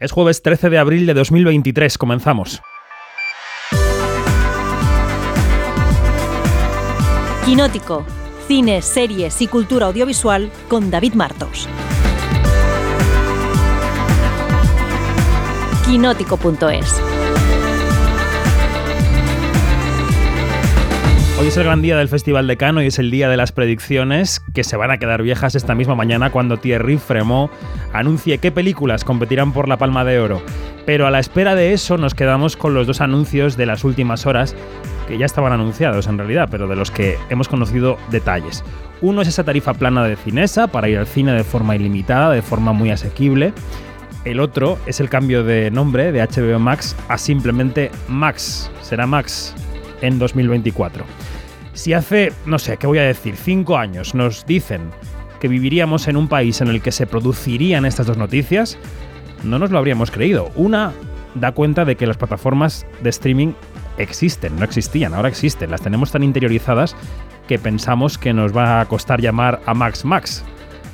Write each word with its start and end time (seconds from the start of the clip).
Es 0.00 0.12
jueves 0.12 0.42
13 0.42 0.70
de 0.70 0.78
abril 0.78 1.06
de 1.06 1.14
2023, 1.14 1.98
comenzamos. 1.98 2.62
Quinótico, 7.44 8.06
cine, 8.46 8.80
series 8.80 9.42
y 9.42 9.48
cultura 9.48 9.86
audiovisual 9.86 10.52
con 10.68 10.92
David 10.92 11.14
Martos. 11.14 11.68
Quinótico.es 15.84 17.07
Hoy 21.40 21.46
es 21.46 21.56
el 21.56 21.62
gran 21.62 21.82
día 21.82 21.96
del 21.96 22.08
Festival 22.08 22.48
de 22.48 22.56
Cannes 22.56 22.82
y 22.82 22.86
es 22.88 22.98
el 22.98 23.12
día 23.12 23.28
de 23.28 23.36
las 23.36 23.52
predicciones 23.52 24.42
que 24.54 24.64
se 24.64 24.76
van 24.76 24.90
a 24.90 24.98
quedar 24.98 25.22
viejas 25.22 25.54
esta 25.54 25.76
misma 25.76 25.94
mañana 25.94 26.30
cuando 26.30 26.56
Thierry 26.56 26.98
Fremont 26.98 27.52
anuncie 27.92 28.38
qué 28.38 28.50
películas 28.50 29.04
competirán 29.04 29.52
por 29.52 29.68
la 29.68 29.76
Palma 29.76 30.04
de 30.04 30.18
Oro. 30.18 30.42
Pero 30.84 31.06
a 31.06 31.12
la 31.12 31.20
espera 31.20 31.54
de 31.54 31.72
eso 31.72 31.96
nos 31.96 32.16
quedamos 32.16 32.56
con 32.56 32.74
los 32.74 32.88
dos 32.88 33.00
anuncios 33.00 33.56
de 33.56 33.66
las 33.66 33.84
últimas 33.84 34.26
horas 34.26 34.56
que 35.06 35.16
ya 35.16 35.26
estaban 35.26 35.52
anunciados 35.52 36.08
en 36.08 36.18
realidad, 36.18 36.48
pero 36.50 36.66
de 36.66 36.74
los 36.74 36.90
que 36.90 37.16
hemos 37.30 37.46
conocido 37.46 37.98
detalles. 38.10 38.64
Uno 39.00 39.22
es 39.22 39.28
esa 39.28 39.44
tarifa 39.44 39.74
plana 39.74 40.02
de 40.02 40.16
Cinesa 40.16 40.66
para 40.66 40.88
ir 40.88 40.98
al 40.98 41.06
cine 41.06 41.32
de 41.34 41.44
forma 41.44 41.76
ilimitada, 41.76 42.32
de 42.32 42.42
forma 42.42 42.72
muy 42.72 42.90
asequible. 42.90 43.52
El 44.24 44.40
otro 44.40 44.76
es 44.86 44.98
el 44.98 45.08
cambio 45.08 45.44
de 45.44 45.70
nombre 45.70 46.10
de 46.10 46.20
HBO 46.20 46.58
Max 46.58 46.96
a 47.06 47.16
simplemente 47.16 47.92
Max. 48.08 48.72
Será 48.82 49.06
Max 49.06 49.54
en 50.02 50.18
2024. 50.18 51.04
Si 51.72 51.92
hace, 51.92 52.32
no 52.46 52.58
sé, 52.58 52.76
¿qué 52.76 52.86
voy 52.86 52.98
a 52.98 53.02
decir? 53.02 53.36
Cinco 53.36 53.78
años 53.78 54.14
nos 54.14 54.44
dicen 54.46 54.90
que 55.40 55.48
viviríamos 55.48 56.08
en 56.08 56.16
un 56.16 56.28
país 56.28 56.60
en 56.60 56.68
el 56.68 56.82
que 56.82 56.92
se 56.92 57.06
producirían 57.06 57.84
estas 57.84 58.06
dos 58.06 58.18
noticias, 58.18 58.78
no 59.44 59.58
nos 59.58 59.70
lo 59.70 59.78
habríamos 59.78 60.10
creído. 60.10 60.50
Una 60.56 60.92
da 61.34 61.52
cuenta 61.52 61.84
de 61.84 61.96
que 61.96 62.06
las 62.06 62.16
plataformas 62.16 62.86
de 63.02 63.10
streaming 63.10 63.52
existen, 63.96 64.56
no 64.56 64.64
existían, 64.64 65.14
ahora 65.14 65.28
existen, 65.28 65.70
las 65.70 65.82
tenemos 65.82 66.10
tan 66.10 66.22
interiorizadas 66.22 66.96
que 67.46 67.58
pensamos 67.58 68.18
que 68.18 68.32
nos 68.32 68.56
va 68.56 68.80
a 68.80 68.86
costar 68.86 69.20
llamar 69.20 69.60
a 69.66 69.74
Max 69.74 70.04
Max. 70.04 70.44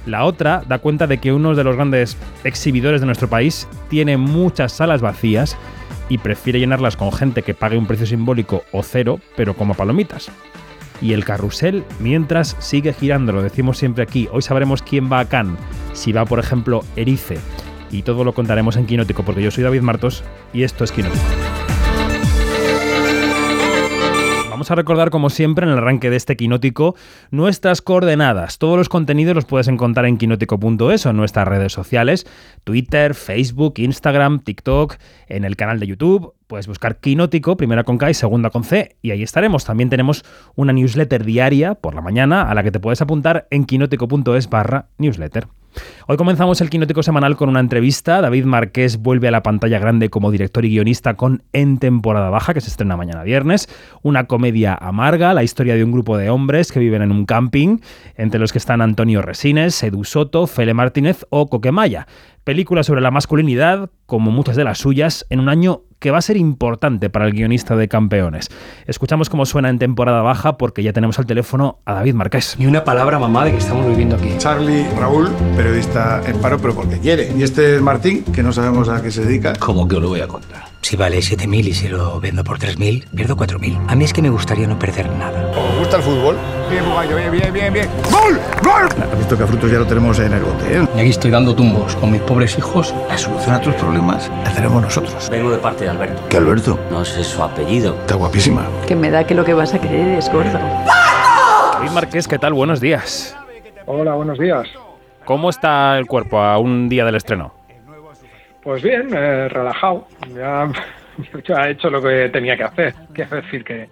La 0.06 0.24
otra 0.24 0.62
da 0.68 0.78
cuenta 0.78 1.06
de 1.06 1.18
que 1.18 1.32
uno 1.32 1.54
de 1.54 1.64
los 1.64 1.76
grandes 1.76 2.16
exhibidores 2.44 3.00
de 3.00 3.06
nuestro 3.06 3.28
país 3.28 3.66
tiene 3.88 4.16
muchas 4.16 4.72
salas 4.72 5.00
vacías 5.00 5.56
y 6.08 6.18
prefiere 6.18 6.58
llenarlas 6.58 6.96
con 6.96 7.12
gente 7.12 7.42
que 7.42 7.54
pague 7.54 7.78
un 7.78 7.86
precio 7.86 8.06
simbólico 8.06 8.64
o 8.72 8.82
cero, 8.82 9.20
pero 9.36 9.54
como 9.54 9.74
palomitas 9.74 10.30
y 11.00 11.12
el 11.12 11.24
carrusel 11.24 11.84
mientras 11.98 12.56
sigue 12.60 12.92
girando, 12.92 13.32
lo 13.32 13.42
decimos 13.42 13.78
siempre 13.78 14.02
aquí. 14.02 14.28
Hoy 14.32 14.42
sabremos 14.42 14.82
quién 14.82 15.10
va 15.12 15.20
a 15.20 15.28
Cannes, 15.28 15.58
si 15.92 16.12
va 16.12 16.24
por 16.24 16.38
ejemplo 16.38 16.82
Erice 16.96 17.38
y 17.90 18.02
todo 18.02 18.24
lo 18.24 18.32
contaremos 18.32 18.76
en 18.76 18.86
Quinótico 18.86 19.22
porque 19.22 19.42
yo 19.42 19.50
soy 19.50 19.64
David 19.64 19.82
Martos 19.82 20.24
y 20.52 20.62
esto 20.62 20.84
es 20.84 20.92
Quinótico. 20.92 21.43
Vamos 24.64 24.70
a 24.70 24.76
recordar, 24.76 25.10
como 25.10 25.28
siempre, 25.28 25.66
en 25.66 25.72
el 25.72 25.76
arranque 25.76 26.08
de 26.08 26.16
este 26.16 26.36
quinótico, 26.36 26.96
nuestras 27.30 27.82
coordenadas. 27.82 28.56
Todos 28.56 28.78
los 28.78 28.88
contenidos 28.88 29.34
los 29.34 29.44
puedes 29.44 29.68
encontrar 29.68 30.06
en 30.06 30.16
quinótico.es 30.16 31.04
o 31.04 31.10
en 31.10 31.16
nuestras 31.18 31.46
redes 31.46 31.70
sociales: 31.70 32.26
Twitter, 32.64 33.14
Facebook, 33.14 33.74
Instagram, 33.76 34.38
TikTok, 34.38 34.96
en 35.28 35.44
el 35.44 35.56
canal 35.56 35.80
de 35.80 35.88
YouTube. 35.88 36.32
Puedes 36.46 36.66
buscar 36.66 36.96
Quinótico, 36.96 37.58
primera 37.58 37.84
con 37.84 37.98
K 37.98 38.08
y 38.08 38.14
segunda 38.14 38.48
con 38.48 38.64
C, 38.64 38.96
y 39.02 39.10
ahí 39.10 39.22
estaremos. 39.22 39.66
También 39.66 39.90
tenemos 39.90 40.24
una 40.54 40.72
newsletter 40.72 41.26
diaria 41.26 41.74
por 41.74 41.94
la 41.94 42.00
mañana 42.00 42.48
a 42.48 42.54
la 42.54 42.62
que 42.62 42.72
te 42.72 42.80
puedes 42.80 43.02
apuntar 43.02 43.46
en 43.50 43.66
quinótico.es 43.66 44.48
barra 44.48 44.88
newsletter. 44.96 45.46
Hoy 46.06 46.16
comenzamos 46.16 46.60
el 46.60 46.70
Quinótico 46.70 47.02
semanal 47.02 47.36
con 47.36 47.48
una 47.48 47.60
entrevista. 47.60 48.20
David 48.20 48.44
Marqués 48.44 48.98
vuelve 48.98 49.28
a 49.28 49.30
la 49.30 49.42
pantalla 49.42 49.78
grande 49.78 50.10
como 50.10 50.30
director 50.30 50.64
y 50.64 50.70
guionista 50.70 51.14
con 51.14 51.42
En 51.52 51.78
temporada 51.78 52.30
baja, 52.30 52.52
que 52.52 52.60
se 52.60 52.68
estrena 52.68 52.96
mañana 52.96 53.22
viernes. 53.22 53.68
Una 54.02 54.24
comedia 54.24 54.74
amarga, 54.74 55.32
la 55.34 55.42
historia 55.42 55.74
de 55.74 55.84
un 55.84 55.92
grupo 55.92 56.18
de 56.18 56.30
hombres 56.30 56.72
que 56.72 56.80
viven 56.80 57.02
en 57.02 57.10
un 57.10 57.24
camping, 57.24 57.78
entre 58.16 58.40
los 58.40 58.52
que 58.52 58.58
están 58.58 58.80
Antonio 58.80 59.22
Resines, 59.22 59.82
Edu 59.82 60.04
Soto, 60.04 60.46
Fele 60.46 60.74
Martínez 60.74 61.24
o 61.30 61.48
Coquemaya. 61.48 62.06
Película 62.44 62.82
sobre 62.82 63.00
la 63.00 63.10
masculinidad, 63.10 63.90
como 64.04 64.30
muchas 64.30 64.56
de 64.56 64.64
las 64.64 64.78
suyas, 64.78 65.24
en 65.30 65.40
un 65.40 65.48
año 65.48 65.84
que 66.04 66.10
va 66.10 66.18
a 66.18 66.22
ser 66.22 66.36
importante 66.36 67.08
para 67.08 67.24
el 67.24 67.32
guionista 67.32 67.76
de 67.76 67.88
Campeones. 67.88 68.50
Escuchamos 68.86 69.30
cómo 69.30 69.46
suena 69.46 69.70
en 69.70 69.78
temporada 69.78 70.20
baja 70.20 70.58
porque 70.58 70.82
ya 70.82 70.92
tenemos 70.92 71.18
al 71.18 71.24
teléfono 71.24 71.78
a 71.86 71.94
David 71.94 72.12
Marqués. 72.12 72.56
Ni 72.58 72.66
una 72.66 72.84
palabra, 72.84 73.18
mamá, 73.18 73.46
de 73.46 73.52
que 73.52 73.56
estamos 73.56 73.86
viviendo 73.86 74.16
aquí. 74.16 74.34
Charlie 74.36 74.86
Raúl, 74.98 75.30
periodista 75.56 76.20
en 76.26 76.36
paro, 76.42 76.58
pero 76.58 76.74
porque 76.74 76.98
quiere. 76.98 77.32
Y 77.34 77.42
este 77.42 77.76
es 77.76 77.80
Martín, 77.80 78.22
que 78.22 78.42
no 78.42 78.52
sabemos 78.52 78.90
a 78.90 79.00
qué 79.00 79.10
se 79.10 79.24
dedica. 79.24 79.54
¿Cómo 79.58 79.88
que 79.88 79.96
os 79.96 80.02
lo 80.02 80.10
voy 80.10 80.20
a 80.20 80.28
contar? 80.28 80.73
Si 80.84 80.96
vale 80.96 81.16
7.000 81.16 81.68
y 81.68 81.72
si 81.72 81.88
lo 81.88 82.20
vendo 82.20 82.44
por 82.44 82.58
3.000, 82.58 83.06
pierdo 83.16 83.38
4.000. 83.38 83.86
A 83.88 83.94
mí 83.94 84.04
es 84.04 84.12
que 84.12 84.20
me 84.20 84.28
gustaría 84.28 84.66
no 84.66 84.78
perder 84.78 85.08
nada. 85.12 85.50
¿Os 85.52 85.78
gusta 85.78 85.96
el 85.96 86.02
fútbol? 86.02 86.36
Bien, 86.68 86.84
bien, 87.08 87.30
bien, 87.32 87.52
bien, 87.54 87.72
bien. 87.72 87.88
¡Gol! 88.10 88.38
¡Gol! 88.62 88.88
Has 89.02 89.18
visto 89.18 89.34
que 89.34 89.44
a 89.44 89.46
frutos 89.46 89.70
ya 89.70 89.78
lo 89.78 89.86
tenemos 89.86 90.18
en 90.18 90.34
el 90.34 90.42
bote, 90.42 90.76
¿eh? 90.76 90.86
Y 90.94 91.00
aquí 91.00 91.08
estoy 91.08 91.30
dando 91.30 91.54
tumbos 91.54 91.96
con 91.96 92.12
mis 92.12 92.20
pobres 92.20 92.58
hijos. 92.58 92.94
La 93.08 93.16
solución 93.16 93.54
a 93.54 93.62
tus 93.62 93.74
problemas 93.76 94.30
la 94.44 94.52
tenemos 94.52 94.82
nosotros. 94.82 95.30
Vengo 95.30 95.50
de 95.50 95.56
parte 95.56 95.84
de 95.84 95.90
Alberto. 95.90 96.20
¿Qué 96.28 96.36
Alberto? 96.36 96.78
No 96.90 97.02
sé 97.02 97.24
su 97.24 97.42
apellido. 97.42 97.94
Está 98.00 98.16
guapísima. 98.16 98.68
Que 98.86 98.94
me 98.94 99.10
da 99.10 99.26
que 99.26 99.34
lo 99.34 99.42
que 99.42 99.54
vas 99.54 99.72
a 99.72 99.80
querer 99.80 100.18
es 100.18 100.30
gordo. 100.30 100.58
David 101.72 101.92
Marqués, 101.92 102.28
¿qué 102.28 102.38
tal? 102.38 102.52
Buenos 102.52 102.82
días. 102.82 103.34
Hola, 103.86 104.16
buenos 104.16 104.38
días. 104.38 104.68
¿Cómo 105.24 105.48
está 105.48 105.96
el 105.96 106.04
cuerpo 106.04 106.40
a 106.40 106.58
un 106.58 106.90
día 106.90 107.06
del 107.06 107.14
estreno? 107.14 107.63
Pues 108.64 108.82
bien, 108.82 109.08
eh, 109.14 109.48
relajado. 109.48 110.08
Ya, 110.34 110.68
ya 111.46 111.68
he 111.68 111.72
hecho 111.72 111.90
lo 111.90 112.02
que 112.02 112.28
tenía 112.30 112.56
que 112.56 112.64
hacer. 112.64 112.94
Quiero 113.12 113.36
decir 113.36 113.62
que, 113.62 113.88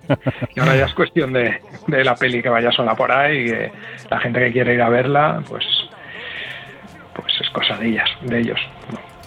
ahora 0.59 0.75
ya 0.77 0.87
es 0.87 0.95
cuestión 0.95 1.33
de, 1.33 1.61
de 1.87 2.05
la 2.05 2.15
peli 2.17 2.43
que 2.43 2.49
vaya 2.49 2.73
sola 2.73 2.95
por 2.97 3.13
ahí 3.13 3.43
y 3.43 3.47
que 3.51 3.73
la 4.11 4.19
gente 4.21 4.41
que 4.41 4.53
quiere 4.53 4.75
ir 4.75 4.83
a 4.83 4.89
verla, 4.89 5.43
pues, 5.49 5.65
pues 7.15 7.33
es 7.41 7.51
cosa 7.51 7.77
de 7.77 7.89
ellas, 7.89 8.09
de 8.23 8.41
ellos. 8.41 8.61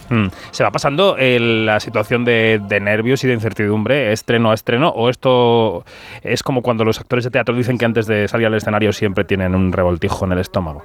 Mm. 0.10 0.28
¿Se 0.52 0.64
va 0.64 0.70
pasando 0.72 1.16
el- 1.18 1.66
la 1.66 1.80
situación 1.80 2.26
de, 2.26 2.60
de 2.68 2.80
nervios 2.80 3.24
y 3.24 3.28
de 3.28 3.34
incertidumbre 3.34 4.12
estreno 4.12 4.52
a 4.52 4.54
estreno? 4.54 4.90
¿O 4.90 5.10
esto 5.10 5.84
es 6.22 6.44
como 6.44 6.62
cuando 6.62 6.84
los 6.86 7.00
actores 7.00 7.24
de 7.26 7.32
teatro 7.32 7.56
dicen 7.56 7.78
que 7.80 7.86
antes 7.86 8.06
de 8.06 8.28
salir 8.28 8.46
al 8.48 8.54
escenario 8.56 8.94
siempre 8.94 9.24
tienen 9.26 9.56
un 9.56 9.72
revoltijo 9.72 10.26
en 10.26 10.34
el 10.34 10.40
estómago? 10.40 10.84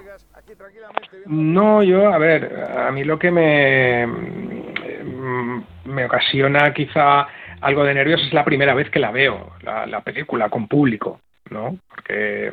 No, 1.26 1.82
yo, 1.82 2.12
a 2.12 2.19
ver, 2.19 2.66
a 2.76 2.91
mí 2.92 3.04
lo 3.04 3.19
que 3.19 3.31
me, 3.31 4.06
mm, 4.06 5.62
me 5.84 6.04
ocasiona 6.04 6.72
quizá 6.72 7.26
algo 7.60 7.84
de 7.84 7.94
nervios 7.94 8.22
es 8.22 8.32
la 8.32 8.44
primera 8.44 8.75
vez 8.75 8.91
que 8.91 8.98
la 8.98 9.10
veo, 9.10 9.53
la, 9.62 9.86
la 9.86 10.00
película 10.00 10.48
con 10.48 10.66
público, 10.66 11.20
¿no? 11.50 11.78
Porque, 11.88 12.53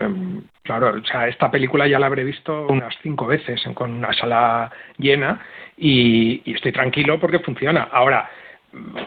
em, 0.00 0.42
claro, 0.62 0.94
o 1.00 1.04
sea, 1.04 1.28
esta 1.28 1.50
película 1.50 1.86
ya 1.86 1.98
la 1.98 2.06
habré 2.06 2.24
visto 2.24 2.66
unas 2.68 2.94
cinco 3.02 3.26
veces 3.26 3.62
con 3.74 3.92
una 3.92 4.12
sala 4.12 4.70
llena 4.98 5.40
y, 5.76 6.42
y 6.44 6.54
estoy 6.54 6.72
tranquilo 6.72 7.20
porque 7.20 7.40
funciona. 7.40 7.88
Ahora, 7.92 8.28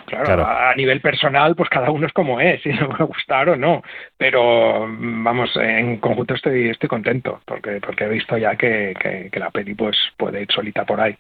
Claro, 0.06 0.26
Claro. 0.26 0.46
a 0.48 0.74
nivel 0.76 1.02
personal, 1.02 1.56
pues 1.56 1.70
cada 1.70 1.92
uno 1.92 2.08
es 2.08 2.14
como 2.14 2.40
es, 2.40 2.62
si 2.64 2.70
no 2.70 2.88
me 2.88 2.96
va 2.96 2.98
a 3.00 3.04
gustar 3.04 3.50
o 3.50 3.56
no. 3.56 3.84
Pero 4.18 4.88
vamos, 4.90 5.52
en 5.56 5.98
conjunto 5.98 6.34
estoy, 6.34 6.70
estoy 6.70 6.90
contento, 6.90 7.42
porque, 7.46 7.80
porque 7.80 8.06
he 8.06 8.10
visto 8.10 8.38
ya 8.38 8.56
que, 8.56 8.94
que, 9.00 9.30
que 9.32 9.40
la 9.40 9.52
peli 9.52 9.76
pues 9.76 9.98
puede 10.18 10.42
ir 10.42 10.52
solita 10.52 10.86
por 10.86 11.00
ahí. 11.02 11.18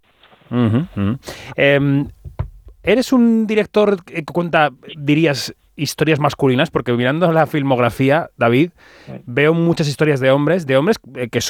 Em, 1.55 2.07
¿Eres 2.81 3.13
un 3.13 3.45
director 3.45 4.03
que 4.03 4.23
cuenta, 4.23 4.71
dirías, 4.97 5.53
historias 5.75 6.19
masculinas? 6.19 6.71
Porque 6.71 6.93
mirando 6.93 7.31
la 7.31 7.45
filmografía, 7.45 8.29
David, 8.37 8.71
veo 9.25 9.53
muchas 9.53 9.87
historias 9.87 10.19
de 10.19 10.31
hombres, 10.31 10.65
de 10.65 10.77
hombres 10.77 10.97
eh, 11.15 11.29
que, 11.29 11.41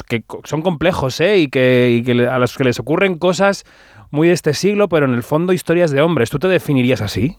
son 0.44 0.62
complejos 0.62 1.20
¿eh? 1.20 1.38
y, 1.38 1.48
que, 1.48 1.90
y 1.90 2.02
que 2.02 2.26
a 2.26 2.38
los 2.38 2.56
que 2.56 2.64
les 2.64 2.78
ocurren 2.80 3.16
cosas 3.18 3.64
muy 4.10 4.28
de 4.28 4.34
este 4.34 4.54
siglo, 4.54 4.88
pero 4.88 5.06
en 5.06 5.14
el 5.14 5.22
fondo 5.22 5.52
historias 5.52 5.90
de 5.90 6.02
hombres. 6.02 6.30
¿Tú 6.30 6.38
te 6.38 6.48
definirías 6.48 7.00
así? 7.00 7.36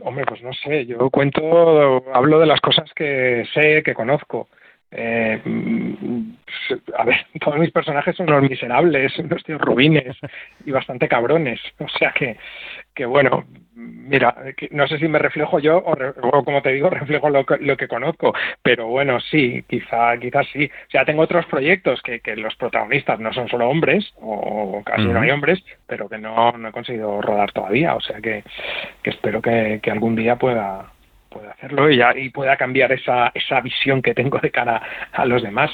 Hombre, 0.00 0.24
pues 0.26 0.42
no 0.42 0.52
sé, 0.52 0.86
yo 0.86 1.10
cuento, 1.10 2.04
hablo 2.14 2.38
de 2.38 2.46
las 2.46 2.60
cosas 2.60 2.92
que 2.94 3.44
sé, 3.52 3.82
que 3.82 3.94
conozco. 3.94 4.48
Eh, 4.92 5.40
mm, 5.44 6.30
a 6.96 7.04
ver, 7.04 7.26
todos 7.40 7.58
mis 7.58 7.72
personajes 7.72 8.16
son 8.16 8.30
unos 8.30 8.48
miserables, 8.48 9.18
unos 9.18 9.42
tíos 9.42 9.60
rubines 9.60 10.16
y 10.64 10.70
bastante 10.70 11.08
cabrones. 11.08 11.60
O 11.78 11.88
sea 11.88 12.12
que, 12.12 12.36
que 12.96 13.04
bueno, 13.06 13.44
mira, 13.74 14.34
no 14.70 14.88
sé 14.88 14.98
si 14.98 15.06
me 15.06 15.18
reflejo 15.18 15.58
yo 15.58 15.82
o, 15.84 15.94
re- 15.94 16.14
o 16.22 16.42
como 16.44 16.62
te 16.62 16.72
digo, 16.72 16.88
reflejo 17.02 17.28
lo 17.28 17.44
que, 17.44 17.58
lo 17.58 17.76
que 17.76 17.86
conozco, 17.88 18.32
pero 18.62 18.86
bueno, 18.88 19.20
sí, 19.20 19.62
quizá, 19.68 20.16
quizás 20.18 20.46
sí. 20.52 20.64
O 20.64 20.90
sea, 20.90 21.04
tengo 21.04 21.22
otros 21.22 21.44
proyectos 21.46 22.00
que, 22.02 22.20
que 22.20 22.34
los 22.36 22.56
protagonistas 22.56 23.20
no 23.20 23.32
son 23.34 23.48
solo 23.48 23.68
hombres, 23.68 24.12
o 24.20 24.82
casi 24.84 25.04
no 25.04 25.20
hay 25.20 25.30
hombres, 25.30 25.62
pero 25.86 26.08
que 26.08 26.18
no, 26.18 26.52
no 26.52 26.68
he 26.68 26.72
conseguido 26.72 27.20
rodar 27.20 27.52
todavía. 27.52 27.94
O 27.94 28.00
sea 28.00 28.20
que, 28.20 28.42
que 29.02 29.10
espero 29.10 29.42
que, 29.42 29.78
que 29.82 29.90
algún 29.90 30.16
día 30.16 30.36
pueda, 30.36 30.90
pueda 31.28 31.50
hacerlo 31.52 31.90
y, 31.90 31.98
ya, 31.98 32.16
y 32.16 32.30
pueda 32.30 32.56
cambiar 32.56 32.92
esa, 32.92 33.30
esa 33.34 33.60
visión 33.60 34.00
que 34.00 34.14
tengo 34.14 34.38
de 34.38 34.50
cara 34.50 34.80
a 35.12 35.26
los 35.26 35.42
demás. 35.42 35.70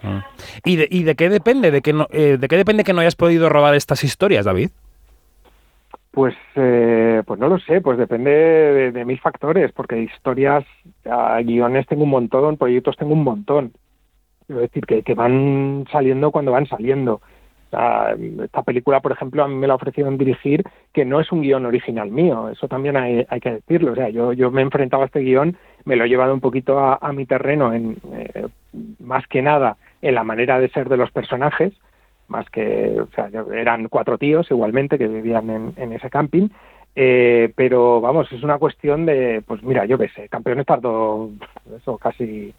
Mm. 0.00 0.18
¿Y 0.64 0.76
de, 0.76 0.88
y 0.90 1.02
de 1.02 1.14
qué 1.14 1.28
depende 1.28 1.70
de 1.70 1.82
que 1.82 1.92
no, 1.92 2.06
eh, 2.10 2.36
de 2.38 2.48
qué 2.48 2.56
depende 2.56 2.84
que 2.84 2.92
no 2.94 3.00
hayas 3.00 3.16
podido 3.16 3.48
robar 3.50 3.74
estas 3.74 4.02
historias, 4.04 4.46
David? 4.46 4.70
Pues, 6.10 6.34
eh, 6.56 7.22
pues 7.26 7.38
no 7.38 7.48
lo 7.48 7.58
sé, 7.58 7.80
pues 7.80 7.98
depende 7.98 8.90
de, 8.92 9.04
mil 9.04 9.20
factores, 9.20 9.72
porque 9.72 10.00
historias, 10.00 10.64
ah, 11.04 11.40
guiones 11.42 11.86
tengo 11.86 12.04
un 12.04 12.10
montón, 12.10 12.56
proyectos 12.56 12.96
tengo 12.96 13.12
un 13.12 13.24
montón. 13.24 13.72
Quiero 14.46 14.62
decir, 14.62 14.86
que, 14.86 15.14
van 15.14 15.84
saliendo 15.92 16.30
cuando 16.30 16.52
van 16.52 16.66
saliendo. 16.66 17.20
Esta 17.70 18.62
película, 18.62 19.00
por 19.00 19.12
ejemplo, 19.12 19.44
a 19.44 19.48
mí 19.48 19.54
me 19.54 19.66
la 19.66 19.74
ofrecieron 19.74 20.16
dirigir, 20.16 20.64
que 20.94 21.04
no 21.04 21.20
es 21.20 21.30
un 21.30 21.42
guion 21.42 21.66
original 21.66 22.10
mío, 22.10 22.48
eso 22.48 22.66
también 22.66 22.96
hay, 22.96 23.26
hay 23.28 23.40
que 23.40 23.52
decirlo. 23.52 23.92
O 23.92 23.94
sea, 23.94 24.08
yo, 24.08 24.32
yo 24.32 24.50
me 24.50 24.62
he 24.62 24.64
enfrentado 24.64 25.02
a 25.02 25.06
este 25.06 25.20
guion, 25.20 25.58
me 25.84 25.96
lo 25.96 26.04
he 26.04 26.08
llevado 26.08 26.32
un 26.32 26.40
poquito 26.40 26.78
a, 26.78 26.98
a 27.00 27.12
mi 27.12 27.26
terreno, 27.26 27.74
en, 27.74 27.98
eh, 28.14 28.48
más 29.00 29.26
que 29.26 29.42
nada 29.42 29.76
en 30.00 30.14
la 30.14 30.24
manera 30.24 30.58
de 30.58 30.70
ser 30.70 30.88
de 30.88 30.96
los 30.96 31.10
personajes, 31.10 31.74
más 32.28 32.48
que, 32.50 33.00
o 33.00 33.08
sea, 33.14 33.30
eran 33.52 33.88
cuatro 33.88 34.18
tíos 34.18 34.50
igualmente 34.50 34.98
que 34.98 35.08
vivían 35.08 35.74
en, 35.76 35.92
ese 35.92 36.10
camping, 36.10 36.48
eh, 36.94 37.52
pero 37.56 38.00
vamos, 38.00 38.30
es 38.32 38.42
una 38.42 38.58
cuestión 38.58 39.06
de, 39.06 39.42
pues 39.46 39.62
mira, 39.62 39.84
yo 39.86 39.98
qué 39.98 40.08
sé, 40.08 40.28
Campeones 40.28 40.66
tardó 40.66 41.30
eso 41.76 41.98
casi 41.98 42.54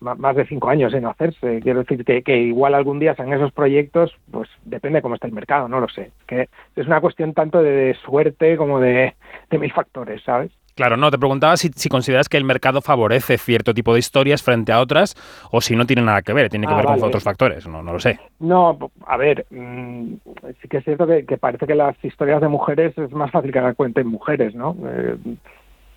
más 0.00 0.36
de 0.36 0.46
cinco 0.46 0.68
años 0.68 0.92
en 0.94 1.06
hacerse. 1.06 1.60
Quiero 1.60 1.80
decir 1.80 2.04
que, 2.04 2.22
que 2.22 2.38
igual 2.38 2.74
algún 2.74 2.98
día 2.98 3.14
sean 3.14 3.32
esos 3.32 3.52
proyectos, 3.52 4.14
pues 4.30 4.48
depende 4.64 5.02
cómo 5.02 5.14
está 5.14 5.26
el 5.26 5.32
mercado, 5.32 5.68
no 5.68 5.80
lo 5.80 5.88
sé. 5.88 6.10
Que 6.26 6.48
es 6.76 6.86
una 6.86 7.00
cuestión 7.00 7.34
tanto 7.34 7.62
de 7.62 7.96
suerte 8.04 8.56
como 8.56 8.80
de, 8.80 9.14
de 9.50 9.58
mil 9.58 9.72
factores, 9.72 10.22
¿sabes? 10.22 10.50
Claro, 10.74 10.96
no, 10.96 11.10
te 11.10 11.18
preguntaba 11.18 11.56
si, 11.56 11.68
si 11.74 11.88
consideras 11.88 12.28
que 12.28 12.36
el 12.36 12.44
mercado 12.44 12.80
favorece 12.80 13.38
cierto 13.38 13.74
tipo 13.74 13.92
de 13.92 13.98
historias 13.98 14.42
frente 14.42 14.72
a 14.72 14.80
otras 14.80 15.14
o 15.50 15.60
si 15.60 15.76
no 15.76 15.86
tiene 15.86 16.02
nada 16.02 16.22
que 16.22 16.32
ver, 16.32 16.48
tiene 16.48 16.66
que 16.66 16.72
Ah, 16.72 16.76
ver 16.76 16.86
con 16.86 17.02
otros 17.02 17.22
factores, 17.22 17.66
no, 17.66 17.82
no 17.82 17.92
lo 17.92 18.00
sé. 18.00 18.18
No, 18.38 18.78
a 19.06 19.16
ver, 19.16 19.46
mm, 19.50 20.14
sí 20.62 20.68
que 20.68 20.78
es 20.78 20.84
cierto 20.84 21.06
que, 21.06 21.24
que 21.26 21.36
parece 21.36 21.66
que 21.66 21.74
las 21.74 22.02
historias 22.04 22.40
de 22.40 22.48
mujeres 22.48 22.96
es 22.96 23.12
más 23.12 23.30
fácil 23.30 23.52
que 23.52 23.60
las 23.60 23.76
cuenten 23.76 24.06
mujeres, 24.06 24.54
¿no? 24.54 24.76
Eh, 24.86 25.16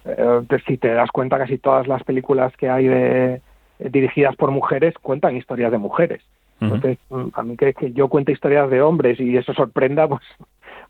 eh, 0.05 0.41
si 0.67 0.77
te 0.77 0.89
das 0.89 1.09
cuenta, 1.11 1.37
casi 1.37 1.57
todas 1.57 1.87
las 1.87 2.03
películas 2.03 2.55
que 2.57 2.69
hay 2.69 2.87
de, 2.87 3.41
eh, 3.79 3.89
dirigidas 3.89 4.35
por 4.35 4.51
mujeres 4.51 4.93
cuentan 5.01 5.37
historias 5.37 5.71
de 5.71 5.77
mujeres. 5.77 6.21
Entonces, 6.59 6.97
mm, 7.09 7.27
a 7.33 7.43
mí 7.43 7.57
que, 7.57 7.73
que 7.73 7.91
yo 7.91 8.07
cuente 8.07 8.31
historias 8.31 8.69
de 8.69 8.81
hombres 8.81 9.19
y 9.19 9.35
eso 9.35 9.53
sorprenda, 9.53 10.07
pues, 10.09 10.21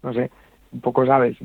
no 0.04 0.14
sé, 0.14 0.30
un 0.74 0.82
poco, 0.82 1.06
¿sabes? 1.06 1.38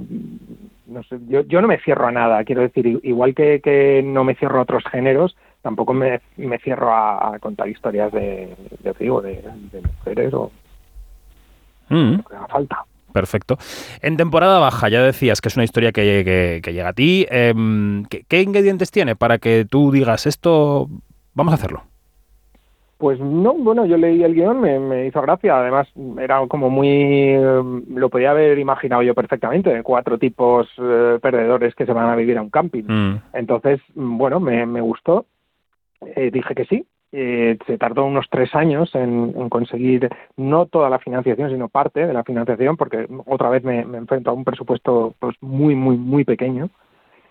No 0.86 1.02
sé, 1.04 1.18
yo, 1.28 1.42
yo 1.42 1.60
no 1.60 1.68
me 1.68 1.78
cierro 1.80 2.06
a 2.06 2.12
nada, 2.12 2.42
quiero 2.44 2.62
decir, 2.62 3.00
igual 3.02 3.34
que, 3.34 3.60
que 3.60 4.02
no 4.02 4.24
me 4.24 4.34
cierro 4.34 4.58
a 4.58 4.62
otros 4.62 4.82
géneros, 4.90 5.36
tampoco 5.62 5.92
me, 5.92 6.20
me 6.36 6.58
cierro 6.58 6.92
a, 6.94 7.34
a 7.34 7.38
contar 7.38 7.68
historias 7.68 8.10
de, 8.12 8.54
de, 8.82 8.94
digo, 8.98 9.20
de, 9.20 9.42
de 9.72 9.82
mujeres 9.82 10.32
o 10.34 10.50
Mm. 11.90 12.16
lo 12.16 12.22
que 12.22 12.36
haga 12.36 12.46
falta. 12.48 12.84
Perfecto. 13.14 13.56
En 14.02 14.18
temporada 14.18 14.58
baja, 14.58 14.90
ya 14.90 15.02
decías 15.02 15.40
que 15.40 15.48
es 15.48 15.56
una 15.56 15.64
historia 15.64 15.90
que, 15.90 16.02
que- 16.24 16.60
que 16.62 16.72
llega 16.74 16.88
a 16.90 16.92
ti. 16.92 17.26
Em, 17.30 18.04
¿qué, 18.04 18.24
qué 18.28 18.42
ingredientes 18.42 18.90
tiene 18.90 19.16
para 19.16 19.38
que 19.38 19.64
tú 19.64 19.90
digas 19.90 20.26
esto? 20.26 20.88
Vamos 21.32 21.52
a 21.52 21.54
hacerlo. 21.54 21.84
Pues 22.98 23.20
no, 23.20 23.54
bueno, 23.54 23.86
yo 23.86 23.96
leí 23.96 24.24
el 24.24 24.34
guion, 24.34 24.60
me, 24.60 24.78
me 24.80 25.06
hizo 25.06 25.22
gracia, 25.22 25.58
además 25.58 25.86
era 26.18 26.44
como 26.48 26.68
muy, 26.68 27.36
lo 27.94 28.08
podía 28.10 28.32
haber 28.32 28.58
imaginado 28.58 29.02
yo 29.02 29.14
perfectamente, 29.14 29.72
de 29.72 29.84
cuatro 29.84 30.18
tipos 30.18 30.68
eh, 30.78 31.18
perdedores 31.22 31.74
que 31.76 31.86
se 31.86 31.92
van 31.92 32.10
a 32.10 32.16
vivir 32.16 32.36
a 32.36 32.42
un 32.42 32.50
camping. 32.50 32.84
Mm. 32.88 33.22
Entonces, 33.34 33.80
bueno, 33.94 34.40
me, 34.40 34.66
me 34.66 34.80
gustó, 34.80 35.26
Eh, 36.16 36.30
dije 36.30 36.54
que 36.54 36.64
sí, 36.64 36.84
Eh, 37.10 37.56
se 37.66 37.78
tardó 37.78 38.04
unos 38.04 38.26
tres 38.28 38.54
años 38.54 38.94
en, 38.94 39.32
en 39.34 39.48
conseguir 39.48 40.10
no 40.36 40.66
toda 40.66 40.90
la 40.90 40.98
financiación, 40.98 41.50
sino 41.50 41.68
parte 41.68 42.06
de 42.06 42.12
la 42.12 42.22
financiación, 42.22 42.76
porque 42.76 43.06
otra 43.24 43.48
vez 43.48 43.64
me, 43.64 43.84
me 43.86 43.96
enfrento 43.96 44.30
a 44.30 44.34
un 44.34 44.44
presupuesto 44.44 45.14
pues 45.18 45.34
muy, 45.40 45.74
muy, 45.74 45.96
muy 45.96 46.24
pequeño. 46.24 46.68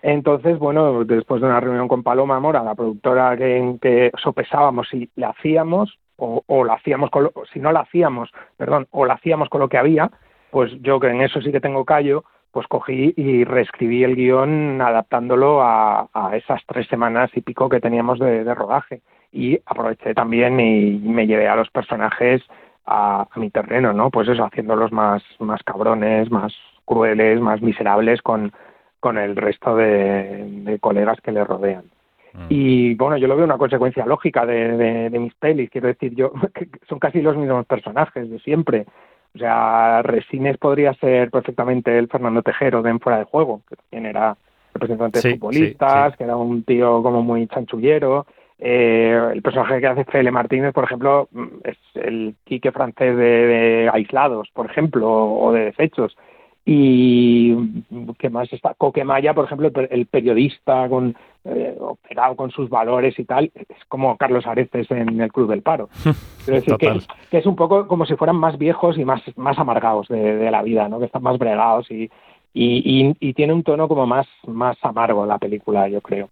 Entonces, 0.02 0.58
bueno, 0.58 1.04
después 1.04 1.40
de 1.40 1.48
una 1.48 1.60
reunión 1.60 1.88
con 1.88 2.02
Paloma 2.02 2.38
Mora, 2.40 2.62
la 2.62 2.74
productora 2.74 3.34
en 3.34 3.78
que 3.78 4.10
sopesábamos 4.22 4.88
si 4.88 5.10
la 5.16 5.30
hacíamos 5.30 5.98
o, 6.16 6.42
o 6.46 6.64
la 6.64 6.74
hacíamos 6.74 7.10
con 7.10 7.24
lo- 7.24 7.32
si 7.52 7.58
no 7.60 7.72
la 7.72 7.80
hacíamos, 7.80 8.30
perdón, 8.56 8.86
o 8.90 9.04
la 9.06 9.14
hacíamos 9.14 9.48
con 9.48 9.60
lo 9.60 9.68
que 9.68 9.78
había, 9.78 10.10
pues 10.50 10.72
yo 10.82 11.00
que 11.00 11.08
en 11.08 11.20
eso 11.20 11.40
sí 11.40 11.50
que 11.52 11.60
tengo 11.60 11.84
callo, 11.84 12.24
pues 12.52 12.66
cogí 12.66 13.12
y 13.16 13.44
reescribí 13.44 14.04
el 14.04 14.16
guion 14.16 14.80
adaptándolo 14.80 15.62
a, 15.62 16.08
a 16.12 16.36
esas 16.36 16.62
tres 16.66 16.86
semanas 16.88 17.30
y 17.34 17.42
pico 17.42 17.68
que 17.68 17.80
teníamos 17.80 18.18
de, 18.18 18.44
de 18.44 18.54
rodaje. 18.54 19.02
Y 19.32 19.58
aproveché 19.66 20.14
también 20.14 20.58
y 20.58 20.92
me 20.98 21.26
llevé 21.26 21.48
a 21.48 21.56
los 21.56 21.68
personajes 21.70 22.42
a, 22.86 23.26
a 23.30 23.38
mi 23.38 23.50
terreno, 23.50 23.92
¿no? 23.92 24.10
Pues 24.10 24.28
eso, 24.28 24.44
haciéndolos 24.44 24.90
más, 24.92 25.22
más 25.40 25.62
cabrones, 25.62 26.30
más 26.30 26.54
crueles, 26.86 27.38
más 27.40 27.60
miserables 27.60 28.22
con, 28.22 28.50
con 29.00 29.18
el 29.18 29.36
resto 29.36 29.76
de, 29.76 30.44
de 30.64 30.78
colegas 30.78 31.20
que 31.20 31.32
le 31.32 31.44
rodean. 31.44 31.84
Y 32.48 32.94
bueno, 32.94 33.16
yo 33.16 33.26
lo 33.26 33.34
veo 33.34 33.44
una 33.44 33.58
consecuencia 33.58 34.06
lógica 34.06 34.46
de, 34.46 34.76
de, 34.76 35.10
de 35.10 35.18
mis 35.18 35.34
pelis, 35.34 35.70
quiero 35.70 35.88
decir, 35.88 36.14
yo 36.14 36.30
que 36.54 36.68
son 36.88 37.00
casi 37.00 37.20
los 37.20 37.36
mismos 37.36 37.66
personajes 37.66 38.30
de 38.30 38.38
siempre. 38.38 38.86
O 39.34 39.38
sea, 39.38 40.02
Resines 40.02 40.56
podría 40.56 40.94
ser 40.94 41.30
perfectamente 41.30 41.96
el 41.98 42.08
Fernando 42.08 42.42
Tejero 42.42 42.80
de 42.82 42.90
En 42.90 43.00
Fuera 43.00 43.18
de 43.18 43.24
Juego, 43.24 43.62
que 43.68 43.76
también 43.76 44.06
era 44.06 44.36
representante 44.72 45.20
Sí, 45.20 45.28
de 45.28 45.34
futbolistas, 45.34 46.04
sí, 46.04 46.10
sí. 46.12 46.18
que 46.18 46.24
era 46.24 46.36
un 46.36 46.62
tío 46.62 47.02
como 47.02 47.22
muy 47.22 47.46
chanchullero. 47.48 48.26
Eh, 48.58 49.18
el 49.32 49.42
personaje 49.42 49.80
que 49.80 49.86
hace 49.86 50.04
Fele 50.04 50.30
Martínez, 50.30 50.72
por 50.72 50.84
ejemplo, 50.84 51.28
mm, 51.30 51.46
es 51.64 51.76
el 51.94 52.34
Quique 52.44 52.72
francés 52.72 53.16
de, 53.16 53.22
de 53.24 53.90
Aislados, 53.92 54.48
por 54.52 54.66
ejemplo, 54.66 55.08
o 55.08 55.52
de 55.52 55.66
Desechos. 55.66 56.16
Y 56.70 57.54
¿qué 58.18 58.28
más 58.28 58.52
está? 58.52 58.74
Coquemaya, 58.74 59.32
por 59.32 59.46
ejemplo, 59.46 59.68
el 59.68 59.72
per- 59.72 59.88
el 59.90 60.04
periodista 60.04 60.86
con 60.90 61.16
eh, 61.46 61.74
operado 61.80 62.36
con 62.36 62.50
sus 62.50 62.68
valores 62.68 63.18
y 63.18 63.24
tal, 63.24 63.50
es 63.54 63.84
como 63.88 64.18
Carlos 64.18 64.46
Areces 64.46 64.90
en 64.90 65.18
el 65.18 65.32
Club 65.32 65.48
del 65.48 65.62
Paro. 65.62 65.88
Quiero 66.44 66.60
decir 66.60 66.74
que 66.76 66.86
que 67.30 67.38
es 67.38 67.46
un 67.46 67.56
poco 67.56 67.86
como 67.88 68.04
si 68.04 68.16
fueran 68.16 68.36
más 68.36 68.58
viejos 68.58 68.98
y 68.98 69.04
más, 69.06 69.22
más 69.36 69.58
amargados 69.58 70.08
de, 70.08 70.36
de 70.36 70.50
la 70.50 70.60
vida, 70.62 70.90
¿no? 70.90 70.98
Que 70.98 71.06
están 71.06 71.22
más 71.22 71.38
bregados 71.38 71.90
y, 71.90 72.10
y, 72.52 72.82
y, 72.84 73.16
y 73.18 73.32
tiene 73.32 73.54
un 73.54 73.62
tono 73.62 73.88
como 73.88 74.06
más, 74.06 74.26
más 74.46 74.76
amargo 74.82 75.24
la 75.24 75.38
película, 75.38 75.88
yo 75.88 76.02
creo. 76.02 76.28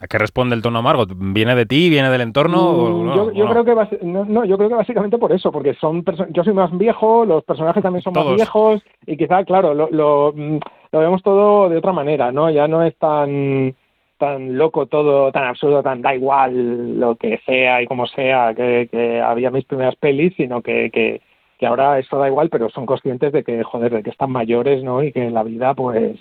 ¿A 0.00 0.08
qué 0.08 0.18
responde 0.18 0.56
el 0.56 0.62
tono 0.62 0.80
amargo? 0.80 1.04
¿Viene 1.08 1.54
de 1.54 1.66
ti? 1.66 1.88
¿Viene 1.88 2.10
del 2.10 2.22
entorno? 2.22 2.72
Mm, 2.72 3.14
yo, 3.14 3.32
yo 3.32 3.44
¿O 3.44 3.48
no? 3.48 3.62
creo 3.62 3.64
que 3.64 4.04
no, 4.04 4.24
no, 4.24 4.44
yo 4.44 4.56
creo 4.56 4.68
que 4.68 4.74
básicamente 4.74 5.18
por 5.18 5.32
eso, 5.32 5.52
porque 5.52 5.74
son 5.74 6.04
yo 6.30 6.42
soy 6.42 6.52
más 6.52 6.76
viejo, 6.76 7.24
los 7.24 7.44
personajes 7.44 7.82
también 7.82 8.02
son 8.02 8.12
Todos. 8.12 8.26
más 8.26 8.36
viejos 8.36 8.82
y 9.06 9.16
quizá 9.16 9.44
claro 9.44 9.72
lo, 9.72 9.88
lo, 9.90 10.32
mm, 10.34 10.58
lo 10.90 10.98
vemos 10.98 11.22
todo 11.22 11.68
de 11.68 11.76
otra 11.76 11.92
manera, 11.92 12.32
¿no? 12.32 12.50
Ya 12.50 12.66
no 12.66 12.82
es 12.82 12.96
tan 12.98 13.74
tan 14.18 14.56
loco 14.56 14.86
todo, 14.86 15.30
tan 15.32 15.44
absurdo, 15.44 15.82
tan 15.82 16.02
da 16.02 16.14
igual 16.14 16.98
lo 16.98 17.16
que 17.16 17.40
sea 17.46 17.82
y 17.82 17.86
como 17.86 18.06
sea 18.06 18.54
que, 18.54 18.88
que 18.90 19.20
había 19.20 19.50
mis 19.50 19.64
primeras 19.64 19.96
pelis, 19.96 20.32
sino 20.36 20.62
que, 20.62 20.90
que, 20.90 21.20
que 21.58 21.66
ahora 21.66 21.98
eso 21.98 22.18
da 22.18 22.28
igual, 22.28 22.48
pero 22.48 22.68
son 22.70 22.86
conscientes 22.86 23.32
de 23.32 23.44
que 23.44 23.62
joder, 23.62 23.92
de 23.92 24.02
que 24.02 24.10
están 24.10 24.30
mayores, 24.30 24.82
¿no? 24.82 25.02
Y 25.02 25.12
que 25.12 25.30
la 25.30 25.42
vida 25.42 25.74
pues 25.74 26.18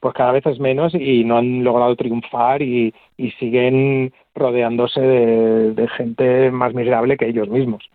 pues 0.00 0.14
cada 0.14 0.32
vez 0.32 0.46
es 0.46 0.58
menos 0.60 0.94
y 0.94 1.24
no 1.24 1.38
han 1.38 1.64
logrado 1.64 1.96
triunfar 1.96 2.62
y, 2.62 2.94
y 3.16 3.30
siguen 3.32 4.12
rodeándose 4.34 5.00
de, 5.00 5.72
de 5.74 5.88
gente 5.88 6.50
más 6.50 6.72
miserable 6.74 7.16
que 7.16 7.26
ellos 7.28 7.48
mismos. 7.48 7.88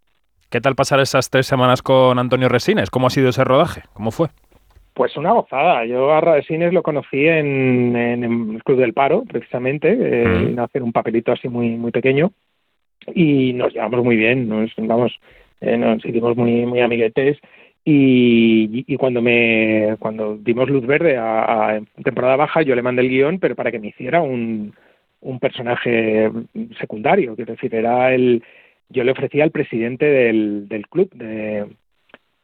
¿Qué 0.50 0.62
tal 0.62 0.76
pasar 0.76 1.00
esas 1.00 1.30
tres 1.30 1.48
semanas 1.48 1.82
con 1.82 2.20
Antonio 2.20 2.50
Resines? 2.50 2.90
¿Cómo 2.90 3.08
ha 3.08 3.10
sido 3.10 3.30
ese 3.30 3.44
rodaje? 3.44 3.82
¿Cómo 3.94 4.12
fue? 4.12 4.28
Pues 4.94 5.18
una 5.18 5.32
gozada. 5.32 5.86
Yo 5.86 6.12
a 6.14 6.22
Resines 6.22 6.72
lo 6.72 6.84
conocí 6.84 7.26
en, 7.28 7.96
en 7.96 8.24
el 8.54 8.64
Club 8.64 8.78
del 8.80 8.94
Paro, 8.94 9.24
precisamente, 9.24 9.96
Mm. 9.96 10.60
a 10.60 10.64
hacer 10.66 10.84
un 10.84 10.92
papelito 10.92 11.32
así 11.32 11.48
muy 11.50 11.70
muy 11.78 11.92
pequeño 11.92 12.32
y 13.16 13.54
nos 13.54 13.74
llevamos 13.74 14.04
muy 14.04 14.16
bien, 14.16 14.48
nos 14.48 14.72
vamos, 14.78 15.14
eh, 15.62 15.78
nos 15.78 16.06
hicimos 16.06 16.38
muy 16.38 16.66
muy 16.68 16.80
amiguetes 16.82 17.38
y, 17.86 18.86
y 18.88 18.98
cuando 18.98 19.22
me 19.22 19.96
cuando 20.00 20.38
dimos 20.38 20.70
luz 20.70 20.86
verde 20.86 21.18
a, 21.18 21.76
a 21.76 21.82
temporada 22.04 22.36
baja 22.38 22.62
yo 22.62 22.76
le 22.76 22.82
mandé 22.82 23.02
el 23.02 23.10
guion, 23.10 23.40
pero 23.40 23.56
para 23.56 23.72
que 23.72 23.80
me 23.80 23.88
hiciera 23.88 24.22
un 24.22 24.74
un 25.22 25.40
personaje 25.40 26.30
secundario, 26.80 27.36
quiero 27.36 27.54
decir, 27.54 27.74
era 27.74 28.14
el 28.14 28.44
yo 28.90 29.04
le 29.04 29.12
ofrecía 29.12 29.44
al 29.44 29.52
presidente 29.52 30.06
del, 30.06 30.68
del 30.68 30.88
club 30.88 31.10
de, 31.14 31.66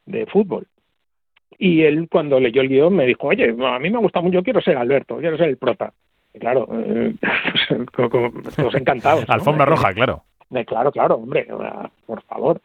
de 0.06 0.26
fútbol 0.26 0.66
y 1.58 1.82
él 1.82 2.08
cuando 2.10 2.40
leyó 2.40 2.62
el 2.62 2.68
guion 2.68 2.96
me 2.96 3.06
dijo, 3.06 3.26
oye, 3.28 3.54
a 3.64 3.78
mí 3.78 3.90
me 3.90 3.98
gusta 3.98 4.20
mucho, 4.22 4.34
yo 4.38 4.42
quiero 4.42 4.62
ser 4.62 4.78
Alberto, 4.78 5.18
quiero 5.18 5.36
ser 5.36 5.50
el 5.50 5.58
prota. 5.58 5.92
Y 6.32 6.38
claro, 6.38 6.66
eh, 6.72 7.14
pues, 7.92 8.56
todos 8.56 8.74
encantados. 8.74 9.24
¿no? 9.28 9.34
Alfombra 9.34 9.66
roja, 9.66 9.92
claro. 9.92 10.22
de- 10.48 10.64
claro, 10.64 10.90
claro, 10.90 11.16
hombre, 11.16 11.46
por 12.06 12.22
favor. 12.22 12.60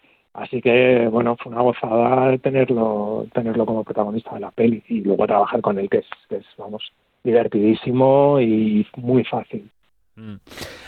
Así 0.46 0.62
que, 0.62 1.08
bueno, 1.12 1.36
fue 1.42 1.52
una 1.52 1.62
gozada 1.62 2.38
tenerlo 2.38 3.26
tenerlo 3.34 3.66
como 3.66 3.84
protagonista 3.84 4.36
de 4.36 4.42
la 4.42 4.52
peli 4.52 4.84
y 4.88 5.02
luego 5.02 5.26
trabajar 5.26 5.62
con 5.62 5.80
él, 5.80 5.90
que 5.90 5.98
es, 6.00 6.06
que 6.30 6.38
es 6.38 6.46
vamos, 6.58 6.84
divertidísimo 7.24 8.40
y 8.40 8.86
muy 8.98 9.24
fácil. 9.24 9.70
Mm. 10.18 10.36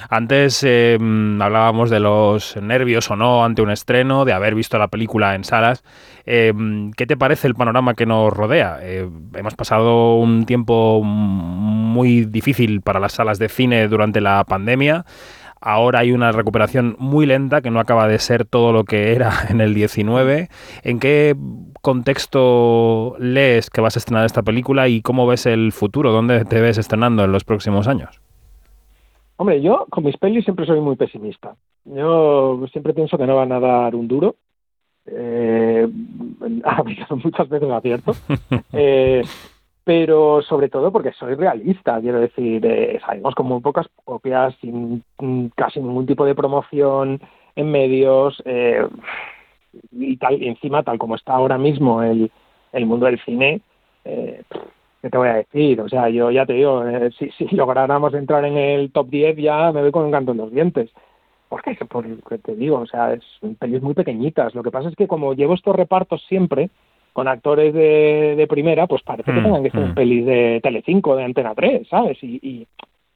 Antes 0.10 0.64
eh, 0.64 0.98
hablábamos 1.42 1.90
de 1.90 2.00
los 2.00 2.56
nervios 2.62 3.10
o 3.12 3.16
no 3.16 3.44
ante 3.44 3.62
un 3.62 3.72
estreno, 3.72 4.26
de 4.26 4.34
haber 4.34 4.54
visto 4.54 4.78
la 4.78 4.90
película 4.90 5.34
en 5.34 5.44
salas. 5.44 5.84
Eh, 6.26 6.54
¿Qué 6.96 7.08
te 7.08 7.18
parece 7.18 7.48
el 7.48 7.56
panorama 7.56 7.96
que 7.96 8.06
nos 8.06 8.32
rodea? 8.32 8.78
Eh, 8.82 9.10
hemos 9.34 9.56
pasado 9.56 10.16
un 10.16 10.46
tiempo 10.46 11.02
muy 11.04 12.26
difícil 12.26 12.82
para 12.82 13.00
las 13.00 13.14
salas 13.14 13.40
de 13.40 13.50
cine 13.50 13.88
durante 13.88 14.22
la 14.22 14.44
pandemia. 14.46 15.04
Ahora 15.70 16.00
hay 16.00 16.14
una 16.14 16.32
recuperación 16.32 16.96
muy 16.98 17.26
lenta 17.26 17.60
que 17.60 17.72
no 17.72 17.82
acaba 17.82 18.08
de 18.08 18.20
ser 18.20 18.46
todo 18.46 18.72
lo 18.72 18.86
que 18.86 19.12
era 19.12 19.32
en 19.50 19.60
el 19.60 19.74
19. 19.74 20.48
¿En 20.84 21.00
qué 21.02 21.36
contexto 21.82 23.18
lees 23.20 23.70
que 23.70 23.82
vas 23.82 23.98
a 23.98 24.00
estrenar 24.00 24.26
esta 24.26 24.44
película 24.44 24.88
y 24.88 25.02
cómo 25.02 25.28
ves 25.28 25.46
el 25.46 25.74
futuro? 25.74 26.14
¿Dónde 26.14 26.46
te 26.46 26.62
ves 26.62 26.78
estrenando 26.78 27.26
en 27.26 27.34
los 27.34 27.44
próximos 27.44 27.90
años? 27.90 28.22
Hombre, 29.36 29.62
yo 29.62 29.86
con 29.90 30.06
mis 30.06 30.16
pelis 30.16 30.46
siempre 30.46 30.66
soy 30.66 30.80
muy 30.80 30.96
pesimista. 30.96 31.58
Yo 31.84 32.66
siempre 32.72 32.94
pienso 32.94 33.18
que 33.18 33.28
no 33.28 33.36
van 33.36 33.52
a 33.52 33.60
dar 33.60 33.94
un 33.94 34.08
duro. 34.08 34.38
Eh, 35.06 35.86
muchas 37.24 37.50
veces 37.50 37.70
acierto. 37.70 38.14
eh, 38.72 39.22
pero 39.88 40.42
sobre 40.42 40.68
todo 40.68 40.92
porque 40.92 41.14
soy 41.14 41.36
realista, 41.36 42.02
quiero 42.02 42.20
decir, 42.20 42.66
eh, 42.66 43.00
salimos 43.06 43.34
con 43.36 43.46
muy 43.46 43.62
pocas 43.62 43.88
copias, 44.04 44.54
sin 44.60 45.02
casi 45.56 45.80
ningún 45.80 46.06
tipo 46.06 46.26
de 46.26 46.36
promoción 46.36 47.22
en 47.56 47.72
medios, 47.72 48.44
eh, 48.44 48.86
y 49.94 50.18
tal, 50.18 50.44
encima, 50.44 50.84
tal 50.84 50.98
como 50.98 51.16
está 51.16 51.36
ahora 51.36 51.58
mismo 51.58 52.04
el, 52.04 52.30
el 52.74 52.86
mundo 52.86 53.06
del 53.06 53.18
cine, 53.24 53.62
eh, 54.04 54.44
¿qué 55.02 55.10
te 55.10 55.18
voy 55.18 55.30
a 55.30 55.36
decir? 55.36 55.80
O 55.80 55.88
sea, 55.88 56.10
yo 56.10 56.32
ya 56.32 56.46
te 56.46 56.52
digo, 56.52 56.86
eh, 56.86 57.10
si, 57.18 57.30
si 57.32 57.48
lográramos 57.56 58.14
entrar 58.14 58.44
en 58.44 58.58
el 58.58 58.92
top 58.92 59.08
10 59.08 59.38
ya 59.38 59.72
me 59.72 59.84
voy 59.84 59.92
con 59.92 60.04
un 60.04 60.12
canto 60.12 60.34
en 60.34 60.40
los 60.40 60.52
dientes. 60.52 60.92
Porque, 61.48 61.78
porque 61.86 62.40
te 62.40 62.56
digo, 62.56 62.80
o 62.80 62.86
sea, 62.88 63.14
es 63.14 63.24
pelis 63.58 63.82
muy 63.82 63.94
pequeñitas. 63.94 64.54
Lo 64.54 64.64
que 64.64 64.72
pasa 64.72 64.90
es 64.90 64.98
que 64.98 65.08
como 65.08 65.34
llevo 65.34 65.54
estos 65.54 65.78
repartos 65.78 66.22
siempre, 66.28 66.72
con 67.18 67.28
actores 67.28 67.74
de, 67.74 68.36
de 68.38 68.46
primera, 68.46 68.86
pues 68.86 69.02
parece 69.02 69.32
que 69.32 69.40
mm, 69.40 69.44
tengan 69.44 69.64
que 69.64 69.72
ser 69.72 69.88
mm. 69.88 69.96
pelis 69.96 70.24
de 70.24 70.60
Telecinco, 70.62 71.16
de 71.16 71.24
Antena 71.24 71.56
3, 71.56 71.88
¿sabes? 71.88 72.16
Y, 72.22 72.36
y, 72.44 72.68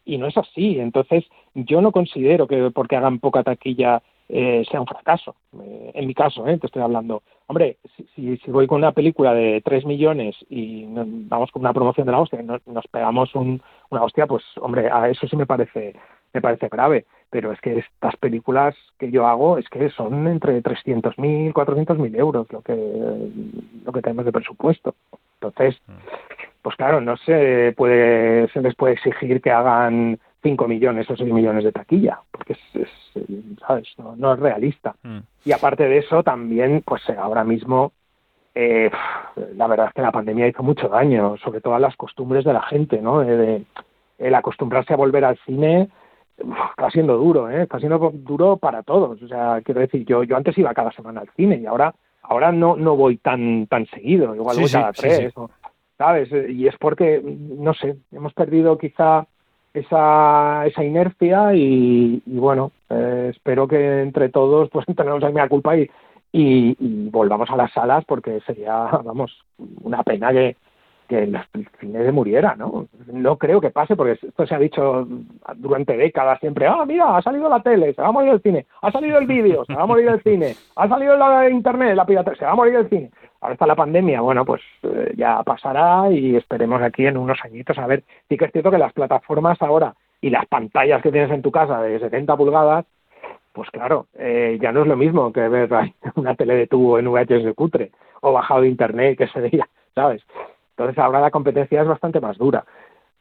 y, 0.05 0.17
no 0.17 0.25
es 0.25 0.35
así. 0.37 0.79
Entonces, 0.79 1.23
yo 1.53 1.81
no 1.81 1.91
considero 1.91 2.47
que 2.47 2.71
porque 2.71 2.95
hagan 2.95 3.19
poca 3.19 3.43
taquilla 3.43 4.01
eh, 4.27 4.63
sea 4.71 4.81
un 4.81 4.87
fracaso. 4.87 5.35
Eh, 5.63 5.91
en 5.93 6.07
mi 6.07 6.15
caso, 6.15 6.47
¿eh? 6.47 6.57
te 6.57 6.65
estoy 6.65 6.81
hablando. 6.81 7.21
Hombre, 7.45 7.77
si, 8.15 8.37
si, 8.37 8.49
voy 8.49 8.65
con 8.65 8.79
una 8.79 8.91
película 8.91 9.35
de 9.35 9.61
3 9.63 9.85
millones 9.85 10.35
y 10.49 10.87
vamos 10.87 11.51
con 11.51 11.61
una 11.61 11.73
promoción 11.73 12.07
de 12.07 12.11
la 12.13 12.21
hostia 12.21 12.41
y 12.41 12.43
nos, 12.43 12.65
nos 12.65 12.87
pegamos 12.87 13.35
un, 13.35 13.61
una 13.91 14.01
hostia, 14.01 14.25
pues, 14.25 14.43
hombre, 14.61 14.89
a 14.91 15.09
eso 15.09 15.27
sí 15.27 15.35
me 15.35 15.45
parece 15.45 15.93
me 16.33 16.41
parece 16.41 16.69
grave, 16.69 17.05
pero 17.29 17.51
es 17.51 17.59
que 17.61 17.79
estas 17.79 18.15
películas 18.17 18.75
que 18.97 19.11
yo 19.11 19.27
hago 19.27 19.57
es 19.57 19.67
que 19.69 19.89
son 19.89 20.27
entre 20.27 20.61
300.000, 20.61 21.53
400.000 21.53 22.17
euros 22.17 22.51
lo 22.51 22.61
que, 22.61 22.75
lo 23.85 23.91
que 23.91 24.01
tenemos 24.01 24.25
de 24.25 24.31
presupuesto. 24.31 24.95
Entonces, 25.41 25.81
pues 26.61 26.75
claro, 26.75 27.01
no 27.01 27.17
se 27.17 27.73
puede, 27.75 28.47
se 28.49 28.61
les 28.61 28.75
puede 28.75 28.93
exigir 28.93 29.41
que 29.41 29.51
hagan 29.51 30.19
5 30.43 30.67
millones 30.67 31.09
o 31.09 31.15
6 31.15 31.31
millones 31.33 31.63
de 31.63 31.71
taquilla, 31.71 32.19
porque 32.31 32.53
es, 32.73 32.89
¿sabes? 33.65 33.87
No, 33.97 34.33
es 34.33 34.39
realista. 34.39 34.95
Mm. 35.03 35.19
Y 35.45 35.51
aparte 35.51 35.87
de 35.87 35.97
eso, 35.99 36.23
también, 36.23 36.83
pues 36.85 37.01
ahora 37.09 37.43
mismo, 37.43 37.91
eh, 38.55 38.91
la 39.55 39.67
verdad 39.67 39.87
es 39.87 39.93
que 39.93 40.01
la 40.01 40.11
pandemia 40.11 40.47
hizo 40.47 40.63
mucho 40.63 40.87
daño, 40.89 41.37
sobre 41.37 41.61
todo 41.61 41.75
a 41.75 41.79
las 41.79 41.95
costumbres 41.95 42.43
de 42.43 42.53
la 42.53 42.61
gente, 42.63 43.01
¿no? 43.01 43.19
de 43.19 43.63
el 44.17 44.35
acostumbrarse 44.35 44.93
a 44.93 44.97
volver 44.97 45.25
al 45.25 45.37
cine 45.45 45.89
está 46.69 46.89
siendo 46.89 47.17
duro, 47.17 47.49
¿eh? 47.49 47.63
está 47.63 47.79
siendo 47.79 48.11
duro 48.13 48.57
para 48.57 48.83
todos. 48.83 49.21
O 49.21 49.27
sea, 49.27 49.61
quiero 49.63 49.81
decir, 49.81 50.05
yo 50.05 50.23
yo 50.23 50.37
antes 50.37 50.57
iba 50.57 50.73
cada 50.73 50.91
semana 50.91 51.21
al 51.21 51.29
cine 51.35 51.57
y 51.57 51.65
ahora 51.65 51.93
ahora 52.21 52.51
no 52.51 52.75
no 52.75 52.95
voy 52.95 53.17
tan 53.17 53.67
tan 53.67 53.85
seguido, 53.87 54.35
igual 54.35 54.57
voy 54.59 54.69
cada 54.69 54.91
tres, 54.91 55.33
¿sabes? 55.97 56.29
Y 56.49 56.67
es 56.67 56.75
porque, 56.77 57.21
no 57.23 57.73
sé, 57.73 57.95
hemos 58.11 58.33
perdido 58.33 58.77
quizá 58.77 59.27
esa, 59.73 60.65
esa 60.65 60.83
inercia 60.83 61.53
y, 61.55 62.21
bueno, 62.25 62.71
eh, 62.89 63.29
espero 63.31 63.67
que 63.67 64.01
entre 64.01 64.29
todos 64.29 64.69
pues 64.69 64.85
tenemos 64.95 65.21
la 65.21 65.27
misma 65.27 65.47
culpa 65.47 65.77
y, 65.77 65.89
y, 66.31 66.75
y, 66.79 67.09
volvamos 67.09 67.49
a 67.49 67.55
las 67.55 67.71
salas 67.71 68.03
porque 68.05 68.39
sería, 68.41 68.73
vamos, 69.03 69.31
una 69.81 70.03
pena 70.03 70.31
que, 70.31 70.55
que 71.11 71.23
el, 71.23 71.37
cine 71.81 72.09
muriera, 72.13 72.55
¿no? 72.55 72.87
No 73.11 73.37
creo 73.37 73.59
que 73.59 73.69
pase, 73.69 73.97
porque 73.97 74.13
esto 74.13 74.47
se 74.47 74.55
ha 74.55 74.59
dicho 74.59 75.05
durante 75.55 75.97
décadas 75.97 76.39
siempre, 76.39 76.67
ah, 76.67 76.85
mira, 76.85 77.17
ha 77.17 77.21
salido 77.21 77.49
la 77.49 77.61
tele, 77.61 77.93
se 77.93 78.01
va 78.01 78.07
a 78.07 78.11
morir 78.13 78.31
el 78.31 78.41
cine, 78.41 78.65
ha 78.81 78.89
salido 78.91 79.17
el 79.17 79.27
vídeo, 79.27 79.65
se 79.65 79.73
va 79.73 79.83
a 79.83 79.85
morir 79.85 80.07
el 80.07 80.23
cine, 80.23 80.55
ha 80.77 80.87
salido 80.87 81.17
la 81.17 81.49
internet, 81.49 81.97
la 81.97 82.05
piratería, 82.05 82.39
se 82.39 82.45
va 82.45 82.51
a 82.51 82.55
morir 82.55 82.75
el 82.75 82.87
cine. 82.87 83.11
Ahora 83.41 83.53
está 83.53 83.67
la 83.67 83.75
pandemia, 83.75 84.21
bueno, 84.21 84.45
pues 84.45 84.61
eh, 84.83 85.13
ya 85.17 85.43
pasará 85.43 86.09
y 86.09 86.37
esperemos 86.37 86.81
aquí 86.81 87.05
en 87.05 87.17
unos 87.17 87.39
añitos 87.43 87.77
a 87.77 87.87
ver. 87.87 88.03
Sí 88.29 88.37
que 88.37 88.45
es 88.45 88.51
cierto 88.53 88.71
que 88.71 88.77
las 88.77 88.93
plataformas 88.93 89.61
ahora 89.61 89.93
y 90.21 90.29
las 90.29 90.45
pantallas 90.45 91.01
que 91.01 91.11
tienes 91.11 91.31
en 91.31 91.41
tu 91.41 91.51
casa 91.51 91.81
de 91.81 91.99
70 91.99 92.37
pulgadas, 92.37 92.85
pues 93.51 93.69
claro, 93.71 94.07
eh, 94.17 94.57
ya 94.61 94.71
no 94.71 94.83
es 94.83 94.87
lo 94.87 94.95
mismo 94.95 95.33
que 95.33 95.45
ver 95.49 95.69
una 96.15 96.35
tele 96.35 96.55
de 96.55 96.67
tubo 96.67 96.99
en 96.99 97.11
VHS 97.11 97.53
cutre 97.53 97.91
o 98.21 98.31
bajado 98.31 98.61
de 98.61 98.69
internet 98.69 99.17
que 99.17 99.27
se 99.27 99.41
veía, 99.41 99.67
¿sabes? 99.93 100.23
Entonces 100.81 101.03
ahora 101.03 101.21
la 101.21 101.31
competencia 101.31 101.81
es 101.81 101.87
bastante 101.87 102.19
más 102.19 102.37
dura. 102.37 102.65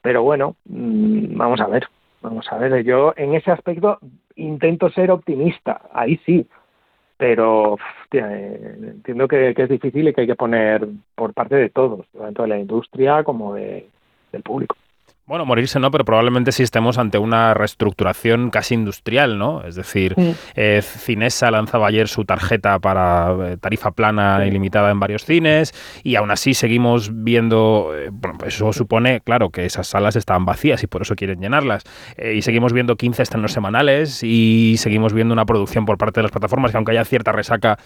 Pero 0.03 0.23
bueno, 0.23 0.57
mm, 0.65 1.37
vamos 1.37 1.61
a 1.61 1.67
ver, 1.67 1.87
vamos 2.23 2.47
a 2.51 2.57
ver. 2.57 2.83
Yo 2.85 3.13
en 3.17 3.35
ese 3.35 3.51
aspecto 3.51 3.99
intento 4.37 4.91
ser 4.91 5.11
optimista, 5.11 5.83
ahí 5.93 6.19
sí, 6.25 6.47
pero 7.17 7.77
eh, 8.13 8.77
entiendo 8.83 9.29
que, 9.29 9.55
es 9.55 9.69
difícil 9.69 10.09
y 10.09 10.15
que 10.15 10.23
hay 10.23 10.27
que 10.27 10.37
poner 10.37 10.89
por 11.15 11.35
parte 11.35 11.57
de 11.57 11.69
todos, 11.69 12.07
tanto 12.17 12.43
de 12.43 12.49
la 12.49 12.59
industria 12.59 13.23
como 13.25 13.55
de, 13.55 13.87
del 14.33 14.43
público. 14.43 14.75
Bueno, 15.31 15.47
morirse 15.47 15.79
no, 15.79 15.93
pero 15.93 16.05
probablemente 16.05 16.51
sí 16.51 16.65
estemos 16.65 16.99
ante 16.99 17.17
una 17.17 17.55
reestructuración 17.55 18.51
casi 18.51 18.75
industrial, 18.75 19.39
¿no? 19.39 19.63
Es 19.63 19.77
decir, 19.77 20.17
eh, 20.57 20.83
Cinesa 20.83 21.53
lanzaba 21.53 21.87
ayer 21.87 22.09
su 22.09 22.25
tarjeta 22.25 22.81
para 22.81 23.53
eh, 23.53 23.57
tarifa 23.57 23.93
plana 23.93 24.45
ilimitada 24.45 24.91
en 24.91 24.99
varios 24.99 25.25
cines 25.25 25.73
y 26.03 26.17
aún 26.17 26.33
así 26.33 26.53
seguimos 26.53 27.13
viendo, 27.23 27.93
eh, 27.95 28.09
bueno, 28.11 28.39
pues 28.41 28.57
eso 28.57 28.73
supone, 28.73 29.21
claro, 29.21 29.51
que 29.51 29.67
esas 29.67 29.87
salas 29.87 30.17
estaban 30.17 30.45
vacías 30.45 30.83
y 30.83 30.89
por 30.89 31.03
eso 31.03 31.15
quieren 31.15 31.41
llenarlas. 31.41 31.85
y 32.19 32.43
seguimos 32.43 32.73
viendo 32.73 32.97
15 32.97 33.23
estrenos 33.23 33.53
semanales 33.53 34.25
y 34.25 34.79
seguimos 34.79 35.13
viendo 35.13 35.33
una 35.33 35.47
producción 35.47 35.87
por 35.87 35.97
parte 35.97 36.19
de 36.19 36.23
las 36.25 36.33
plataformas 36.33 36.73
que 36.73 36.77
aunque 36.77 36.91
haya 36.91 37.05
cierta 37.05 37.31
resaca 37.31 37.79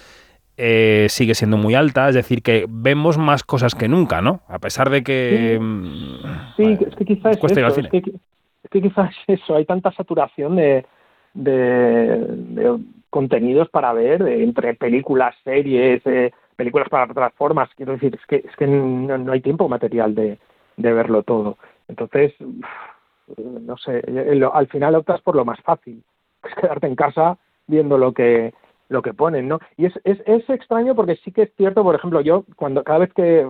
eh, 0.57 1.07
sigue 1.09 1.35
siendo 1.35 1.57
muy 1.57 1.75
alta, 1.75 2.09
es 2.09 2.15
decir, 2.15 2.43
que 2.43 2.67
vemos 2.69 3.19
más 3.19 3.43
cosas 3.43 3.75
que 3.75 3.89
nunca, 3.89 4.23
¿no? 4.23 4.41
A 4.49 4.59
pesar 4.59 4.89
de 4.91 5.03
que... 5.03 5.59
Sí, 6.57 6.63
mm, 6.65 6.85
es 6.89 6.95
que 6.97 7.05
quizás 7.05 7.37
es, 7.37 7.57
eso, 7.57 7.81
es, 7.81 7.89
que, 7.89 8.83
quizás 8.83 9.15
eso, 9.27 9.57
hay 9.57 9.65
tanta 9.65 9.91
saturación 9.93 10.57
de, 10.57 10.87
de, 11.35 12.79
contenidos 13.11 13.69
para 13.69 13.93
ver, 13.93 14.23
entre 14.23 14.75
películas, 14.75 15.35
series, 15.43 16.03
películas 16.57 16.89
para 16.89 17.07
plataformas, 17.07 17.71
quiero 17.77 17.95
decir, 17.95 18.15
es 18.15 18.27
que, 18.27 18.37
es 18.49 18.57
que 18.57 18.67
no, 18.67 19.33
hay 19.33 19.41
tiempo 19.41 19.69
material 19.69 20.15
de, 20.15 20.39
de 20.77 20.93
verlo 20.93 21.23
todo. 21.23 21.59
Entonces, 21.89 22.33
no 23.37 23.77
sé, 23.77 24.03
al 24.53 24.67
final 24.69 24.95
optas 24.95 25.21
por 25.21 25.35
lo 25.35 25.45
más 25.45 25.61
fácil, 25.63 26.03
es 26.45 26.55
quedarte 26.55 26.87
en 26.87 26.97
casa 26.97 27.39
viendo 27.67 27.99
lo 27.99 28.13
que 28.13 28.53
lo 28.89 29.03
que 29.03 29.15
ponen, 29.15 29.49
¿no? 29.49 29.59
Y 29.77 29.87
es, 29.87 29.99
es, 30.05 30.19
es, 30.27 30.49
extraño 30.51 30.95
porque 30.95 31.17
sí 31.17 31.33
que 31.33 31.43
es 31.43 31.55
cierto, 31.57 31.83
por 31.83 31.95
ejemplo, 31.95 32.21
yo 32.21 32.45
cuando 32.57 32.85
cada 32.85 33.01
vez 33.01 33.13
que 33.15 33.47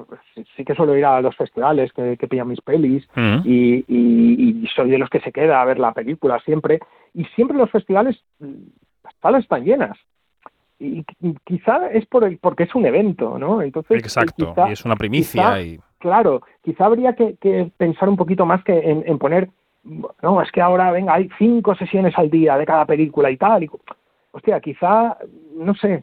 sí 0.56 0.64
que 0.64 0.74
suelo 0.74 0.96
ir 0.96 1.04
a 1.04 1.20
los 1.20 1.36
festivales 1.36 1.92
que, 1.92 2.16
que 2.16 2.28
pillan 2.28 2.48
mis 2.48 2.60
pelis 2.60 3.06
mm. 3.14 3.38
y, 3.44 3.84
y, 3.88 4.66
soy 4.74 4.90
de 4.90 4.98
los 4.98 5.10
que 5.10 5.20
se 5.20 5.32
queda 5.32 5.60
a 5.60 5.64
ver 5.64 5.78
la 5.78 5.92
película 5.92 6.40
siempre, 6.40 6.80
y 7.12 7.24
siempre 7.36 7.56
los 7.56 7.70
festivales 7.70 8.20
las 8.40 9.14
salas 9.20 9.42
están 9.42 9.64
llenas. 9.64 9.98
Y, 10.78 11.04
quizá 11.44 11.88
es 11.90 12.06
por 12.06 12.24
el, 12.24 12.38
porque 12.38 12.64
es 12.64 12.74
un 12.74 12.86
evento, 12.86 13.38
¿no? 13.38 13.62
Entonces, 13.62 13.98
Exacto, 13.98 14.54
y 14.68 14.72
es 14.72 14.84
una 14.84 14.96
primicia. 14.96 15.60
y... 15.62 15.78
Claro, 15.98 16.42
quizá 16.62 16.86
habría 16.86 17.14
que, 17.14 17.36
que, 17.36 17.70
pensar 17.76 18.08
un 18.08 18.16
poquito 18.16 18.44
más 18.44 18.62
que 18.62 18.78
en, 18.78 19.04
en 19.06 19.18
poner, 19.18 19.48
no, 20.22 20.42
es 20.42 20.50
que 20.52 20.60
ahora, 20.60 20.90
venga, 20.90 21.14
hay 21.14 21.30
cinco 21.38 21.74
sesiones 21.74 22.12
al 22.18 22.30
día 22.30 22.58
de 22.58 22.66
cada 22.66 22.84
película 22.84 23.30
y 23.30 23.36
tal, 23.36 23.64
y 23.64 23.70
hostia, 24.34 24.60
quizá, 24.60 25.16
no 25.56 25.74
sé, 25.74 26.02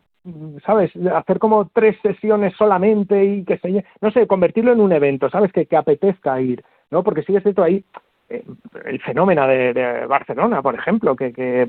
¿sabes? 0.66 0.92
Hacer 1.14 1.38
como 1.38 1.70
tres 1.74 1.98
sesiones 2.02 2.54
solamente 2.58 3.24
y 3.24 3.44
que 3.44 3.58
se... 3.58 3.84
No 4.00 4.12
sé, 4.12 4.26
convertirlo 4.26 4.72
en 4.72 4.80
un 4.80 4.94
evento, 4.94 5.30
¿sabes? 5.30 5.52
Que, 5.52 5.66
que 5.66 5.76
apetezca 5.76 6.40
ir, 6.40 6.64
¿no? 6.90 7.04
Porque 7.04 7.24
sigue 7.24 7.42
siendo 7.42 7.64
ahí 7.64 7.84
eh, 8.30 8.44
el 8.86 9.02
fenómeno 9.02 9.48
de, 9.48 10.06
Barcelona, 10.08 10.62
por 10.62 10.76
ejemplo, 10.76 11.16
que, 11.16 11.34
que 11.34 11.68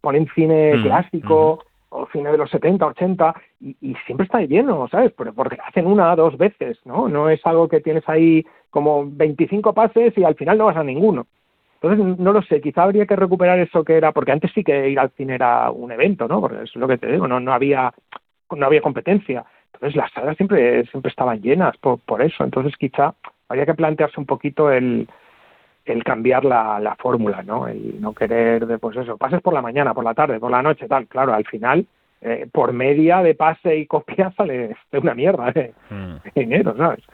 ponen 0.00 0.28
cine 0.34 0.76
mm, 0.76 0.82
clásico 0.82 1.64
o 1.90 2.06
cine 2.12 2.32
de 2.32 2.38
los 2.38 2.50
70, 2.50 2.86
80 2.86 3.34
y, 3.60 3.76
y 3.80 3.94
siempre 4.06 4.24
está 4.24 4.40
lleno, 4.40 4.88
¿sabes? 4.88 5.12
Porque 5.12 5.58
hacen 5.64 5.86
una, 5.86 6.14
dos 6.16 6.36
veces, 6.36 6.78
¿no? 6.84 7.08
No 7.08 7.30
es 7.30 7.44
algo 7.46 7.68
que 7.68 7.80
tienes 7.80 8.08
ahí 8.08 8.44
como 8.70 9.04
25 9.08 9.72
pases 9.74 10.16
y 10.18 10.24
al 10.24 10.34
final 10.34 10.58
no 10.58 10.66
vas 10.66 10.76
a 10.76 10.84
ninguno. 10.84 11.26
Entonces, 11.82 12.18
no 12.18 12.32
lo 12.32 12.42
sé, 12.42 12.60
quizá 12.60 12.82
habría 12.82 13.06
que 13.06 13.16
recuperar 13.16 13.58
eso 13.58 13.84
que 13.84 13.96
era, 13.96 14.12
porque 14.12 14.32
antes 14.32 14.52
sí 14.52 14.62
que 14.62 14.90
ir 14.90 14.98
al 14.98 15.10
cine 15.10 15.34
era 15.34 15.70
un 15.70 15.90
evento, 15.90 16.28
¿no? 16.28 16.40
Porque 16.40 16.62
es 16.64 16.76
lo 16.76 16.86
que 16.86 16.98
te 16.98 17.10
digo, 17.10 17.26
no, 17.26 17.40
no 17.40 17.52
había 17.54 17.92
no 18.54 18.66
había 18.66 18.82
competencia. 18.82 19.44
Entonces 19.72 19.96
las 19.96 20.12
salas 20.12 20.36
siempre, 20.36 20.84
siempre 20.86 21.08
estaban 21.10 21.40
llenas 21.40 21.76
por, 21.78 22.00
por 22.00 22.20
eso. 22.20 22.44
Entonces 22.44 22.76
quizá 22.76 23.14
habría 23.48 23.64
que 23.64 23.74
plantearse 23.74 24.20
un 24.20 24.26
poquito 24.26 24.70
el, 24.70 25.08
el 25.84 26.04
cambiar 26.04 26.44
la, 26.44 26.78
la 26.80 26.96
fórmula, 26.96 27.42
¿no? 27.42 27.66
El 27.66 28.00
no 28.00 28.12
querer, 28.12 28.66
de, 28.66 28.78
pues 28.78 28.96
eso, 28.96 29.16
pases 29.16 29.40
por 29.40 29.54
la 29.54 29.62
mañana, 29.62 29.94
por 29.94 30.04
la 30.04 30.14
tarde, 30.14 30.40
por 30.40 30.50
la 30.50 30.62
noche, 30.62 30.88
tal. 30.88 31.06
Claro, 31.06 31.32
al 31.32 31.46
final, 31.46 31.86
eh, 32.20 32.46
por 32.52 32.72
media 32.72 33.22
de 33.22 33.34
pase 33.34 33.76
y 33.76 33.86
copia 33.86 34.32
sale 34.32 34.76
de 34.90 34.98
una 34.98 35.14
mierda 35.14 35.50
de 35.52 35.72
Mm. 35.90 36.16
dinero, 36.34 36.76
¿sabes? 36.76 37.04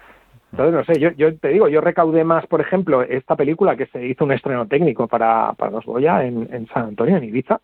Entonces, 0.58 0.74
no 0.74 0.84
sé, 0.94 1.00
yo, 1.00 1.10
yo 1.12 1.36
te 1.38 1.48
digo, 1.48 1.68
yo 1.68 1.80
recaudé 1.80 2.24
más, 2.24 2.46
por 2.46 2.60
ejemplo, 2.60 3.02
esta 3.02 3.36
película 3.36 3.76
que 3.76 3.86
se 3.86 4.06
hizo 4.06 4.24
un 4.24 4.32
estreno 4.32 4.66
técnico 4.66 5.06
para, 5.08 5.52
para 5.54 5.70
los 5.70 5.84
Goya 5.84 6.24
en, 6.24 6.48
en 6.52 6.66
San 6.68 6.86
Antonio, 6.88 7.16
en 7.16 7.24
Ibiza, 7.24 7.60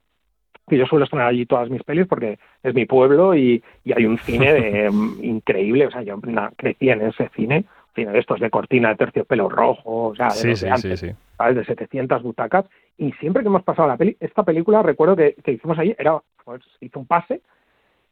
que 0.68 0.76
yo 0.78 0.86
suelo 0.86 1.04
estrenar 1.04 1.28
allí 1.28 1.44
todas 1.46 1.68
mis 1.70 1.82
pelis 1.82 2.06
porque 2.06 2.38
es 2.62 2.74
mi 2.74 2.86
pueblo 2.86 3.34
y, 3.34 3.62
y 3.84 3.92
hay 3.92 4.06
un 4.06 4.18
cine 4.18 4.52
de, 4.52 4.86
increíble, 5.22 5.86
o 5.86 5.90
sea, 5.90 6.02
yo 6.02 6.16
na- 6.24 6.52
crecí 6.56 6.88
en 6.90 7.02
ese 7.02 7.28
cine, 7.34 7.64
cine 7.94 8.12
de 8.12 8.18
estos 8.20 8.40
de 8.40 8.50
cortina 8.50 8.90
de 8.90 8.96
terciopelo 8.96 9.48
rojo, 9.48 10.08
o 10.08 10.14
sea, 10.14 10.28
de 10.28 10.34
Sí, 10.34 10.48
los 10.48 10.60
de 10.60 10.66
sí, 10.70 10.76
sí, 10.82 10.88
antes, 10.88 11.00
sí. 11.00 11.10
¿sabes? 11.36 11.56
De 11.56 11.64
700 11.64 12.22
butacas, 12.22 12.66
y 12.96 13.10
siempre 13.12 13.42
que 13.42 13.48
hemos 13.48 13.64
pasado 13.64 13.88
la 13.88 13.96
peli, 13.96 14.16
esta 14.20 14.42
película, 14.44 14.82
recuerdo 14.82 15.16
que, 15.16 15.34
que 15.42 15.52
hicimos 15.52 15.78
allí, 15.78 15.94
era, 15.98 16.20
pues, 16.44 16.62
hizo 16.80 16.98
un 17.00 17.06
pase 17.06 17.40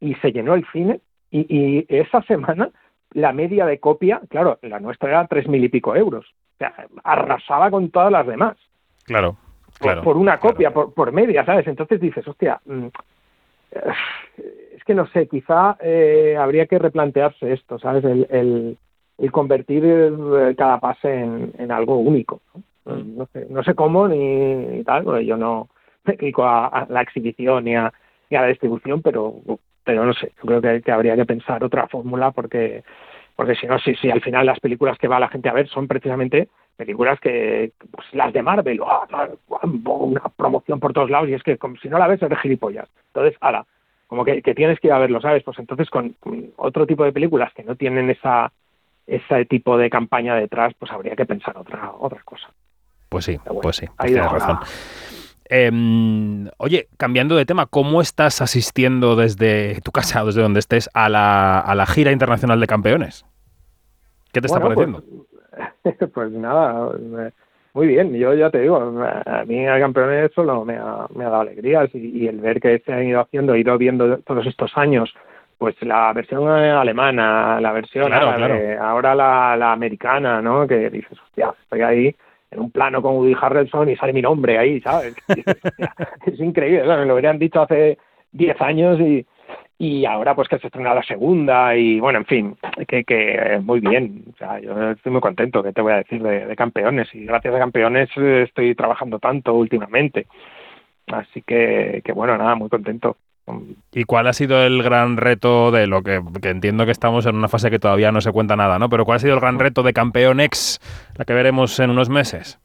y 0.01 0.15
se 0.17 0.33
llenó 0.33 0.55
el 0.55 0.67
cine, 0.73 1.01
y, 1.31 1.47
y 1.49 1.87
esa 1.89 2.21
semana 2.27 2.71
la 3.12 3.33
media 3.33 3.67
de 3.67 3.79
copia, 3.81 4.21
claro, 4.29 4.59
la 4.62 4.81
nuestra 4.81 5.11
era 5.11 5.26
tres 5.26 5.49
mil 5.49 5.64
y 5.64 5.69
pico 5.69 5.95
euros, 5.97 6.26
o 6.26 6.59
sea, 6.59 6.75
arrasaba 7.05 7.71
con 7.71 7.90
todas 7.90 8.12
las 8.12 8.26
demás 8.26 8.57
Claro, 9.05 9.37
por, 9.79 9.79
claro. 9.79 10.02
por 10.02 10.17
una 10.17 10.38
claro. 10.38 10.55
copia, 10.55 10.73
por, 10.73 10.95
por 10.95 11.12
media, 11.12 11.45
¿sabes? 11.45 11.67
Entonces 11.67 12.00
dices, 12.00 12.26
hostia, 12.26 12.61
mm, 12.64 12.87
eh, 13.73 13.93
es 14.76 14.85
que 14.85 14.95
no 14.95 15.07
sé, 15.09 15.26
quizá 15.26 15.76
eh, 15.81 16.37
habría 16.38 16.67
que 16.67 16.79
replantearse 16.79 17.52
esto, 17.52 17.79
¿sabes? 17.79 18.05
El, 18.05 18.26
el, 18.31 18.79
el 19.19 19.33
convertir 19.33 19.85
eh, 19.85 20.55
cada 20.57 20.79
pase 20.79 21.12
en, 21.12 21.52
en 21.59 21.73
algo 21.73 21.99
único. 21.99 22.40
¿no? 22.85 22.95
Mm. 22.95 23.17
No, 23.17 23.26
sé, 23.33 23.47
no 23.50 23.62
sé 23.64 23.75
cómo 23.75 24.07
ni, 24.09 24.55
ni 24.55 24.85
tal, 24.85 25.05
porque 25.05 25.26
yo 25.26 25.37
no 25.37 25.69
me 26.05 26.14
dedico 26.14 26.45
a, 26.45 26.69
a 26.69 26.87
la 26.88 27.02
exhibición 27.02 27.64
ni 27.64 27.75
a, 27.76 27.93
ni 28.31 28.37
a 28.37 28.43
la 28.43 28.47
distribución, 28.47 29.03
pero, 29.03 29.35
pero 29.85 30.05
no 30.05 30.15
sé, 30.15 30.33
yo 30.37 30.43
creo 30.47 30.63
que, 30.63 30.83
que 30.83 30.93
habría 30.93 31.17
que 31.17 31.27
pensar 31.27 31.63
otra 31.65 31.87
fórmula 31.89 32.31
porque 32.31 32.83
porque 33.37 33.55
si 33.55 33.67
no, 33.67 33.79
si, 33.79 33.95
si 33.95 34.11
al 34.11 34.21
final 34.21 34.45
las 34.45 34.61
películas 34.61 34.99
que 34.99 35.09
va 35.09 35.19
la 35.19 35.29
gente 35.29 35.49
a 35.49 35.55
ver 35.55 35.67
son 35.69 35.89
precisamente 35.89 36.49
películas 36.77 37.19
que, 37.21 37.73
pues 37.91 38.07
las 38.13 38.33
de 38.35 38.43
Marvel, 38.43 38.81
¡ah, 38.87 39.07
tal, 39.11 39.39
guam, 39.49 39.83
una 39.85 40.23
promoción 40.37 40.79
por 40.79 40.93
todos 40.93 41.11
lados, 41.11 41.29
y 41.29 41.35
es 41.35 41.43
que 41.43 41.57
como 41.57 41.77
si 41.77 41.89
no 41.89 41.99
la 41.99 42.07
ves 42.07 42.21
eres 42.23 42.39
gilipollas. 42.41 42.89
Entonces, 43.09 43.37
ala, 43.41 43.65
como 44.07 44.25
que, 44.25 44.43
que 44.43 44.55
tienes 44.55 44.79
que 44.81 44.89
ir 44.89 44.93
a 44.93 44.99
verlo, 44.99 45.21
¿sabes? 45.21 45.43
Pues 45.43 45.59
entonces 45.59 45.89
con, 45.89 46.11
con 46.21 46.51
otro 46.57 46.87
tipo 46.87 47.05
de 47.05 47.13
películas 47.13 47.53
que 47.55 47.65
no 47.65 47.77
tienen 47.77 48.11
esa 48.11 48.53
ese 49.07 49.45
tipo 49.47 49.77
de 49.79 49.91
campaña 49.91 50.35
detrás, 50.35 50.75
pues 50.79 50.93
habría 50.93 51.17
que 51.17 51.27
pensar 51.27 51.57
otra 51.57 51.93
otra 51.99 52.23
cosa. 52.23 52.49
Pues 53.09 53.25
sí, 53.25 53.39
bueno, 53.45 53.61
pues 53.63 53.77
sí, 53.77 53.87
pues 53.97 54.13
tienes 54.13 54.33
la- 54.33 54.61
Em, 55.52 56.47
oye, 56.59 56.87
cambiando 56.97 57.35
de 57.35 57.45
tema, 57.45 57.66
¿cómo 57.66 58.00
estás 58.00 58.40
asistiendo 58.40 59.16
desde 59.16 59.80
tu 59.80 59.90
casa 59.90 60.23
o 60.23 60.26
desde 60.26 60.42
donde 60.42 60.61
estés 60.61 60.88
a 60.95 61.09
la, 61.09 61.59
a 61.59 61.75
la 61.75 61.87
gira 61.87 62.12
internacional 62.12 62.61
de 62.61 62.66
campeones? 62.69 63.26
¿Qué 64.33 64.40
te 64.40 64.47
está 64.47 64.61
Bueno, 64.61 64.76
pareciendo? 64.76 65.02
Pues, 65.83 66.11
pues 66.14 66.30
nada, 66.30 66.90
me- 66.99 67.33
muy 67.75 67.87
bien. 67.88 68.14
Yo 68.14 68.33
ya 68.35 68.50
te 68.50 68.61
digo, 68.61 68.76
a 68.76 69.45
mí 69.45 69.59
el 69.66 69.80
campeones 69.80 70.30
solo 70.35 70.64
me 70.64 70.76
ha, 70.76 71.07
me 71.14 71.25
ha 71.25 71.28
dado 71.30 71.42
alegrías 71.42 71.88
y, 71.95 71.99
y 72.23 72.28
el 72.28 72.40
ver 72.40 72.61
que 72.61 72.78
se 72.85 72.92
han 72.92 73.04
ido 73.04 73.21
haciendo, 73.21 73.54
he 73.54 73.61
ido 73.61 73.76
viendo 73.76 74.19
todos 74.19 74.47
estos 74.47 74.76
años, 74.76 75.12
pues 75.59 75.75
la 75.83 76.12
versión 76.12 76.45
eh, 76.49 76.71
alemana, 76.71 77.61
la 77.61 77.73
versión 77.73 78.07
Claro, 78.07 78.30
árabe, 78.30 78.76
ahora 78.78 79.14
la, 79.16 79.57
la 79.57 79.73
americana, 79.73 80.40
¿no? 80.40 80.66
Que 80.69 80.90
dices, 80.90 81.19
hostia, 81.21 81.52
estoy 81.62 81.83
ahí 81.83 82.16
en 82.50 82.61
un 82.61 82.71
plano 82.71 83.00
con 83.00 83.16
Woody 83.16 83.36
Harrelson 83.41 83.91
y 83.91 83.97
sale 83.97 84.13
mi 84.13 84.23
nombre 84.23 84.58
ahí, 84.58 84.80
¿sabes? 84.80 85.15
Es 86.26 86.41
increíble, 86.41 86.84
me 86.84 87.06
lo 87.06 87.15
hubieran 87.15 87.39
dicho 87.39 87.63
hace 87.63 87.99
10 88.32 88.60
años 88.60 89.00
y, 89.00 89.26
y 89.78 90.04
ahora 90.04 90.34
pues 90.34 90.49
que 90.49 90.58
se 90.58 90.67
estrena 90.67 90.95
la 90.95 91.02
segunda 91.02 91.76
y 91.76 92.00
bueno, 92.00 92.19
en 92.19 92.26
fin, 92.26 92.56
que, 92.86 93.04
que 93.04 93.60
muy 93.63 93.80
bien, 93.80 94.25
o 94.32 94.36
sea, 94.36 94.60
yo 94.60 94.91
estoy 94.91 95.13
muy 95.13 95.21
contento, 95.21 95.63
que 95.63 95.73
te 95.73 95.80
voy 95.80 95.93
a 95.93 95.99
decir, 95.99 96.23
de, 96.23 96.47
de 96.47 96.56
campeones 96.56 97.08
y 97.15 97.25
gracias 97.25 97.54
a 97.54 97.58
campeones 97.58 98.10
estoy 98.17 98.75
trabajando 98.75 99.19
tanto 99.19 99.54
últimamente, 99.54 100.26
así 101.06 101.43
que, 101.43 102.02
que 102.04 102.13
bueno, 102.13 102.36
nada, 102.36 102.54
muy 102.54 102.69
contento. 102.69 103.17
¿Y 103.93 104.04
cuál 104.04 104.26
ha 104.26 104.32
sido 104.32 104.63
el 104.63 104.82
gran 104.82 105.17
reto 105.17 105.71
de 105.71 105.86
lo 105.86 106.02
que, 106.02 106.21
que 106.41 106.50
entiendo 106.50 106.84
que 106.84 106.93
estamos 106.93 107.26
en 107.26 107.36
una 107.36 107.49
fase 107.49 107.71
que 107.71 107.78
todavía 107.78 108.13
no 108.13 108.21
se 108.21 108.32
cuenta 108.32 108.56
nada, 108.56 108.78
¿no? 108.78 108.89
Pero 108.89 109.04
¿cuál 109.04 109.17
ha 109.17 109.21
sido 109.21 109.34
el 109.34 109.41
gran 109.41 109.58
reto 109.58 109.82
de 109.82 109.93
Campeón 109.93 110.41
X, 110.41 110.80
la 111.17 111.25
que 111.25 111.34
veremos 111.34 111.78
en 111.80 111.91
unos 111.91 112.08
meses? 112.08 112.60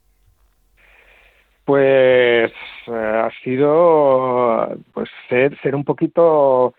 Pues 1.66 2.52
eh, 2.86 2.92
ha 2.92 3.30
sido 3.42 4.68
pues 4.94 5.10
ser, 5.28 5.74
un 5.74 5.82
poquito, 5.82 6.74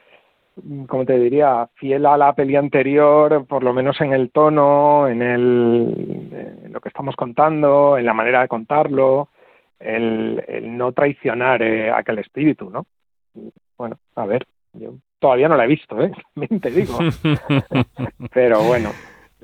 como 0.88 1.06
te 1.06 1.20
diría, 1.20 1.67
fiel 1.76 2.06
a 2.06 2.15
la 2.15 2.32
peli 2.32 2.56
anterior, 2.56 3.46
por 3.46 3.63
lo 3.63 3.74
menos 3.74 4.00
en 4.00 4.13
el 4.13 4.32
tono, 4.32 5.10
en, 5.10 5.22
el, 5.22 6.72
lo 6.72 6.80
que 6.80 6.88
estamos 6.88 7.17
contando, 7.17 7.98
en 7.98 8.06
la 8.06 8.13
manera 8.13 8.41
de 8.41 8.48
contarlo, 8.48 9.28
el, 9.78 10.41
el 10.48 10.78
no 10.78 10.93
traicionar 10.93 11.62
eh, 11.62 11.91
aquel 11.91 12.20
espíritu, 12.20 12.70
¿no? 12.70 12.86
Bueno, 13.78 13.98
a 14.16 14.26
ver, 14.26 14.48
yo 14.74 14.96
todavía 15.20 15.48
no 15.48 15.58
la 15.58 15.66
he 15.66 15.68
visto, 15.68 16.02
¿eh? 16.02 16.12
Te 16.62 16.72
digo, 16.72 16.98
pero 18.34 18.63
bueno. 18.63 18.92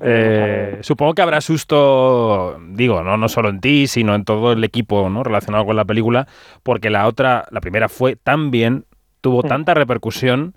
Eh, 0.00 0.78
supongo 0.80 1.14
que 1.14 1.22
habrá 1.22 1.40
susto, 1.40 2.58
digo, 2.70 3.02
no, 3.04 3.16
no 3.16 3.28
solo 3.28 3.48
en 3.48 3.60
ti, 3.60 3.86
sino 3.86 4.14
en 4.16 4.24
todo 4.24 4.52
el 4.52 4.64
equipo 4.64 5.08
¿no? 5.08 5.22
relacionado 5.22 5.64
con 5.64 5.76
la 5.76 5.84
película, 5.84 6.26
porque 6.64 6.90
la 6.90 7.06
otra, 7.06 7.44
la 7.50 7.60
primera 7.60 7.88
fue 7.88 8.16
tan 8.16 8.50
bien, 8.50 8.86
tuvo 9.20 9.42
Sí. 9.42 9.48
tanta 9.48 9.72
repercusión, 9.72 10.54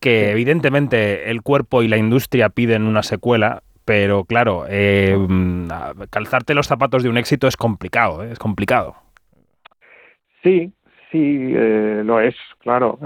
que 0.00 0.30
evidentemente 0.32 1.30
el 1.30 1.42
cuerpo 1.42 1.82
y 1.82 1.88
la 1.88 1.98
industria 1.98 2.48
piden 2.48 2.82
una 2.82 3.04
secuela, 3.04 3.62
pero 3.84 4.24
claro, 4.24 4.64
eh, 4.68 5.16
mm, 5.16 5.68
calzarte 6.10 6.54
los 6.54 6.66
zapatos 6.66 7.02
de 7.04 7.10
un 7.10 7.16
éxito 7.18 7.46
es 7.46 7.56
complicado, 7.56 8.24
¿eh? 8.24 8.32
es 8.32 8.38
complicado. 8.40 8.96
Sí, 10.42 10.72
sí, 11.10 11.52
eh, 11.54 12.02
lo 12.04 12.20
es, 12.20 12.34
claro. 12.58 12.98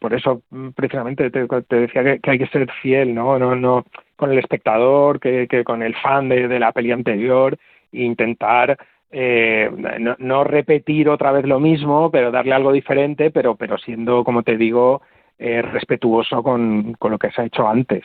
Por 0.00 0.14
eso, 0.14 0.42
mm, 0.50 0.70
precisamente, 0.70 1.30
te, 1.30 1.46
decía 1.68 2.18
que, 2.20 2.30
hay 2.30 2.38
que 2.38 2.46
ser 2.48 2.70
fiel, 2.82 3.14
¿no? 3.14 3.38
No, 3.38 3.54
no 3.54 3.84
con 4.16 4.32
el 4.32 4.38
espectador, 4.38 5.20
que, 5.20 5.46
que 5.48 5.64
con 5.64 5.82
el 5.82 5.94
fan 5.96 6.28
de, 6.28 6.48
de 6.48 6.58
la 6.58 6.72
peli 6.72 6.90
anterior, 6.92 7.56
intentar 7.92 8.76
eh, 9.10 9.70
no, 10.00 10.16
no 10.18 10.44
repetir 10.44 11.08
otra 11.08 11.32
vez 11.32 11.46
lo 11.46 11.60
mismo, 11.60 12.10
pero 12.10 12.30
darle 12.30 12.52
algo 12.54 12.72
diferente, 12.72 13.30
pero, 13.30 13.54
pero 13.54 13.78
siendo, 13.78 14.24
como 14.24 14.42
te 14.42 14.56
digo, 14.56 15.02
eh, 15.38 15.62
respetuoso 15.62 16.42
con, 16.42 16.94
con 16.94 17.12
lo 17.12 17.18
que 17.18 17.30
se 17.30 17.42
ha 17.42 17.46
hecho 17.46 17.66
antes. 17.66 18.04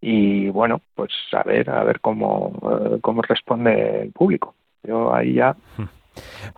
Y 0.00 0.48
bueno, 0.48 0.80
pues 0.94 1.12
a 1.32 1.44
ver, 1.44 1.70
a 1.70 1.84
ver 1.84 2.00
cómo, 2.00 2.52
eh, 2.62 2.98
cómo 3.00 3.22
responde 3.22 4.02
el 4.02 4.12
público. 4.12 4.54
Yo 4.82 5.14
ahí 5.14 5.34
ya 5.34 5.54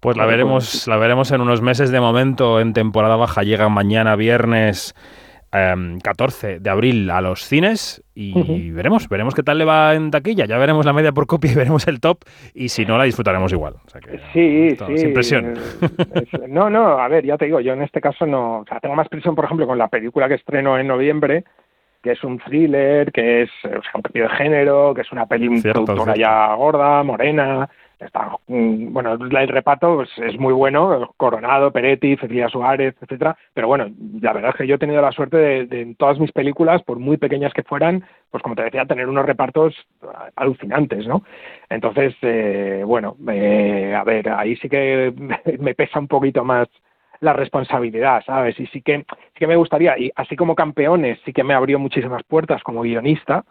Pues 0.00 0.16
la 0.16 0.24
Vale, 0.24 0.36
veremos, 0.36 0.86
la 0.88 0.96
veremos 0.96 1.30
en 1.32 1.40
unos 1.40 1.62
meses 1.62 1.90
de 1.90 2.00
momento 2.00 2.60
en 2.60 2.72
temporada 2.72 3.16
baja. 3.16 3.42
Llega 3.42 3.68
mañana 3.68 4.16
viernes 4.16 4.94
em, 5.52 6.00
14 6.00 6.58
de 6.58 6.70
abril 6.70 7.10
a 7.10 7.20
los 7.20 7.44
cines 7.44 8.02
y 8.16 8.70
veremos, 8.72 9.08
veremos 9.08 9.34
qué 9.34 9.42
tal 9.44 9.58
le 9.58 9.64
va 9.64 9.94
en 9.94 10.10
taquilla. 10.10 10.46
Ya 10.46 10.58
veremos 10.58 10.84
la 10.84 10.92
media 10.92 11.12
por 11.12 11.26
copia 11.26 11.52
y 11.52 11.54
veremos 11.54 11.86
el 11.86 12.00
top 12.00 12.18
y 12.54 12.68
si 12.68 12.84
no 12.84 12.98
la 12.98 13.04
disfrutaremos 13.04 13.52
igual. 13.52 13.74
O 13.86 13.88
sea 13.88 14.00
que, 14.00 14.18
Sí, 14.32 14.76
sí. 14.84 14.98
Sin 14.98 15.12
presión. 15.14 15.54
eh, 15.56 16.24
es- 16.32 16.48
no, 16.48 16.68
no, 16.70 16.98
a 16.98 17.06
ver, 17.08 17.24
ya 17.24 17.36
te 17.38 17.44
digo, 17.44 17.60
yo 17.60 17.72
en 17.72 17.82
este 17.82 18.00
caso 18.00 18.26
no, 18.26 18.60
o 18.60 18.64
sea, 18.66 18.80
tengo 18.80 18.96
más 18.96 19.08
presión, 19.08 19.34
por 19.36 19.44
ejemplo, 19.44 19.66
con 19.66 19.78
la 19.78 19.88
película 19.88 20.26
que 20.28 20.34
estreno 20.34 20.76
en 20.78 20.88
noviembre, 20.88 21.44
que 22.02 22.12
es 22.12 22.22
un 22.24 22.38
thriller, 22.38 23.10
que 23.12 23.42
es 23.42 23.50
eh, 23.62 23.68
o 23.78 23.82
sea, 23.82 23.92
un 23.94 24.02
partido 24.02 24.28
de 24.28 24.34
género, 24.34 24.92
que 24.92 25.02
es 25.02 25.12
una 25.12 25.26
peli 25.26 25.56
cierto. 25.60 26.14
ya 26.16 26.52
gorda, 26.54 27.02
morena, 27.04 27.68
está, 27.98 28.36
mm, 28.48 28.92
bueno, 28.92 29.12
el 29.14 29.48
reparto 29.48 29.96
pues, 29.96 30.10
es 30.18 30.38
muy 30.38 30.52
bueno, 30.52 31.12
Coronado, 31.16 31.70
Peretti, 31.70 32.16
Cecilia 32.16 32.48
Suárez, 32.48 32.94
etcétera, 33.00 33.36
pero 33.52 33.68
bueno, 33.68 33.86
la 34.20 34.32
verdad 34.32 34.50
es 34.50 34.56
que 34.56 34.66
yo 34.66 34.76
he 34.76 34.78
tenido 34.78 35.02
la 35.02 35.12
suerte 35.12 35.36
de, 35.36 35.66
de 35.66 35.82
en 35.82 35.94
todas 35.96 36.18
mis 36.18 36.32
películas, 36.32 36.82
por 36.82 36.98
muy 36.98 37.16
pequeñas 37.16 37.52
que 37.52 37.62
fueran, 37.62 38.04
pues 38.30 38.42
como 38.42 38.56
te 38.56 38.64
decía, 38.64 38.84
tener 38.84 39.08
unos 39.08 39.26
repartos 39.26 39.74
alucinantes, 40.36 41.06
¿no? 41.06 41.22
Entonces, 41.70 42.14
eh, 42.22 42.82
bueno, 42.84 43.16
eh, 43.30 43.94
a 43.96 44.04
ver, 44.04 44.28
ahí 44.30 44.56
sí 44.56 44.68
que 44.68 45.12
me 45.60 45.74
pesa 45.74 45.98
un 45.98 46.08
poquito 46.08 46.44
más 46.44 46.68
la 47.20 47.32
responsabilidad, 47.32 48.22
¿sabes? 48.26 48.58
Y 48.58 48.66
sí 48.66 48.82
que, 48.82 48.98
sí 48.98 49.38
que 49.38 49.46
me 49.46 49.56
gustaría, 49.56 49.98
y 49.98 50.10
así 50.16 50.36
como 50.36 50.54
campeones, 50.54 51.18
sí 51.24 51.32
que 51.32 51.44
me 51.44 51.54
abrió 51.54 51.78
muchísimas 51.78 52.22
puertas 52.24 52.62
como 52.62 52.82
guionista, 52.82 53.44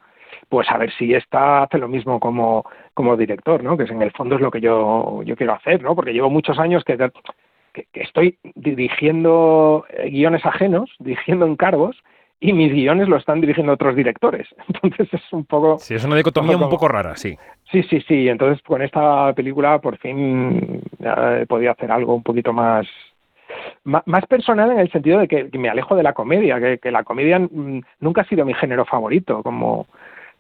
pues 0.50 0.70
a 0.70 0.78
ver 0.78 0.92
si 0.94 1.14
esta 1.14 1.64
hace 1.64 1.78
lo 1.78 1.88
mismo 1.88 2.20
como, 2.20 2.66
como 2.94 3.18
director, 3.18 3.64
¿no? 3.64 3.78
Que 3.78 3.84
es, 3.84 3.92
en 3.92 4.02
el 4.02 4.12
fondo 4.12 4.36
es 4.36 4.42
lo 4.42 4.52
que 4.52 4.62
yo, 4.62 5.22
yo 5.24 5.36
quiero 5.36 5.54
hacer, 5.54 5.82
¿no? 5.82 5.96
Porque 5.96 6.14
llevo 6.14 6.30
muchos 6.30 6.60
años 6.60 6.84
que, 6.84 6.98
que, 6.98 7.88
que 7.92 8.02
estoy 8.02 8.38
dirigiendo 8.56 9.86
guiones 10.06 10.46
ajenos, 10.46 10.90
dirigiendo 11.00 11.46
encargos, 11.46 12.04
y 12.44 12.52
mis 12.52 12.74
guiones 12.74 13.08
lo 13.08 13.16
están 13.16 13.40
dirigiendo 13.40 13.72
otros 13.72 13.96
directores. 13.96 14.48
Entonces 14.68 15.14
es 15.14 15.34
un 15.34 15.46
poco... 15.46 15.78
Sí, 15.80 15.96
es 15.96 16.04
una 16.04 16.18
dicotomía 16.18 16.58
un 16.58 16.70
poco 16.70 16.90
rara, 16.90 17.16
sí. 17.16 17.38
Sí, 17.72 17.84
sí, 17.84 18.02
sí. 18.02 18.28
Entonces 18.28 18.62
con 18.64 18.82
esta 18.82 19.32
película 19.34 19.80
por 19.80 19.98
fin 19.98 20.82
he 21.00 21.46
podido 21.46 21.72
hacer 21.72 21.90
algo 21.90 22.14
un 22.14 22.24
poquito 22.24 22.52
más 22.52 22.86
más 23.84 24.26
personal 24.26 24.72
en 24.72 24.80
el 24.80 24.92
sentido 24.92 25.20
de 25.20 25.28
que, 25.28 25.50
me 25.58 25.70
alejo 25.70 25.96
de 25.96 26.04
la 26.04 26.14
comedia, 26.14 26.60
que, 26.80 26.92
la 26.92 27.04
comedia 27.04 27.40
nunca 28.00 28.22
ha 28.22 28.26
sido 28.26 28.46
mi 28.46 28.54
género 28.56 28.84
favorito 28.84 29.44
como, 29.44 29.88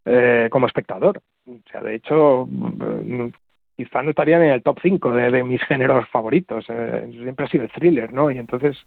eh, 0.05 0.47
como 0.51 0.67
espectador. 0.67 1.21
O 1.47 1.69
sea, 1.71 1.81
de 1.81 1.95
hecho, 1.95 2.47
mm, 2.49 3.27
quizá 3.75 4.01
no 4.01 4.11
estarían 4.11 4.43
en 4.43 4.51
el 4.51 4.63
top 4.63 4.79
5 4.81 5.11
de, 5.11 5.43
mis 5.43 5.63
géneros 5.63 6.07
favoritos. 6.09 6.65
Eh, 6.69 7.09
siempre 7.11 7.45
ha 7.45 7.49
sido 7.49 7.63
el 7.63 7.71
thriller, 7.71 8.13
¿no? 8.13 8.31
Y 8.31 8.37
entonces 8.37 8.77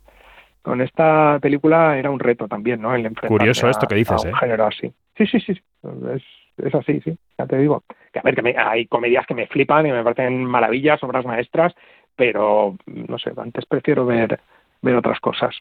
con 0.62 0.81
esta 0.81 1.38
película 1.40 1.96
era 1.96 2.11
un 2.11 2.18
reto 2.18 2.48
también, 2.48 2.83
¿no? 2.83 2.94
El 2.94 3.14
Curioso 3.14 3.68
esto 3.68 3.87
que 3.87 3.94
dices, 3.94 4.24
un 4.24 4.31
¿eh? 4.31 4.35
género 4.35 4.66
así. 4.66 4.92
Sí, 5.16 5.26
sí, 5.26 5.38
sí, 5.38 5.52
es, 5.52 6.22
es 6.57 6.74
así, 6.74 7.00
sí, 7.02 7.16
ya 7.38 7.46
te 7.46 7.57
digo. 7.57 7.85
Que 8.12 8.18
a 8.18 8.22
ver, 8.22 8.35
que 8.35 8.57
hay 8.59 8.87
comedias 8.87 9.26
que 9.26 9.35
me 9.35 9.46
flipan 9.46 9.87
y 9.87 9.92
me 9.92 10.02
parecen 10.02 10.44
maravillas, 10.44 11.00
obras 11.05 11.24
maestras, 11.24 11.72
pero 12.16 12.74
no 12.87 13.18
sé, 13.18 13.33
antes 13.37 13.64
prefiero 13.66 14.07
ver, 14.07 14.40
ver 14.83 14.96
otras 14.96 15.20
cosas. 15.20 15.55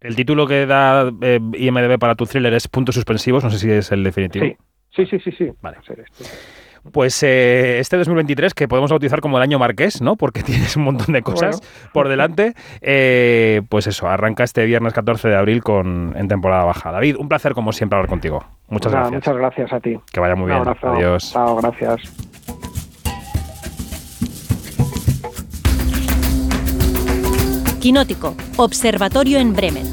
El 0.00 0.14
título 0.14 0.46
que 0.46 0.66
da 0.66 1.10
eh, 1.22 1.40
IMDB 1.54 1.98
para 1.98 2.14
tu 2.14 2.26
thriller 2.26 2.52
es 2.54 2.68
Puntos 2.68 2.94
Suspensivos, 2.94 3.42
no 3.42 3.50
sé 3.50 3.58
si 3.58 3.70
es 3.70 3.90
el 3.92 4.04
definitivo. 4.04 4.44
Sí, 4.44 4.56
sí, 4.94 5.06
sí, 5.06 5.18
sí. 5.18 5.32
sí. 5.36 5.52
Vale. 5.60 5.78
Pues 6.92 7.22
eh, 7.22 7.78
este 7.78 7.96
2023, 7.96 8.54
que 8.54 8.68
podemos 8.68 8.90
bautizar 8.90 9.20
como 9.20 9.38
el 9.38 9.42
año 9.42 9.58
marqués, 9.58 10.00
¿no? 10.00 10.16
Porque 10.16 10.42
tienes 10.44 10.76
un 10.76 10.84
montón 10.84 11.12
de 11.12 11.22
cosas 11.22 11.60
por 11.92 12.08
delante. 12.08 12.54
Eh, 12.80 13.62
pues 13.68 13.86
eso, 13.86 14.08
arranca 14.08 14.44
este 14.44 14.64
viernes 14.64 14.92
14 14.92 15.28
de 15.28 15.36
abril 15.36 15.62
con 15.62 16.14
en 16.16 16.28
temporada 16.28 16.64
baja. 16.64 16.92
David, 16.92 17.16
un 17.16 17.28
placer 17.28 17.54
como 17.54 17.72
siempre 17.72 17.96
hablar 17.96 18.08
contigo. 18.08 18.44
Muchas 18.68 18.92
gracias. 18.92 19.12
Muchas 19.12 19.36
gracias 19.36 19.72
a 19.72 19.80
ti. 19.80 19.98
Que 20.12 20.20
vaya 20.20 20.34
muy 20.34 20.50
bien. 20.50 20.62
Adiós. 20.82 21.32
Chao, 21.32 21.56
gracias. 21.56 22.32
Quinótico, 27.86 28.34
Observatorio 28.56 29.38
en 29.38 29.52
Bremen. 29.52 29.86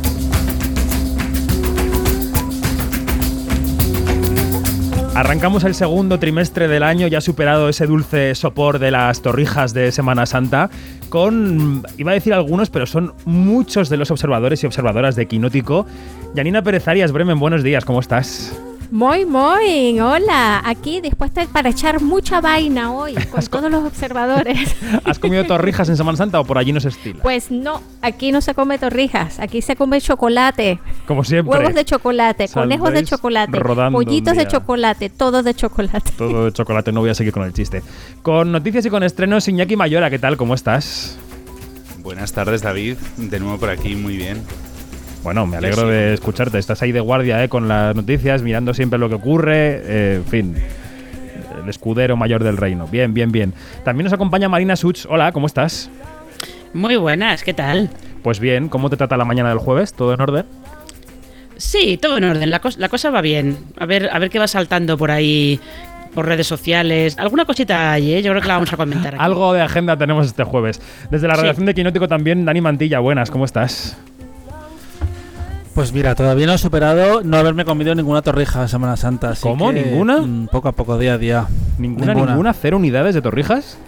Arrancamos 5.13 5.63
el 5.63 5.75
segundo 5.75 6.17
trimestre 6.17 6.67
del 6.67 6.81
año, 6.81 7.05
ya 7.05 7.21
superado 7.21 7.69
ese 7.69 7.85
dulce 7.85 8.33
sopor 8.33 8.79
de 8.79 8.89
las 8.89 9.21
torrijas 9.21 9.75
de 9.75 9.91
Semana 9.91 10.25
Santa, 10.25 10.71
con, 11.09 11.83
iba 11.99 12.09
a 12.09 12.15
decir 12.15 12.33
algunos, 12.33 12.71
pero 12.71 12.87
son 12.87 13.13
muchos 13.25 13.89
de 13.89 13.97
los 13.97 14.09
observadores 14.09 14.63
y 14.63 14.65
observadoras 14.65 15.15
de 15.15 15.27
Quinótico. 15.27 15.85
Yanina 16.33 16.63
Pérez 16.63 16.87
Arias, 16.87 17.11
Bremen, 17.11 17.39
buenos 17.39 17.61
días, 17.61 17.85
¿cómo 17.85 17.99
estás? 17.99 18.59
Muy, 18.91 19.25
muy, 19.25 19.99
hola, 19.99 20.61
aquí 20.63 21.01
dispuesta 21.01 21.45
para 21.51 21.69
echar 21.69 22.01
mucha 22.01 22.41
vaina 22.41 22.93
hoy 22.93 23.15
con 23.31 23.45
todos 23.47 23.71
los 23.71 23.83
observadores. 23.83 24.75
¿Has 25.05 25.19
comido 25.19 25.43
torrijas 25.45 25.89
en 25.89 25.97
Semana 25.97 26.17
Santa 26.17 26.39
o 26.39 26.45
por 26.45 26.57
allí 26.57 26.71
no 26.71 26.79
se 26.79 26.89
estila? 26.89 27.21
Pues 27.21 27.49
no, 27.49 27.81
aquí 28.01 28.31
no 28.31 28.41
se 28.41 28.53
come 28.53 28.77
torrijas, 28.77 29.39
aquí 29.39 29.61
se 29.61 29.75
come 29.75 29.99
chocolate. 29.99 30.79
Como 31.07 31.23
siempre. 31.23 31.57
Huevos 31.57 31.73
de 31.73 31.85
chocolate, 31.85 32.47
conejos 32.47 32.93
de 32.93 33.03
chocolate, 33.03 33.59
pollitos 33.91 34.37
de 34.37 34.47
chocolate, 34.47 35.09
todo 35.09 35.43
de 35.43 35.53
chocolate. 35.53 36.11
Todo 36.17 36.45
de 36.45 36.53
chocolate, 36.53 36.91
no 36.91 37.01
voy 37.01 37.09
a 37.09 37.15
seguir 37.15 37.33
con 37.33 37.43
el 37.43 37.53
chiste. 37.53 37.81
Con 38.21 38.51
noticias 38.51 38.85
y 38.85 38.89
con 38.89 39.03
estrenos, 39.03 39.47
Iñaki 39.47 39.75
Mayora, 39.75 40.09
¿qué 40.09 40.19
tal? 40.19 40.37
¿Cómo 40.37 40.53
estás? 40.53 41.17
Buenas 41.99 42.33
tardes, 42.33 42.61
David. 42.61 42.97
De 43.17 43.39
nuevo 43.39 43.57
por 43.57 43.69
aquí, 43.69 43.95
muy 43.95 44.17
bien. 44.17 44.43
Bueno, 45.23 45.47
me 45.47 45.55
alegro 45.55 45.87
de 45.87 46.13
escucharte. 46.13 46.59
Estás 46.59 46.81
ahí 46.81 46.91
de 46.91 46.99
guardia 46.99 47.41
¿eh? 47.43 47.49
con 47.49 47.69
las 47.69 47.95
noticias, 47.95 48.41
mirando 48.41 48.73
siempre 48.73 48.99
lo 48.99 49.07
que 49.07 49.15
ocurre. 49.15 49.81
Eh, 49.85 50.15
en 50.17 50.25
fin, 50.25 50.55
el 51.63 51.69
escudero 51.69 52.17
mayor 52.17 52.43
del 52.43 52.57
reino. 52.57 52.87
Bien, 52.87 53.13
bien, 53.13 53.31
bien. 53.31 53.53
También 53.85 54.03
nos 54.03 54.13
acompaña 54.13 54.49
Marina 54.49 54.75
Such. 54.75 55.05
Hola, 55.07 55.31
¿cómo 55.31 55.47
estás? 55.47 55.89
Muy 56.73 56.97
buenas, 56.97 57.43
¿qué 57.43 57.53
tal? 57.53 57.89
Pues 58.21 58.41
bien, 58.41 58.67
¿cómo 58.67 58.89
te 58.89 58.97
trata 58.97 59.15
la 59.15 59.23
mañana 59.23 59.49
del 59.49 59.59
jueves? 59.59 59.93
¿Todo 59.93 60.13
en 60.13 60.19
orden? 60.19 60.45
Sí, 61.55 61.97
todo 61.97 62.17
en 62.17 62.25
orden. 62.25 62.49
La, 62.49 62.59
la 62.77 62.89
cosa 62.89 63.09
va 63.09 63.21
bien. 63.21 63.57
A 63.77 63.85
ver, 63.85 64.09
a 64.11 64.19
ver 64.19 64.29
qué 64.29 64.39
va 64.39 64.47
saltando 64.47 64.97
por 64.97 65.09
ahí 65.09 65.57
por 66.13 66.25
redes 66.25 66.47
sociales. 66.47 67.17
Alguna 67.17 67.45
cosita 67.45 67.93
hay, 67.93 68.13
¿eh? 68.13 68.21
yo 68.21 68.31
creo 68.31 68.41
que 68.41 68.47
la 68.49 68.55
vamos 68.55 68.73
a 68.73 68.77
comentar. 68.77 69.15
Algo 69.19 69.53
de 69.53 69.61
agenda 69.61 69.97
tenemos 69.97 70.27
este 70.27 70.43
jueves. 70.43 70.81
Desde 71.09 71.29
la 71.29 71.35
redacción 71.35 71.65
de 71.65 71.73
Quinótico 71.73 72.09
también, 72.09 72.43
Dani 72.43 72.59
Mantilla, 72.59 72.99
buenas, 72.99 73.31
¿cómo 73.31 73.45
estás? 73.45 73.97
Pues 75.73 75.91
mira, 75.91 76.13
todavía 76.13 76.45
no 76.45 76.53
he 76.53 76.57
superado 76.59 77.23
no 77.23 77.37
haberme 77.37 77.65
comido 77.65 77.95
ninguna 77.95 78.21
torrija 78.21 78.61
en 78.61 78.67
Semana 78.67 78.95
Santa. 78.95 79.33
¿Cómo? 79.41 79.71
¿Ninguna? 79.71 80.21
Mm, 80.21 80.47
poco 80.47 80.67
a 80.67 80.71
poco, 80.71 80.99
día 80.99 81.13
a 81.13 81.17
día. 81.17 81.47
¿Ninguna, 81.79 82.13
¿Ninguna? 82.13 82.53
¿Cero 82.53 82.77
unidades 82.77 83.15
de 83.15 83.23
torrijas? 83.23 83.79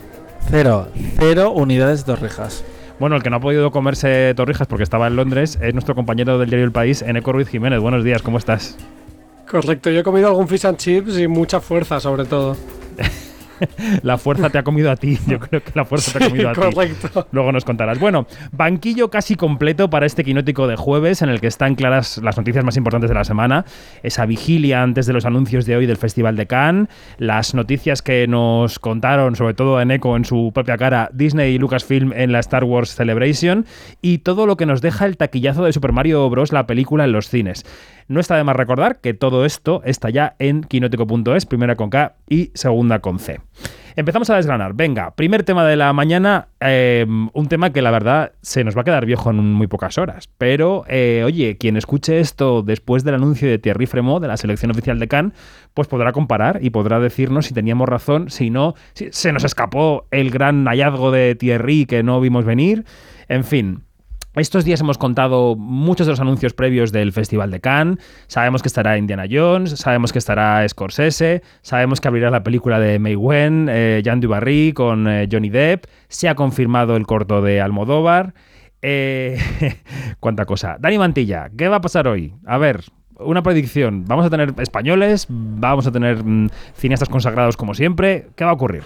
Cero. 0.49 0.87
Cero 1.19 1.51
unidades 1.51 2.03
de 2.03 2.15
torrijas. 2.15 2.63
Bueno, 2.99 3.15
el 3.17 3.23
que 3.23 3.29
no 3.29 3.35
ha 3.35 3.39
podido 3.39 3.69
comerse 3.69 4.33
torrijas 4.35 4.67
porque 4.67 4.83
estaba 4.83 5.05
en 5.05 5.15
Londres 5.15 5.59
es 5.61 5.73
nuestro 5.73 5.93
compañero 5.93 6.39
del 6.39 6.49
diario 6.49 6.65
El 6.65 6.71
País, 6.71 7.03
Eneco 7.03 7.33
Ruiz 7.33 7.49
Jiménez. 7.49 7.79
Buenos 7.79 8.03
días, 8.03 8.23
¿cómo 8.23 8.39
estás? 8.39 8.77
Correcto, 9.47 9.91
yo 9.91 9.99
he 9.99 10.03
comido 10.03 10.27
algún 10.27 10.47
fish 10.47 10.65
and 10.65 10.77
chips 10.77 11.19
y 11.19 11.27
mucha 11.27 11.59
fuerza 11.59 11.99
sobre 11.99 12.25
todo. 12.25 12.57
la 14.03 14.17
fuerza 14.17 14.49
te 14.49 14.57
ha 14.57 14.63
comido 14.63 14.91
a 14.91 14.95
ti. 14.95 15.17
Yo 15.27 15.39
creo 15.39 15.63
que 15.63 15.71
la 15.73 15.85
fuerza 15.85 16.17
te 16.17 16.25
ha 16.25 16.29
comido 16.29 16.49
a 16.49 16.53
correcto. 16.53 17.23
ti. 17.23 17.29
Luego 17.31 17.51
nos 17.51 17.65
contarás. 17.65 17.99
Bueno, 17.99 18.27
banquillo 18.51 19.09
casi 19.09 19.35
completo 19.35 19.89
para 19.89 20.05
este 20.05 20.23
quinótico 20.23 20.67
de 20.67 20.75
jueves, 20.75 21.21
en 21.21 21.29
el 21.29 21.41
que 21.41 21.47
están 21.47 21.75
claras 21.75 22.17
las 22.19 22.37
noticias 22.37 22.63
más 22.63 22.77
importantes 22.77 23.09
de 23.09 23.15
la 23.15 23.23
semana. 23.23 23.65
Esa 24.03 24.25
vigilia 24.25 24.81
antes 24.81 25.05
de 25.05 25.13
los 25.13 25.25
anuncios 25.25 25.65
de 25.65 25.75
hoy 25.75 25.85
del 25.85 25.97
Festival 25.97 26.35
de 26.35 26.47
Cannes, 26.47 26.87
las 27.17 27.53
noticias 27.53 28.01
que 28.01 28.27
nos 28.27 28.79
contaron, 28.79 29.35
sobre 29.35 29.53
todo 29.53 29.81
en 29.81 29.91
eco 29.91 30.15
en 30.15 30.25
su 30.25 30.51
propia 30.53 30.77
cara, 30.77 31.09
Disney 31.13 31.55
y 31.55 31.57
Lucasfilm 31.57 32.13
en 32.13 32.31
la 32.31 32.39
Star 32.39 32.63
Wars 32.63 32.95
Celebration, 32.95 33.65
y 34.01 34.19
todo 34.19 34.45
lo 34.45 34.57
que 34.57 34.65
nos 34.65 34.81
deja 34.81 35.05
el 35.05 35.17
taquillazo 35.17 35.63
de 35.63 35.73
Super 35.73 35.91
Mario 35.91 36.29
Bros. 36.29 36.51
la 36.51 36.67
película 36.67 37.05
en 37.05 37.11
los 37.11 37.29
cines. 37.29 37.65
No 38.07 38.19
está 38.19 38.35
de 38.37 38.43
más 38.43 38.55
recordar 38.55 39.01
que 39.01 39.13
todo 39.13 39.45
esto 39.45 39.81
está 39.83 40.09
ya 40.09 40.35
en 40.37 40.63
quinótico.es, 40.63 41.45
primera 41.45 41.75
con 41.75 41.89
K 41.89 42.15
y 42.29 42.51
segunda 42.53 42.99
con 42.99 43.17
C. 43.17 43.39
Empezamos 43.97 44.29
a 44.29 44.35
desgranar. 44.35 44.73
Venga, 44.73 45.15
primer 45.15 45.43
tema 45.43 45.65
de 45.65 45.77
la 45.77 45.93
mañana, 45.93 46.49
eh, 46.59 47.05
un 47.07 47.47
tema 47.47 47.71
que 47.71 47.81
la 47.81 47.91
verdad 47.91 48.33
se 48.41 48.63
nos 48.65 48.75
va 48.75 48.81
a 48.81 48.83
quedar 48.83 49.05
viejo 49.05 49.29
en 49.29 49.53
muy 49.53 49.67
pocas 49.67 49.97
horas. 49.97 50.29
Pero, 50.37 50.83
eh, 50.89 51.23
oye, 51.25 51.57
quien 51.57 51.77
escuche 51.77 52.19
esto 52.19 52.61
después 52.61 53.05
del 53.05 53.15
anuncio 53.15 53.49
de 53.49 53.57
Thierry 53.57 53.85
Fremont 53.85 54.21
de 54.21 54.27
la 54.27 54.35
selección 54.35 54.71
oficial 54.71 54.99
de 54.99 55.07
Cannes, 55.07 55.33
pues 55.73 55.87
podrá 55.87 56.11
comparar 56.11 56.59
y 56.61 56.71
podrá 56.71 56.99
decirnos 56.99 57.45
si 57.45 57.53
teníamos 57.53 57.87
razón, 57.87 58.29
si 58.29 58.49
no, 58.49 58.75
si 58.93 59.07
se 59.11 59.31
nos 59.31 59.45
escapó 59.45 60.07
el 60.11 60.29
gran 60.29 60.65
hallazgo 60.65 61.11
de 61.11 61.35
Thierry 61.35 61.85
que 61.85 62.03
no 62.03 62.19
vimos 62.19 62.43
venir. 62.43 62.83
En 63.29 63.45
fin, 63.45 63.84
estos 64.35 64.65
días 64.65 64.81
hemos 64.81 64.97
contado 64.97 65.55
muchos 65.55 66.07
de 66.07 66.11
los 66.11 66.19
anuncios 66.19 66.53
previos 66.53 66.91
del 66.91 67.13
Festival 67.13 67.51
de 67.51 67.61
Cannes. 67.61 67.99
Sabemos 68.27 68.61
que 68.61 68.67
estará 68.67 68.97
Indiana 68.97 69.25
Jones, 69.29 69.71
sabemos 69.71 70.11
que 70.11 70.19
estará 70.19 70.67
Scorsese, 70.67 71.41
sabemos 71.61 72.01
que 72.01 72.07
abrirá 72.07 72.29
la 72.29 72.43
película 72.43 72.79
de 72.79 72.99
May 72.99 73.15
Wen, 73.15 73.67
eh, 73.69 74.01
Jean 74.03 74.19
Dubarry 74.19 74.73
con 74.73 75.07
eh, 75.07 75.27
Johnny 75.31 75.49
Depp. 75.49 75.85
Se 76.09 76.27
ha 76.27 76.35
confirmado 76.35 76.95
el 76.95 77.05
corto 77.05 77.41
de 77.41 77.61
Almodóvar. 77.61 78.33
Eh, 78.81 79.37
cuánta 80.19 80.45
cosa. 80.45 80.77
Dani 80.79 80.97
Mantilla, 80.97 81.49
¿qué 81.57 81.67
va 81.67 81.77
a 81.77 81.81
pasar 81.81 82.07
hoy? 82.07 82.33
A 82.45 82.57
ver, 82.57 82.83
una 83.17 83.41
predicción. 83.41 84.05
¿Vamos 84.05 84.25
a 84.25 84.29
tener 84.29 84.53
españoles? 84.57 85.27
¿Vamos 85.29 85.87
a 85.87 85.91
tener 85.91 86.23
mm, 86.23 86.49
cineastas 86.75 87.09
consagrados 87.09 87.57
como 87.57 87.73
siempre? 87.73 88.27
¿Qué 88.35 88.43
va 88.43 88.51
a 88.51 88.55
ocurrir? 88.55 88.83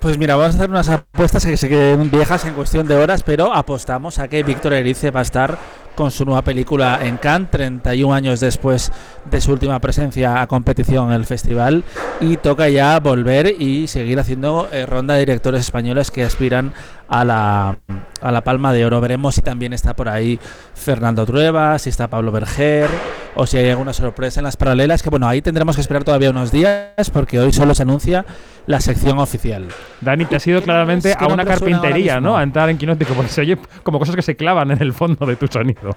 Pues 0.00 0.16
mira, 0.16 0.34
vamos 0.34 0.54
a 0.54 0.58
hacer 0.58 0.70
unas 0.70 0.88
apuestas 0.88 1.44
que 1.44 1.58
se 1.58 1.68
queden 1.68 2.10
viejas 2.10 2.46
en 2.46 2.54
cuestión 2.54 2.88
de 2.88 2.94
horas, 2.94 3.22
pero 3.22 3.52
apostamos 3.52 4.18
a 4.18 4.28
que 4.28 4.42
Víctor 4.42 4.72
Erice 4.72 5.10
va 5.10 5.20
a 5.20 5.22
estar 5.22 5.58
con 5.94 6.10
su 6.10 6.24
nueva 6.24 6.40
película 6.40 7.00
en 7.02 7.18
Cannes, 7.18 7.50
31 7.50 8.14
años 8.14 8.40
después 8.40 8.90
de 9.30 9.40
su 9.42 9.52
última 9.52 9.78
presencia 9.78 10.40
a 10.40 10.46
competición 10.46 11.08
en 11.08 11.16
el 11.16 11.26
festival, 11.26 11.84
y 12.18 12.38
toca 12.38 12.70
ya 12.70 12.98
volver 12.98 13.54
y 13.60 13.88
seguir 13.88 14.18
haciendo 14.18 14.70
eh, 14.72 14.86
ronda 14.86 15.12
de 15.14 15.20
directores 15.20 15.60
españoles 15.60 16.10
que 16.10 16.24
aspiran 16.24 16.72
a 17.10 17.24
la, 17.24 17.78
a 18.22 18.32
la 18.32 18.40
Palma 18.42 18.72
de 18.72 18.86
Oro. 18.86 19.00
Veremos 19.00 19.34
si 19.34 19.42
también 19.42 19.72
está 19.72 19.94
por 19.94 20.08
ahí 20.08 20.38
Fernando 20.74 21.26
Trueba, 21.26 21.78
si 21.78 21.90
está 21.90 22.08
Pablo 22.08 22.32
Berger, 22.32 22.88
o 23.34 23.46
si 23.46 23.58
hay 23.58 23.68
alguna 23.68 23.92
sorpresa 23.92 24.40
en 24.40 24.44
las 24.44 24.56
paralelas, 24.56 25.02
que 25.02 25.10
bueno, 25.10 25.28
ahí 25.28 25.42
tendremos 25.42 25.74
que 25.74 25.82
esperar 25.82 26.04
todavía 26.04 26.30
unos 26.30 26.52
días, 26.52 27.10
porque 27.12 27.38
hoy 27.40 27.52
solo 27.52 27.74
se 27.74 27.82
anuncia 27.82 28.24
la 28.66 28.80
sección 28.80 29.18
oficial. 29.18 29.66
Dani, 30.00 30.24
te 30.24 30.36
has 30.36 30.46
ido 30.46 30.62
claramente 30.62 31.10
es 31.10 31.16
que 31.16 31.24
a 31.24 31.26
una 31.26 31.44
me 31.44 31.50
carpintería. 31.50 32.20
¿no? 32.20 32.36
A 32.36 32.42
entrar 32.42 32.70
en 32.70 32.78
Quinótico, 32.78 33.14
porque 33.14 33.30
se 33.30 33.40
oye 33.40 33.58
como 33.82 33.98
cosas 33.98 34.14
que 34.14 34.22
se 34.22 34.36
clavan 34.36 34.70
en 34.70 34.80
el 34.80 34.92
fondo 34.92 35.26
de 35.26 35.36
tu 35.36 35.48
sonido. 35.48 35.96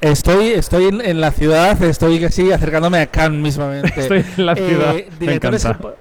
Estoy, 0.00 0.48
estoy 0.48 0.86
en, 0.86 1.00
en 1.00 1.20
la 1.20 1.30
ciudad, 1.30 1.80
estoy 1.82 2.18
que 2.18 2.30
sí, 2.30 2.50
acercándome 2.50 2.98
a 2.98 3.06
Cannes 3.06 3.40
mismamente. 3.40 3.92
Estoy 3.96 4.24
en 4.36 4.46
la 4.46 4.56
ciudad, 4.56 4.94
me 4.94 5.04
directores 5.18 5.64
encanta. 5.64 5.94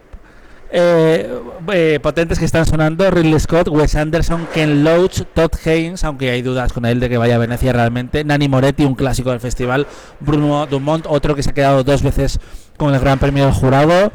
Eh, 0.74 1.40
eh, 1.72 2.00
potentes 2.02 2.40
que 2.40 2.46
están 2.46 2.66
sonando: 2.66 3.10
Ridley 3.10 3.40
Scott, 3.40 3.68
Wes 3.70 3.96
Anderson, 3.96 4.48
Ken 4.54 4.84
Loach, 4.84 5.22
Todd 5.34 5.52
Haynes, 5.66 6.04
aunque 6.04 6.32
hay 6.32 6.42
dudas 6.42 6.74
con 6.74 6.86
él 6.86 7.00
de 7.00 7.10
que 7.10 7.18
vaya 7.18 7.36
a 7.36 7.38
Venecia 7.38 7.72
realmente. 7.72 8.24
Nani 8.24 8.50
Moretti, 8.50 8.84
un 8.84 8.96
clásico 8.96 9.30
del 9.30 9.40
festival. 9.40 9.86
Bruno 10.20 10.66
Dumont, 10.66 11.06
otro 11.08 11.36
que 11.36 11.44
se 11.44 11.52
ha 11.52 11.54
quedado 11.54 11.84
dos 11.84 12.02
veces 12.02 12.40
con 12.78 12.94
el 12.94 13.00
Gran 13.00 13.20
Premio 13.20 13.46
del 13.46 13.54
Jurado. 13.54 14.12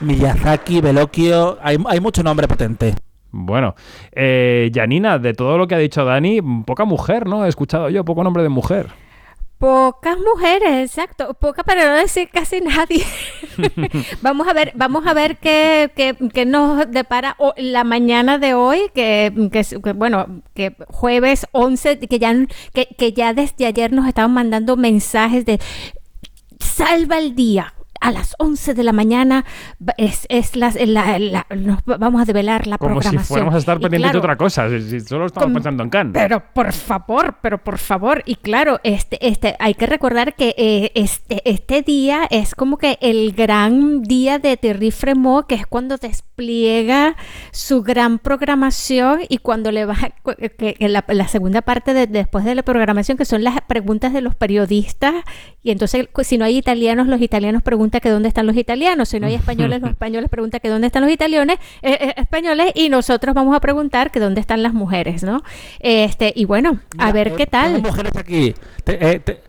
Miyazaki, 0.00 0.80
Bellocchio, 0.80 1.58
hay, 1.62 1.76
hay 1.86 2.00
mucho 2.00 2.22
nombre 2.22 2.48
potente. 2.48 2.94
Bueno, 3.32 3.74
eh, 4.12 4.70
Janina, 4.74 5.18
de 5.18 5.34
todo 5.34 5.56
lo 5.56 5.68
que 5.68 5.74
ha 5.74 5.78
dicho 5.78 6.04
Dani, 6.04 6.40
poca 6.66 6.84
mujer, 6.84 7.26
¿no? 7.26 7.44
He 7.44 7.48
escuchado 7.48 7.88
yo, 7.90 8.04
poco 8.04 8.24
nombre 8.24 8.42
de 8.42 8.48
mujer. 8.48 8.88
Pocas 9.60 10.16
mujeres, 10.18 10.88
exacto. 10.90 11.34
Poca 11.34 11.62
para 11.64 11.84
no 11.86 11.96
decir 11.96 12.30
casi 12.32 12.62
nadie. 12.62 13.04
vamos 14.22 14.48
a 14.48 14.54
ver, 14.54 14.72
vamos 14.74 15.06
a 15.06 15.12
ver 15.12 15.36
qué, 15.36 15.90
qué- 15.94 16.16
qué 16.32 16.46
nos 16.46 16.90
depara 16.90 17.36
o- 17.38 17.52
la 17.58 17.84
mañana 17.84 18.38
de 18.38 18.54
hoy, 18.54 18.90
que, 18.94 19.30
que 19.52 19.62
que, 19.82 19.92
bueno, 19.92 20.40
que 20.54 20.74
jueves 20.88 21.46
11, 21.52 21.98
que 21.98 22.18
ya, 22.18 22.34
que, 22.72 22.86
que 22.98 23.12
ya 23.12 23.34
desde 23.34 23.66
ayer 23.66 23.92
nos 23.92 24.08
estaban 24.08 24.32
mandando 24.32 24.78
mensajes 24.78 25.44
de 25.44 25.60
salva 26.58 27.18
el 27.18 27.34
día. 27.34 27.74
A 28.00 28.10
las 28.12 28.34
11 28.38 28.72
de 28.74 28.82
la 28.82 28.92
mañana 28.92 29.44
es, 29.98 30.26
es 30.30 30.56
las- 30.56 30.74
la- 30.74 31.18
la- 31.18 31.46
nos 31.54 31.80
vamos 31.84 32.22
a 32.22 32.24
develar 32.24 32.66
la 32.66 32.78
Como 32.78 32.94
si 32.94 33.00
programación. 33.08 33.24
fuéramos 33.28 33.54
a 33.54 33.58
estar 33.58 33.76
pendientes 33.78 34.10
claro, 34.10 34.20
de 34.20 34.24
otra 34.24 34.36
cosa, 34.36 34.68
si, 34.70 34.80
si 34.90 35.00
solo 35.00 35.26
estamos 35.26 35.44
Con- 35.46 35.54
pensando 35.54 35.82
en 35.82 35.90
Cannes. 35.90 36.12
pero 36.14 36.42
por 36.54 36.72
favor, 36.72 37.36
pero 37.42 37.58
por 37.62 37.76
favor. 37.78 38.22
Y 38.24 38.36
claro, 38.36 38.80
este, 38.84 39.26
este, 39.28 39.54
hay 39.58 39.74
que 39.74 39.86
recordar 39.86 40.34
que 40.34 40.54
eh, 40.56 40.92
este, 40.94 41.42
este 41.44 41.82
día 41.82 42.26
es 42.30 42.54
como 42.54 42.78
que 42.78 42.96
el 43.02 43.32
gran 43.32 44.02
día 44.02 44.38
de 44.38 44.56
Thierry 44.56 44.90
Fremont, 44.92 45.46
que 45.46 45.56
es 45.56 45.66
cuando 45.66 45.98
despliega 45.98 47.16
su 47.52 47.82
gran 47.82 48.18
programación 48.18 49.20
y 49.28 49.38
cuando 49.38 49.72
le 49.72 49.84
va 49.84 49.96
que, 50.38 50.50
que 50.76 50.88
la, 50.88 51.04
la 51.08 51.28
segunda 51.28 51.60
parte 51.62 51.92
de, 51.92 52.06
después 52.06 52.44
de 52.46 52.54
la 52.54 52.62
programación, 52.62 53.18
que 53.18 53.24
son 53.26 53.44
las 53.44 53.60
preguntas 53.62 54.12
de 54.14 54.22
los 54.22 54.34
periodistas. 54.36 55.14
Y 55.62 55.70
entonces, 55.70 56.08
si 56.22 56.38
no 56.38 56.46
hay 56.46 56.56
italianos, 56.56 57.06
los 57.06 57.20
italianos 57.20 57.62
preguntan 57.62 57.89
que 57.98 58.10
dónde 58.10 58.28
están 58.28 58.46
los 58.46 58.54
italianos. 58.56 59.08
Si 59.08 59.18
no 59.18 59.26
hay 59.26 59.34
españoles, 59.34 59.80
los 59.80 59.90
españoles 59.96 60.30
preguntan 60.30 60.60
que 60.62 60.68
dónde 60.68 60.86
están 60.86 61.02
los 61.02 61.10
italianos, 61.10 61.56
eh, 61.82 61.98
eh, 62.00 62.14
españoles. 62.16 62.70
Y 62.76 62.88
nosotros 62.90 63.34
vamos 63.34 63.56
a 63.56 63.60
preguntar 63.60 64.12
que 64.12 64.20
dónde 64.20 64.40
están 64.40 64.62
las 64.62 64.72
mujeres, 64.74 65.24
¿no? 65.24 65.42
Este, 65.80 66.32
y 66.36 66.44
bueno, 66.44 66.78
a 66.98 67.10
ver 67.10 67.34
qué 67.34 67.46
tal. 67.46 67.72
Tengo 67.74 67.88
mujeres 67.88 68.16
aquí. 68.16 68.54
Te- 68.84 69.10
eh, 69.14 69.18
te- 69.18 69.40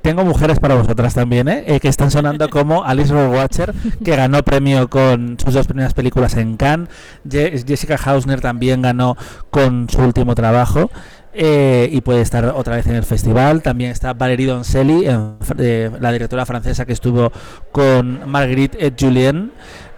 tengo 0.00 0.24
mujeres 0.24 0.58
para 0.58 0.74
vosotras 0.74 1.14
también, 1.14 1.46
¿eh? 1.46 1.62
Eh, 1.64 1.78
que 1.78 1.86
están 1.86 2.10
sonando 2.10 2.48
como 2.50 2.82
Alice 2.82 3.14
Watcher, 3.14 3.72
que 4.04 4.16
ganó 4.16 4.42
premio 4.42 4.90
con 4.90 5.38
sus 5.38 5.54
dos 5.54 5.68
primeras 5.68 5.94
películas 5.94 6.36
en 6.36 6.56
Cannes. 6.56 6.88
Je- 7.24 7.64
Jessica 7.64 7.96
Hausner 8.04 8.40
también 8.40 8.82
ganó 8.82 9.16
con 9.50 9.88
su 9.88 10.00
último 10.00 10.34
trabajo. 10.34 10.90
Eh, 11.34 11.88
y 11.90 12.00
puede 12.00 12.20
estar 12.20 12.44
otra 12.46 12.76
vez 12.76 12.86
en 12.86 12.94
el 12.94 13.04
festival. 13.04 13.62
También 13.62 13.90
está 13.90 14.12
Valérie 14.12 14.46
Doncelli, 14.46 15.04
la 15.04 16.12
directora 16.12 16.46
francesa 16.46 16.84
que 16.84 16.92
estuvo 16.92 17.32
con 17.70 18.28
Marguerite 18.28 18.86
et 18.86 18.94
Julien. 18.98 19.52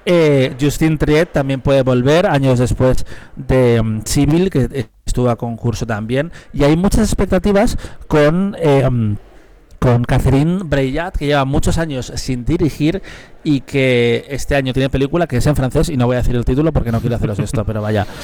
Eh, 0.06 0.54
Justine 0.60 0.98
Triet 0.98 1.32
también 1.32 1.60
puede 1.60 1.82
volver 1.82 2.26
años 2.26 2.58
después 2.58 3.06
de 3.36 3.80
mm, 3.82 4.02
Civil, 4.04 4.50
que 4.50 4.88
estuvo 5.06 5.30
a 5.30 5.36
concurso 5.36 5.86
también. 5.86 6.30
Y 6.52 6.64
hay 6.64 6.76
muchas 6.76 7.02
expectativas 7.08 7.78
con, 8.06 8.56
eh, 8.60 8.88
mm, 8.88 9.16
con 9.84 10.02
Catherine 10.02 10.60
Breillat, 10.64 11.14
que 11.14 11.26
lleva 11.26 11.44
muchos 11.44 11.76
años 11.76 12.10
sin 12.16 12.46
dirigir 12.46 13.02
y 13.44 13.60
que 13.60 14.24
este 14.30 14.56
año 14.56 14.72
tiene 14.72 14.88
película 14.88 15.26
que 15.26 15.36
es 15.36 15.46
en 15.46 15.54
francés 15.54 15.90
y 15.90 15.98
no 15.98 16.06
voy 16.06 16.14
a 16.16 16.20
decir 16.20 16.34
el 16.34 16.46
título 16.46 16.72
porque 16.72 16.90
no 16.90 17.00
quiero 17.00 17.16
haceros 17.16 17.38
esto, 17.38 17.66
pero 17.66 17.82
vaya. 17.82 18.06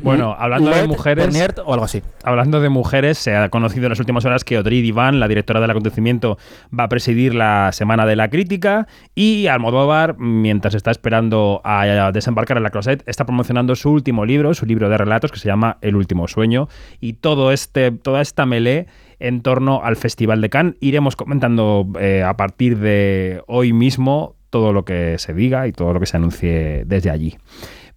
Bueno, 0.00 0.34
hablando 0.36 0.70
de 0.70 0.86
mujeres. 0.86 1.26
Bernier 1.26 1.54
o 1.64 1.74
algo 1.74 1.84
así. 1.84 2.02
Hablando 2.24 2.60
de 2.60 2.68
mujeres, 2.70 3.18
se 3.18 3.36
ha 3.36 3.50
conocido 3.50 3.86
en 3.86 3.90
las 3.90 4.00
últimas 4.00 4.24
horas 4.24 4.42
que 4.42 4.56
Audrey 4.56 4.80
Divan, 4.80 5.20
la 5.20 5.28
directora 5.28 5.60
del 5.60 5.70
acontecimiento, 5.70 6.38
va 6.76 6.84
a 6.84 6.88
presidir 6.88 7.34
la 7.34 7.70
Semana 7.72 8.06
de 8.06 8.16
la 8.16 8.30
Crítica 8.30 8.88
y 9.14 9.48
Almodóvar, 9.48 10.18
mientras 10.18 10.74
está 10.74 10.90
esperando 10.90 11.60
a 11.62 12.10
desembarcar 12.12 12.56
en 12.56 12.62
la 12.62 12.70
Closet, 12.70 13.02
está 13.06 13.26
promocionando 13.26 13.76
su 13.76 13.90
último 13.90 14.24
libro, 14.24 14.54
su 14.54 14.66
libro 14.66 14.88
de 14.88 14.96
relatos 14.96 15.30
que 15.30 15.38
se 15.38 15.48
llama 15.48 15.78
El 15.82 15.94
último 15.94 16.26
sueño 16.26 16.68
y 17.00 17.12
todo 17.12 17.52
este, 17.52 17.90
toda 17.92 18.22
esta 18.22 18.46
melé 18.46 18.86
en 19.22 19.40
torno 19.40 19.82
al 19.82 19.96
Festival 19.96 20.40
de 20.40 20.50
Cannes. 20.50 20.74
Iremos 20.80 21.16
comentando 21.16 21.86
eh, 21.98 22.22
a 22.22 22.36
partir 22.36 22.78
de 22.78 23.42
hoy 23.46 23.72
mismo 23.72 24.34
todo 24.50 24.72
lo 24.72 24.84
que 24.84 25.16
se 25.18 25.32
diga 25.32 25.66
y 25.66 25.72
todo 25.72 25.92
lo 25.94 26.00
que 26.00 26.06
se 26.06 26.16
anuncie 26.16 26.84
desde 26.86 27.10
allí. 27.10 27.38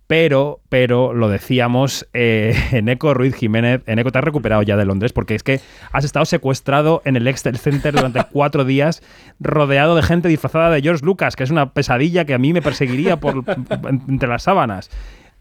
Pero, 0.07 0.61
pero, 0.69 1.13
lo 1.13 1.29
decíamos, 1.29 2.07
eh, 2.13 2.55
Eneco 2.71 3.15
Ruiz 3.15 3.35
Jiménez, 3.35 3.81
Eneco, 3.87 4.11
te 4.11 4.19
has 4.19 4.23
recuperado 4.23 4.61
ya 4.61 4.77
de 4.77 4.85
Londres 4.85 5.13
porque 5.13 5.33
es 5.33 5.41
que 5.41 5.59
has 5.91 6.05
estado 6.05 6.25
secuestrado 6.25 7.01
en 7.05 7.15
el 7.15 7.27
Excel 7.27 7.57
Center 7.57 7.95
durante 7.95 8.23
cuatro 8.31 8.65
días, 8.65 9.01
rodeado 9.39 9.95
de 9.95 10.03
gente 10.03 10.27
disfrazada 10.27 10.69
de 10.69 10.81
George 10.81 11.03
Lucas, 11.03 11.35
que 11.35 11.43
es 11.43 11.49
una 11.49 11.73
pesadilla 11.73 12.25
que 12.25 12.35
a 12.35 12.37
mí 12.37 12.53
me 12.53 12.61
perseguiría 12.61 13.19
por, 13.19 13.43
entre 14.07 14.29
las 14.29 14.43
sábanas. 14.43 14.91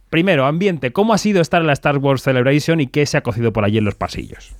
Primero, 0.08 0.46
ambiente, 0.46 0.92
¿cómo 0.92 1.12
ha 1.12 1.18
sido 1.18 1.42
estar 1.42 1.60
en 1.60 1.66
la 1.66 1.72
Star 1.74 1.98
Wars 1.98 2.22
Celebration 2.22 2.80
y 2.80 2.86
qué 2.86 3.04
se 3.04 3.18
ha 3.18 3.22
cocido 3.22 3.52
por 3.52 3.64
allí 3.64 3.78
en 3.78 3.84
los 3.84 3.96
pasillos? 3.96 4.54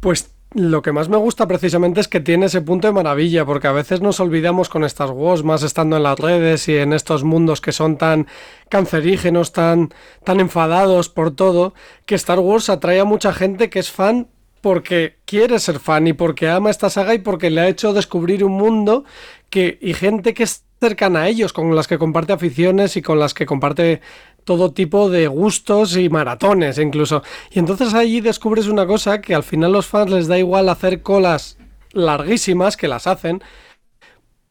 Pues 0.00 0.35
lo 0.54 0.80
que 0.80 0.92
más 0.92 1.08
me 1.08 1.16
gusta 1.16 1.46
precisamente 1.46 2.00
es 2.00 2.08
que 2.08 2.20
tiene 2.20 2.46
ese 2.46 2.62
punto 2.62 2.86
de 2.86 2.92
maravilla, 2.92 3.44
porque 3.44 3.66
a 3.66 3.72
veces 3.72 4.00
nos 4.00 4.20
olvidamos 4.20 4.68
con 4.68 4.84
Star 4.84 5.10
Wars, 5.10 5.42
más 5.42 5.62
estando 5.62 5.96
en 5.96 6.04
las 6.04 6.18
redes 6.18 6.68
y 6.68 6.76
en 6.76 6.92
estos 6.92 7.24
mundos 7.24 7.60
que 7.60 7.72
son 7.72 7.98
tan 7.98 8.26
cancerígenos, 8.68 9.52
tan, 9.52 9.90
tan 10.24 10.40
enfadados 10.40 11.08
por 11.08 11.34
todo, 11.34 11.74
que 12.06 12.14
Star 12.14 12.38
Wars 12.38 12.70
atrae 12.70 13.00
a 13.00 13.04
mucha 13.04 13.32
gente 13.32 13.70
que 13.70 13.80
es 13.80 13.90
fan 13.90 14.28
porque 14.60 15.18
quiere 15.26 15.58
ser 15.58 15.78
fan 15.78 16.06
y 16.06 16.12
porque 16.12 16.48
ama 16.48 16.70
esta 16.70 16.90
saga 16.90 17.14
y 17.14 17.18
porque 17.18 17.50
le 17.50 17.60
ha 17.60 17.68
hecho 17.68 17.92
descubrir 17.92 18.42
un 18.42 18.52
mundo 18.52 19.04
que 19.50 19.78
y 19.80 19.94
gente 19.94 20.34
que 20.34 20.42
es 20.44 20.64
cercana 20.80 21.22
a 21.22 21.28
ellos, 21.28 21.52
con 21.52 21.74
las 21.74 21.88
que 21.88 21.98
comparte 21.98 22.32
aficiones 22.32 22.96
y 22.96 23.02
con 23.02 23.18
las 23.18 23.34
que 23.34 23.46
comparte 23.46 24.00
todo 24.46 24.70
tipo 24.70 25.10
de 25.10 25.26
gustos 25.26 25.96
y 25.96 26.08
maratones 26.08 26.78
incluso. 26.78 27.22
Y 27.50 27.58
entonces 27.58 27.92
allí 27.94 28.20
descubres 28.20 28.68
una 28.68 28.86
cosa 28.86 29.20
que 29.20 29.34
al 29.34 29.42
final 29.42 29.72
los 29.72 29.86
fans 29.86 30.10
les 30.10 30.28
da 30.28 30.38
igual 30.38 30.68
hacer 30.68 31.02
colas 31.02 31.58
larguísimas 31.92 32.76
que 32.76 32.86
las 32.86 33.08
hacen 33.08 33.42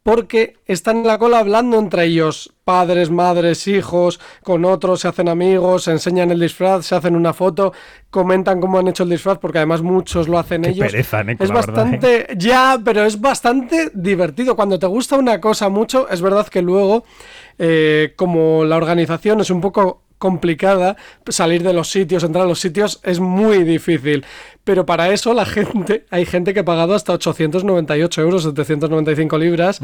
porque 0.05 0.57
están 0.67 0.97
en 0.97 1.07
la 1.07 1.17
cola 1.17 1.39
hablando 1.39 1.79
entre 1.79 2.03
ellos, 2.03 2.53
padres, 2.63 3.09
madres, 3.09 3.67
hijos, 3.67 4.19
con 4.43 4.63
otros, 4.63 4.99
se 4.99 5.07
hacen 5.07 5.27
amigos, 5.27 5.85
se 5.85 5.93
enseñan 5.93 6.29
el 6.29 6.39
disfraz, 6.39 6.85
se 6.85 6.93
hacen 6.93 7.15
una 7.15 7.33
foto, 7.33 7.73
comentan 8.11 8.61
cómo 8.61 8.77
han 8.77 8.87
hecho 8.87 9.01
el 9.01 9.09
disfraz, 9.09 9.39
porque 9.39 9.57
además 9.57 9.81
muchos 9.81 10.27
lo 10.27 10.37
hacen 10.37 10.61
Qué 10.61 10.69
ellos. 10.69 10.85
pereza, 10.91 11.21
es 11.21 11.25
verdad, 11.25 11.49
¿eh? 11.49 11.53
bastante, 11.53 12.27
ya, 12.37 12.79
pero 12.85 13.03
es 13.03 13.19
bastante 13.19 13.89
divertido. 13.95 14.55
Cuando 14.55 14.77
te 14.77 14.85
gusta 14.85 15.17
una 15.17 15.41
cosa 15.41 15.69
mucho, 15.69 16.07
es 16.07 16.21
verdad 16.21 16.47
que 16.49 16.61
luego, 16.61 17.03
eh, 17.57 18.13
como 18.15 18.63
la 18.63 18.77
organización 18.77 19.41
es 19.41 19.49
un 19.49 19.59
poco 19.59 20.03
complicada, 20.19 20.97
salir 21.27 21.63
de 21.63 21.73
los 21.73 21.89
sitios, 21.89 22.23
entrar 22.23 22.45
a 22.45 22.47
los 22.47 22.59
sitios 22.59 22.99
es 23.03 23.19
muy 23.19 23.63
difícil. 23.63 24.23
Pero 24.65 24.85
para 24.85 25.13
eso 25.13 25.33
la 25.35 25.45
gente, 25.45 26.05
hay 26.09 26.25
gente 26.25 26.53
que 26.53 26.61
ha 26.61 26.65
pagado 26.65 26.95
hasta 26.95 27.13
898 27.13 28.21
euros, 28.21 28.43
795 28.43 29.37
libras, 29.37 29.79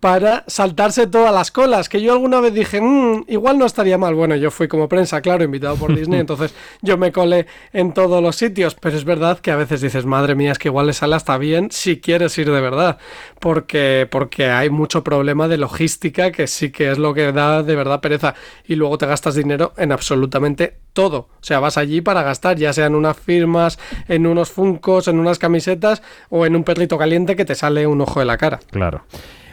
para 0.00 0.42
saltarse 0.48 1.06
todas 1.06 1.32
las 1.32 1.52
colas. 1.52 1.88
Que 1.88 2.02
yo 2.02 2.12
alguna 2.12 2.40
vez 2.40 2.52
dije, 2.52 2.80
"Mm, 2.80 3.24
igual 3.28 3.58
no 3.58 3.64
estaría 3.64 3.96
mal. 3.96 4.14
Bueno, 4.16 4.34
yo 4.34 4.50
fui 4.50 4.66
como 4.66 4.88
prensa, 4.88 5.20
claro, 5.20 5.44
invitado 5.44 5.76
por 5.76 5.94
Disney, 5.96 6.18
entonces 6.18 6.52
yo 6.82 6.98
me 6.98 7.12
colé 7.12 7.46
en 7.72 7.94
todos 7.94 8.20
los 8.20 8.34
sitios. 8.34 8.74
Pero 8.74 8.96
es 8.96 9.04
verdad 9.04 9.38
que 9.38 9.52
a 9.52 9.56
veces 9.56 9.80
dices, 9.80 10.04
madre 10.04 10.34
mía, 10.34 10.50
es 10.50 10.58
que 10.58 10.66
igual 10.68 10.88
le 10.88 10.92
sale 10.94 11.14
hasta 11.14 11.38
bien 11.38 11.68
si 11.70 12.00
quieres 12.00 12.36
ir 12.36 12.50
de 12.50 12.60
verdad. 12.60 12.98
Porque, 13.38 14.08
porque 14.10 14.46
hay 14.46 14.68
mucho 14.68 15.04
problema 15.04 15.46
de 15.46 15.58
logística 15.58 16.32
que 16.32 16.48
sí 16.48 16.72
que 16.72 16.90
es 16.90 16.98
lo 16.98 17.14
que 17.14 17.30
da 17.30 17.62
de 17.62 17.76
verdad 17.76 18.00
pereza. 18.00 18.34
Y 18.66 18.74
luego 18.74 18.98
te 18.98 19.06
gastas 19.06 19.36
dinero 19.36 19.74
en 19.76 19.92
absolutamente 19.92 20.78
todo. 20.94 21.18
O 21.18 21.42
sea, 21.42 21.60
vas 21.60 21.76
allí 21.76 22.00
para 22.00 22.22
gastar, 22.22 22.56
ya 22.56 22.72
sean 22.72 22.94
unas 22.94 23.18
firmas, 23.18 23.78
en 24.08 24.26
unos 24.26 24.50
funcos, 24.50 25.08
en 25.08 25.18
unas 25.18 25.38
camisetas 25.38 26.02
o 26.30 26.46
en 26.46 26.56
un 26.56 26.64
perrito 26.64 26.96
caliente 26.96 27.36
que 27.36 27.44
te 27.44 27.54
sale 27.54 27.86
un 27.86 28.00
ojo 28.00 28.20
de 28.20 28.26
la 28.26 28.38
cara. 28.38 28.60
Claro. 28.70 29.04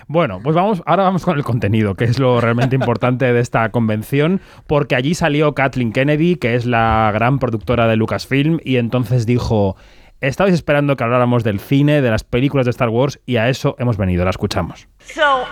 Bueno, 0.08 0.42
pues 0.44 0.56
vamos, 0.56 0.84
ahora 0.86 1.04
vamos 1.04 1.24
con 1.24 1.38
el 1.38 1.44
contenido, 1.44 1.96
que 1.96 2.04
es 2.04 2.20
lo 2.20 2.42
realmente 2.42 2.76
importante 2.76 3.32
de 3.32 3.40
esta 3.40 3.70
convención, 3.70 4.42
porque 4.68 4.96
allí 4.96 5.16
salió 5.16 5.54
Kathleen 5.54 5.94
Kennedy, 5.94 6.36
que 6.36 6.56
es 6.56 6.66
la 6.66 7.12
gran 7.14 7.40
productora 7.40 7.88
de 7.88 7.96
Lucasfilm, 7.96 8.60
y 8.66 8.76
entonces 8.76 9.26
dijo, 9.26 9.78
estabais 10.20 10.54
esperando 10.54 10.98
que 10.98 11.04
habláramos 11.06 11.46
del 11.46 11.62
cine, 11.62 12.02
de 12.02 12.10
las 12.10 12.26
películas 12.26 12.66
de 12.66 12.72
Star 12.72 12.90
Wars, 12.90 13.22
y 13.26 13.38
a 13.38 13.48
eso 13.48 13.78
hemos 13.80 13.96
venido, 13.96 14.26
la 14.26 14.32
escuchamos. 14.32 14.90
So, 15.00 15.46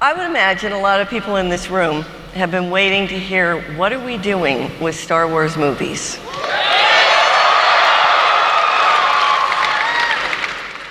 I 0.00 0.12
would 0.12 0.26
imagine 0.26 0.70
a 0.70 0.78
lot 0.78 1.00
of 1.00 1.08
people 1.08 1.34
in 1.34 1.48
this 1.48 1.70
room 1.70 2.02
have 2.34 2.52
been 2.52 2.70
waiting 2.70 3.08
to 3.08 3.18
hear 3.18 3.60
what 3.76 3.92
are 3.92 3.98
we 3.98 4.16
doing 4.16 4.70
with 4.80 4.94
Star 4.94 5.26
Wars 5.26 5.56
movies? 5.56 6.20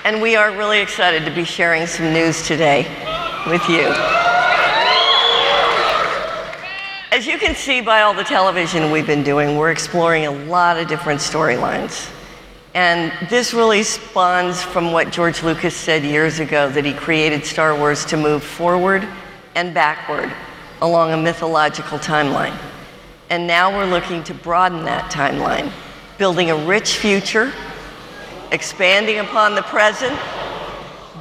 And 0.03 0.21
we 0.21 0.35
are 0.35 0.51
really 0.51 0.81
excited 0.81 1.23
to 1.23 1.33
be 1.33 1.45
sharing 1.45 1.87
some 1.87 2.11
news 2.11 2.45
today 2.45 2.83
with 3.47 3.69
you. 3.69 3.87
As 7.13 7.25
you 7.25 7.37
can 7.37 7.55
see 7.55 7.79
by 7.79 8.01
all 8.01 8.13
the 8.13 8.25
television 8.25 8.91
we've 8.91 9.07
been 9.07 9.23
doing, 9.23 9.55
we're 9.55 9.71
exploring 9.71 10.25
a 10.25 10.31
lot 10.31 10.77
of 10.77 10.89
different 10.89 11.21
storylines. 11.21 12.11
And 12.77 13.11
this 13.27 13.55
really 13.55 13.81
spawns 13.81 14.61
from 14.61 14.91
what 14.91 15.11
George 15.11 15.41
Lucas 15.41 15.75
said 15.75 16.03
years 16.03 16.39
ago 16.39 16.69
that 16.69 16.85
he 16.85 16.93
created 16.93 17.43
Star 17.43 17.75
Wars 17.75 18.05
to 18.05 18.17
move 18.17 18.43
forward 18.43 19.07
and 19.55 19.73
backward 19.73 20.31
along 20.83 21.11
a 21.11 21.17
mythological 21.17 21.97
timeline. 21.97 22.55
And 23.31 23.47
now 23.47 23.75
we're 23.75 23.89
looking 23.89 24.23
to 24.25 24.35
broaden 24.35 24.85
that 24.85 25.11
timeline, 25.11 25.71
building 26.19 26.51
a 26.51 26.55
rich 26.67 26.97
future, 26.97 27.51
expanding 28.51 29.17
upon 29.17 29.55
the 29.55 29.63
present, 29.63 30.15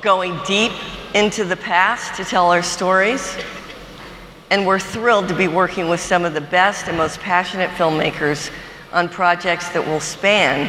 going 0.02 0.38
deep 0.46 0.72
into 1.14 1.42
the 1.42 1.56
past 1.56 2.16
to 2.16 2.24
tell 2.26 2.50
our 2.50 2.62
stories. 2.62 3.34
And 4.50 4.66
we're 4.66 4.78
thrilled 4.78 5.28
to 5.28 5.34
be 5.34 5.48
working 5.48 5.88
with 5.88 6.00
some 6.00 6.26
of 6.26 6.34
the 6.34 6.42
best 6.42 6.86
and 6.86 6.98
most 6.98 7.18
passionate 7.20 7.70
filmmakers 7.70 8.50
on 8.92 9.08
projects 9.08 9.70
that 9.70 9.86
will 9.86 10.00
span 10.00 10.68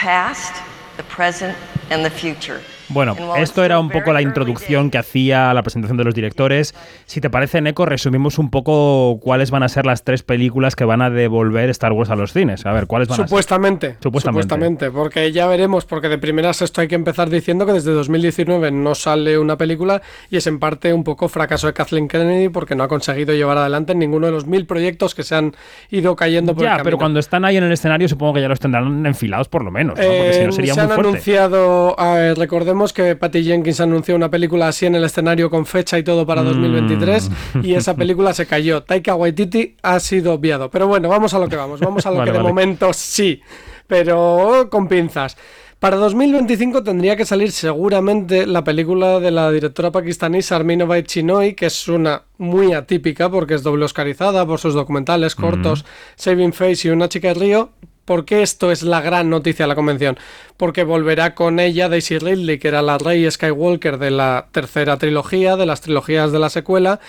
past, 0.00 0.62
the 0.96 1.02
present, 1.02 1.54
and 1.90 2.02
the 2.02 2.08
future. 2.08 2.62
Bueno, 2.92 3.16
esto 3.36 3.64
era 3.64 3.78
un 3.78 3.88
poco 3.88 4.12
la 4.12 4.20
introducción 4.22 4.90
que 4.90 4.98
hacía 4.98 5.50
a 5.50 5.54
la 5.54 5.62
presentación 5.62 5.96
de 5.96 6.04
los 6.04 6.14
directores. 6.14 6.74
Si 7.06 7.20
te 7.20 7.30
parece, 7.30 7.60
Neko, 7.60 7.86
resumimos 7.86 8.38
un 8.38 8.50
poco 8.50 9.18
cuáles 9.20 9.50
van 9.50 9.62
a 9.62 9.68
ser 9.68 9.86
las 9.86 10.02
tres 10.04 10.22
películas 10.22 10.74
que 10.76 10.84
van 10.84 11.00
a 11.02 11.10
devolver 11.10 11.70
Star 11.70 11.92
Wars 11.92 12.10
a 12.10 12.16
los 12.16 12.32
cines. 12.32 12.66
A 12.66 12.72
ver, 12.72 12.86
¿cuáles 12.86 13.08
van 13.08 13.16
supuestamente, 13.18 13.86
a 13.86 13.90
ser? 13.90 13.98
Supuestamente. 14.02 14.42
Supuestamente, 14.42 14.90
porque 14.90 15.30
ya 15.32 15.46
veremos, 15.46 15.84
porque 15.84 16.08
de 16.08 16.18
primeras 16.18 16.62
esto 16.62 16.80
hay 16.80 16.88
que 16.88 16.94
empezar 16.96 17.30
diciendo 17.30 17.64
que 17.66 17.72
desde 17.72 17.92
2019 17.92 18.70
no 18.72 18.94
sale 18.94 19.38
una 19.38 19.56
película 19.56 20.02
y 20.30 20.36
es 20.36 20.46
en 20.46 20.58
parte 20.58 20.92
un 20.92 21.04
poco 21.04 21.28
fracaso 21.28 21.66
de 21.68 21.72
Kathleen 21.72 22.08
Kennedy 22.08 22.48
porque 22.48 22.74
no 22.74 22.82
ha 22.82 22.88
conseguido 22.88 23.34
llevar 23.34 23.58
adelante 23.58 23.94
ninguno 23.94 24.26
de 24.26 24.32
los 24.32 24.46
mil 24.46 24.66
proyectos 24.66 25.14
que 25.14 25.22
se 25.22 25.34
han 25.36 25.54
ido 25.90 26.16
cayendo 26.16 26.54
por 26.54 26.62
ya, 26.64 26.70
el 26.70 26.76
camino. 26.78 26.84
pero 26.84 26.98
cuando 26.98 27.20
están 27.20 27.44
ahí 27.44 27.56
en 27.56 27.64
el 27.64 27.72
escenario 27.72 28.08
supongo 28.08 28.34
que 28.34 28.40
ya 28.40 28.48
los 28.48 28.58
tendrán 28.60 29.06
enfilados 29.06 29.48
por 29.48 29.64
lo 29.64 29.70
menos, 29.70 29.98
¿no? 29.98 30.04
porque 30.04 30.32
si 30.34 30.40
no 30.42 30.48
Eh, 30.48 30.52
sería 30.52 30.74
se 30.74 30.80
muy 30.80 30.88
han 30.90 30.94
fuerte. 30.94 31.08
anunciado, 31.10 32.00
a 32.00 32.14
ver, 32.14 32.38
recordemos 32.38 32.79
que 32.92 33.14
Patty 33.16 33.44
Jenkins 33.44 33.80
anunció 33.80 34.16
una 34.16 34.30
película 34.30 34.68
así 34.68 34.86
en 34.86 34.94
el 34.94 35.04
escenario 35.04 35.50
con 35.50 35.66
fecha 35.66 35.98
y 35.98 36.02
todo 36.02 36.26
para 36.26 36.42
Mm. 36.42 36.46
2023 36.46 37.30
y 37.62 37.74
esa 37.74 37.94
película 37.94 38.32
se 38.34 38.46
cayó. 38.46 38.82
Taika 38.82 39.14
Waititi 39.14 39.76
ha 39.82 40.00
sido 40.00 40.32
obviado. 40.32 40.70
Pero 40.70 40.88
bueno, 40.88 41.08
vamos 41.08 41.34
a 41.34 41.38
lo 41.38 41.48
que 41.48 41.56
vamos. 41.56 41.80
Vamos 41.80 42.06
a 42.06 42.10
lo 42.10 42.16
Vale, 42.18 42.30
que 42.30 42.32
de 42.32 42.38
vale. 42.42 42.48
momento 42.48 42.92
sí, 42.92 43.40
pero 43.86 44.68
con 44.70 44.88
pinzas. 44.88 45.36
Para 45.78 45.96
2025 45.96 46.82
tendría 46.82 47.16
que 47.16 47.24
salir 47.24 47.52
seguramente 47.52 48.46
la 48.46 48.62
película 48.62 49.18
de 49.18 49.30
la 49.30 49.50
directora 49.50 49.90
pakistaní 49.90 50.42
Sarminovai 50.42 51.04
Chinoy, 51.04 51.54
que 51.54 51.66
es 51.66 51.88
una 51.88 52.22
muy 52.36 52.74
atípica 52.74 53.30
porque 53.30 53.54
es 53.54 53.62
doble 53.62 53.86
oscarizada 53.86 54.44
por 54.44 54.58
sus 54.60 54.74
documentales 54.74 55.34
cortos, 55.34 55.86
Saving 56.16 56.52
Face 56.52 56.86
y 56.86 56.90
Una 56.90 57.08
chica 57.08 57.28
de 57.28 57.34
río. 57.34 57.70
¿Por 58.04 58.24
qué 58.24 58.42
esto 58.42 58.72
es 58.72 58.82
la 58.82 59.00
gran 59.00 59.30
noticia 59.30 59.64
de 59.64 59.68
la 59.68 59.74
convención? 59.74 60.18
Porque 60.56 60.84
volverá 60.84 61.34
con 61.34 61.60
ella 61.60 61.88
Daisy 61.88 62.18
Ridley, 62.18 62.58
que 62.58 62.68
era 62.68 62.82
la 62.82 62.98
rey 62.98 63.30
Skywalker 63.30 63.98
de 63.98 64.10
la 64.10 64.48
tercera 64.52 64.96
trilogía, 64.96 65.56
de 65.56 65.66
las 65.66 65.80
trilogías 65.80 66.32
de 66.32 66.38
la 66.38 66.50
secuela, 66.50 67.00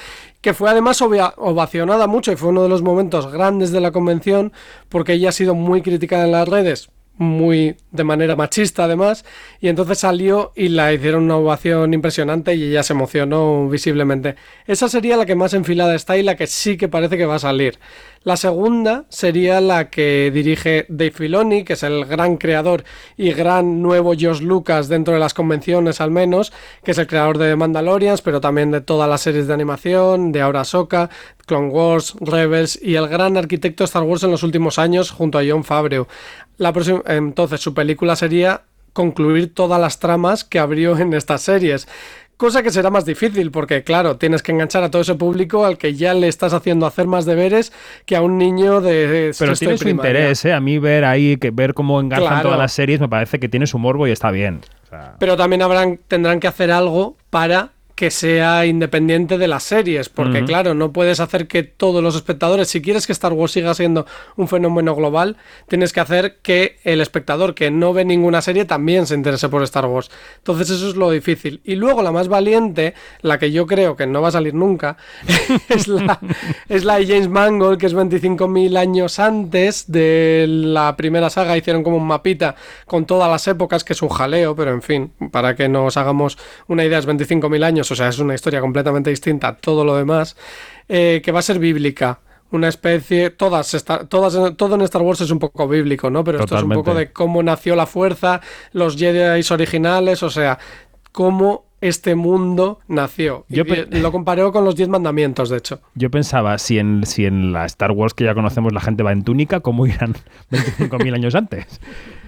que 0.42 0.54
fue 0.54 0.70
además 0.70 1.02
ovacionada 1.02 2.08
mucho 2.08 2.32
y 2.32 2.36
fue 2.36 2.50
uno 2.50 2.64
de 2.64 2.70
los 2.70 2.82
momentos 2.82 3.32
grandes 3.32 3.72
de 3.72 3.82
la 3.82 3.92
convención, 3.92 4.54
porque 4.90 5.14
ella 5.14 5.30
ha 5.30 5.34
sido 5.34 5.56
muy 5.56 5.82
criticada 5.82 6.26
en 6.26 6.32
las 6.32 6.48
redes, 6.48 6.90
muy 7.18 7.76
de 7.92 8.04
manera 8.04 8.36
machista 8.36 8.86
además, 8.86 9.26
y 9.60 9.68
entonces 9.68 10.00
salió 10.00 10.54
y 10.56 10.70
la 10.70 10.94
hicieron 10.94 11.24
una 11.26 11.38
ovación 11.38 11.94
impresionante 11.94 12.56
y 12.56 12.64
ella 12.64 12.84
se 12.84 12.94
emocionó 12.94 13.70
visiblemente. 13.70 14.36
Esa 14.66 14.90
sería 14.90 15.18
la 15.18 15.26
que 15.26 15.36
más 15.36 15.54
enfilada 15.54 15.94
está 15.94 16.18
y 16.18 16.24
la 16.24 16.36
que 16.36 16.48
sí 16.48 16.78
que 16.78 16.88
parece 16.88 17.18
que 17.18 17.26
va 17.26 17.36
a 17.36 17.40
salir. 17.40 17.80
La 18.24 18.38
segunda 18.38 19.06
sería 19.10 19.62
la 19.62 19.90
que 19.90 20.30
dirige 20.32 20.86
Dave 20.90 21.10
Filoni, 21.10 21.64
que 21.64 21.74
es 21.74 21.82
el 21.82 22.06
gran 22.06 22.38
creador 22.38 22.84
y 23.18 23.32
gran 23.34 23.82
nuevo 23.82 24.14
George 24.16 24.44
Lucas 24.44 24.90
dentro 24.90 25.16
de 25.16 25.20
las 25.20 25.34
convenciones 25.34 26.02
al 26.02 26.12
menos, 26.12 26.54
que 26.84 26.92
es 26.92 26.98
el 27.00 27.08
creador 27.08 27.40
de 27.40 27.56
Mandalorians, 27.56 28.22
pero 28.22 28.40
también 28.40 28.70
de 28.70 28.82
todas 28.82 29.10
las 29.10 29.22
series 29.22 29.48
de 29.48 29.56
animación, 29.56 30.32
de 30.32 30.42
ahora 30.42 30.62
Ahsoka, 30.62 31.10
Clone 31.48 31.70
Wars, 31.70 32.16
Rebels 32.20 32.80
y 32.82 32.96
el 32.96 33.08
gran 33.08 33.38
arquitecto 33.38 33.84
Star 33.86 34.04
Wars 34.04 34.22
en 34.22 34.32
los 34.32 34.44
últimos 34.44 34.78
años 34.78 35.10
junto 35.10 35.40
a 35.40 35.44
John 35.46 35.64
Favreau. 35.64 36.08
La 36.58 36.74
próxima, 36.74 37.02
entonces 37.08 37.60
su 37.62 37.74
película 37.74 38.16
sería 38.16 38.62
concluir 38.94 39.54
todas 39.54 39.80
las 39.80 40.00
tramas 40.00 40.44
que 40.44 40.60
abrió 40.60 40.98
en 40.98 41.14
estas 41.14 41.42
series. 41.42 41.88
Cosa 42.38 42.64
que 42.64 42.72
será 42.72 42.90
más 42.90 43.06
difícil 43.06 43.52
porque, 43.52 43.84
claro, 43.84 44.18
tienes 44.18 44.42
que 44.42 44.52
enganchar 44.52 44.84
a 44.84 44.90
todo 44.90 45.04
ese 45.04 45.14
público 45.14 45.64
al 45.64 45.78
que 45.78 45.94
ya 45.94 46.16
le 46.16 46.28
estás 46.28 46.54
haciendo 46.54 46.88
hacer 46.88 47.06
más 47.06 47.26
deberes 47.26 47.72
que 48.08 48.16
a 48.16 48.22
un 48.24 48.40
niño 48.40 48.82
de 48.82 49.32
Pero 49.38 49.54
tiene 49.54 49.78
su 49.78 49.88
interés, 49.88 50.44
¿eh? 50.46 50.52
A 50.54 50.60
mí 50.60 50.80
ver 50.80 51.06
ahí, 51.06 51.38
que 51.38 51.52
ver 51.52 51.76
cómo 51.76 52.00
engarzan 52.02 52.28
Claro. 52.30 52.44
todas 52.44 52.58
las 52.58 52.74
series, 52.74 53.00
me 53.00 53.08
parece 53.08 53.40
que 53.40 53.48
tiene 53.48 53.68
su 53.68 53.78
morbo 53.78 54.08
y 54.08 54.12
está 54.12 54.32
bien. 54.32 54.62
O 54.86 54.90
sea, 54.90 55.16
Pero 55.20 55.38
también 55.38 55.62
habrán, 55.62 56.00
tendrán 56.08 56.40
que 56.40 56.48
hacer 56.48 56.72
algo 56.72 57.16
para 57.30 57.74
que 58.02 58.10
sea 58.10 58.66
independiente 58.66 59.38
de 59.38 59.48
las 59.48 59.62
series, 59.62 60.10
porque 60.10 60.44
claro, 60.44 60.74
no 60.74 60.92
puedes 60.92 61.20
hacer 61.20 61.46
que 61.46 61.62
todos 61.62 62.02
los 62.02 62.16
espectadores, 62.16 62.68
si 62.68 62.82
quieres 62.82 63.06
que 63.06 63.14
Star 63.14 63.32
Wars 63.32 63.52
siga 63.52 63.76
siendo 63.76 64.08
un 64.38 64.48
fenómeno 64.48 64.96
global, 64.96 65.38
tienes 65.68 65.94
que 65.94 66.00
hacer 66.00 66.40
que 66.42 66.80
el 66.84 67.00
espectador 67.00 67.54
que 67.54 67.70
no 67.70 67.94
ve 67.94 68.04
ninguna 68.04 68.42
serie 68.42 68.66
también 68.66 69.06
se 69.06 69.14
interese 69.14 69.50
por 69.50 69.62
Star 69.62 69.86
Wars. 69.86 70.10
Entonces 70.38 70.72
eso 70.72 70.90
es 70.90 70.96
lo 70.96 71.12
difícil. 71.12 71.62
Y 71.64 71.76
luego 71.76 72.02
la 72.02 72.12
más 72.12 72.28
valiente, 72.28 72.96
la 73.22 73.38
que 73.38 73.52
yo 73.52 73.68
creo 73.68 73.96
que 73.96 74.08
no 74.08 74.20
va 74.20 74.30
a 74.30 74.32
salir 74.32 74.56
nunca, 74.56 74.98
es 75.70 75.88
la, 75.88 76.20
es 76.70 76.84
la 76.84 76.98
de 76.98 77.06
James 77.06 77.30
Mangold, 77.30 77.78
que 77.78 77.86
es 77.86 77.96
25.000 77.96 78.80
años 78.80 79.20
antes 79.20 79.92
de 79.92 80.48
la 80.48 80.96
primera 80.98 81.30
saga. 81.30 81.56
Hicieron 81.56 81.84
como 81.84 81.98
un 81.98 82.08
mapita 82.08 82.56
con 82.88 83.06
todas 83.06 83.30
las 83.30 83.48
épocas, 83.48 83.84
que 83.84 83.94
es 83.94 84.02
un 84.02 84.10
jaleo, 84.10 84.56
pero 84.56 84.72
en 84.72 84.82
fin, 84.82 85.12
para 85.32 85.56
que 85.56 85.70
nos 85.70 85.98
hagamos 85.98 86.40
una 86.66 86.84
idea, 86.84 86.98
es 86.98 87.08
25.000 87.08 87.64
años, 87.64 87.91
o 87.92 87.96
sea, 87.96 88.08
es 88.08 88.20
una 88.20 88.34
historia 88.34 88.62
completamente 88.62 89.10
distinta 89.10 89.50
a 89.50 89.58
todo 89.58 89.84
lo 89.84 89.96
demás, 89.96 90.36
eh, 90.88 91.22
que 91.24 91.32
va 91.32 91.40
a 91.40 91.44
ser 91.44 91.60
bíblica. 91.60 92.20
Una 92.52 92.68
especie, 92.68 93.30
todas, 93.30 93.86
todas, 94.10 94.58
todo 94.58 94.76
en 94.76 94.82
Star 94.82 95.02
Wars 95.02 95.22
es 95.22 95.32
un 95.32 95.40
poco 95.40 95.68
bíblico, 95.68 96.10
¿no? 96.10 96.24
Pero 96.24 96.40
esto 96.40 96.58
es 96.58 96.64
un 96.64 96.72
poco 96.72 96.94
de 96.94 97.14
cómo 97.14 97.42
nació 97.42 97.78
la 97.78 97.86
fuerza, 97.86 98.42
los 98.74 98.98
Jedi 98.98 99.42
originales, 99.52 100.22
o 100.22 100.30
sea, 100.30 100.60
cómo 101.14 101.71
este 101.82 102.16
mundo 102.16 102.80
nació. 102.88 103.46
Yo 103.50 103.64
lo 103.90 104.12
comparó 104.12 104.52
con 104.52 104.64
los 104.64 104.76
Diez 104.76 104.88
Mandamientos, 104.88 105.50
de 105.50 105.58
hecho. 105.58 105.82
yo 105.96 106.10
pensaba, 106.10 106.58
si 106.58 106.80
en, 106.80 107.06
si 107.06 107.26
en 107.26 107.52
la 107.52 107.66
Star 107.66 107.92
Wars 107.92 108.14
que 108.14 108.24
ya 108.24 108.34
conocemos 108.34 108.72
la 108.72 108.82
gente 108.82 109.04
va 109.04 109.12
en 109.12 109.24
túnica, 109.24 109.60
¿cómo 109.60 109.86
irán 109.88 110.16
25.000 110.52 111.14
años 111.14 111.36
antes? 111.36 111.82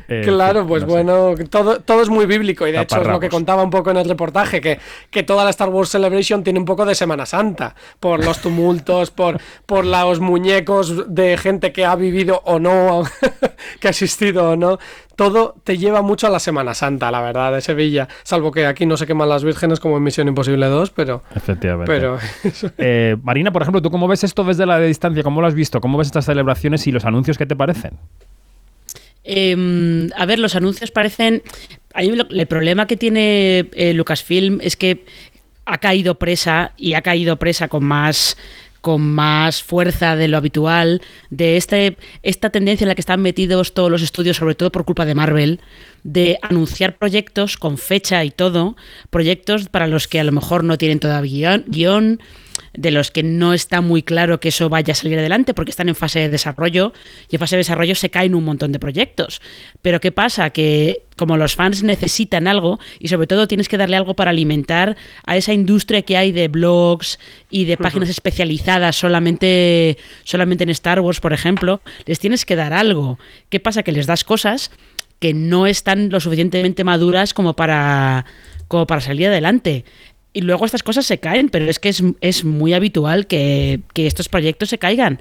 Eh, 0.10 0.22
Claro, 0.26 0.68
pues 0.68 0.84
no 0.84 0.90
sé. 0.90 0.94
bueno, 0.94 1.34
todo, 1.50 1.80
todo 1.80 2.02
es 2.02 2.10
muy 2.10 2.26
bíblico 2.26 2.68
y 2.68 2.72
de 2.74 2.82
hecho 2.82 3.02
es 3.02 3.08
lo 3.08 3.20
que 3.20 3.30
contaba 3.30 3.64
un 3.64 3.70
poco 3.70 3.92
en 3.92 3.98
el 3.98 4.08
reportaje, 4.10 4.60
que, 4.60 4.80
que 5.10 5.24
toda 5.24 5.44
la 5.46 5.50
Star 5.52 5.70
Wars 5.70 5.90
Celebration 5.90 6.44
tiene 6.44 6.60
un 6.60 6.66
poco 6.66 6.86
de 6.86 6.94
Semana 6.94 7.26
Santa, 7.26 7.76
por 8.02 8.24
los 8.24 8.40
tumultos, 8.42 9.12
por, 9.12 9.40
por 9.66 9.86
los 9.86 10.20
muñecos 10.20 11.14
de 11.14 11.38
gente 11.38 11.72
que 11.72 11.86
ha 11.86 11.96
vivido 11.96 12.42
o 12.46 12.60
no, 12.60 13.04
que 13.80 13.88
ha 13.88 13.92
existido 13.92 14.52
o 14.52 14.56
no. 14.56 14.78
Todo 15.16 15.56
te 15.64 15.78
lleva 15.78 16.02
mucho 16.02 16.26
a 16.28 16.30
la 16.32 16.40
Semana 16.40 16.74
Santa, 16.74 17.12
la 17.12 17.22
verdad, 17.22 17.54
de 17.54 17.62
Sevilla, 17.62 18.08
salvo 18.24 18.52
que 18.52 18.66
aquí 18.66 18.86
no 18.88 18.98
se 18.98 19.06
queman 19.06 19.30
las 19.30 19.44
vírgenes 19.44 19.80
como 19.80 19.98
en 19.98 20.04
Misión 20.04 20.28
Imposible 20.28 20.66
2, 20.66 20.90
pero... 20.90 21.22
Efectivamente. 21.36 21.92
pero 21.92 22.18
Eh, 22.80 23.16
Marina, 23.22 23.52
por 23.52 23.62
ejemplo, 23.62 23.82
¿tú 23.82 23.92
cómo 23.92 24.08
ves 24.08 24.24
esto 24.24 24.44
desde 24.44 24.66
la 24.66 24.80
distancia? 24.80 25.22
¿Cómo 25.24 25.40
lo 25.42 25.48
has 25.48 25.54
visto? 25.54 25.80
¿Cómo 25.82 25.98
ves 26.00 26.08
estas 26.08 26.26
celebraciones 26.26 26.88
y 26.88 26.92
los 26.92 27.06
anuncios 27.06 27.38
que 27.38 27.46
te 27.46 27.56
parecen? 27.56 27.92
Eh, 29.24 30.10
a 30.18 30.26
ver, 30.26 30.40
los 30.40 30.56
anuncios 30.56 30.92
parecen. 30.92 31.44
a 31.94 32.02
mí 32.02 32.12
lo- 32.16 32.28
el 32.30 32.48
problema 32.48 32.88
que 32.88 32.98
tiene 32.98 33.70
eh, 33.74 33.94
Lucasfilm 33.94 34.60
es 34.62 34.76
que 34.76 35.06
ha 35.66 35.78
caído 35.78 36.16
presa 36.16 36.72
y 36.76 36.96
ha 36.96 37.02
caído 37.02 37.38
presa 37.38 37.68
con 37.70 37.86
más 37.86 38.36
con 38.84 39.02
más 39.02 39.64
fuerza 39.64 40.18
de 40.18 40.28
lo 40.28 40.36
habitual, 40.36 41.02
de 41.30 41.56
este, 41.56 41.96
esta 42.22 42.50
tendencia 42.50 42.84
en 42.84 42.90
la 42.90 42.96
que 42.96 43.02
están 43.02 43.22
metidos 43.22 43.74
todos 43.74 43.90
los 43.90 44.02
estudios, 44.02 44.36
sobre 44.36 44.56
todo 44.56 44.74
por 44.74 44.84
culpa 44.84 45.06
de 45.06 45.16
Marvel, 45.16 45.62
de 46.04 46.38
anunciar 46.42 46.98
proyectos 46.98 47.56
con 47.56 47.78
fecha 47.78 48.26
y 48.26 48.30
todo, 48.30 48.76
proyectos 49.10 49.70
para 49.70 49.88
los 49.88 50.10
que 50.10 50.20
a 50.20 50.26
lo 50.26 50.34
mejor 50.34 50.66
no 50.66 50.78
tienen 50.78 51.00
todavía 51.00 51.24
guion, 51.32 51.64
guion 51.68 52.20
de 52.74 52.92
los 52.92 53.12
que 53.12 53.24
no 53.24 53.54
está 53.54 53.82
muy 53.82 54.04
claro 54.04 54.40
que 54.40 54.50
eso 54.50 54.70
vaya 54.70 54.94
a 54.94 54.96
salir 54.96 55.18
adelante 55.20 55.54
porque 55.54 55.72
están 55.72 55.90
en 55.90 55.96
fase 55.96 56.20
de 56.20 56.30
desarrollo 56.30 56.94
y 57.30 57.36
en 57.36 57.40
fase 57.40 57.56
de 57.56 57.60
desarrollo 57.60 57.96
se 57.96 58.10
caen 58.10 58.36
un 58.36 58.44
montón 58.44 58.72
de 58.72 58.80
proyectos. 58.80 59.42
Pero 59.82 60.00
¿qué 60.00 60.12
pasa? 60.12 60.50
Que 60.50 61.04
como 61.18 61.38
los 61.38 61.56
fans 61.56 61.84
necesitan 61.84 62.48
algo 62.48 62.80
y 63.00 63.08
sobre 63.08 63.28
todo 63.28 63.48
tienes 63.48 63.70
que 63.70 63.78
darle 63.78 63.98
algo 63.98 64.16
para 64.16 64.32
alimentar 64.32 64.98
a 65.26 65.38
esa 65.38 65.54
industria 65.54 66.02
que 66.02 66.18
hay 66.18 66.32
de 66.32 66.48
blogs 66.48 67.20
y 67.50 67.66
de 67.66 67.78
páginas 67.78 68.10
especializadas 68.10 68.96
solamente, 68.96 69.98
solamente 70.24 70.64
en 70.64 70.70
Star 70.72 71.00
Wars, 71.00 71.20
por 71.20 71.34
ejemplo, 71.34 71.82
les 72.06 72.20
tienes 72.20 72.46
que 72.46 72.56
dar 72.56 72.74
algo. 72.74 73.20
¿Qué 73.50 73.60
pasa? 73.60 73.84
Que 73.84 73.92
les 73.92 74.08
das 74.08 74.24
cosas 74.24 74.72
que 75.20 75.34
no 75.34 75.68
están 75.68 76.10
lo 76.10 76.20
suficientemente 76.20 76.84
maduras 76.84 77.34
como 77.34 77.56
para, 77.56 78.26
como 78.68 78.86
para 78.88 79.00
salir 79.00 79.28
adelante. 79.28 79.86
Y 80.34 80.42
luego 80.42 80.66
estas 80.66 80.84
cosas 80.84 81.06
se 81.06 81.20
caen, 81.20 81.50
pero 81.50 81.66
es 81.66 81.80
que 81.80 81.90
es, 81.90 82.04
es 82.22 82.44
muy 82.44 82.74
habitual 82.74 83.28
que, 83.28 83.82
que, 83.94 84.08
estos 84.08 84.30
proyectos 84.30 84.70
se 84.70 84.80
caigan. 84.80 85.20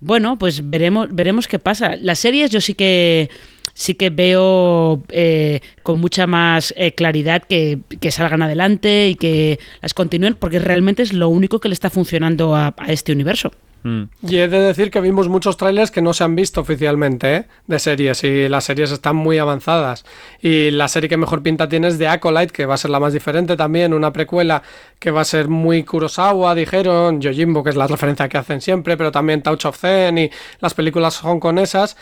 Bueno, 0.00 0.38
pues 0.38 0.68
veremos, 0.70 1.08
veremos 1.12 1.46
qué 1.46 1.58
pasa. 1.58 1.96
Las 1.96 2.18
series 2.18 2.50
yo 2.50 2.60
sí 2.62 2.74
que 2.74 3.28
sí 3.74 3.94
que 3.94 4.10
veo 4.10 5.02
eh, 5.10 5.60
con 5.82 6.00
mucha 6.00 6.26
más 6.26 6.74
eh, 6.76 6.92
claridad 6.92 7.42
que, 7.42 7.80
que, 8.00 8.10
salgan 8.10 8.42
adelante 8.42 9.08
y 9.08 9.14
que 9.14 9.58
las 9.80 9.94
continúen, 9.94 10.34
porque 10.34 10.58
realmente 10.58 11.02
es 11.02 11.12
lo 11.12 11.28
único 11.28 11.60
que 11.60 11.68
le 11.68 11.74
está 11.74 11.90
funcionando 11.90 12.54
a, 12.54 12.74
a 12.76 12.92
este 12.92 13.12
universo. 13.12 13.52
Mm. 13.82 14.02
Y 14.22 14.36
he 14.38 14.48
de 14.48 14.60
decir 14.60 14.90
que 14.90 15.00
vimos 15.00 15.28
muchos 15.28 15.56
trailers 15.56 15.90
que 15.90 16.02
no 16.02 16.12
se 16.12 16.24
han 16.24 16.36
visto 16.36 16.60
oficialmente 16.60 17.34
¿eh? 17.34 17.44
de 17.66 17.78
series 17.78 18.22
y 18.24 18.48
las 18.48 18.64
series 18.64 18.90
están 18.90 19.16
muy 19.16 19.38
avanzadas. 19.38 20.04
Y 20.40 20.70
la 20.70 20.88
serie 20.88 21.08
que 21.08 21.16
mejor 21.16 21.42
pinta 21.42 21.68
tiene 21.68 21.88
es 21.88 21.98
de 21.98 22.08
Acolyte, 22.08 22.52
que 22.52 22.66
va 22.66 22.74
a 22.74 22.78
ser 22.78 22.90
la 22.90 23.00
más 23.00 23.12
diferente 23.12 23.56
también, 23.56 23.94
una 23.94 24.12
precuela 24.12 24.62
que 24.98 25.10
va 25.10 25.22
a 25.22 25.24
ser 25.24 25.48
muy 25.48 25.84
Kurosawa, 25.84 26.54
dijeron, 26.54 27.20
Yojimbo, 27.20 27.64
que 27.64 27.70
es 27.70 27.76
la 27.76 27.86
referencia 27.86 28.28
que 28.28 28.38
hacen 28.38 28.60
siempre, 28.60 28.96
pero 28.96 29.10
también 29.10 29.42
Touch 29.42 29.64
of 29.64 29.78
Zen 29.78 30.18
y 30.18 30.30
las 30.60 30.74
películas 30.74 31.24
hongkonesas. 31.24 31.96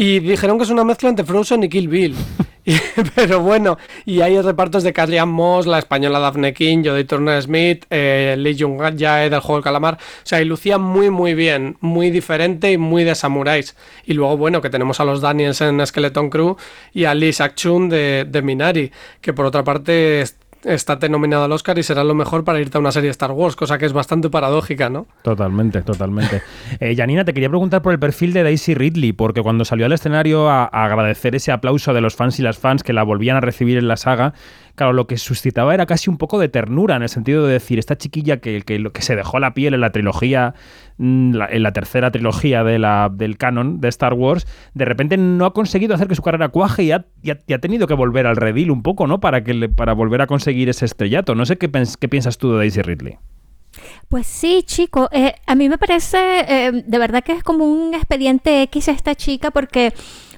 Y 0.00 0.20
dijeron 0.20 0.58
que 0.58 0.62
es 0.62 0.70
una 0.70 0.84
mezcla 0.84 1.08
entre 1.08 1.24
Frozen 1.24 1.64
y 1.64 1.68
Kill 1.68 1.88
Bill. 1.88 2.14
pero 3.16 3.40
bueno, 3.40 3.78
y 4.04 4.20
hay 4.20 4.40
repartos 4.40 4.84
de 4.84 4.92
Carrie 4.92 5.24
Moss, 5.24 5.66
la 5.66 5.80
española 5.80 6.20
Daphne 6.20 6.54
King, 6.54 6.84
Jodie 6.84 7.02
Turner 7.02 7.42
Smith, 7.42 7.84
eh, 7.90 8.36
Lee 8.38 8.56
Jung 8.56 8.80
Jae 8.96 9.28
del 9.28 9.40
juego 9.40 9.56
del 9.56 9.64
calamar. 9.64 9.94
O 9.94 9.98
sea, 10.22 10.40
y 10.40 10.44
lucía 10.44 10.78
muy, 10.78 11.10
muy 11.10 11.34
bien, 11.34 11.78
muy 11.80 12.12
diferente 12.12 12.70
y 12.70 12.78
muy 12.78 13.02
de 13.02 13.16
samuráis. 13.16 13.74
Y 14.04 14.12
luego, 14.12 14.36
bueno, 14.36 14.62
que 14.62 14.70
tenemos 14.70 15.00
a 15.00 15.04
los 15.04 15.20
Daniels 15.20 15.60
en 15.62 15.84
Skeleton 15.84 16.30
Crew 16.30 16.56
y 16.94 17.02
a 17.02 17.12
Lee 17.12 17.32
Sak-chun 17.32 17.88
de, 17.88 18.24
de 18.24 18.40
Minari, 18.40 18.92
que 19.20 19.32
por 19.32 19.46
otra 19.46 19.64
parte 19.64 20.22
está 20.64 20.98
nominado 21.08 21.44
al 21.44 21.52
Oscar 21.52 21.78
y 21.78 21.82
será 21.82 22.04
lo 22.04 22.14
mejor 22.14 22.44
para 22.44 22.60
irte 22.60 22.78
a 22.78 22.80
una 22.80 22.92
serie 22.92 23.10
Star 23.10 23.32
Wars, 23.32 23.56
cosa 23.56 23.78
que 23.78 23.86
es 23.86 23.92
bastante 23.92 24.30
paradójica, 24.30 24.90
¿no? 24.90 25.06
Totalmente, 25.22 25.82
totalmente. 25.82 26.42
eh, 26.80 26.94
Janina, 26.96 27.24
te 27.24 27.32
quería 27.32 27.48
preguntar 27.48 27.82
por 27.82 27.92
el 27.92 27.98
perfil 27.98 28.32
de 28.32 28.42
Daisy 28.42 28.74
Ridley, 28.74 29.12
porque 29.12 29.42
cuando 29.42 29.64
salió 29.64 29.86
al 29.86 29.92
escenario 29.92 30.48
a 30.48 30.64
agradecer 30.64 31.34
ese 31.34 31.52
aplauso 31.52 31.94
de 31.94 32.00
los 32.00 32.16
fans 32.16 32.38
y 32.38 32.42
las 32.42 32.58
fans 32.58 32.82
que 32.82 32.92
la 32.92 33.02
volvían 33.02 33.36
a 33.36 33.40
recibir 33.40 33.78
en 33.78 33.88
la 33.88 33.96
saga, 33.96 34.34
claro, 34.78 34.94
lo 34.94 35.06
que 35.06 35.18
suscitaba 35.18 35.74
era 35.74 35.84
casi 35.84 36.08
un 36.08 36.16
poco 36.16 36.38
de 36.38 36.48
ternura, 36.48 36.96
en 36.96 37.02
el 37.02 37.10
sentido 37.10 37.46
de 37.46 37.52
decir, 37.52 37.78
esta 37.78 37.98
chiquilla 37.98 38.38
que, 38.38 38.62
que, 38.62 38.82
que 38.90 39.02
se 39.02 39.14
dejó 39.14 39.38
la 39.38 39.52
piel 39.52 39.74
en 39.74 39.82
la 39.82 39.92
trilogía, 39.92 40.54
mm, 40.96 41.38
en 41.50 41.62
la 41.62 41.72
tercera 41.72 42.10
trilogía 42.10 42.64
de 42.64 42.78
la, 42.78 43.10
del 43.12 43.36
canon 43.36 43.80
de 43.80 43.88
Star 43.88 44.14
Wars, 44.14 44.46
de 44.72 44.86
repente 44.86 45.18
no 45.18 45.44
ha 45.44 45.52
conseguido 45.52 45.94
hacer 45.94 46.08
que 46.08 46.14
su 46.14 46.22
carrera 46.22 46.48
cuaje 46.48 46.84
y 46.84 46.92
ha, 46.92 47.04
ha, 47.30 47.58
tenido 47.58 47.86
que 47.86 47.94
volver 47.94 48.26
al 48.26 48.36
redil 48.36 48.70
un 48.70 48.82
poco, 48.82 49.06
¿no? 49.06 49.20
Para, 49.20 49.44
que 49.44 49.52
le, 49.52 49.68
para 49.68 49.92
volver 49.92 50.22
a 50.22 50.26
conseguir 50.26 50.70
ese 50.70 50.86
estrellato. 50.86 51.34
No 51.34 51.44
sé 51.44 51.58
qué, 51.58 51.70
qué 52.00 52.08
piensas 52.08 52.38
tú 52.38 52.52
de 52.52 52.58
Daisy 52.58 52.80
Ridley. 52.80 53.18
Pues 54.08 54.26
sí, 54.26 54.62
chico, 54.64 55.08
eh, 55.12 55.34
a 55.46 55.54
mí 55.54 55.68
me 55.68 55.78
parece 55.78 56.18
eh, 56.48 56.82
de 56.86 56.98
verdad 56.98 57.22
que 57.22 57.32
es 57.32 57.42
como 57.42 57.64
un 57.64 57.94
expediente 57.94 58.62
X 58.62 58.88
esta 58.88 59.14
chica 59.14 59.50
porque... 59.50 59.92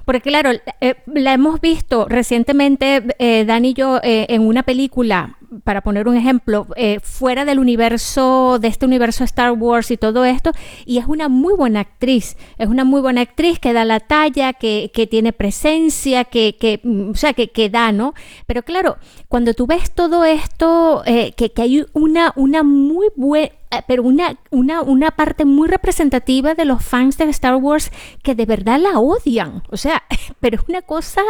Porque 0.05 0.21
claro, 0.21 0.51
eh, 0.81 0.95
la 1.05 1.33
hemos 1.33 1.61
visto 1.61 2.07
recientemente, 2.07 3.03
eh, 3.19 3.45
Dan 3.45 3.65
y 3.65 3.73
yo, 3.73 3.99
eh, 4.03 4.27
en 4.29 4.41
una 4.41 4.63
película, 4.63 5.37
para 5.63 5.81
poner 5.81 6.07
un 6.07 6.15
ejemplo, 6.15 6.67
eh, 6.75 6.99
fuera 7.01 7.45
del 7.45 7.59
universo, 7.59 8.57
de 8.59 8.67
este 8.67 8.85
universo 8.85 9.23
Star 9.23 9.51
Wars 9.51 9.91
y 9.91 9.97
todo 9.97 10.25
esto, 10.25 10.51
y 10.85 10.97
es 10.97 11.05
una 11.05 11.29
muy 11.29 11.53
buena 11.55 11.81
actriz, 11.81 12.37
es 12.57 12.67
una 12.67 12.83
muy 12.83 13.01
buena 13.01 13.21
actriz 13.21 13.59
que 13.59 13.73
da 13.73 13.85
la 13.85 13.99
talla, 13.99 14.53
que, 14.53 14.91
que 14.93 15.07
tiene 15.07 15.33
presencia, 15.33 16.23
que, 16.23 16.55
que, 16.57 16.81
o 17.11 17.15
sea, 17.15 17.33
que, 17.33 17.49
que, 17.49 17.69
da, 17.69 17.91
¿no? 17.91 18.13
Pero 18.47 18.63
claro, 18.63 18.97
cuando 19.27 19.53
tú 19.53 19.67
ves 19.67 19.91
todo 19.91 20.25
esto, 20.25 21.03
que, 21.05 21.51
que 21.51 21.61
hay 21.61 21.85
una, 21.93 22.33
una 22.35 22.63
muy 22.63 23.07
buena 23.15 23.51
pero 23.87 24.03
una, 24.03 24.37
una, 24.49 24.81
una 24.81 25.11
parte 25.11 25.45
muy 25.45 25.69
representativa 25.69 26.55
de 26.55 26.65
los 26.65 26.83
fans 26.83 27.17
de 27.17 27.25
Star 27.29 27.55
Wars 27.55 27.91
que 28.21 28.35
de 28.35 28.45
verdad 28.45 28.79
la 28.79 28.99
odian. 28.99 29.63
O 29.69 29.77
sea, 29.77 30.03
pero 30.39 30.57
es 30.57 30.67
una 30.67 30.81
cosa 30.81 31.21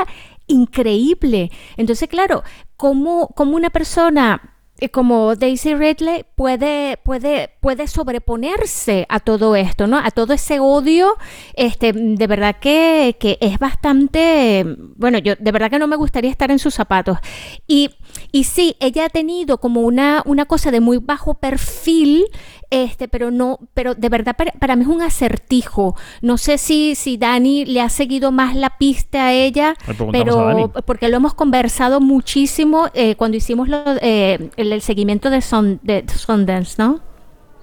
increíble. 0.51 1.51
Entonces, 1.77 2.07
claro, 2.09 2.43
¿cómo, 2.75 3.29
cómo 3.35 3.55
una 3.55 3.69
persona 3.69 4.51
como 4.89 5.35
Daisy 5.35 5.75
Ridley 5.75 6.25
puede, 6.35 6.97
puede, 7.03 7.51
puede 7.59 7.87
sobreponerse 7.87 9.05
a 9.09 9.19
todo 9.19 9.55
esto, 9.55 9.85
¿no? 9.85 9.97
A 9.97 10.09
todo 10.09 10.33
ese 10.33 10.59
odio, 10.59 11.15
este, 11.53 11.93
de 11.93 12.27
verdad 12.27 12.55
que, 12.59 13.15
que, 13.19 13.37
es 13.41 13.59
bastante, 13.59 14.65
bueno, 14.95 15.19
yo 15.19 15.35
de 15.37 15.51
verdad 15.51 15.69
que 15.69 15.77
no 15.77 15.87
me 15.87 15.95
gustaría 15.97 16.31
estar 16.31 16.49
en 16.49 16.57
sus 16.57 16.73
zapatos. 16.73 17.19
Y, 17.67 17.91
y 18.31 18.45
sí, 18.45 18.75
ella 18.79 19.05
ha 19.05 19.09
tenido 19.09 19.59
como 19.59 19.81
una, 19.81 20.23
una 20.25 20.45
cosa 20.45 20.71
de 20.71 20.79
muy 20.79 20.97
bajo 20.97 21.35
perfil, 21.35 22.25
este, 22.71 23.07
pero 23.07 23.31
no, 23.31 23.59
pero 23.73 23.93
de 23.93 24.09
verdad 24.09 24.35
para, 24.35 24.53
para, 24.53 24.75
mí 24.75 24.83
es 24.83 24.87
un 24.87 25.01
acertijo. 25.01 25.95
No 26.21 26.37
sé 26.37 26.57
si, 26.57 26.95
si 26.95 27.17
Dani 27.17 27.65
le 27.65 27.81
ha 27.81 27.89
seguido 27.89 28.31
más 28.31 28.55
la 28.55 28.77
pista 28.77 29.27
a 29.27 29.33
ella, 29.33 29.75
pero 30.11 30.71
porque 30.85 31.09
lo 31.09 31.17
hemos 31.17 31.33
conversado 31.33 31.99
muchísimo 31.99 32.89
eh, 32.93 33.15
cuando 33.15 33.37
hicimos 33.37 33.67
lo, 33.67 33.83
eh, 34.01 34.49
el, 34.55 34.71
el, 34.73 34.81
seguimiento 34.81 35.29
de, 35.29 35.41
Son, 35.41 35.79
de 35.83 36.05
Sundance, 36.07 36.75
¿no? 36.77 37.01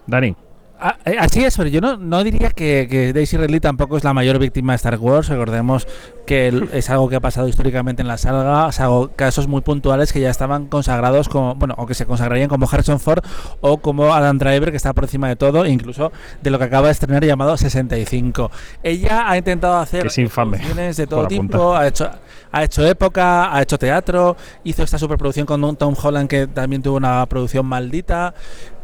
Dani. 0.07 0.37
Ah, 0.81 0.97
así 1.19 1.43
es, 1.43 1.57
pero 1.57 1.69
yo 1.69 1.81
no, 1.81 1.97
no 1.97 2.23
diría 2.23 2.51
que, 2.51 2.87
que, 2.89 3.13
Daisy 3.13 3.37
Ridley 3.37 3.59
tampoco 3.59 3.97
es 3.97 4.05
la 4.05 4.15
mayor 4.15 4.39
víctima 4.39 4.75
de 4.75 4.77
Star 4.77 4.97
Wars. 4.99 5.29
Recordemos 5.29 5.89
que 6.29 6.53
es 6.75 6.91
algo 6.91 7.09
que 7.09 7.17
ha 7.17 7.21
pasado 7.21 7.49
históricamente 7.49 8.03
en 8.03 8.09
la 8.09 8.19
saga, 8.19 8.71
sea, 8.71 8.89
casos 9.17 9.49
muy 9.49 9.63
puntuales 9.63 10.13
que 10.13 10.21
ya 10.21 10.29
estaban 10.29 10.67
consagrados 10.67 11.27
como, 11.27 11.55
bueno, 11.55 11.75
o 11.79 11.87
que 11.87 11.95
se 11.95 12.05
consagrarían 12.05 12.51
como 12.51 12.69
Harrison 12.71 13.01
Ford 13.01 13.25
o 13.63 13.79
como 13.79 14.13
Adam 14.13 14.37
Driver, 14.37 14.71
que 14.71 14.77
está 14.77 14.93
por 14.93 15.05
encima 15.05 15.27
de 15.29 15.37
todo, 15.37 15.65
incluso 15.65 16.13
de 16.43 16.51
lo 16.51 16.59
que 16.59 16.65
acaba 16.65 16.89
de 16.89 16.93
estrenar 16.93 17.25
llamado 17.25 17.57
65. 17.57 18.51
Ella 18.83 19.31
ha 19.31 19.39
intentado 19.39 19.79
hacer 19.79 20.07
es 20.07 20.19
infame, 20.19 20.59
de 20.59 21.07
todo 21.07 21.27
tipo, 21.29 21.75
ha 21.75 21.87
hecho, 21.87 22.11
ha 22.53 22.63
hecho 22.63 22.87
época, 22.87 23.55
ha 23.57 23.63
hecho 23.63 23.79
teatro, 23.79 24.37
hizo 24.65 24.83
esta 24.83 24.99
superproducción 24.99 25.47
con 25.47 25.77
Tom 25.77 25.95
Holland 25.99 26.29
que 26.29 26.47
también 26.47 26.83
tuvo 26.83 26.99
una 26.99 27.25
producción 27.25 27.65
maldita 27.65 28.35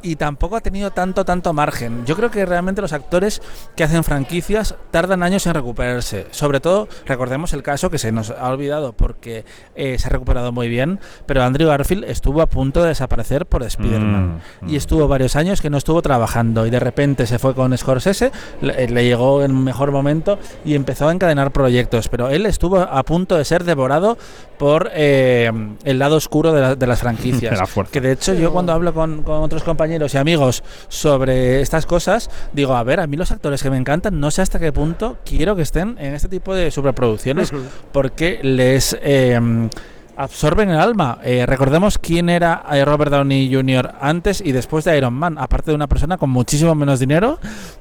y 0.05 0.17
tampoco 0.17 0.57
ha 0.57 0.61
tenido 0.61 0.91
tanto, 0.91 1.25
tanto 1.25 1.53
margen. 1.53 2.05
Yo 2.05 2.15
creo 2.15 2.31
que 2.31 2.45
realmente 2.45 2.83
los 2.83 2.93
actores 2.93 3.41
que 3.75 3.85
hacen 3.85 4.05
franquicias 4.05 4.77
tardan 4.91 5.23
años 5.23 5.47
en 5.47 5.55
recuperarse. 5.55 6.27
Sobre 6.31 6.61
todo, 6.61 6.89
recordemos 7.07 7.34
el 7.53 7.63
caso 7.63 7.91
que 7.91 7.99
se 7.99 8.13
nos 8.13 8.31
ha 8.31 8.49
olvidado 8.49 8.93
porque 8.93 9.45
eh, 9.75 9.99
se 9.99 10.07
ha 10.07 10.11
recuperado 10.11 10.53
muy 10.53 10.69
bien, 10.69 11.01
pero 11.27 11.43
Andrew 11.43 11.69
Garfield 11.69 12.05
estuvo 12.05 12.43
a 12.43 12.47
punto 12.47 12.83
de 12.83 12.89
desaparecer 12.89 13.47
por 13.47 13.63
Spider-Man. 13.63 14.41
Mm, 14.61 14.67
mm. 14.67 14.69
Y 14.71 14.77
estuvo 14.77 15.09
varios 15.09 15.37
años 15.37 15.61
que 15.61 15.71
no 15.71 15.79
estuvo 15.79 16.01
trabajando 16.03 16.67
y 16.67 16.71
de 16.71 16.81
repente 16.81 17.27
se 17.27 17.39
fue 17.39 17.55
con 17.55 17.77
Scorsese, 17.77 18.31
le, 18.61 18.89
le 18.89 19.05
llegó 19.05 19.43
en 19.43 19.65
mejor 19.65 19.91
momento 19.91 20.39
y 20.65 20.75
empezó 20.75 21.09
a 21.09 21.13
encadenar 21.13 21.53
proyectos. 21.53 22.09
Pero 22.09 22.29
él 22.29 22.47
estuvo 22.47 22.79
a 22.79 23.03
punto 23.03 23.37
de 23.37 23.45
ser 23.45 23.65
devorado 23.65 24.17
por 24.59 24.91
eh, 24.95 25.51
el 25.85 25.99
lado 25.99 26.17
oscuro 26.17 26.53
de, 26.53 26.61
la, 26.61 26.75
de 26.77 26.87
las 26.87 27.01
franquicias. 27.01 27.59
De 27.75 27.85
que 27.91 28.01
de 28.01 28.13
hecho 28.13 28.35
yo 28.35 28.53
cuando 28.53 28.73
hablo 28.73 28.95
con, 28.95 29.23
con 29.23 29.43
otros 29.43 29.63
compañeros 29.63 30.15
y 30.15 30.19
amigos 30.19 30.63
sobre 30.89 31.61
estas 31.61 31.87
cosas, 31.87 32.31
digo, 32.53 32.75
a 32.77 32.83
ver, 32.83 33.01
a 33.01 33.07
mí 33.07 33.17
los 33.17 33.31
actores 33.31 33.63
que 33.63 33.71
me 33.71 33.77
encantan, 33.77 34.19
no 34.21 34.31
sé 34.31 34.43
hasta 34.43 34.59
qué 34.59 34.73
punto 34.73 35.19
quiero 35.25 35.57
que 35.57 35.63
estén 35.63 35.97
en 35.99 36.15
este 36.15 36.29
tipo 36.29 36.55
de 36.55 36.71
superproducciones, 36.71 37.53
uh 37.53 37.57
-huh. 37.57 37.63
porque 37.93 38.41
les... 38.43 38.97
Eh, 39.03 39.69
absorben 40.17 40.71
el 40.71 40.79
alma. 40.79 41.19
Eh, 41.25 41.45
recordemos 41.45 41.99
quién 41.99 42.29
era 42.29 42.63
Robert 42.85 43.11
Downey 43.11 43.53
Jr. 43.53 43.95
antes 44.01 44.41
y 44.41 44.53
después 44.53 44.85
de 44.85 44.97
Iron 44.97 45.15
Man, 45.15 45.37
aparte 45.39 45.71
de 45.71 45.75
una 45.75 45.89
persona 45.89 46.19
con 46.19 46.31
muchísimo 46.31 46.75
menos 46.75 47.01
dinero, 47.01 47.39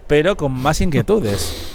pero 0.08 0.36
con 0.36 0.52
más 0.52 0.82
inquietudes. 0.82 1.73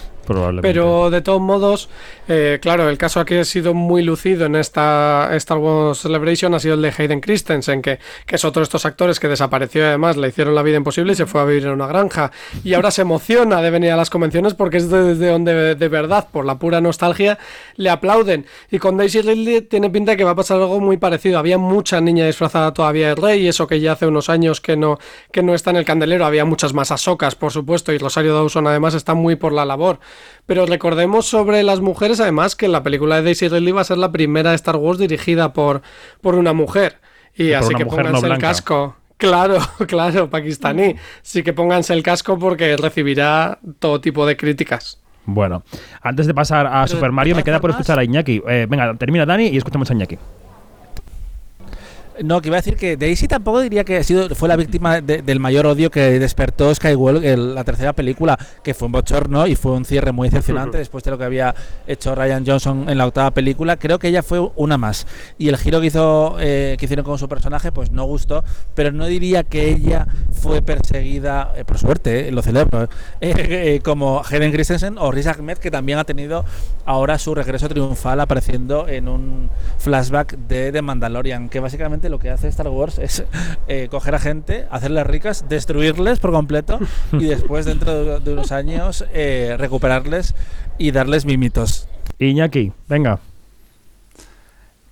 Pero 0.62 1.10
de 1.10 1.20
todos 1.20 1.40
modos, 1.40 1.88
eh, 2.28 2.58
claro, 2.60 2.88
el 2.88 2.98
caso 2.98 3.20
aquí 3.20 3.36
ha 3.36 3.44
sido 3.44 3.74
muy 3.74 4.02
lucido 4.02 4.46
en 4.46 4.56
esta 4.56 5.30
Star 5.36 5.58
Wars 5.58 5.98
Celebration 5.98 6.54
ha 6.54 6.60
sido 6.60 6.74
el 6.74 6.82
de 6.82 6.92
Hayden 6.96 7.20
Christensen, 7.20 7.82
que, 7.82 7.98
que 8.26 8.36
es 8.36 8.44
otro 8.44 8.60
de 8.60 8.64
estos 8.64 8.84
actores 8.86 9.20
que 9.20 9.28
desapareció 9.28 9.82
y 9.82 9.84
además 9.84 10.16
le 10.16 10.28
hicieron 10.28 10.54
la 10.54 10.62
vida 10.62 10.76
imposible 10.76 11.12
y 11.12 11.16
se 11.16 11.26
fue 11.26 11.40
a 11.40 11.44
vivir 11.44 11.64
en 11.64 11.72
una 11.72 11.86
granja. 11.86 12.30
Y 12.64 12.74
ahora 12.74 12.90
se 12.90 13.02
emociona 13.02 13.62
de 13.62 13.70
venir 13.70 13.92
a 13.92 13.96
las 13.96 14.10
convenciones 14.10 14.54
porque 14.54 14.78
es 14.78 14.90
desde 14.90 15.28
donde 15.28 15.74
de 15.74 15.88
verdad, 15.88 16.28
por 16.30 16.44
la 16.44 16.58
pura 16.58 16.80
nostalgia, 16.80 17.38
le 17.76 17.90
aplauden. 17.90 18.46
Y 18.70 18.78
con 18.78 18.96
Daisy 18.96 19.20
Ridley 19.20 19.62
tiene 19.62 19.90
pinta 19.90 20.12
de 20.12 20.16
que 20.16 20.24
va 20.24 20.32
a 20.32 20.36
pasar 20.36 20.58
algo 20.58 20.80
muy 20.80 20.96
parecido. 20.96 21.38
Había 21.38 21.58
mucha 21.58 22.00
niña 22.00 22.26
disfrazada 22.26 22.72
todavía 22.72 23.08
de 23.08 23.14
rey, 23.14 23.46
eso 23.46 23.66
que 23.66 23.80
ya 23.80 23.92
hace 23.92 24.06
unos 24.06 24.28
años 24.28 24.60
que 24.60 24.76
no, 24.76 24.98
que 25.32 25.42
no 25.42 25.54
está 25.54 25.70
en 25.70 25.76
el 25.76 25.84
candelero. 25.84 26.26
Había 26.26 26.44
muchas 26.44 26.74
más 26.74 26.90
asocas, 26.90 27.34
por 27.34 27.52
supuesto, 27.52 27.92
y 27.92 27.98
Rosario 27.98 28.34
Dawson 28.34 28.66
además 28.66 28.94
está 28.94 29.14
muy 29.14 29.36
por 29.36 29.52
la 29.52 29.64
labor. 29.64 29.98
Pero 30.46 30.66
recordemos 30.66 31.26
sobre 31.26 31.62
las 31.62 31.80
mujeres, 31.80 32.20
además, 32.20 32.56
que 32.56 32.68
la 32.68 32.82
película 32.82 33.16
de 33.16 33.22
Daisy 33.22 33.48
Ridley 33.48 33.72
va 33.72 33.82
a 33.82 33.84
ser 33.84 33.98
la 33.98 34.12
primera 34.12 34.54
Star 34.54 34.76
Wars 34.76 34.98
dirigida 34.98 35.52
por, 35.52 35.82
por 36.20 36.34
una 36.34 36.52
mujer. 36.52 37.00
Y 37.34 37.52
así 37.52 37.74
que 37.74 37.84
no 37.84 37.90
pónganse 37.90 38.26
el 38.26 38.38
casco. 38.38 38.96
Claro, 39.18 39.58
claro, 39.86 40.30
pakistaní. 40.30 40.96
Sí 41.22 41.42
que 41.42 41.52
pónganse 41.52 41.92
el 41.92 42.02
casco 42.02 42.38
porque 42.38 42.76
recibirá 42.76 43.58
todo 43.78 44.00
tipo 44.00 44.26
de 44.26 44.36
críticas. 44.36 45.00
Bueno, 45.26 45.62
antes 46.00 46.26
de 46.26 46.32
pasar 46.32 46.66
a 46.66 46.84
Pero, 46.84 46.88
Super 46.88 47.12
Mario, 47.12 47.34
de 47.34 47.40
me 47.40 47.44
queda 47.44 47.60
por 47.60 47.70
escuchar 47.70 47.98
a 47.98 48.04
Iñaki. 48.04 48.42
Eh, 48.48 48.66
venga, 48.68 48.94
termina 48.94 49.26
Dani 49.26 49.48
y 49.48 49.58
escuchamos 49.58 49.90
a 49.90 49.92
Iñaki. 49.94 50.18
No, 52.24 52.40
que 52.40 52.48
iba 52.48 52.56
a 52.56 52.60
decir 52.60 52.76
que 52.76 52.96
Daisy 52.96 53.28
tampoco 53.28 53.60
diría 53.60 53.84
que 53.84 53.98
ha 53.98 54.02
sido, 54.02 54.28
fue 54.34 54.48
la 54.48 54.56
víctima 54.56 55.00
de- 55.00 55.22
del 55.22 55.40
mayor 55.40 55.66
odio 55.66 55.90
que 55.90 56.18
despertó 56.18 56.74
Skywalker, 56.74 57.24
el- 57.30 57.54
la 57.54 57.64
tercera 57.64 57.92
película, 57.92 58.38
que 58.62 58.74
fue 58.74 58.86
un 58.86 58.92
bochorno 58.92 59.46
y 59.46 59.54
fue 59.54 59.72
un 59.72 59.84
cierre 59.84 60.12
muy 60.12 60.28
decepcionante 60.28 60.78
después 60.78 61.04
de 61.04 61.10
lo 61.12 61.18
que 61.18 61.24
había 61.24 61.54
hecho 61.86 62.14
Ryan 62.14 62.44
Johnson 62.46 62.88
en 62.88 62.98
la 62.98 63.06
octava 63.06 63.30
película. 63.30 63.76
Creo 63.76 63.98
que 63.98 64.08
ella 64.08 64.22
fue 64.22 64.40
una 64.56 64.76
más. 64.78 65.06
Y 65.38 65.48
el 65.48 65.56
giro 65.56 65.80
que, 65.80 65.86
hizo, 65.86 66.36
eh, 66.40 66.76
que 66.78 66.86
hicieron 66.86 67.04
con 67.04 67.18
su 67.18 67.28
personaje, 67.28 67.70
pues 67.72 67.90
no 67.92 68.04
gustó, 68.04 68.44
pero 68.74 68.90
no 68.92 69.06
diría 69.06 69.44
que 69.44 69.68
ella 69.70 70.06
fue 70.32 70.60
perseguida, 70.62 71.52
eh, 71.56 71.64
por 71.64 71.78
suerte, 71.78 72.28
eh, 72.28 72.32
lo 72.32 72.42
celebro, 72.42 72.88
eh, 73.20 73.80
como 73.84 74.22
Hayden 74.28 74.50
Christensen 74.52 74.96
o 74.98 75.10
Riz 75.12 75.26
Ahmed, 75.26 75.58
que 75.58 75.70
también 75.70 75.98
ha 75.98 76.04
tenido 76.04 76.44
ahora 76.84 77.18
su 77.18 77.34
regreso 77.34 77.68
triunfal 77.68 78.20
apareciendo 78.20 78.88
en 78.88 79.08
un 79.08 79.50
flashback 79.78 80.36
de 80.36 80.72
The 80.72 80.82
Mandalorian, 80.82 81.48
que 81.48 81.60
básicamente 81.60 82.07
lo 82.08 82.18
que 82.18 82.30
hace 82.30 82.48
Star 82.48 82.68
Wars 82.68 82.98
es 82.98 83.24
eh, 83.68 83.88
coger 83.90 84.14
a 84.14 84.18
gente, 84.18 84.66
hacerles 84.70 85.06
ricas, 85.06 85.44
destruirles 85.48 86.18
por 86.18 86.32
completo 86.32 86.78
y 87.12 87.24
después 87.26 87.66
dentro 87.66 88.04
de, 88.04 88.20
de 88.20 88.32
unos 88.32 88.52
años 88.52 89.04
eh, 89.12 89.56
recuperarles 89.58 90.34
y 90.78 90.90
darles 90.90 91.24
mimitos. 91.24 91.88
Iñaki, 92.18 92.72
venga. 92.88 93.20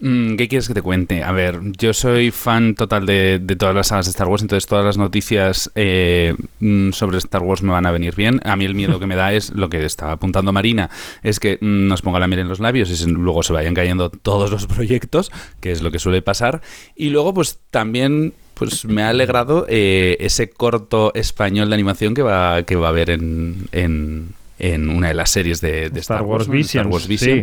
Mm, 0.06 0.36
¿Qué 0.36 0.46
quieres 0.46 0.68
que 0.68 0.74
te 0.74 0.82
cuente? 0.82 1.24
A 1.24 1.32
ver, 1.32 1.58
yo 1.76 1.92
soy 1.92 2.30
fan 2.30 2.76
total 2.76 3.06
de, 3.06 3.40
de 3.40 3.56
todas 3.56 3.74
las 3.74 3.88
sagas 3.88 4.06
de 4.06 4.10
Star 4.10 4.28
Wars, 4.28 4.40
entonces 4.40 4.68
todas 4.68 4.84
las 4.84 4.98
noticias 4.98 5.68
eh, 5.74 6.36
mm, 6.60 6.92
sobre 6.92 7.18
Star 7.18 7.42
Wars 7.42 7.64
me 7.64 7.72
van 7.72 7.86
a 7.86 7.90
venir 7.90 8.14
bien. 8.14 8.40
A 8.44 8.54
mí 8.54 8.64
el 8.64 8.76
miedo 8.76 9.00
que 9.00 9.06
me 9.06 9.16
da 9.16 9.32
es 9.32 9.50
lo 9.50 9.68
que 9.68 9.84
estaba 9.84 10.12
apuntando 10.12 10.52
Marina, 10.52 10.90
es 11.24 11.40
que 11.40 11.58
mm, 11.60 11.88
nos 11.88 12.02
ponga 12.02 12.20
la 12.20 12.28
miel 12.28 12.38
en 12.38 12.48
los 12.48 12.60
labios 12.60 12.88
y 12.88 13.10
luego 13.10 13.42
se 13.42 13.52
vayan 13.52 13.74
cayendo 13.74 14.08
todos 14.10 14.52
los 14.52 14.68
proyectos, 14.68 15.32
que 15.60 15.72
es 15.72 15.82
lo 15.82 15.90
que 15.90 15.98
suele 15.98 16.22
pasar. 16.22 16.62
Y 16.94 17.10
luego, 17.10 17.34
pues 17.34 17.58
también 17.72 18.32
pues 18.54 18.84
me 18.84 19.02
ha 19.02 19.08
alegrado 19.08 19.66
eh, 19.68 20.18
ese 20.20 20.50
corto 20.50 21.10
español 21.14 21.68
de 21.68 21.74
animación 21.74 22.14
que 22.14 22.22
va, 22.22 22.62
que 22.62 22.76
va 22.76 22.86
a 22.86 22.90
haber 22.90 23.10
en, 23.10 23.66
en, 23.72 24.28
en 24.60 24.88
una 24.88 25.08
de 25.08 25.14
las 25.14 25.30
series 25.30 25.60
de, 25.60 25.90
de 25.90 26.00
Star 26.00 26.18
Star, 26.18 26.22
Wars 26.22 26.46
Wars, 26.46 26.48
Visions, 26.48 26.74
Star 26.74 26.86
Wars 26.86 27.06
sí. 27.06 27.42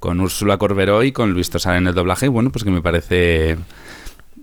Con 0.00 0.20
Úrsula 0.20 0.58
Corberó 0.58 1.04
y 1.04 1.12
con 1.12 1.32
Luis 1.32 1.50
Tosar 1.50 1.76
en 1.76 1.86
el 1.86 1.94
doblaje. 1.94 2.26
Bueno, 2.26 2.50
pues 2.50 2.64
que 2.64 2.70
me 2.70 2.82
parece. 2.82 3.56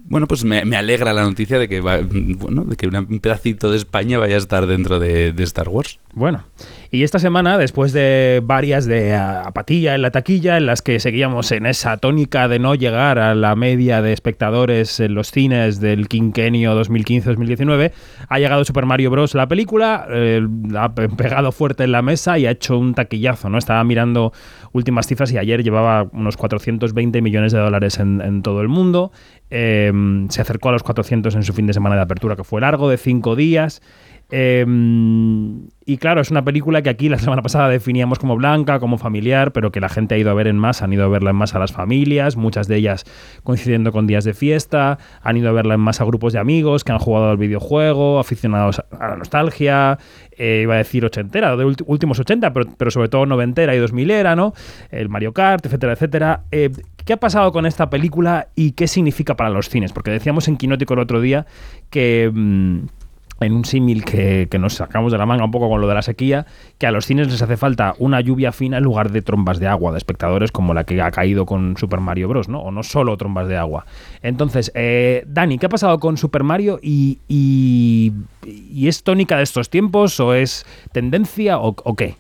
Bueno, 0.06 0.26
pues 0.28 0.46
me, 0.46 0.60
alegra 0.78 1.12
la 1.12 1.24
noticia 1.24 1.60
de 1.60 1.68
que 1.68 1.82
va, 1.82 2.00
bueno, 2.02 2.64
de 2.64 2.78
que 2.78 2.88
un 2.88 3.20
pedacito 3.20 3.70
de 3.70 3.78
España 3.78 4.18
vaya 4.18 4.36
a 4.36 4.38
estar 4.38 4.66
dentro 4.66 5.00
de, 5.00 5.34
de 5.34 5.44
Star 5.44 5.68
Wars. 5.68 6.00
Bueno, 6.18 6.46
y 6.90 7.04
esta 7.04 7.20
semana, 7.20 7.60
después 7.60 7.94
de 7.94 8.42
varias 8.44 8.88
de 8.88 9.14
ah, 9.14 9.44
apatía 9.46 9.94
en 9.94 10.02
la 10.02 10.10
taquilla, 10.10 10.58
en 10.58 10.66
las 10.66 10.82
que 10.82 11.00
seguíamos 11.00 11.52
en 11.52 11.68
esa 11.68 11.98
tónica 11.98 12.48
de 12.48 12.58
no 12.58 12.74
llegar 12.74 13.20
a 13.20 13.36
la 13.36 13.56
media 13.56 14.02
de 14.02 14.14
espectadores 14.14 15.00
en 15.00 15.14
los 15.14 15.30
cines 15.30 15.80
del 15.80 16.08
quinquenio 16.08 16.74
2015-2019, 16.82 17.92
ha 18.30 18.40
llegado 18.40 18.66
Super 18.66 18.88
Mario 18.88 19.12
Bros. 19.12 19.36
la 19.36 19.48
película, 19.48 20.08
eh, 20.10 20.42
ha 20.76 20.96
pe- 20.96 21.08
pegado 21.10 21.52
fuerte 21.52 21.84
en 21.84 21.92
la 21.92 22.02
mesa 22.02 22.40
y 22.40 22.48
ha 22.48 22.52
hecho 22.52 22.80
un 22.80 22.96
taquillazo, 22.96 23.50
¿no? 23.50 23.60
Estaba 23.60 23.84
mirando 23.84 24.34
últimas 24.74 25.06
cifras 25.06 25.32
y 25.32 25.38
ayer 25.38 25.62
llevaba 25.64 26.08
unos 26.14 26.36
420 26.36 27.22
millones 27.22 27.52
de 27.52 27.60
dólares 27.60 28.00
en, 28.00 28.42
todo 28.42 28.62
el 28.62 28.70
mundo. 28.70 29.12
Eh, 29.52 29.92
se 30.30 30.42
acercó 30.42 30.70
a 30.70 30.72
los 30.72 30.82
400 30.82 31.36
en 31.36 31.44
su 31.44 31.54
fin 31.54 31.68
de 31.68 31.74
semana 31.74 31.96
de 31.96 32.02
apertura, 32.02 32.36
que 32.36 32.44
fue 32.44 32.60
largo, 32.62 32.90
de 32.90 32.98
cinco 32.98 33.36
días. 33.36 33.84
Eh, 34.30 34.66
y 35.90 36.00
claro, 36.00 36.20
es 36.20 36.32
una 36.32 36.44
película 36.44 36.82
que 36.82 36.90
aquí 36.90 37.08
la 37.08 37.18
semana 37.18 37.42
pasada 37.42 37.70
definíamos 37.70 38.20
como 38.20 38.36
blanca, 38.36 38.82
como 38.82 38.98
familiar, 38.98 39.54
pero 39.54 39.72
que 39.72 39.80
la 39.80 39.88
gente 39.88 40.16
ha 40.16 40.18
ido 40.18 40.30
a 40.30 40.34
ver 40.34 40.48
en 40.48 40.58
masa, 40.58 40.84
han 40.84 40.92
ido 40.92 41.06
a 41.06 41.08
verla 41.08 41.30
en 41.30 41.38
masa 41.38 41.56
a 41.56 41.62
las 41.62 41.72
familias, 41.72 42.36
muchas 42.36 42.68
de 42.68 42.76
ellas 42.76 43.06
coincidiendo 43.44 43.94
con 43.94 44.06
días 44.06 44.26
de 44.26 44.34
fiesta, 44.34 45.00
han 45.22 45.38
ido 45.38 45.48
a 45.48 45.54
verla 45.54 45.76
en 45.76 45.80
masa 45.80 46.04
a 46.04 46.08
grupos 46.08 46.34
de 46.34 46.40
amigos 46.40 46.84
que 46.84 46.92
han 46.92 47.00
jugado 47.00 47.30
al 47.30 47.38
videojuego, 47.38 48.20
aficionados 48.20 48.82
a 49.00 49.08
la 49.08 49.16
nostalgia, 49.16 49.98
eh, 50.38 50.60
iba 50.64 50.74
a 50.74 50.78
decir 50.80 51.06
ochentera, 51.06 51.56
de 51.56 51.64
últimos 51.86 52.20
80, 52.20 52.52
pero, 52.52 52.92
sobre 52.92 53.08
todo 53.08 53.26
noventera 53.26 53.74
y 53.74 53.78
2000 53.78 54.12
era, 54.12 54.36
¿no? 54.36 54.54
El 54.92 55.08
Mario 55.08 55.32
Kart, 55.32 55.66
etcétera, 55.66 55.94
etcétera. 55.94 56.44
Eh, 56.52 56.70
¿Qué 57.06 57.14
ha 57.14 57.18
pasado 57.18 57.54
con 57.54 57.66
esta 57.66 57.90
película 57.90 58.50
y 58.56 58.74
qué 58.74 58.88
significa 58.88 59.38
para 59.38 59.50
los 59.50 59.70
cines? 59.70 59.94
Porque 59.94 60.12
decíamos 60.12 60.50
en 60.50 60.58
Quinótico 60.58 60.96
el 60.96 61.00
otro 61.00 61.22
día 61.22 61.46
que... 61.90 62.30
mm, 62.34 62.97
en 63.40 63.54
un 63.54 63.66
símil 63.66 64.04
que, 64.04 64.48
que 64.50 64.60
nos 64.60 64.76
sacamos 64.76 65.12
de 65.12 65.18
la 65.18 65.26
manga 65.26 65.46
un 65.46 65.52
poco 65.52 65.70
con 65.70 65.82
lo 65.82 65.88
de 65.88 65.94
la 65.94 66.02
sequía, 66.02 66.46
que 66.78 66.88
a 66.88 66.92
los 66.92 67.06
cines 67.06 67.32
les 67.32 67.42
hace 67.42 67.58
falta 67.58 67.94
una 68.00 68.22
lluvia 68.22 68.52
fina 68.52 68.78
en 68.78 68.84
lugar 68.84 69.12
de 69.12 69.22
trombas 69.22 69.60
de 69.60 69.68
agua 69.68 69.92
de 69.92 69.98
espectadores 69.98 70.52
como 70.52 70.74
la 70.74 70.84
que 70.84 71.02
ha 71.02 71.12
caído 71.12 71.46
con 71.46 71.78
Super 71.78 72.00
Mario 72.00 72.28
Bros., 72.28 72.50
¿no? 72.50 72.62
O 72.62 72.72
no 72.72 72.84
solo 72.84 73.16
trombas 73.18 73.48
de 73.48 73.58
agua. 73.58 73.86
Entonces, 74.22 74.72
eh, 74.76 75.24
Dani, 75.28 75.58
¿qué 75.58 75.68
ha 75.68 75.70
pasado 75.70 76.00
con 76.00 76.18
Super 76.18 76.44
Mario 76.44 76.80
y, 76.82 77.20
y, 77.28 78.14
es 78.88 79.04
tónica 79.04 79.38
de 79.38 79.44
estos 79.44 79.70
tiempos 79.70 80.20
o 80.20 80.34
es 80.34 80.66
tendencia 80.92 81.60
o, 81.60 81.96
qué? 81.96 82.16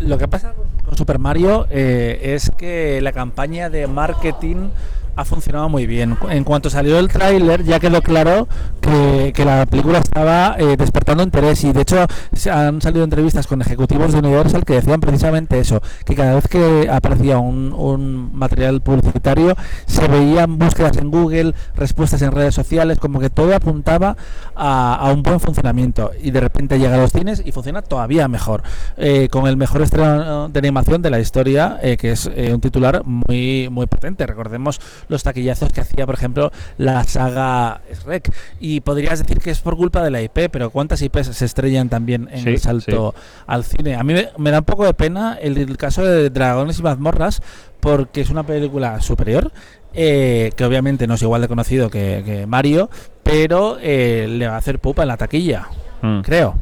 Lo 0.00 0.18
que 0.18 0.26
pasa 0.26 0.54
con 0.84 0.96
Super 0.96 1.18
Mario 1.18 1.66
eh, 1.70 2.34
es 2.34 2.50
que 2.50 3.00
la 3.00 3.12
campaña 3.12 3.70
de 3.70 3.86
marketing 3.86 4.70
ha 5.16 5.24
funcionado 5.24 5.68
muy 5.68 5.86
bien. 5.86 6.16
En 6.30 6.44
cuanto 6.44 6.70
salió 6.70 6.98
el 6.98 7.08
tráiler 7.08 7.64
ya 7.64 7.80
quedó 7.80 8.02
claro 8.02 8.48
que, 8.80 9.32
que 9.34 9.44
la 9.44 9.66
película 9.66 9.98
estaba 9.98 10.56
eh, 10.58 10.76
despertando 10.76 11.22
interés 11.22 11.64
y 11.64 11.72
de 11.72 11.82
hecho 11.82 12.06
se 12.32 12.50
han 12.50 12.80
salido 12.80 13.04
entrevistas 13.04 13.46
con 13.46 13.60
ejecutivos 13.60 14.12
de 14.12 14.18
Universal 14.18 14.64
que 14.64 14.74
decían 14.74 15.00
precisamente 15.00 15.58
eso, 15.58 15.82
que 16.04 16.14
cada 16.14 16.34
vez 16.34 16.48
que 16.48 16.88
aparecía 16.90 17.38
un, 17.38 17.72
un 17.72 18.30
material 18.36 18.80
publicitario 18.80 19.56
se 19.86 20.08
veían 20.08 20.58
búsquedas 20.58 20.96
en 20.96 21.10
Google, 21.10 21.54
respuestas 21.74 22.22
en 22.22 22.32
redes 22.32 22.54
sociales, 22.54 22.98
como 22.98 23.20
que 23.20 23.30
todo 23.30 23.54
apuntaba 23.54 24.16
a, 24.54 24.94
a 24.94 25.12
un 25.12 25.22
buen 25.22 25.40
funcionamiento 25.40 26.10
y 26.20 26.30
de 26.30 26.40
repente 26.40 26.78
llega 26.78 26.94
a 26.94 26.98
los 26.98 27.12
cines 27.12 27.42
y 27.44 27.52
funciona 27.52 27.82
todavía 27.82 28.28
mejor, 28.28 28.62
eh, 28.96 29.28
con 29.30 29.46
el 29.46 29.56
mejor 29.56 29.82
estreno 29.82 30.48
de 30.48 30.58
animación 30.58 31.02
de 31.02 31.10
la 31.10 31.20
historia, 31.20 31.78
eh, 31.82 31.96
que 31.96 32.12
es 32.12 32.30
eh, 32.34 32.52
un 32.54 32.60
titular 32.60 33.02
muy, 33.04 33.68
muy 33.70 33.86
potente. 33.86 34.26
Recordemos 34.26 34.80
los 35.08 35.22
taquillazos 35.22 35.72
que 35.72 35.80
hacía, 35.80 36.06
por 36.06 36.14
ejemplo, 36.14 36.50
la 36.78 37.04
saga 37.04 37.80
Shrek. 38.04 38.32
Y 38.60 38.80
podrías 38.80 39.18
decir 39.18 39.38
que 39.40 39.50
es 39.50 39.60
por 39.60 39.76
culpa 39.76 40.02
de 40.02 40.10
la 40.10 40.22
IP, 40.22 40.48
pero 40.50 40.70
¿cuántas 40.70 41.02
IPs 41.02 41.28
se 41.36 41.44
estrellan 41.44 41.88
también 41.88 42.28
en 42.32 42.42
Sí, 42.44 42.48
el 42.50 42.58
salto 42.58 43.14
al 43.46 43.64
cine? 43.64 43.94
A 43.96 44.02
mí 44.04 44.14
me, 44.14 44.28
me 44.38 44.50
da 44.50 44.58
un 44.60 44.64
poco 44.64 44.84
de 44.84 44.94
pena 44.94 45.38
el, 45.40 45.58
el 45.58 45.76
caso 45.76 46.04
de 46.04 46.30
Dragones 46.30 46.78
y 46.78 46.82
mazmorras, 46.82 47.42
porque 47.80 48.20
es 48.20 48.30
una 48.30 48.44
película 48.44 49.00
superior. 49.00 49.52
eh, 49.94 50.52
que 50.56 50.64
obviamente 50.64 51.06
no 51.06 51.14
es 51.14 51.22
igual 51.22 51.42
de 51.42 51.48
conocido 51.48 51.90
que, 51.90 52.22
que 52.24 52.46
Mario, 52.46 52.88
pero 53.22 53.76
eh, 53.80 54.26
le 54.26 54.46
va 54.48 54.54
a 54.54 54.56
hacer 54.56 54.78
pupa 54.78 55.02
en 55.02 55.08
la 55.08 55.18
taquilla, 55.18 55.68
Mm. 56.00 56.20
creo. 56.22 56.54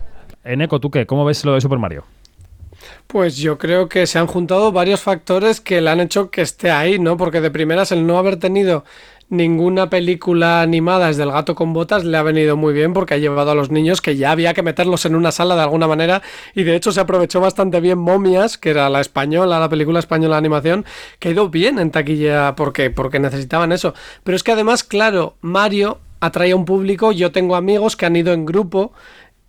Eneco, 0.42 0.80
¿tú 0.80 0.90
qué? 0.90 1.06
¿Cómo 1.06 1.24
ves 1.24 1.44
lo 1.44 1.54
de 1.54 1.60
Super 1.60 1.78
Mario? 1.78 2.04
Pues 3.10 3.36
yo 3.38 3.58
creo 3.58 3.88
que 3.88 4.06
se 4.06 4.20
han 4.20 4.28
juntado 4.28 4.70
varios 4.70 5.00
factores 5.00 5.60
que 5.60 5.80
le 5.80 5.90
han 5.90 5.98
hecho 5.98 6.30
que 6.30 6.42
esté 6.42 6.70
ahí, 6.70 7.00
¿no? 7.00 7.16
Porque 7.16 7.40
de 7.40 7.50
primeras 7.50 7.90
el 7.90 8.06
no 8.06 8.18
haber 8.18 8.36
tenido 8.36 8.84
ninguna 9.28 9.90
película 9.90 10.62
animada 10.62 11.08
desde 11.08 11.24
El 11.24 11.32
gato 11.32 11.56
con 11.56 11.72
botas 11.72 12.04
le 12.04 12.16
ha 12.16 12.22
venido 12.22 12.56
muy 12.56 12.72
bien 12.72 12.92
porque 12.92 13.14
ha 13.14 13.18
llevado 13.18 13.50
a 13.50 13.56
los 13.56 13.72
niños 13.72 14.00
que 14.00 14.14
ya 14.14 14.30
había 14.30 14.54
que 14.54 14.62
meterlos 14.62 15.06
en 15.06 15.16
una 15.16 15.32
sala 15.32 15.56
de 15.56 15.62
alguna 15.62 15.88
manera 15.88 16.22
y 16.54 16.62
de 16.62 16.76
hecho 16.76 16.92
se 16.92 17.00
aprovechó 17.00 17.40
bastante 17.40 17.80
bien 17.80 17.98
Momias, 17.98 18.58
que 18.58 18.70
era 18.70 18.88
la 18.88 19.00
española, 19.00 19.58
la 19.58 19.68
película 19.68 19.98
española 19.98 20.36
de 20.36 20.38
animación, 20.38 20.84
que 21.18 21.30
ido 21.30 21.50
bien 21.50 21.80
en 21.80 21.90
taquilla 21.90 22.54
porque, 22.54 22.90
porque 22.90 23.18
necesitaban 23.18 23.72
eso. 23.72 23.92
Pero 24.22 24.36
es 24.36 24.44
que 24.44 24.52
además, 24.52 24.84
claro, 24.84 25.34
Mario 25.40 25.98
atrae 26.20 26.52
a 26.52 26.56
un 26.56 26.64
público, 26.64 27.10
yo 27.10 27.32
tengo 27.32 27.56
amigos 27.56 27.96
que 27.96 28.06
han 28.06 28.14
ido 28.14 28.32
en 28.32 28.46
grupo 28.46 28.92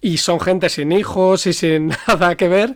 y 0.01 0.17
son 0.17 0.39
gente 0.39 0.69
sin 0.69 0.91
hijos 0.91 1.45
y 1.45 1.53
sin 1.53 1.93
nada 2.07 2.35
que 2.35 2.47
ver. 2.47 2.75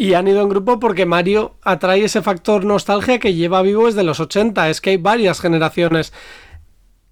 Y 0.00 0.14
han 0.14 0.26
ido 0.26 0.40
en 0.40 0.48
grupo 0.48 0.80
porque 0.80 1.04
Mario 1.04 1.56
atrae 1.62 2.02
ese 2.02 2.22
factor 2.22 2.64
nostalgia 2.64 3.18
que 3.18 3.34
lleva 3.34 3.60
vivo 3.60 3.84
desde 3.84 4.02
los 4.02 4.18
80. 4.18 4.70
Es 4.70 4.80
que 4.80 4.88
hay 4.88 4.96
varias 4.96 5.42
generaciones 5.42 6.14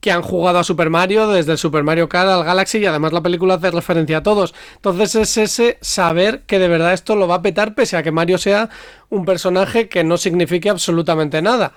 que 0.01 0.11
han 0.11 0.23
jugado 0.23 0.59
a 0.59 0.65
Super 0.65 0.89
Mario, 0.89 1.29
desde 1.29 1.53
el 1.53 1.59
Super 1.59 1.83
Mario 1.85 2.09
Kart 2.09 2.31
al 2.31 2.45
Galaxy, 2.45 2.79
y 2.79 2.87
además 2.87 3.13
la 3.13 3.23
película 3.23 3.57
hace 3.57 3.71
referencia 3.73 4.17
a 4.17 4.23
todos. 4.23 4.55
Entonces 4.77 5.17
es 5.17 5.37
ese 5.37 5.79
saber 5.83 6.45
que 6.47 6.59
de 6.59 6.69
verdad 6.69 6.95
esto 6.95 7.15
lo 7.15 7.29
va 7.29 7.35
a 7.35 7.43
petar, 7.43 7.75
pese 7.75 7.99
a 7.99 8.03
que 8.03 8.11
Mario 8.11 8.39
sea 8.39 8.71
un 9.11 9.27
personaje 9.27 9.91
que 9.91 10.03
no 10.03 10.17
signifique 10.17 10.71
absolutamente 10.71 11.43
nada. 11.43 11.75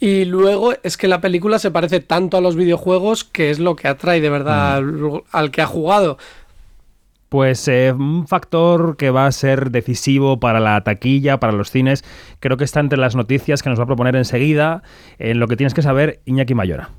Y 0.00 0.24
luego 0.24 0.72
es 0.82 0.96
que 0.96 1.08
la 1.08 1.20
película 1.20 1.58
se 1.58 1.72
parece 1.72 2.00
tanto 2.00 2.38
a 2.38 2.40
los 2.40 2.56
videojuegos 2.56 3.24
que 3.24 3.50
es 3.50 3.58
lo 3.58 3.76
que 3.76 3.88
atrae 3.88 4.22
de 4.22 4.30
verdad 4.30 4.76
al, 4.76 5.24
al 5.30 5.50
que 5.50 5.60
ha 5.60 5.66
jugado. 5.66 6.16
Pues 7.34 7.66
eh, 7.66 7.90
un 7.90 8.28
factor 8.28 8.96
que 8.96 9.10
va 9.10 9.26
a 9.26 9.32
ser 9.32 9.72
decisivo 9.72 10.38
para 10.38 10.60
la 10.60 10.80
taquilla, 10.84 11.40
para 11.40 11.52
los 11.52 11.68
cines, 11.68 12.04
creo 12.38 12.56
que 12.56 12.62
está 12.62 12.78
entre 12.78 12.96
las 12.96 13.16
noticias 13.16 13.60
que 13.60 13.68
nos 13.70 13.80
va 13.80 13.82
a 13.82 13.86
proponer 13.88 14.14
enseguida 14.14 14.84
en 15.18 15.40
lo 15.40 15.48
que 15.48 15.56
tienes 15.56 15.74
que 15.74 15.82
saber 15.82 16.20
Iñaki 16.26 16.54
Mayora. 16.54 16.90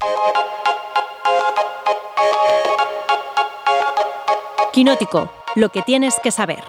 Quinótico, 4.74 5.32
lo 5.56 5.70
que 5.70 5.84
tienes 5.84 6.20
que 6.22 6.32
saber. 6.32 6.60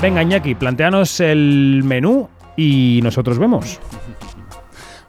Venga, 0.00 0.22
Iñaki, 0.22 0.54
planteanos 0.54 1.18
el 1.18 1.82
menú 1.82 2.28
y 2.56 3.00
nosotros 3.02 3.36
vemos. 3.40 3.80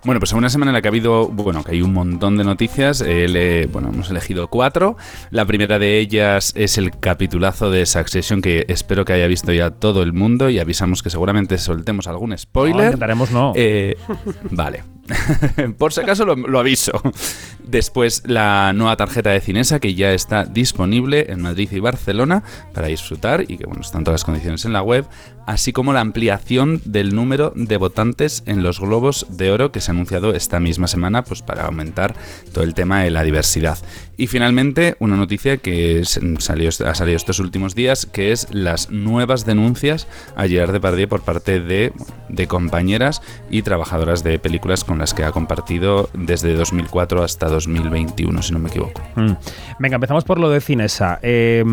Bueno, 0.03 0.19
pues 0.19 0.31
en 0.31 0.39
una 0.39 0.49
semana 0.49 0.71
en 0.71 0.73
la 0.73 0.81
que 0.81 0.87
ha 0.87 0.89
habido, 0.89 1.27
bueno, 1.27 1.63
que 1.63 1.73
hay 1.73 1.81
un 1.83 1.93
montón 1.93 2.35
de 2.37 2.43
noticias, 2.43 3.01
eh, 3.01 3.27
le- 3.27 3.67
bueno, 3.67 3.89
hemos 3.89 4.09
elegido 4.09 4.47
cuatro. 4.47 4.97
La 5.29 5.45
primera 5.45 5.77
de 5.77 5.99
ellas 5.99 6.53
es 6.55 6.77
el 6.79 6.91
capitulazo 6.97 7.69
de 7.69 7.85
Succession 7.85 8.41
que 8.41 8.65
espero 8.67 9.05
que 9.05 9.13
haya 9.13 9.27
visto 9.27 9.53
ya 9.53 9.69
todo 9.69 10.01
el 10.01 10.11
mundo 10.13 10.49
y 10.49 10.57
avisamos 10.59 11.03
que 11.03 11.09
seguramente 11.11 11.57
soltemos 11.59 12.07
algún 12.07 12.31
No, 12.31 12.37
spoiler. 12.37 12.85
intentaremos 12.85 13.31
no. 13.31 13.53
Eh, 13.55 13.95
vale. 14.51 14.83
Por 15.77 15.93
si 15.93 16.01
acaso 16.01 16.25
lo, 16.25 16.59
aviso. 16.59 16.91
Después 17.63 18.23
la 18.25 18.73
nueva 18.73 18.97
tarjeta 18.97 19.29
de 19.31 19.41
Cinesa 19.41 19.79
que 19.79 19.95
ya 19.95 20.11
está 20.13 20.45
disponible 20.45 21.27
en 21.29 21.41
Madrid 21.41 21.69
y 21.71 21.79
Barcelona 21.79 22.43
para 22.73 22.87
disfrutar 22.87 23.45
y 23.47 23.57
que 23.57 23.65
bueno, 23.65 23.81
están 23.81 24.03
todas 24.03 24.21
las 24.21 24.25
condiciones 24.25 24.65
en 24.65 24.73
la 24.73 24.81
web, 24.81 25.05
así 25.45 25.71
como 25.73 25.93
la 25.93 26.01
ampliación 26.01 26.81
del 26.85 27.15
número 27.15 27.53
de 27.55 27.77
votantes 27.77 28.43
en 28.45 28.63
los 28.63 28.79
globos 28.79 29.25
de 29.29 29.51
oro 29.51 29.71
que 29.71 29.81
se 29.81 29.91
ha 29.91 29.93
anunciado 29.93 30.33
esta 30.33 30.59
misma 30.59 30.87
semana 30.87 31.23
pues 31.23 31.41
para 31.41 31.65
aumentar 31.65 32.15
todo 32.53 32.63
el 32.63 32.73
tema 32.73 33.03
de 33.03 33.11
la 33.11 33.23
diversidad. 33.23 33.77
Y 34.21 34.27
finalmente 34.27 34.97
una 34.99 35.15
noticia 35.15 35.57
que 35.57 36.03
salió, 36.05 36.69
ha 36.69 36.93
salido 36.93 37.17
estos 37.17 37.39
últimos 37.39 37.73
días 37.73 38.05
que 38.05 38.31
es 38.31 38.53
las 38.53 38.91
nuevas 38.91 39.47
denuncias 39.47 40.07
a 40.35 40.47
Gerard 40.47 40.73
Depardieu 40.73 41.09
por 41.09 41.23
parte 41.23 41.59
de, 41.59 41.91
de 42.29 42.45
compañeras 42.45 43.23
y 43.49 43.63
trabajadoras 43.63 44.23
de 44.23 44.37
películas 44.37 44.83
con 44.83 44.99
las 44.99 45.15
que 45.15 45.23
ha 45.23 45.31
compartido 45.31 46.07
desde 46.13 46.53
2004 46.53 47.23
hasta 47.23 47.49
2021, 47.49 48.43
si 48.43 48.53
no 48.53 48.59
me 48.59 48.69
equivoco. 48.69 49.01
Mm. 49.15 49.31
Venga, 49.79 49.95
empezamos 49.95 50.23
por 50.23 50.39
lo 50.39 50.51
de 50.51 50.61
Cinesa. 50.61 51.17
Eh, 51.23 51.63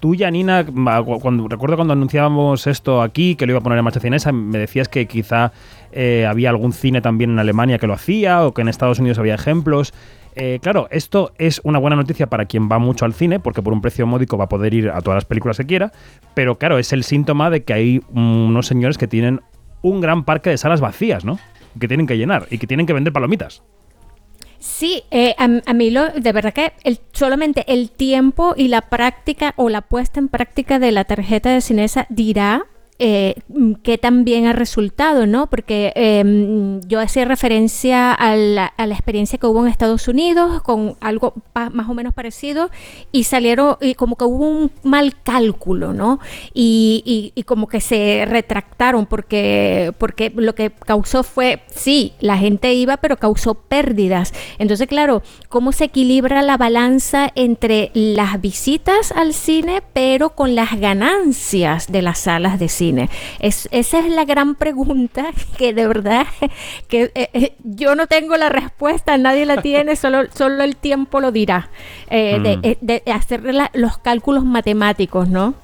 tú, 0.00 0.14
Janina, 0.18 0.66
cuando, 0.66 1.48
recuerdo 1.48 1.76
cuando 1.76 1.94
anunciábamos 1.94 2.66
esto 2.66 3.00
aquí, 3.00 3.36
que 3.36 3.46
lo 3.46 3.52
iba 3.52 3.60
a 3.60 3.62
poner 3.62 3.78
en 3.78 3.84
marcha 3.84 4.00
Cinesa, 4.00 4.32
me 4.32 4.58
decías 4.58 4.90
que 4.90 5.06
quizá 5.06 5.52
eh, 5.92 6.26
había 6.28 6.50
algún 6.50 6.74
cine 6.74 7.00
también 7.00 7.30
en 7.30 7.38
Alemania 7.38 7.78
que 7.78 7.86
lo 7.86 7.94
hacía 7.94 8.44
o 8.44 8.52
que 8.52 8.60
en 8.60 8.68
Estados 8.68 8.98
Unidos 8.98 9.18
había 9.18 9.34
ejemplos. 9.34 9.94
Eh, 10.36 10.58
claro, 10.60 10.88
esto 10.90 11.32
es 11.38 11.60
una 11.64 11.78
buena 11.78 11.96
noticia 11.96 12.26
para 12.26 12.46
quien 12.46 12.68
va 12.70 12.78
mucho 12.78 13.04
al 13.04 13.14
cine, 13.14 13.38
porque 13.38 13.62
por 13.62 13.72
un 13.72 13.80
precio 13.80 14.06
módico 14.06 14.36
va 14.36 14.44
a 14.44 14.48
poder 14.48 14.74
ir 14.74 14.90
a 14.90 15.00
todas 15.00 15.16
las 15.16 15.24
películas 15.24 15.56
que 15.56 15.66
quiera, 15.66 15.92
pero 16.34 16.58
claro, 16.58 16.78
es 16.78 16.92
el 16.92 17.04
síntoma 17.04 17.50
de 17.50 17.62
que 17.62 17.72
hay 17.72 18.02
unos 18.12 18.66
señores 18.66 18.98
que 18.98 19.06
tienen 19.06 19.40
un 19.82 20.00
gran 20.00 20.24
parque 20.24 20.50
de 20.50 20.58
salas 20.58 20.80
vacías, 20.80 21.24
¿no? 21.24 21.38
Que 21.78 21.88
tienen 21.88 22.06
que 22.06 22.16
llenar 22.16 22.46
y 22.50 22.58
que 22.58 22.66
tienen 22.66 22.86
que 22.86 22.92
vender 22.92 23.12
palomitas. 23.12 23.62
Sí, 24.58 25.02
eh, 25.10 25.34
a, 25.38 25.74
mí 25.74 25.90
lo, 25.90 26.08
de 26.08 26.32
verdad 26.32 26.54
que 26.54 26.72
solamente 27.12 27.64
el 27.68 27.90
tiempo 27.90 28.54
y 28.56 28.68
la 28.68 28.80
práctica 28.80 29.52
o 29.56 29.68
la 29.68 29.82
puesta 29.82 30.20
en 30.20 30.28
práctica 30.28 30.78
de 30.78 30.90
la 30.90 31.04
tarjeta 31.04 31.50
de 31.50 31.60
Cinesa 31.60 32.06
dirá 32.08 32.64
eh, 32.98 33.34
mm, 33.48 33.72
qué 33.82 33.98
tan 33.98 34.24
bien 34.24 34.46
ha 34.46 34.52
resultado, 34.52 35.26
¿no? 35.26 35.48
Porque 35.48 35.92
eh, 35.96 36.80
yo 36.86 37.00
hacía 37.00 37.24
referencia 37.24 38.12
a 38.12 38.36
la, 38.36 38.66
a 38.66 38.86
la 38.86 38.94
experiencia 38.94 39.38
que 39.38 39.46
hubo 39.46 39.64
en 39.64 39.70
Estados 39.70 40.06
Unidos 40.06 40.62
con 40.62 40.96
algo 41.00 41.34
más 41.54 41.88
o 41.88 41.94
menos 41.94 42.14
parecido 42.14 42.70
y 43.10 43.24
salieron, 43.24 43.76
y 43.80 43.94
como 43.94 44.16
que 44.16 44.24
hubo 44.24 44.48
un 44.48 44.70
mal 44.84 45.14
cálculo, 45.22 45.92
¿no? 45.92 46.20
Y, 46.52 47.02
y- 47.04 47.32
y 47.34 47.42
como 47.42 47.66
que 47.66 47.80
se 47.80 48.26
retractaron 48.28 49.06
porque, 49.06 49.92
porque 49.98 50.32
lo 50.34 50.54
que 50.54 50.70
causó 50.70 51.24
fue, 51.24 51.62
sí, 51.74 52.12
la 52.20 52.36
gente 52.38 52.74
iba, 52.74 52.96
pero 52.98 53.16
causó 53.16 53.54
pérdidas. 53.54 54.32
Entonces, 54.58 54.86
claro, 54.86 55.22
¿cómo 55.48 55.72
se 55.72 55.84
equilibra 55.84 56.42
la 56.42 56.56
balanza 56.56 57.32
entre 57.34 57.90
las 57.94 58.40
visitas 58.40 59.10
al 59.12 59.34
cine, 59.34 59.82
pero 59.92 60.30
con 60.30 60.54
las 60.54 60.78
ganancias 60.78 61.90
de 61.90 62.02
las 62.02 62.18
salas 62.20 62.58
de 62.60 62.68
cine? 62.68 62.83
Es, 63.40 63.68
esa 63.72 63.98
es 64.00 64.10
la 64.12 64.24
gran 64.24 64.54
pregunta 64.54 65.26
que 65.58 65.72
de 65.72 65.86
verdad 65.86 66.26
que 66.88 67.10
eh, 67.14 67.28
eh, 67.32 67.54
yo 67.64 67.94
no 67.94 68.06
tengo 68.06 68.36
la 68.36 68.48
respuesta, 68.48 69.16
nadie 69.18 69.46
la 69.46 69.62
tiene, 69.62 69.96
solo, 69.96 70.24
solo 70.34 70.62
el 70.62 70.76
tiempo 70.76 71.20
lo 71.20 71.32
dirá. 71.32 71.70
Eh, 72.10 72.40
de, 72.40 72.54
Mm. 72.80 72.86
de 72.86 73.02
hacer 73.12 73.42
la- 73.54 73.70
los 73.74 73.98
cálculos 73.98 74.44
matemáticos, 74.44 75.28
¿no? 75.28 75.54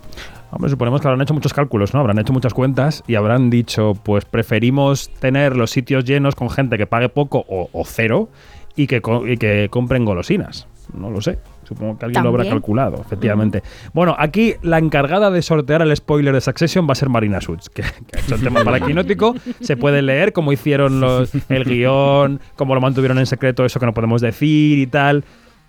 Hombre, 0.53 0.69
suponemos 0.71 1.01
que 1.01 1.07
habrán 1.07 1.23
hecho 1.23 1.35
muchos 1.35 1.53
cálculos, 1.53 1.95
¿no? 1.95 2.01
Habrán 2.01 2.19
hecho 2.19 2.33
muchas 2.33 2.53
cuentas 2.55 3.05
y 3.07 3.15
habrán 3.15 3.51
dicho, 3.51 3.95
pues 4.03 4.25
preferimos 4.25 5.09
tener 5.21 5.57
los 5.57 5.71
sitios 5.71 6.05
llenos 6.05 6.35
con 6.35 6.51
gente 6.51 6.77
que 6.77 6.87
pague 6.87 7.09
poco 7.09 7.45
o, 7.49 7.69
o 7.73 7.85
cero 7.85 8.29
y 8.75 8.87
que, 8.89 9.01
y 9.29 9.37
que 9.37 9.69
compren 9.71 10.05
golosinas. 10.05 10.67
No 10.93 11.09
lo 11.11 11.21
sé. 11.21 11.39
Supongo 11.71 11.97
que 11.97 12.07
alguien 12.07 12.25
lo 12.25 12.31
habrá 12.31 12.45
calculado, 12.49 13.01
efectivamente. 13.01 13.63
Bueno, 13.93 14.17
aquí 14.19 14.57
la 14.61 14.79
encargada 14.79 15.31
de 15.31 15.41
sortear 15.41 15.83
el 15.83 15.97
spoiler 15.97 16.35
de 16.35 16.41
Succession 16.41 16.89
va 16.89 16.93
a 16.93 16.95
ser 16.97 17.09
Marina 17.09 17.41
Suits, 17.41 17.71
que, 17.71 17.83
que 17.83 18.19
ha 18.19 18.21
hecho 18.21 18.35
el 18.35 18.43
tema 18.43 18.65
para 18.65 18.81
Quinótico. 18.81 19.37
Se 19.61 19.77
puede 19.77 20.03
leer 20.03 20.33
cómo 20.33 20.53
hicieron 20.53 21.01
los, 21.01 21.31
el 21.49 21.65
guion, 21.65 22.41
cómo 22.57 22.75
lo 22.75 22.81
mantuvieron 22.81 23.21
en 23.21 23.27
secreto, 23.27 23.65
eso 23.65 23.79
que 23.79 23.87
no 23.87 23.95
podemos 23.95 24.21
decir 24.21 24.81
y 24.81 24.89
tal. 24.89 25.25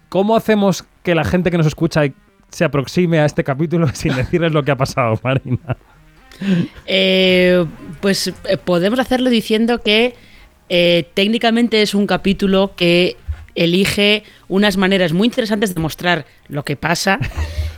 ¿Cómo 0.10 0.36
hacemos 0.36 0.86
que 1.04 1.14
la 1.14 1.24
gente 1.24 1.52
que 1.52 1.58
nos 1.58 1.68
escucha 1.68 2.02
se 2.50 2.66
aproxime 2.66 3.20
a 3.20 3.26
este 3.26 3.44
capítulo 3.44 3.88
sin 3.94 4.16
decirles 4.16 4.54
lo 4.54 4.64
que 4.64 4.72
ha 4.72 4.76
pasado, 4.76 5.20
Marina? 5.24 5.78
Eh, 6.88 7.64
pues 8.00 8.28
eh, 8.28 8.58
podemos 8.58 8.98
hacerlo 8.98 9.30
diciendo 9.30 9.82
que 9.82 10.16
eh, 10.70 11.06
técnicamente 11.14 11.82
es 11.82 11.94
un 11.94 12.08
capítulo 12.08 12.72
que 12.76 13.18
elige 13.56 14.24
unas 14.48 14.78
maneras 14.78 15.14
muy 15.14 15.28
interesantes 15.28 15.74
de 15.76 15.82
mostrar 15.82 16.26
lo 16.48 16.64
que 16.64 16.76
pasa 16.76 17.20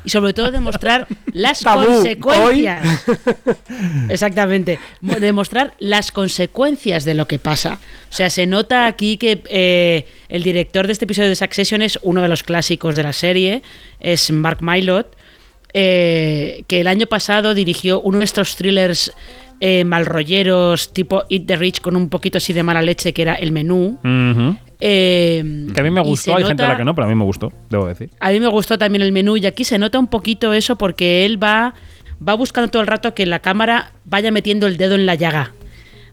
y 0.05 0.09
sobre 0.09 0.33
todo 0.33 0.51
de 0.51 0.59
mostrar 0.59 1.07
las 1.33 1.59
Tabú, 1.61 1.85
consecuencias. 1.85 3.05
Exactamente. 4.09 4.79
Mo- 5.01 5.15
Demostrar 5.19 5.73
las 5.79 6.11
consecuencias 6.11 7.05
de 7.05 7.13
lo 7.13 7.27
que 7.27 7.39
pasa. 7.39 7.79
O 8.09 8.13
sea, 8.13 8.29
se 8.29 8.45
nota 8.45 8.85
aquí 8.87 9.17
que 9.17 9.41
eh, 9.49 10.05
el 10.29 10.43
director 10.43 10.85
de 10.87 10.93
este 10.93 11.05
episodio 11.05 11.29
de 11.29 11.35
Succession 11.35 11.81
es 11.81 11.99
uno 12.01 12.21
de 12.21 12.27
los 12.27 12.43
clásicos 12.43 12.95
de 12.95 13.03
la 13.03 13.13
serie, 13.13 13.61
es 13.99 14.29
Mark 14.31 14.59
Mylod, 14.61 15.05
eh, 15.73 16.63
que 16.67 16.81
el 16.81 16.87
año 16.87 17.07
pasado 17.07 17.53
dirigió 17.53 17.99
uno 18.01 18.19
de 18.19 18.25
estos 18.25 18.55
thrillers 18.55 19.11
eh, 19.59 19.83
malrolleros 19.83 20.93
tipo 20.93 21.23
Eat 21.29 21.45
the 21.45 21.55
Rich 21.55 21.81
con 21.81 21.95
un 21.95 22.09
poquito 22.09 22.37
así 22.37 22.53
de 22.53 22.63
mala 22.63 22.81
leche 22.81 23.13
que 23.13 23.21
era 23.21 23.35
El 23.35 23.51
Menú. 23.51 23.99
Eh, 24.85 25.43
Que 25.73 25.79
a 25.79 25.83
mí 25.83 25.89
me 25.91 26.01
gustó, 26.01 26.35
hay 26.35 26.43
gente 26.43 26.63
a 26.63 26.69
la 26.69 26.77
que 26.77 26.83
no, 26.83 26.93
pero 26.93 27.05
a 27.05 27.09
mí 27.09 27.15
me 27.15 27.23
gustó, 27.23 27.53
debo 27.69 27.87
decir. 27.87 28.09
a 28.19 28.31
mí 28.31 28.39
me 28.39 28.47
gustó 28.47 28.77
también 28.77 29.01
el 29.01 29.11
menú 29.13 29.37
y 29.37 29.45
aquí 29.45 29.63
se 29.63 29.77
nota 29.79 29.97
un 29.97 30.07
poquito 30.07 30.51
eso 30.53 30.77
porque 30.77 31.25
él 31.25 31.41
va, 31.41 31.73
va 32.25 32.33
buscando 32.33 32.69
todo 32.69 32.81
el 32.81 32.87
rato 32.87 33.13
que 33.13 33.25
la 33.25 33.39
cámara 33.39 33.93
vaya 34.05 34.31
metiendo 34.31 34.67
el 34.67 34.75
dedo 34.77 34.95
en 34.95 35.05
la 35.05 35.15
llaga. 35.15 35.53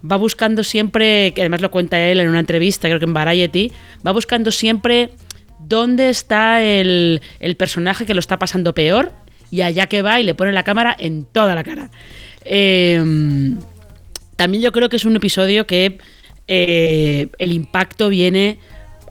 Va 0.08 0.16
buscando 0.16 0.62
siempre, 0.64 1.32
que 1.34 1.42
además 1.42 1.60
lo 1.60 1.70
cuenta 1.70 2.00
él 2.00 2.20
en 2.20 2.28
una 2.28 2.38
entrevista, 2.40 2.88
creo 2.88 2.98
que 3.00 3.04
en 3.06 3.12
Variety, 3.12 3.72
va 4.06 4.12
buscando 4.12 4.50
siempre 4.50 5.10
dónde 5.58 6.08
está 6.08 6.62
el, 6.62 7.20
el 7.40 7.56
personaje 7.56 8.06
que 8.06 8.14
lo 8.14 8.20
está 8.20 8.38
pasando 8.38 8.72
peor 8.72 9.12
y 9.50 9.62
allá 9.62 9.88
que 9.88 10.00
va 10.02 10.20
y 10.20 10.22
le 10.24 10.34
pone 10.34 10.52
la 10.52 10.62
cámara 10.62 10.96
en 10.98 11.24
toda 11.24 11.54
la 11.54 11.64
cara. 11.64 11.90
Eh, 12.44 13.54
también 14.36 14.62
yo 14.62 14.72
creo 14.72 14.88
que 14.88 14.96
es 14.96 15.04
un 15.04 15.16
episodio 15.16 15.66
que 15.66 15.98
eh, 16.46 17.28
el 17.38 17.52
impacto 17.52 18.08
viene 18.08 18.58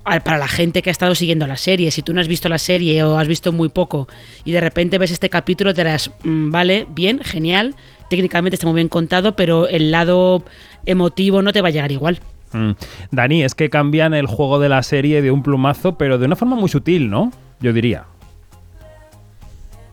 para 0.04 0.40
la 0.40 0.48
gente 0.48 0.82
que 0.82 0.90
ha 0.90 0.92
estado 0.92 1.14
siguiendo 1.14 1.46
la 1.46 1.58
serie. 1.58 1.92
Si 1.92 2.02
tú 2.02 2.14
no 2.14 2.22
has 2.22 2.28
visto 2.28 2.50
la 2.50 2.58
serie 2.58 3.04
o 3.04 3.20
has 3.20 3.28
visto 3.28 3.52
muy 3.52 3.70
poco 3.70 4.08
y 4.44 4.52
de 4.52 4.60
repente 4.60 4.98
ves 4.98 5.12
este 5.12 5.30
capítulo, 5.30 5.74
te 5.74 5.84
dirás, 5.84 6.10
"Mm, 6.24 6.50
vale, 6.50 6.88
bien, 6.90 7.20
genial, 7.20 7.76
técnicamente 8.10 8.56
está 8.56 8.66
muy 8.66 8.76
bien 8.76 8.90
contado, 8.90 9.36
pero 9.36 9.68
el 9.68 9.92
lado 9.92 10.44
emotivo 10.86 11.42
no 11.42 11.54
te 11.54 11.62
va 11.62 11.68
a 11.68 11.72
llegar 11.72 11.92
igual. 11.92 12.20
Mm. 12.52 12.72
Dani, 13.12 13.44
es 13.44 13.54
que 13.56 13.70
cambian 13.70 14.14
el 14.14 14.26
juego 14.26 14.60
de 14.60 14.70
la 14.70 14.82
serie 14.84 15.22
de 15.22 15.32
un 15.32 15.44
plumazo, 15.44 15.98
pero 15.98 16.18
de 16.18 16.26
una 16.26 16.36
forma 16.36 16.56
muy 16.56 16.70
sutil, 16.70 17.10
¿no? 17.10 17.32
Yo 17.60 17.74
diría. 17.74 18.06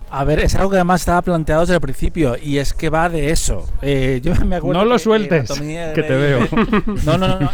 A 0.08 0.24
ver, 0.24 0.38
es 0.38 0.54
algo 0.54 0.70
que 0.70 0.76
además 0.76 1.00
estaba 1.00 1.20
planteado 1.22 1.62
desde 1.62 1.74
el 1.74 1.80
principio 1.80 2.36
y 2.40 2.58
es 2.58 2.72
que 2.72 2.90
va 2.90 3.08
de 3.08 3.30
eso. 3.30 3.68
Eh, 3.82 4.20
yo 4.22 4.34
me 4.44 4.56
acuerdo 4.56 4.80
No 4.80 4.84
lo 4.84 4.94
que, 4.96 4.98
sueltes, 5.00 5.50
que 5.50 6.02
te 6.02 6.16
veo. 6.16 6.46
No, 7.04 7.18
no, 7.18 7.28
no. 7.28 7.40
no. 7.40 7.50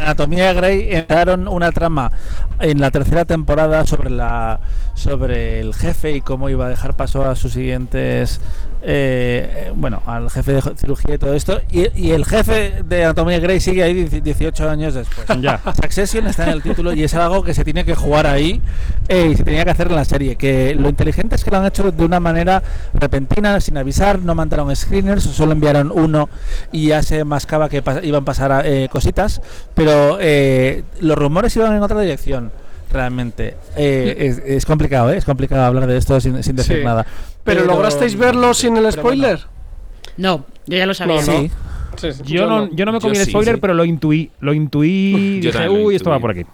Anatomía 0.00 0.48
de 0.48 0.54
Grey 0.54 0.88
entraron 0.94 1.48
una 1.48 1.72
trama 1.72 2.12
en 2.60 2.80
la 2.80 2.90
tercera 2.90 3.24
temporada 3.24 3.86
sobre 3.86 4.10
la 4.10 4.60
sobre 4.94 5.60
el 5.60 5.74
jefe 5.74 6.12
y 6.12 6.20
cómo 6.20 6.48
iba 6.48 6.66
a 6.66 6.68
dejar 6.68 6.94
paso 6.94 7.24
a 7.24 7.36
sus 7.36 7.52
siguientes 7.52 8.40
eh, 8.82 9.72
bueno, 9.74 10.02
al 10.06 10.30
jefe 10.30 10.52
de 10.52 10.62
cirugía 10.76 11.14
y 11.14 11.18
todo 11.18 11.34
esto. 11.34 11.60
Y, 11.70 11.88
y 12.00 12.10
el 12.12 12.24
jefe 12.24 12.82
de 12.84 13.04
Anatomía 13.04 13.38
Grey 13.40 13.60
sigue 13.60 13.82
ahí 13.82 13.94
10 13.94 14.22
18 14.22 14.68
años 14.70 14.94
después. 14.94 15.26
Ya. 15.40 15.60
Succession 15.74 16.26
está 16.26 16.44
en 16.44 16.50
el 16.50 16.62
título 16.62 16.92
y 16.92 17.02
es 17.04 17.14
algo 17.14 17.42
que 17.42 17.54
se 17.54 17.64
tiene 17.64 17.84
que 17.84 17.94
jugar 17.94 18.26
ahí 18.26 18.60
eh, 19.08 19.30
y 19.32 19.36
se 19.36 19.44
tenía 19.44 19.64
que 19.64 19.70
hacer 19.70 19.88
en 19.88 19.96
la 19.96 20.04
serie. 20.04 20.36
Que 20.36 20.74
lo 20.74 20.88
inteligente 20.88 21.36
es 21.36 21.44
que 21.44 21.50
lo 21.50 21.58
han 21.58 21.66
hecho 21.66 21.90
de 21.90 22.04
una 22.04 22.20
manera 22.20 22.62
repentina, 22.94 23.60
sin 23.60 23.76
avisar, 23.78 24.18
no 24.20 24.34
mandaron 24.34 24.74
screeners, 24.74 25.24
solo 25.24 25.52
enviaron 25.52 25.90
uno 25.94 26.28
y 26.72 26.88
ya 26.88 27.02
se 27.02 27.24
mascaba 27.24 27.68
que 27.68 27.82
pas- 27.82 28.04
iban 28.04 28.22
a 28.22 28.24
pasar 28.24 28.62
eh, 28.66 28.88
cositas, 28.90 29.40
pero 29.74 30.18
eh, 30.20 30.84
los 31.00 31.16
rumores 31.16 31.54
iban 31.56 31.74
en 31.76 31.82
otra 31.82 32.00
dirección. 32.00 32.52
Realmente 32.92 33.56
Eh, 33.76 34.14
es, 34.18 34.38
es 34.38 34.64
complicado, 34.64 35.12
¿eh? 35.12 35.16
es 35.16 35.24
complicado 35.24 35.62
hablar 35.64 35.86
de 35.86 35.96
esto 35.96 36.20
sin, 36.20 36.42
sin 36.42 36.56
decir 36.56 36.78
Sí. 36.78 36.84
nada. 36.84 37.06
¿Pero 37.44 37.64
lograsteis 37.64 38.16
verlo 38.16 38.54
sin 38.54 38.76
el 38.76 38.90
spoiler? 38.92 39.40
No, 40.16 40.46
yo 40.66 40.78
ya 40.78 40.86
lo 40.86 40.94
sabía. 40.94 41.20
No, 41.20 41.32
no. 41.32 41.38
Sí. 41.40 41.50
Sí, 41.96 42.12
sí, 42.12 42.22
Yo 42.26 42.46
no, 42.46 42.68
yo 42.72 42.84
no 42.84 42.92
me 42.92 43.00
comí 43.00 43.14
Yo 43.14 43.22
el 43.22 43.26
spoiler, 43.28 43.54
sí. 43.54 43.60
pero 43.60 43.72
lo 43.72 43.84
intuí. 43.84 44.30
Lo 44.40 44.52
intuí. 44.52 45.40
Yo 45.42 45.50
dije, 45.50 45.68
uy, 45.68 45.96
esto 45.96 46.10
va 46.10 46.20
por 46.20 46.30
aquí. 46.30 46.44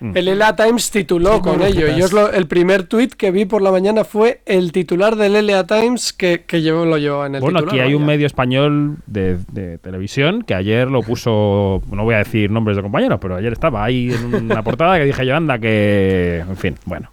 El 0.00 0.38
LA 0.38 0.54
Times 0.56 0.90
tituló 0.90 1.36
Sí, 1.36 1.40
con 1.40 1.62
ello. 1.62 1.88
Y 1.96 2.00
es 2.02 2.12
lo- 2.12 2.30
el 2.30 2.46
primer 2.46 2.82
tuit 2.84 3.14
que 3.14 3.30
vi 3.30 3.46
por 3.46 3.62
la 3.62 3.70
mañana 3.70 4.04
fue 4.04 4.40
el 4.44 4.72
titular 4.72 5.16
del 5.16 5.34
LA 5.46 5.66
Times 5.66 6.12
que, 6.12 6.44
que 6.46 6.60
llevó, 6.60 6.84
lo 6.84 6.98
llevó 6.98 7.24
en 7.24 7.36
el 7.36 7.40
Bueno, 7.40 7.60
titular. 7.60 7.80
aquí 7.80 7.88
hay 7.88 7.94
un 7.94 8.04
medio 8.04 8.26
español 8.26 8.96
de, 9.06 9.38
de 9.52 9.78
televisión 9.78 10.42
que 10.42 10.54
ayer 10.54 10.88
lo 10.90 11.02
puso, 11.02 11.82
no 11.90 12.04
voy 12.04 12.14
a 12.14 12.18
decir 12.18 12.50
nombres 12.50 12.76
de 12.76 12.82
compañeros, 12.82 13.18
pero 13.22 13.36
ayer 13.36 13.52
estaba 13.52 13.84
ahí 13.84 14.10
en 14.12 14.34
una 14.50 14.62
portada 14.62 14.98
que 14.98 15.04
dije 15.06 15.24
yo, 15.24 15.34
anda, 15.34 15.58
que... 15.58 16.44
En 16.46 16.56
fin, 16.56 16.74
bueno, 16.84 17.10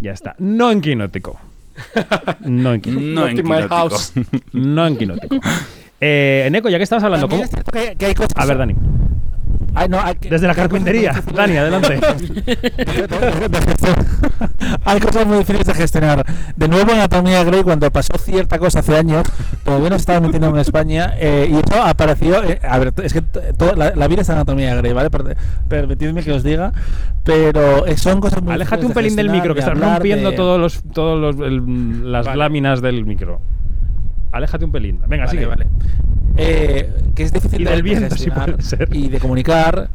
ya 0.00 0.10
está. 0.12 0.34
No 0.38 0.70
en 0.72 0.80
quinótico. 0.80 1.38
No 2.40 2.74
en 2.74 2.80
quinótico. 2.80 3.10
No 3.14 3.26
en 3.28 3.36
quinótico. 3.36 3.96
No 4.52 4.86
en 4.86 4.96
quinótico. 4.96 5.36
Eh, 6.00 6.44
Eneco, 6.48 6.68
ya 6.68 6.78
que 6.78 6.84
estabas 6.84 7.04
hablando, 7.04 7.28
¿cómo? 7.28 7.44
es 7.44 7.50
que, 7.72 7.94
que 7.96 8.06
hay 8.06 8.14
cosas. 8.14 8.32
A 8.34 8.44
ver, 8.44 8.58
Dani. 8.58 8.74
Ay, 9.74 9.88
no, 9.88 10.00
hay 10.00 10.14
que- 10.16 10.28
Desde 10.28 10.46
la 10.46 10.54
carpintería. 10.54 11.12
Dani, 11.34 11.52
de- 11.54 11.58
adelante. 11.58 11.98
Hay 14.84 15.00
cosas 15.00 15.26
muy 15.26 15.38
difíciles 15.38 15.66
de 15.66 15.74
gestionar. 15.74 16.24
De 16.56 16.68
nuevo 16.68 16.90
en 16.92 16.98
Anatomía 16.98 17.38
de 17.38 17.44
Grey, 17.50 17.62
cuando 17.62 17.90
pasó 17.90 18.16
cierta 18.18 18.58
cosa 18.58 18.80
hace 18.80 18.96
años, 18.96 19.24
todavía 19.64 19.90
no 19.90 19.96
se 19.96 20.00
estaba 20.00 20.20
metiendo 20.20 20.48
en 20.48 20.58
España, 20.58 21.14
eh, 21.18 21.48
y 21.50 21.54
eso 21.54 21.82
apareció. 21.82 22.42
eh, 22.44 22.60
a 22.62 22.78
ver, 22.78 22.92
es 23.02 23.12
que 23.12 23.22
toda 23.22 23.74
la, 23.76 23.92
la 23.94 24.08
vida 24.08 24.20
está 24.22 24.32
en 24.34 24.38
Anatomía 24.38 24.74
de 24.74 24.80
Grey, 24.82 24.92
¿vale? 24.92 25.10
Per- 25.10 25.36
Permitidme 25.68 26.22
que 26.22 26.32
os 26.32 26.42
diga, 26.42 26.72
pero 27.24 27.86
eh, 27.86 27.96
son 27.96 28.20
cosas 28.20 28.42
muy 28.42 28.52
Aléjate 28.52 28.82
un 28.82 28.88
de 28.88 28.94
pelín 28.94 29.16
del 29.16 29.26
gestionar, 29.26 29.42
micro, 29.42 29.54
que 29.54 29.60
de 29.62 29.66
estás 29.72 29.94
rompiendo 29.94 30.30
de- 30.30 30.36
todos 30.36 30.60
los, 30.60 30.82
todos 30.92 31.18
los, 31.20 31.46
el- 31.46 32.12
las 32.12 32.26
Vale. 32.26 32.38
láminas 32.38 32.82
del 32.82 33.04
micro. 33.04 33.40
Aléjate 34.32 34.64
un 34.64 34.72
pelín. 34.72 34.98
Venga, 35.06 35.26
Vale, 35.26 35.30
sigue. 35.30 35.46
vale. 35.46 35.66
Eh, 36.36 36.90
que 37.14 37.22
es 37.24 37.32
difícil 37.32 37.60
Y 37.60 37.64
de- 37.64 37.70
del 37.70 37.78
de 37.78 37.82
viento, 37.82 38.16
si 38.16 38.30
puede 38.30 38.60
ser. 38.62 38.88
y 38.92 39.08
de 39.08 39.20
comunicar 39.20 39.90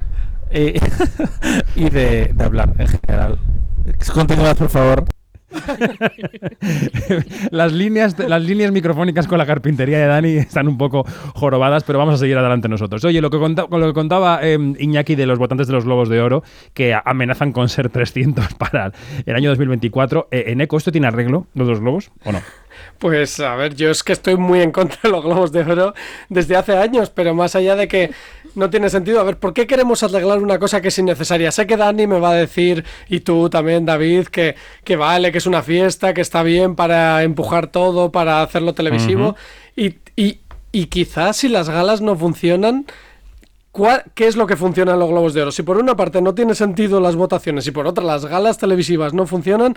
eh, 0.52 0.80
y 1.76 1.90
de, 1.90 2.32
de 2.34 2.44
hablar 2.44 2.74
en 2.78 2.88
general. 2.88 3.40
Continuad, 4.14 4.56
por 4.56 4.70
favor. 4.70 5.06
las 7.52 7.72
líneas 7.72 8.20
las 8.20 8.43
líneas 8.43 8.70
microfónicas 8.72 9.28
con 9.28 9.38
la 9.38 9.45
carpintería 9.45 10.00
de 10.00 10.08
Dani 10.08 10.38
están 10.38 10.68
un 10.68 10.78
poco 10.78 11.06
jorobadas, 11.34 11.86
pero 11.86 12.00
vamos 12.00 12.16
a 12.16 12.18
seguir 12.18 12.38
adelante 12.38 12.68
nosotros. 12.68 13.06
Oye, 13.06 13.22
lo 13.22 13.30
que, 13.30 13.38
lo 13.38 13.88
que 13.88 13.93
contaba 13.93 14.39
eh, 14.41 14.58
Iñaki 14.80 15.16
de 15.16 15.26
los 15.26 15.39
votantes 15.39 15.68
de 15.68 15.74
los 15.74 15.86
Globos 15.86 16.10
de 16.10 16.20
Oro, 16.22 16.43
que 16.74 16.93
amenazan 16.93 17.54
con 17.54 17.70
ser 17.70 17.88
300 17.89 18.54
para 18.56 18.91
el 19.26 19.36
año 19.36 19.50
2024, 19.50 20.28
eh, 20.32 20.45
¿en 20.48 20.62
ECO 20.62 20.78
esto 20.78 20.91
tiene 20.91 21.08
arreglo, 21.08 21.48
los 21.54 21.80
globos, 21.80 22.12
o 22.26 22.32
no? 22.32 22.41
Pues 23.00 23.39
a 23.39 23.56
ver, 23.56 23.76
yo 23.76 23.89
es 23.89 24.04
que 24.04 24.14
estoy 24.14 24.38
muy 24.38 24.62
en 24.62 24.72
contra 24.72 25.00
de 25.04 25.10
los 25.10 25.24
globos 25.24 25.52
de 25.52 25.62
oro 25.62 25.93
desde 26.30 26.56
hace 26.56 26.78
años, 26.78 27.10
pero 27.10 27.34
más 27.34 27.56
allá 27.56 27.76
de 27.76 27.88
que 27.88 28.12
no 28.58 28.70
tiene 28.70 28.89
sentido, 28.89 29.20
a 29.20 29.24
ver, 29.24 29.38
¿por 29.38 29.53
qué 29.53 29.66
queremos 29.68 30.03
arreglar 30.03 30.39
una 30.39 30.60
cosa 30.60 30.82
que 30.82 30.89
es 30.89 30.97
innecesaria? 30.99 31.51
Sé 31.51 31.66
que 31.68 31.78
Dani 31.78 32.08
me 32.08 32.20
va 32.20 32.32
a 32.32 32.36
decir, 32.36 32.84
y 33.08 33.22
tú 33.22 33.49
también, 33.49 33.86
David, 33.86 34.28
que, 34.28 34.55
que 34.84 34.95
vale, 34.95 35.32
que 35.32 35.38
es 35.38 35.45
una 35.45 35.62
fiesta, 35.64 36.14
que 36.14 36.22
está 36.22 36.43
bien 36.43 36.76
para 36.76 37.24
empujar 37.24 37.68
todo, 37.68 38.12
para 38.12 38.41
hacerlo 38.41 38.74
televisivo, 38.74 39.36
y, 39.76 39.95
y, 40.16 40.39
y 40.72 40.86
quizás 40.88 41.38
si 41.38 41.47
las 41.47 41.70
galas 41.70 42.01
no 42.01 42.16
funcionan, 42.18 42.86
¿Cuál- 43.72 44.05
¿Qué 44.16 44.26
es 44.26 44.36
lo 44.36 44.47
que 44.47 44.55
funciona 44.58 44.93
en 44.93 44.99
los 44.99 45.10
Globos 45.10 45.36
de 45.36 45.43
Oro? 45.43 45.51
Si 45.51 45.62
por 45.62 45.78
una 45.78 45.95
parte 45.95 46.20
no 46.20 46.34
tiene 46.34 46.55
sentido 46.55 46.99
las 46.99 47.16
votaciones 47.16 47.68
y 47.68 47.72
por 47.72 47.86
otra 47.86 48.03
las 48.03 48.26
galas 48.26 48.58
televisivas 48.58 49.14
no 49.14 49.28
funcionan, 49.28 49.76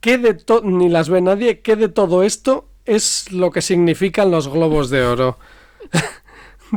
¿qué 0.00 0.16
de 0.16 0.36
ni 0.62 0.88
las 0.88 1.08
ve 1.08 1.20
nadie? 1.22 1.58
¿Qué 1.60 1.74
de 1.74 1.88
todo 1.88 2.22
esto 2.22 2.68
es 2.84 3.32
lo 3.32 3.50
que 3.50 3.60
significan 3.60 4.30
los 4.30 4.46
Globos 4.46 4.90
de 4.90 5.02
Oro? 5.02 5.38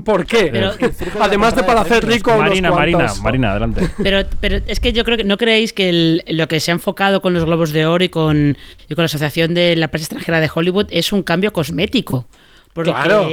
¿Por 0.04 0.26
qué? 0.26 0.50
Pero- 0.52 0.74
Además 1.22 1.56
de 1.56 1.64
para 1.64 1.82
hacer 1.82 2.06
rico 2.06 2.32
a 2.32 2.36
unos 2.36 2.50
Marina, 2.50 2.72
Marina, 2.72 2.98
cuantos. 3.00 3.22
Marina, 3.22 3.52
adelante. 3.52 3.90
Pero, 4.02 4.24
pero 4.42 4.60
es 4.68 4.80
que 4.80 4.92
yo 4.94 5.04
creo 5.06 5.18
que 5.18 5.24
no 5.24 5.38
creéis 5.38 5.72
que 5.74 5.90
el- 5.90 6.24
lo 6.28 6.48
que 6.48 6.60
se 6.60 6.72
ha 6.72 6.74
enfocado 6.74 7.22
con 7.22 7.34
los 7.34 7.46
Globos 7.46 7.72
de 7.72 7.86
Oro 7.86 8.04
y 8.04 8.10
con, 8.10 8.58
y 8.90 8.96
con 8.96 9.02
la 9.04 9.06
Asociación 9.06 9.54
de 9.54 9.76
la 9.76 9.88
Prensa 9.90 10.06
Extranjera 10.06 10.40
de 10.40 10.50
Hollywood 10.54 10.88
es 10.90 11.12
un 11.14 11.24
cambio 11.24 11.54
cosmético. 11.54 12.28
Porque 12.74 12.92
Claro. 12.92 13.30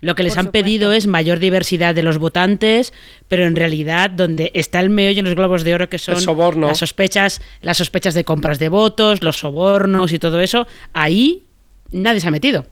lo 0.00 0.14
que 0.14 0.22
les 0.22 0.32
Por 0.34 0.40
han 0.40 0.46
supuesto. 0.46 0.64
pedido 0.64 0.92
es 0.92 1.06
mayor 1.06 1.38
diversidad 1.38 1.94
de 1.94 2.02
los 2.02 2.18
votantes, 2.18 2.92
pero 3.28 3.44
en 3.46 3.56
realidad 3.56 4.10
donde 4.10 4.50
está 4.54 4.80
el 4.80 4.90
meollo 4.90 5.20
en 5.20 5.24
los 5.26 5.34
Globos 5.34 5.64
de 5.64 5.74
Oro 5.74 5.88
que 5.88 5.98
son 5.98 6.16
las 6.60 6.78
sospechas, 6.78 7.40
las 7.62 7.78
sospechas 7.78 8.12
de 8.12 8.24
compras 8.24 8.58
de 8.58 8.68
votos, 8.68 9.22
los 9.22 9.38
sobornos 9.38 10.12
y 10.12 10.18
todo 10.18 10.40
eso, 10.40 10.66
ahí 10.92 11.44
nadie 11.90 12.20
se 12.20 12.28
ha 12.28 12.30
metido. 12.32 12.66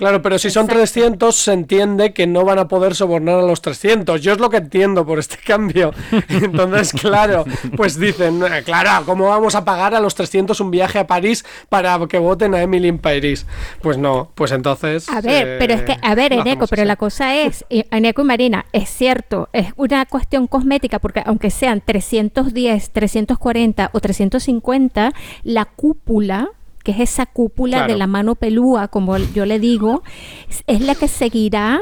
Claro, 0.00 0.22
pero 0.22 0.38
si 0.38 0.48
son 0.48 0.62
Exacto. 0.64 0.80
300 0.80 1.36
se 1.36 1.52
entiende 1.52 2.14
que 2.14 2.26
no 2.26 2.42
van 2.42 2.58
a 2.58 2.68
poder 2.68 2.94
sobornar 2.94 3.38
a 3.38 3.42
los 3.42 3.60
300. 3.60 4.18
Yo 4.22 4.32
es 4.32 4.38
lo 4.40 4.48
que 4.48 4.56
entiendo 4.56 5.04
por 5.04 5.18
este 5.18 5.36
cambio. 5.46 5.92
Entonces, 6.30 6.92
claro, 7.02 7.44
pues 7.76 8.00
dicen, 8.00 8.42
"Eh, 8.42 8.62
claro, 8.64 9.04
¿cómo 9.04 9.28
vamos 9.28 9.54
a 9.54 9.62
pagar 9.62 9.94
a 9.94 10.00
los 10.00 10.14
300 10.14 10.58
un 10.60 10.70
viaje 10.70 10.98
a 10.98 11.06
París 11.06 11.44
para 11.68 11.98
que 12.08 12.16
voten 12.18 12.54
a 12.54 12.62
Emily 12.62 12.88
en 12.88 12.96
París? 12.98 13.44
Pues 13.82 13.98
no, 13.98 14.32
pues 14.34 14.52
entonces... 14.52 15.06
A 15.10 15.20
ver, 15.20 15.46
eh, 15.46 15.56
pero 15.58 15.74
es 15.74 15.82
que, 15.82 15.98
a 16.00 16.14
ver, 16.14 16.32
Eneco, 16.32 16.66
pero 16.66 16.86
la 16.86 16.96
cosa 16.96 17.36
es, 17.36 17.66
eh, 17.68 17.84
Eneco 17.90 18.22
y 18.22 18.24
Marina, 18.24 18.64
es 18.72 18.88
cierto, 18.88 19.50
es 19.52 19.66
una 19.76 20.06
cuestión 20.06 20.46
cosmética, 20.46 20.98
porque 20.98 21.22
aunque 21.26 21.50
sean 21.50 21.82
310, 21.84 22.88
340 22.90 23.90
o 23.92 24.00
350, 24.00 25.12
la 25.42 25.66
cúpula, 25.66 26.48
que 26.84 26.92
es 26.92 27.00
esa 27.00 27.26
cúpula 27.26 27.78
Claro. 27.78 27.92
de 27.92 27.98
la 27.98 28.06
mano 28.06 28.34
pelúa, 28.34 28.88
como 28.88 29.16
yo 29.18 29.46
le 29.46 29.58
digo, 29.58 30.02
es- 30.48 30.64
es 30.66 30.80
la 30.80 30.94
que 30.94 31.08
seguirá 31.08 31.80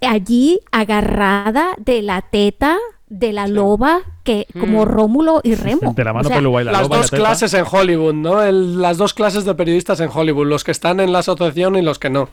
allí 0.00 0.60
agarrada 0.72 1.68
de 1.78 2.02
la 2.02 2.22
teta 2.22 2.76
de 3.08 3.32
la 3.32 3.48
loba, 3.48 4.00
que 4.22 4.46
como 4.60 4.84
Rómulo 4.84 5.40
y 5.42 5.56
Remo. 5.56 5.94
De 5.94 6.04
la 6.04 6.12
mano 6.12 6.26
O 6.26 6.28
sea, 6.28 6.36
pelúa 6.36 6.62
y 6.62 6.64
la 6.64 6.72
Las 6.72 6.82
loba 6.82 6.94
y 6.96 6.98
la 6.98 7.02
dos 7.02 7.10
clases 7.10 7.54
en 7.54 7.64
Hollywood, 7.70 8.14
¿no? 8.14 8.42
El- 8.42 8.80
las 8.80 8.98
dos 8.98 9.14
clases 9.14 9.44
de 9.44 9.54
periodistas 9.56 9.98
en 10.00 10.08
Hollywood, 10.14 10.46
los 10.46 10.62
que 10.62 10.70
están 10.70 11.00
en 11.00 11.12
la 11.12 11.18
asociación 11.18 11.74
y 11.76 11.82
los 11.82 11.98
que 11.98 12.08
no. 12.08 12.28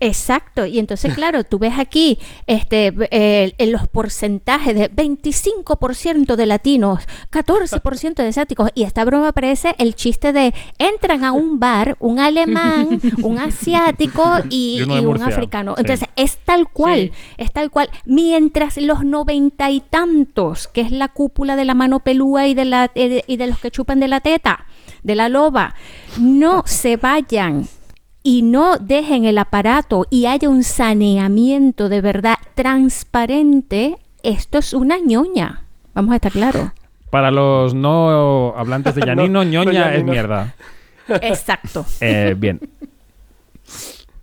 Exacto, 0.00 0.64
y 0.64 0.78
entonces 0.78 1.14
claro, 1.14 1.44
tú 1.44 1.58
ves 1.58 1.74
aquí 1.78 2.18
este 2.46 2.92
eh, 3.10 3.52
en 3.58 3.70
los 3.72 3.86
porcentajes 3.86 4.74
de 4.74 4.90
25% 4.90 6.36
de 6.36 6.46
latinos, 6.46 7.04
14% 7.30 8.14
de 8.14 8.28
asiáticos 8.28 8.70
y 8.74 8.84
esta 8.84 9.04
broma 9.04 9.32
parece 9.32 9.74
el 9.78 9.94
chiste 9.94 10.32
de 10.32 10.54
entran 10.78 11.24
a 11.24 11.32
un 11.32 11.60
bar 11.60 11.96
un 12.00 12.18
alemán, 12.18 13.00
un 13.22 13.38
asiático 13.38 14.24
y, 14.48 14.78
Y 14.80 14.90
y 14.90 14.98
un 15.00 15.04
Murcia, 15.06 15.26
africano. 15.26 15.74
sí. 15.76 15.82
Entonces 15.82 16.08
es 16.16 16.38
tal 16.38 16.68
cual, 16.70 17.10
Sí. 17.14 17.34
es 17.38 17.52
tal 17.52 17.70
cual. 17.70 17.90
Mientras 18.06 18.76
los 18.78 19.04
noventa 19.04 19.70
y 19.70 19.80
tantos, 19.80 20.66
que 20.68 20.80
es 20.80 20.90
la 20.92 21.08
cúpula 21.08 21.56
de 21.56 21.64
la 21.64 21.74
mano 21.74 22.00
pelúa 22.00 22.46
y 22.46 22.54
de 22.54 22.64
la 22.64 22.90
eh, 22.94 23.22
y 23.26 23.36
de 23.36 23.46
los 23.48 23.58
que 23.58 23.70
chupan 23.70 24.00
de 24.00 24.08
la 24.08 24.20
teta, 24.20 24.64
de 25.02 25.14
la 25.14 25.28
loba, 25.28 25.74
no 26.18 26.62
se 26.66 26.96
vayan 26.96 27.66
y 28.22 28.42
no 28.42 28.76
dejen 28.78 29.24
el 29.24 29.38
aparato 29.38 30.06
y 30.10 30.26
haya 30.26 30.48
un 30.48 30.62
saneamiento 30.64 31.88
de 31.88 32.00
verdad 32.00 32.34
transparente, 32.54 33.96
esto 34.22 34.58
es 34.58 34.74
una 34.74 34.98
ñoña. 34.98 35.62
Vamos 35.94 36.12
a 36.12 36.16
estar 36.16 36.32
claros. 36.32 36.70
Para 37.10 37.30
los 37.30 37.74
no 37.74 38.54
hablantes 38.56 38.94
de 38.94 39.00
Yanino, 39.06 39.26
No, 39.26 39.44
no 39.44 39.50
ñoña 39.50 39.88
es 39.88 39.92
llanino. 39.92 40.12
mierda. 40.12 40.54
Exacto. 41.08 41.84
Eh, 42.00 42.34
bien. 42.38 42.60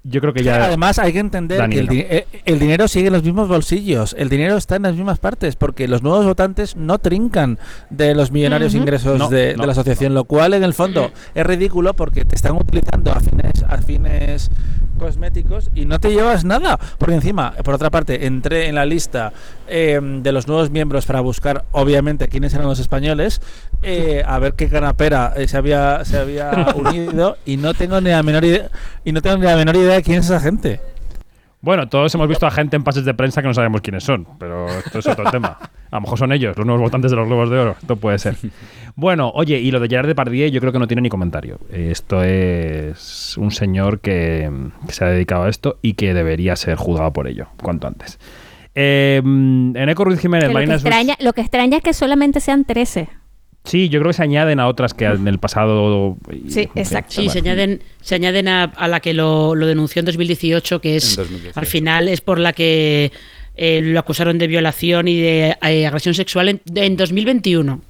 Yo 0.10 0.22
creo 0.22 0.34
que 0.34 0.44
ya. 0.44 0.64
Además, 0.66 1.00
hay 1.00 1.14
que 1.14 1.20
entender 1.20 1.58
Dani, 1.60 1.74
que 1.76 1.80
el, 1.82 1.86
no. 1.88 1.92
di- 1.94 2.06
eh, 2.08 2.28
el 2.46 2.60
dinero 2.60 2.88
sigue 2.88 3.08
en 3.08 3.14
los 3.14 3.24
mismos 3.24 3.48
bolsillos. 3.48 4.16
El 4.18 4.30
dinero 4.30 4.58
está 4.58 4.76
en 4.78 4.84
las 4.84 4.96
mismas 4.96 5.20
partes, 5.20 5.56
porque 5.56 5.88
los 5.88 6.04
nuevos 6.04 6.26
votantes 6.26 6.76
no 6.76 7.00
trincan 7.00 7.60
de 7.90 8.16
los 8.16 8.32
millonarios 8.32 8.74
ingresos 8.76 9.20
No, 9.20 9.30
de, 9.30 9.56
de 9.56 9.58
la 9.58 9.72
asociación, 9.72 10.14
lo 10.14 10.24
cual 10.26 10.54
en 10.54 10.64
el 10.64 10.74
fondo 10.74 11.12
es 11.36 11.46
ridículo 11.46 11.94
porque 11.94 12.26
te 12.26 12.36
están 12.36 12.56
utilizando 12.56 13.12
a 13.12 13.20
fines, 13.20 13.64
a 13.68 13.78
fines 13.80 14.50
cosméticos 14.98 15.70
y 15.76 15.86
no 15.86 16.00
te 16.00 16.12
llevas 16.12 16.46
nada. 16.46 16.80
Porque 16.98 17.16
encima, 17.16 17.54
por 17.64 17.76
otra 17.76 17.90
parte, 17.90 18.26
entré 18.26 18.68
en 18.68 18.76
la 18.76 18.86
lista 18.86 19.32
eh, 19.68 20.00
de 20.02 20.32
los 20.32 20.48
nuevos 20.48 20.70
miembros 20.70 21.06
para 21.06 21.22
buscar, 21.22 21.66
obviamente, 21.72 22.28
quiénes 22.28 22.54
eran 22.54 22.68
los 22.68 22.80
españoles, 22.80 23.42
eh, 23.84 24.24
a 24.26 24.40
ver 24.40 24.54
qué 24.54 24.70
canapera 24.70 25.34
eh, 25.36 25.48
se 25.48 25.58
había, 25.58 26.04
se 26.06 26.18
había 26.18 26.52
unido 26.76 27.38
y 27.46 27.58
no 27.58 27.74
tengo 27.74 28.02
ni 28.02 28.10
la 28.10 28.24
menor 28.24 28.44
idea, 28.46 28.70
y 29.06 29.12
no 29.12 29.22
tengo 29.22 29.38
ni 29.38 29.44
la 29.44 29.56
menor 29.56 29.76
idea 29.76 29.96
de 29.96 30.04
quién 30.04 30.20
es 30.20 30.26
esa 30.26 30.40
gente. 30.40 30.82
Bueno, 31.60 31.90
todos 31.90 32.14
hemos 32.14 32.28
visto 32.28 32.46
a 32.46 32.52
gente 32.52 32.76
en 32.76 32.84
pases 32.84 33.04
de 33.04 33.14
prensa 33.14 33.42
que 33.42 33.48
no 33.48 33.54
sabemos 33.54 33.82
quiénes 33.82 34.04
son, 34.04 34.28
pero 34.38 34.68
esto 34.70 35.00
es 35.00 35.08
otro 35.08 35.26
tema. 35.32 35.58
A 35.90 35.96
lo 35.96 36.02
mejor 36.02 36.18
son 36.20 36.32
ellos, 36.32 36.56
los 36.56 36.66
nuevos 36.66 36.82
votantes 36.84 37.12
de 37.12 37.18
los 37.18 37.28
Globos 37.28 37.50
de 37.50 37.58
Oro. 37.58 37.76
Esto 37.80 37.96
puede 37.96 38.20
ser. 38.20 38.36
Bueno, 38.96 39.32
oye, 39.34 39.60
y 39.60 39.72
lo 39.72 39.80
de 39.80 39.88
Gerard 39.88 40.08
Depardieu 40.08 40.50
yo 40.50 40.60
creo 40.60 40.72
que 40.72 40.80
no 40.80 40.88
tiene 40.88 41.02
ni 41.02 41.10
comentario. 41.10 41.60
Esto 41.72 42.24
es 42.24 43.36
un 43.38 43.52
señor 43.52 44.00
que, 44.00 44.52
que 44.86 44.94
se 44.94 45.06
ha 45.06 45.08
dedicado 45.08 45.44
a 45.44 45.50
esto 45.50 45.80
y 45.82 45.94
que 45.94 46.14
debería 46.14 46.56
ser 46.56 46.76
juzgado 46.76 47.12
por 47.14 47.28
ello, 47.28 47.48
cuanto 47.62 47.88
antes. 47.88 48.20
Eh, 48.80 49.22
Eneco 49.24 50.06
Ruiz 50.06 50.20
Jiménez, 50.20 50.50
Que 50.50 50.54
lo, 50.54 50.60
que 50.60 50.74
extraña, 50.74 51.16
lo 51.20 51.34
que 51.34 51.42
extraña 51.42 51.78
es 51.78 51.84
que 51.84 51.94
solamente 51.94 52.40
sean 52.40 52.64
13. 52.64 53.10
Sí, 53.68 53.90
yo 53.90 54.00
creo 54.00 54.10
que 54.12 54.18
se 54.18 54.24
añaden 54.24 54.60
a 54.60 54.68
otras 54.68 54.94
que 54.94 55.06
en 55.06 55.28
el 55.28 55.40
pasado. 55.40 56.18
Sí, 56.48 56.70
exacto. 56.74 57.14
Sí, 57.22 57.30
se 57.30 57.40
añaden, 57.40 57.82
se 58.02 58.16
añaden 58.16 58.48
a, 58.48 58.64
a 58.64 58.88
la 58.88 59.02
que 59.02 59.14
lo, 59.14 59.56
lo 59.56 59.68
denunció 59.68 60.00
en 60.00 60.06
2018, 60.06 60.80
que 60.82 60.96
es 60.96 61.18
En 61.18 61.24
2018. 61.24 61.60
al 61.60 61.66
final 61.66 62.08
es 62.08 62.22
por 62.22 62.40
la 62.40 62.54
que 62.54 63.12
eh, 63.56 63.82
lo 63.84 64.00
acusaron 64.00 64.38
de 64.38 64.48
violación 64.48 65.08
y 65.08 65.20
de 65.20 65.58
eh, 65.62 65.86
agresión 65.86 66.14
sexual 66.16 66.50
en, 66.50 66.62
en 66.76 66.96
2021. 66.96 67.82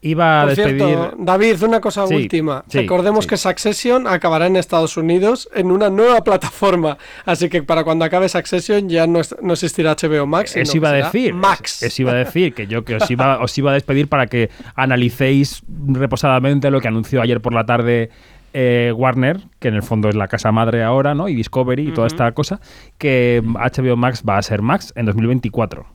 Iba 0.00 0.42
a 0.42 0.46
Por 0.46 0.54
despedir. 0.54 0.78
cierto, 0.86 1.16
David, 1.18 1.62
una 1.64 1.80
cosa 1.80 2.06
Sí, 2.06 2.14
última. 2.14 2.64
sí, 2.68 2.78
Recordemos 2.78 3.24
sí. 3.24 3.30
que 3.30 3.36
Succession 3.36 4.06
acabará 4.06 4.46
en 4.46 4.54
Estados 4.54 4.96
Unidos 4.96 5.48
en 5.54 5.72
una 5.72 5.90
nueva 5.90 6.22
plataforma. 6.22 6.98
Así 7.24 7.48
que 7.48 7.64
para 7.64 7.82
cuando 7.82 8.04
acabe 8.04 8.28
Succession 8.28 8.88
ya 8.88 9.08
no, 9.08 9.18
es- 9.18 9.34
no 9.42 9.54
existirá 9.54 9.96
HBO 9.96 10.24
Max. 10.26 10.56
Eso 10.56 10.76
iba 10.76 10.90
a 10.90 10.92
decir. 10.92 11.34
Max. 11.34 11.82
Eso 11.82 12.02
iba 12.02 12.12
a 12.12 12.14
decir, 12.14 12.54
que 12.54 12.68
yo 12.68 12.84
que 12.84 12.94
os 12.94 13.10
iba, 13.10 13.40
os 13.42 13.58
iba 13.58 13.72
a 13.72 13.74
despedir 13.74 14.06
para 14.08 14.28
que 14.28 14.50
analicéis 14.76 15.62
reposadamente 15.88 16.70
lo 16.70 16.80
que 16.80 16.86
anunció 16.88 17.20
ayer 17.20 17.40
por 17.40 17.52
la 17.52 17.66
tarde 17.66 18.10
eh, 18.54 18.92
Warner, 18.96 19.40
que 19.58 19.68
en 19.68 19.74
el 19.74 19.82
fondo 19.82 20.08
es 20.08 20.14
la 20.14 20.28
casa 20.28 20.52
madre 20.52 20.82
ahora, 20.84 21.14
¿no? 21.14 21.28
Y 21.28 21.34
Discovery 21.34 21.88
y 21.88 21.92
toda 21.92 22.06
esta 22.06 22.30
cosa, 22.32 22.60
que 22.98 23.42
HBO 23.44 23.96
Max 23.96 24.22
va 24.26 24.38
a 24.38 24.42
ser 24.42 24.62
Max 24.62 24.92
en 24.96 25.06
2024. 25.06 25.86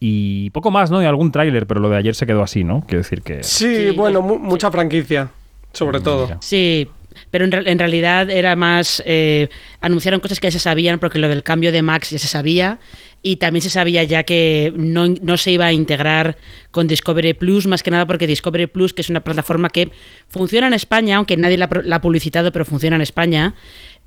Y 0.00 0.50
poco 0.50 0.70
más, 0.70 0.90
¿no? 0.90 1.02
Y 1.02 1.06
algún 1.06 1.32
tráiler, 1.32 1.66
pero 1.66 1.80
lo 1.80 1.90
de 1.90 1.96
ayer 1.96 2.14
se 2.14 2.26
quedó 2.26 2.42
así, 2.42 2.62
¿no? 2.64 2.84
Quiero 2.86 2.98
decir 3.02 3.22
que... 3.22 3.42
Sí, 3.42 3.90
bueno, 3.90 4.22
mu- 4.22 4.38
mucha 4.38 4.70
franquicia, 4.70 5.30
sobre 5.72 6.00
todo. 6.00 6.36
Sí, 6.40 6.86
pero 7.32 7.44
en, 7.44 7.50
re- 7.52 7.68
en 7.70 7.78
realidad 7.80 8.30
era 8.30 8.54
más. 8.54 9.02
eh, 9.04 9.48
anunciaron 9.80 10.20
cosas 10.20 10.38
que 10.38 10.46
ya 10.46 10.52
se 10.52 10.60
sabían, 10.60 11.00
porque 11.00 11.18
lo 11.18 11.28
del 11.28 11.42
cambio 11.42 11.72
de 11.72 11.82
Max 11.82 12.10
ya 12.10 12.18
se 12.18 12.28
sabía. 12.28 12.78
Y 13.20 13.36
también 13.36 13.62
se 13.62 13.70
sabía 13.70 14.04
ya 14.04 14.22
que 14.22 14.72
no, 14.76 15.08
no 15.08 15.36
se 15.36 15.50
iba 15.50 15.66
a 15.66 15.72
integrar 15.72 16.36
con 16.70 16.86
Discovery 16.86 17.34
Plus, 17.34 17.66
más 17.66 17.82
que 17.82 17.90
nada 17.90 18.06
porque 18.06 18.28
Discovery 18.28 18.68
Plus, 18.68 18.94
que 18.94 19.02
es 19.02 19.10
una 19.10 19.24
plataforma 19.24 19.68
que 19.70 19.90
funciona 20.28 20.68
en 20.68 20.74
España, 20.74 21.16
aunque 21.16 21.36
nadie 21.36 21.58
la, 21.58 21.68
la 21.82 21.96
ha 21.96 22.00
publicitado, 22.00 22.52
pero 22.52 22.64
funciona 22.64 22.94
en 22.94 23.02
España, 23.02 23.56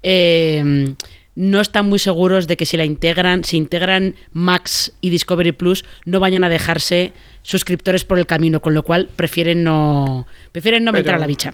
eh, 0.01 0.95
no 1.35 1.61
están 1.61 1.87
muy 1.87 1.99
seguros 1.99 2.47
de 2.47 2.57
que 2.57 2.65
si 2.65 2.77
la 2.77 2.85
integran, 2.85 3.43
si 3.43 3.57
integran 3.57 4.15
Max 4.33 4.93
y 5.01 5.09
Discovery 5.09 5.51
Plus, 5.53 5.85
no 6.05 6.19
vayan 6.19 6.43
a 6.43 6.49
dejarse 6.49 7.13
suscriptores 7.41 8.03
por 8.05 8.19
el 8.19 8.25
camino, 8.25 8.61
con 8.61 8.73
lo 8.73 8.83
cual 8.83 9.09
prefieren 9.15 9.63
no, 9.63 10.27
prefieren 10.51 10.83
no 10.83 10.91
Pero- 10.91 11.01
meter 11.03 11.15
a 11.15 11.19
la 11.19 11.27
bicha. 11.27 11.53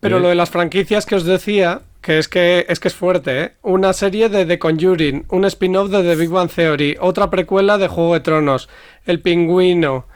Pero 0.00 0.20
lo 0.20 0.28
de 0.28 0.34
las 0.34 0.50
franquicias 0.50 1.06
que 1.06 1.14
os 1.16 1.24
decía, 1.24 1.80
que 2.02 2.18
es 2.18 2.28
que 2.28 2.66
es 2.68 2.78
que 2.78 2.88
es 2.88 2.94
fuerte, 2.94 3.40
¿eh? 3.42 3.52
Una 3.62 3.92
serie 3.92 4.28
de 4.28 4.44
The 4.46 4.58
Conjuring, 4.58 5.24
un 5.30 5.44
spin-off 5.46 5.90
de 5.90 6.02
The 6.02 6.14
Big 6.16 6.28
Bang 6.28 6.50
Theory, 6.50 6.96
otra 7.00 7.30
precuela 7.30 7.78
de 7.78 7.88
Juego 7.88 8.14
de 8.14 8.20
Tronos, 8.20 8.68
El 9.06 9.20
Pingüino, 9.20 10.06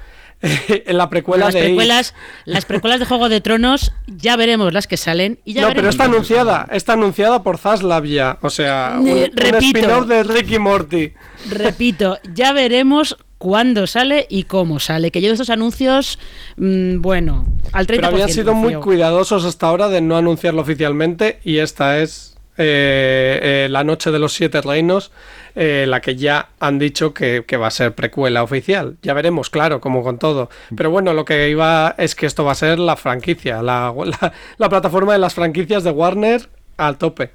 en 0.68 0.96
la 0.96 1.10
precuela 1.10 1.46
las 1.46 1.54
de 1.54 1.60
precuelas, 1.60 2.14
las 2.44 2.64
precuelas 2.64 3.00
de 3.00 3.06
Juego 3.06 3.28
de 3.28 3.40
Tronos, 3.40 3.92
ya 4.06 4.36
veremos 4.36 4.72
las 4.72 4.86
que 4.86 4.96
salen 4.96 5.38
y 5.44 5.54
ya 5.54 5.62
No, 5.62 5.74
pero 5.74 5.88
está 5.88 6.04
anunciada, 6.04 6.66
está 6.70 6.94
anunciada 6.94 7.42
por 7.42 7.58
Zaslav 7.58 8.04
ya, 8.04 8.38
o 8.40 8.50
sea, 8.50 8.96
un, 8.98 9.08
un 9.08 9.30
repito. 9.34 9.78
spin-off 9.78 10.06
de 10.06 10.22
Ricky 10.22 10.58
Morty. 10.58 11.12
Repito, 11.50 12.18
ya 12.34 12.52
veremos 12.52 13.16
cuándo 13.40 13.86
sale 13.86 14.26
y 14.28 14.44
cómo 14.44 14.80
sale. 14.80 15.10
Que 15.10 15.22
yo 15.22 15.28
de 15.28 15.34
estos 15.34 15.48
anuncios, 15.48 16.18
mm, 16.58 17.00
bueno, 17.00 17.46
al 17.72 17.86
30%. 17.86 17.96
Pero 17.96 18.06
habían 18.08 18.28
sido 18.28 18.54
muy 18.54 18.74
cuidadosos 18.74 19.44
hasta 19.46 19.66
ahora 19.66 19.88
de 19.88 20.02
no 20.02 20.16
anunciarlo 20.16 20.60
oficialmente 20.60 21.40
y 21.42 21.56
esta 21.58 21.98
es 22.00 22.29
eh, 22.62 23.64
eh, 23.64 23.68
La 23.70 23.82
Noche 23.84 24.10
de 24.10 24.18
los 24.18 24.34
Siete 24.34 24.60
Reinos, 24.60 25.10
eh, 25.54 25.86
la 25.88 26.00
que 26.00 26.14
ya 26.16 26.48
han 26.60 26.78
dicho 26.78 27.14
que, 27.14 27.44
que 27.46 27.56
va 27.56 27.68
a 27.68 27.70
ser 27.70 27.94
precuela 27.94 28.42
oficial. 28.42 28.96
Ya 29.02 29.14
veremos, 29.14 29.48
claro, 29.50 29.80
como 29.80 30.02
con 30.02 30.18
todo. 30.18 30.50
Pero 30.76 30.90
bueno, 30.90 31.14
lo 31.14 31.24
que 31.24 31.48
iba 31.48 31.94
es 31.98 32.14
que 32.14 32.26
esto 32.26 32.44
va 32.44 32.52
a 32.52 32.54
ser 32.54 32.78
la 32.78 32.96
franquicia, 32.96 33.62
la, 33.62 33.92
la- 33.96 34.32
la 34.58 34.68
plataforma 34.68 35.12
de 35.14 35.18
las 35.18 35.34
franquicias 35.34 35.82
de 35.84 35.90
Warner 35.90 36.48
al 36.76 36.98
tope. 36.98 37.30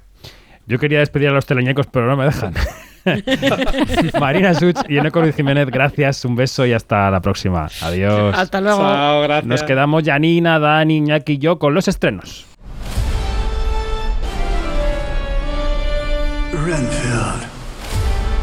Yo 0.66 0.78
quería 0.78 1.00
despedir 1.00 1.28
a 1.28 1.32
los 1.32 1.46
teleñecos, 1.46 1.86
pero 1.90 2.06
no 2.06 2.16
me 2.16 2.24
dejan. 2.24 2.54
Marina 4.20 4.54
Such 4.54 4.78
y 4.88 4.98
Eneco 4.98 5.20
Ruiz 5.20 5.36
Jiménez, 5.36 5.68
gracias, 5.70 6.24
un 6.24 6.34
beso 6.36 6.66
y 6.66 6.72
hasta 6.72 7.08
la 7.10 7.20
próxima. 7.20 7.68
Adiós. 7.82 8.34
Hasta 8.36 8.60
luego. 8.60 8.80
Chao, 8.80 9.22
gracias. 9.22 9.46
Nos 9.46 9.62
quedamos 9.62 10.02
Janina, 10.04 10.58
Dani, 10.58 10.96
Iñaki 10.96 11.34
y 11.34 11.38
yo 11.38 11.58
con 11.58 11.74
los 11.74 11.86
estrenos. 11.88 12.46
Renfield. 16.64 17.46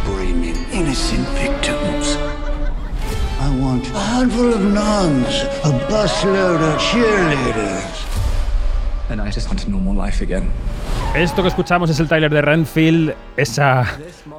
Blaming 0.05 0.57
innocent 0.71 1.27
victims. 1.29 2.17
I 3.39 3.49
want 3.59 3.87
a 3.89 3.99
handful 3.99 4.53
of 4.53 4.61
nuns, 4.61 5.43
a 5.63 5.71
busload 5.89 6.61
of 6.61 6.79
cheerleaders. 6.79 8.05
And 9.09 9.21
I 9.21 9.31
just 9.31 9.47
want 9.47 9.65
a 9.65 9.69
normal 9.69 9.95
life 9.95 10.21
again. 10.21 10.51
Esto 11.15 11.41
que 11.43 11.49
escuchamos 11.49 11.89
es 11.89 11.99
el 11.99 12.07
Tyler 12.07 12.31
de 12.31 12.41
Renfield, 12.41 13.13
esa 13.37 13.85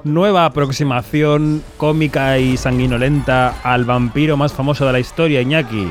nueva 0.03 0.45
aproximación 0.45 1.62
cómica 1.77 2.39
y 2.39 2.57
sanguinolenta 2.57 3.55
al 3.62 3.85
vampiro 3.85 4.37
más 4.37 4.53
famoso 4.53 4.85
de 4.87 4.93
la 4.93 4.99
historia, 5.01 5.41
Iñaki. 5.41 5.89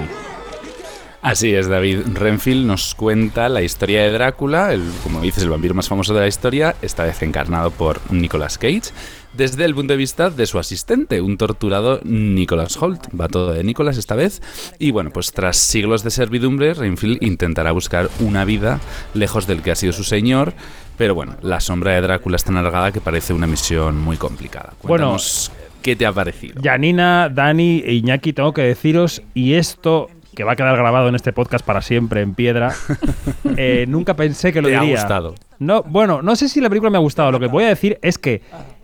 Así 1.23 1.55
es, 1.55 1.69
David. 1.69 1.99
Renfield 2.15 2.65
nos 2.65 2.95
cuenta 2.95 3.47
la 3.47 3.61
historia 3.61 4.03
de 4.03 4.11
Drácula, 4.11 4.73
el, 4.73 4.83
como 5.03 5.21
dices, 5.21 5.43
el 5.43 5.49
vampiro 5.49 5.73
más 5.73 5.87
famoso 5.87 6.13
de 6.13 6.19
la 6.19 6.27
historia, 6.27 6.75
esta 6.81 7.05
vez 7.05 7.21
encarnado 7.21 7.71
por 7.71 8.01
Nicolas 8.11 8.57
Cage, 8.57 8.91
desde 9.31 9.63
el 9.63 9.73
punto 9.73 9.93
de 9.93 9.97
vista 9.97 10.29
de 10.29 10.45
su 10.45 10.59
asistente, 10.59 11.21
un 11.21 11.37
torturado 11.37 12.01
Nicholas 12.03 12.75
Holt. 12.75 13.07
Va 13.17 13.29
todo 13.29 13.53
de 13.53 13.63
Nicholas 13.63 13.97
esta 13.97 14.15
vez. 14.15 14.41
Y 14.79 14.91
bueno, 14.91 15.11
pues 15.11 15.31
tras 15.31 15.55
siglos 15.55 16.03
de 16.03 16.11
servidumbre, 16.11 16.73
Renfield 16.73 17.23
intentará 17.23 17.71
buscar 17.71 18.09
una 18.19 18.43
vida 18.43 18.81
lejos 19.13 19.47
del 19.47 19.61
que 19.61 19.71
ha 19.71 19.75
sido 19.75 19.93
su 19.93 20.03
señor. 20.03 20.53
Pero 20.97 21.15
bueno, 21.15 21.37
la 21.41 21.61
sombra 21.61 21.93
de 21.93 22.01
Drácula 22.01 22.35
es 22.35 22.43
tan 22.43 22.57
alargada 22.57 22.91
que 22.91 22.99
parece 22.99 23.31
una 23.31 23.47
misión 23.47 23.97
muy 23.97 24.17
complicada. 24.17 24.73
Bueno, 24.83 25.05
Cuéntanos 25.05 25.53
qué 25.81 25.95
te 25.95 26.05
ha 26.05 26.11
parecido. 26.11 26.61
Janina, 26.61 27.29
Dani 27.29 27.81
e 27.85 27.93
Iñaki, 27.93 28.33
tengo 28.33 28.53
que 28.53 28.63
deciros, 28.63 29.21
y 29.33 29.53
esto 29.53 30.09
que 30.35 30.43
va 30.43 30.53
a 30.53 30.55
quedar 30.55 30.75
grabado 30.75 31.07
en 31.09 31.15
este 31.15 31.33
podcast 31.33 31.65
para 31.65 31.81
siempre 31.81 32.21
en 32.21 32.33
piedra, 32.33 32.73
eh, 33.57 33.85
nunca 33.87 34.15
pensé 34.15 34.51
que 34.51 34.61
lo 34.61 34.69
¿Te 34.69 34.75
ha 34.75 34.83
gustado? 34.83 35.35
No, 35.59 35.83
bueno, 35.83 36.21
no 36.21 36.35
sé 36.35 36.49
si 36.49 36.61
la 36.61 36.69
película 36.69 36.89
me 36.89 36.97
ha 36.97 37.01
gustado. 37.01 37.31
Lo 37.31 37.39
que 37.39 37.47
voy 37.47 37.63
a 37.63 37.69
decir 37.69 37.99
es 38.01 38.17
que 38.17 38.41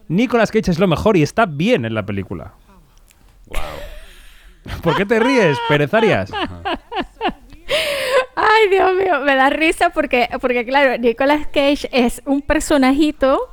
Nicolas 0.07 0.51
Cage 0.51 0.71
es 0.71 0.79
lo 0.79 0.87
mejor 0.87 1.17
y 1.17 1.23
está 1.23 1.45
bien 1.45 1.85
en 1.85 1.93
la 1.93 2.05
película. 2.05 2.53
¿Por 4.81 4.95
qué 4.95 5.05
te 5.05 5.19
ríes, 5.19 5.57
Pérez 5.67 5.93
Arias? 5.93 6.31
Ay, 8.35 8.69
Dios 8.69 8.95
mío, 8.95 9.19
me 9.21 9.35
da 9.35 9.49
risa 9.49 9.89
porque, 9.89 10.29
porque 10.41 10.65
claro, 10.65 10.97
Nicolas 10.97 11.47
Cage 11.47 11.89
es 11.91 12.21
un 12.25 12.41
personajito 12.41 13.49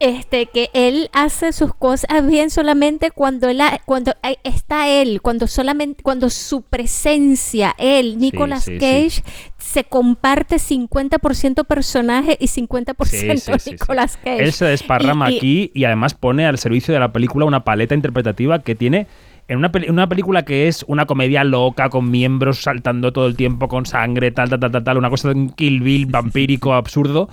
este 0.00 0.46
que 0.46 0.70
él 0.72 1.08
hace 1.12 1.52
sus 1.52 1.74
cosas 1.74 2.26
bien 2.26 2.50
solamente 2.50 3.10
cuando 3.10 3.52
la, 3.52 3.80
cuando 3.84 4.12
hay- 4.22 4.38
está 4.44 4.88
él, 4.88 5.20
cuando 5.22 5.46
solamente 5.46 6.02
cuando 6.02 6.30
su 6.30 6.62
presencia, 6.62 7.74
él, 7.78 8.18
Nicolas 8.18 8.64
sí, 8.64 8.72
sí. 8.72 8.78
Cage 8.78 9.22
se 9.58 9.84
comparte 9.84 10.56
50% 10.58 11.64
personaje 11.64 12.36
y 12.40 12.46
50% 12.48 13.04
Sí, 13.04 13.18
sí, 13.18 13.52
sí, 13.52 13.58
sí. 13.60 13.70
Nicolas 13.72 14.16
Cage. 14.16 14.42
Él 14.42 14.52
se 14.52 14.64
desparrama 14.64 15.30
Y- 15.30 15.36
aquí 15.36 15.70
y 15.74 15.84
además 15.84 16.14
pone 16.14 16.46
al 16.46 16.58
servicio 16.58 16.92
de 16.94 17.00
la 17.00 17.12
película 17.12 17.44
una 17.44 17.62
paleta 17.64 17.94
interpretativa 17.94 18.58
que 18.60 18.74
tiene 18.74 19.06
en 19.48 19.58
una, 19.58 20.08
película 20.08 20.44
que 20.44 20.68
es 20.68 20.84
una 20.86 21.06
comedia 21.06 21.42
loca, 21.42 21.88
con 21.90 22.08
miembros 22.08 22.62
saltando 22.62 23.12
todo 23.12 23.26
el 23.26 23.34
tiempo, 23.36 23.66
con 23.66 23.84
sangre, 23.84 24.30
tal, 24.30 24.48
tal, 24.48 24.60
tal, 24.60 24.70
tal, 24.70 24.84
tal, 24.84 24.96
una 24.96 25.10
cosa 25.10 25.28
de 25.28 25.34
un 25.34 25.50
Kill 25.50 25.80
Bill 25.80 26.06
vampírico 26.06 26.72
absurdo, 26.72 27.28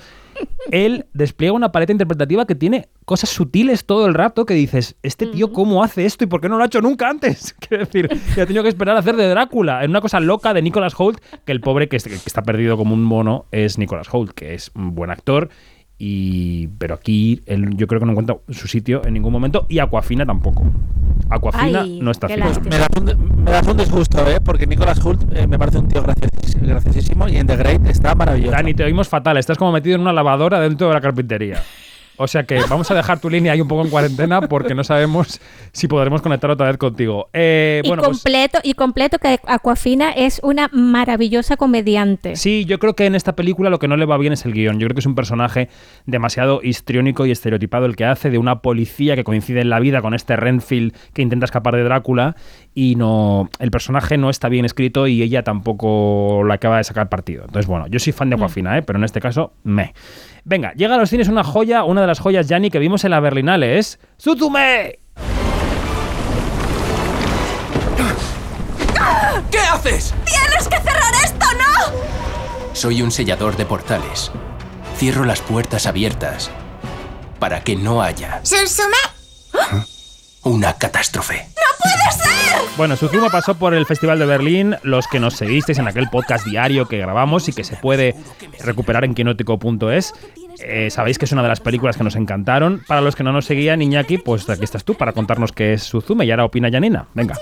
él 0.72 1.06
despliega 1.14 1.54
una 1.54 1.72
paleta 1.72 1.92
interpretativa 1.92 2.46
que 2.46 2.56
tiene 2.56 2.90
cosas 3.06 3.30
sutiles 3.30 3.86
todo 3.86 4.06
el 4.06 4.14
rato 4.14 4.46
que 4.46 4.54
dices, 4.54 4.96
este 5.04 5.26
tío 5.28 5.54
cómo 5.54 5.84
hace 5.84 6.06
esto 6.06 6.24
y 6.24 6.28
por 6.28 6.42
qué 6.42 6.50
no 6.50 6.58
lo 6.58 6.64
ha 6.64 6.68
hecho 6.68 6.82
nunca 6.82 7.10
antes. 7.10 7.54
Quiero 7.60 7.86
decir, 7.86 8.10
que 8.36 8.42
ha 8.42 8.46
tenido 8.46 8.64
que 8.64 8.70
esperar 8.70 8.96
a 8.96 9.00
hacer 9.00 9.16
de 9.16 9.28
Drácula 9.30 9.84
en 9.84 9.92
una 9.92 10.02
cosa 10.02 10.20
loca 10.20 10.54
de 10.54 10.62
Nicholas 10.62 10.94
Holt, 10.98 11.20
que 11.46 11.52
el 11.52 11.62
pobre 11.62 11.88
que, 11.88 11.98
es- 11.98 12.04
que 12.04 12.14
está 12.16 12.42
perdido 12.44 12.78
como 12.78 12.94
un 12.94 13.04
mono 13.04 13.46
es 13.52 13.78
Nicholas 13.78 14.08
Holt, 14.12 14.32
que 14.32 14.54
es 14.54 14.72
un 14.76 14.94
buen 14.96 15.10
actor. 15.10 15.50
Y, 16.00 16.68
pero 16.78 16.94
aquí 16.94 17.42
él, 17.48 17.76
yo 17.76 17.88
creo 17.88 18.00
que 18.00 18.06
no 18.06 18.12
encuentra 18.12 18.38
su 18.50 18.68
sitio 18.68 19.02
en 19.06 19.14
ningún 19.16 19.34
momento 19.34 19.66
y 19.68 19.80
Aquafina 19.80 20.26
tampoco. 20.26 20.64
Aquafina 21.30 21.82
Ay, 21.82 22.00
no 22.02 22.12
está 22.12 22.28
fija. 22.28 22.48
lástima. 22.48 22.70
Me 22.70 22.78
das, 22.78 22.90
un, 22.96 23.44
me 23.44 23.52
das 23.52 23.68
un 23.68 23.78
disgusto, 23.78 24.30
¿eh? 24.30 24.40
Porque 24.40 24.68
Nicolas 24.68 25.04
Hult 25.04 25.24
eh, 25.36 25.48
me 25.48 25.58
parece 25.58 25.80
un 25.80 25.88
tío 25.88 26.04
graciosísimo 26.62 27.28
y 27.28 27.38
en 27.38 27.48
The 27.48 27.56
Great 27.56 27.88
está 27.88 28.14
maravilloso. 28.14 28.52
Dani, 28.52 28.74
te 28.74 28.84
oímos 28.84 29.08
fatal. 29.08 29.38
Estás 29.38 29.58
como 29.58 29.72
metido 29.72 29.96
en 29.96 30.02
una 30.02 30.14
lavadora 30.14 30.60
dentro 30.60 30.88
de 30.88 30.94
la 30.94 31.02
carpintería. 31.02 31.64
O 32.18 32.28
sea 32.28 32.44
que 32.44 32.60
vamos 32.70 32.90
a 32.92 32.96
dejar 32.96 33.20
tu 33.20 33.30
línea 33.30 33.54
ahí 33.54 33.62
un 33.62 33.68
poco 33.68 33.84
en 33.84 33.90
cuarentena 33.90 34.42
porque 34.42 34.74
no 34.74 34.84
sabemos 34.84 35.40
si 35.72 35.88
podremos 35.88 36.22
conectar 36.22 36.50
otra 36.50 36.68
vez 36.68 36.78
contigo. 36.78 37.30
Eh, 37.34 37.82
y 37.84 37.88
bueno, 37.88 38.04
pues 38.04 38.24
completo, 38.24 38.60
y 38.64 38.74
completo 38.74 39.20
que 39.20 39.40
Aquafina 39.46 40.12
es 40.12 40.40
una 40.44 40.70
maravillosa 40.72 41.58
comediante. 41.58 42.36
sí, 42.36 42.66
yo 42.66 42.80
creo 42.80 42.96
que 42.96 43.06
en 43.06 43.16
esta 43.16 43.36
película 43.36 43.70
lo 43.70 43.80
que 43.80 43.88
no 43.88 43.98
le 43.98 44.06
va 44.06 44.18
bien 44.18 44.34
es 44.34 44.46
el 44.46 44.54
guion. 44.54 44.80
Yo 44.80 44.88
creo 44.88 44.96
que 44.96 45.02
es 45.02 45.06
un 45.06 45.16
personaje 45.16 45.70
demasiado 46.06 46.62
histriónico 46.64 47.26
y 47.26 47.32
estereotipado 47.32 47.86
el 47.86 47.96
que 47.96 48.06
hace 48.06 48.30
de 48.30 48.38
una 48.38 48.62
policía 48.62 49.16
que 49.16 49.24
coincide 49.24 49.62
en 49.62 49.70
la 49.70 49.80
vida 49.80 50.02
con 50.02 50.14
este 50.14 50.36
Renfield 50.36 50.94
que 51.14 51.22
intenta 51.22 51.46
escapar 51.46 51.76
de 51.76 51.84
Drácula 51.84 52.36
y 52.74 52.96
no 52.96 53.50
el 53.60 53.72
personaje 53.72 54.18
no 54.18 54.30
está 54.30 54.50
bien 54.50 54.66
escrito 54.66 55.08
y 55.08 55.22
ella 55.22 55.44
tampoco 55.44 56.44
la 56.46 56.56
acaba 56.56 56.78
de 56.78 56.84
sacar 56.84 57.10
partido. 57.10 57.44
Entonces, 57.46 57.68
bueno, 57.68 57.88
yo 57.88 58.00
soy 58.00 58.14
fan 58.14 58.30
de 58.30 58.36
Aquafina, 58.36 58.78
¿eh? 58.78 58.82
pero 58.82 58.98
en 58.98 59.06
este 59.06 59.20
caso, 59.20 59.54
me. 59.64 59.94
Venga, 60.50 60.72
llega 60.76 60.96
a 60.96 60.98
los 60.98 61.10
cines 61.10 61.28
una 61.28 61.44
joya, 61.44 61.84
una 61.84 62.00
de 62.00 62.08
las 62.08 62.22
joyas, 62.22 62.48
Yanni, 62.48 62.70
que 62.70 62.80
vimos 62.80 63.04
en 63.04 63.12
la 63.12 63.20
Berlinale, 63.20 63.78
es 63.78 64.00
¡Suzume! 64.16 64.98
¿Qué 69.52 69.60
haces? 69.60 70.16
¡Tienes 70.24 70.70
que 70.70 70.78
cerrar 70.78 71.14
esto, 71.26 71.46
no! 71.58 72.74
Soy 72.74 73.02
un 73.02 73.12
sellador 73.12 73.58
de 73.58 73.66
portales. 73.66 74.32
Cierro 74.96 75.26
las 75.26 75.42
puertas 75.42 75.86
abiertas 75.86 76.50
para 77.40 77.62
que 77.62 77.76
no 77.76 78.02
haya 78.02 78.40
¡Susume! 78.44 78.96
Una 80.48 80.74
catástrofe. 80.74 81.48
¡No 81.56 81.84
puede 81.84 82.12
ser! 82.12 82.78
Bueno, 82.78 82.96
Suzume 82.96 83.30
pasó 83.30 83.56
por 83.56 83.74
el 83.74 83.86
Festival 83.86 84.20
de 84.20 84.26
Berlín, 84.26 84.76
los 84.84 85.08
que 85.08 85.20
nos 85.20 85.36
seguisteis 85.36 85.80
en 85.80 85.88
aquel 85.88 86.10
podcast 86.10 86.46
diario 86.46 86.88
que 86.88 86.98
grabamos 86.98 87.50
y 87.50 87.54
que 87.54 87.64
se 87.64 87.76
puede 87.76 88.16
recuperar 88.64 89.04
en 89.04 89.14
quinótico.es. 89.14 90.14
Eh, 90.60 90.90
sabéis 90.90 91.20
que 91.20 91.26
es 91.26 91.32
una 91.32 91.44
de 91.44 91.50
las 91.50 91.60
películas 91.60 91.98
que 91.98 92.04
nos 92.04 92.16
encantaron. 92.16 92.82
Para 92.88 93.02
los 93.02 93.16
que 93.16 93.24
no 93.24 93.32
nos 93.32 93.46
seguían, 93.46 93.82
Iñaki, 93.82 94.18
pues 94.18 94.50
aquí 94.50 94.64
estás 94.64 94.84
tú 94.84 94.96
para 94.96 95.14
contarnos 95.14 95.52
qué 95.52 95.74
es 95.74 95.84
Suzume 95.84 96.26
y 96.26 96.32
ahora 96.32 96.46
opina 96.46 96.72
Janina. 96.72 97.08
Venga. 97.14 97.36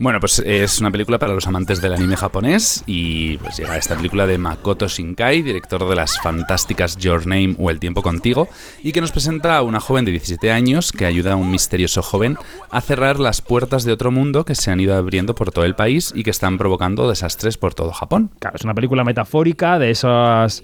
Bueno, 0.00 0.18
pues 0.18 0.38
es 0.38 0.80
una 0.80 0.90
película 0.90 1.18
para 1.18 1.34
los 1.34 1.46
amantes 1.46 1.82
del 1.82 1.92
anime 1.92 2.16
japonés 2.16 2.82
y 2.86 3.36
pues 3.36 3.58
llega 3.58 3.76
esta 3.76 3.96
película 3.96 4.26
de 4.26 4.38
Makoto 4.38 4.88
Shinkai, 4.88 5.42
director 5.42 5.86
de 5.86 5.94
las 5.94 6.18
fantásticas 6.22 6.96
Your 6.96 7.26
Name 7.26 7.54
o 7.58 7.68
El 7.68 7.78
tiempo 7.78 8.00
contigo, 8.00 8.48
y 8.82 8.92
que 8.92 9.02
nos 9.02 9.12
presenta 9.12 9.58
a 9.58 9.62
una 9.62 9.78
joven 9.78 10.06
de 10.06 10.12
17 10.12 10.52
años 10.52 10.92
que 10.92 11.04
ayuda 11.04 11.34
a 11.34 11.36
un 11.36 11.50
misterioso 11.50 12.00
joven 12.00 12.38
a 12.70 12.80
cerrar 12.80 13.20
las 13.20 13.42
puertas 13.42 13.84
de 13.84 13.92
otro 13.92 14.10
mundo 14.10 14.46
que 14.46 14.54
se 14.54 14.70
han 14.70 14.80
ido 14.80 14.96
abriendo 14.96 15.34
por 15.34 15.52
todo 15.52 15.66
el 15.66 15.74
país 15.74 16.14
y 16.16 16.22
que 16.22 16.30
están 16.30 16.56
provocando 16.56 17.06
desastres 17.06 17.58
por 17.58 17.74
todo 17.74 17.92
Japón. 17.92 18.30
Claro, 18.38 18.56
es 18.56 18.64
una 18.64 18.72
película 18.72 19.04
metafórica 19.04 19.78
de 19.78 19.90
esas 19.90 20.62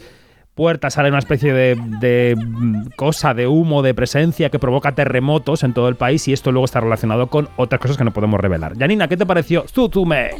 puertas 0.56 0.94
sale 0.94 1.10
una 1.10 1.18
especie 1.18 1.52
de, 1.52 1.76
de, 2.00 2.34
mm, 2.34 2.88
cosa 2.96 3.34
de 3.34 3.46
humo, 3.46 3.82
de 3.82 3.94
presencia 3.94 4.48
que 4.48 4.58
provoca 4.58 4.94
terremotos 4.94 5.62
en 5.62 5.74
todo 5.74 5.88
el 5.88 5.96
país 5.96 6.26
y 6.26 6.32
esto 6.32 6.50
luego 6.50 6.64
está 6.64 6.80
relacionado 6.80 7.28
con 7.28 7.48
otras 7.56 7.80
cosas 7.80 7.98
que 7.98 8.04
no 8.04 8.12
podemos 8.12 8.40
revelar. 8.40 8.76
Janina, 8.76 9.06
¿qué 9.06 9.16
te 9.16 9.26
pareció 9.26 9.68
Suzume? 9.68 10.30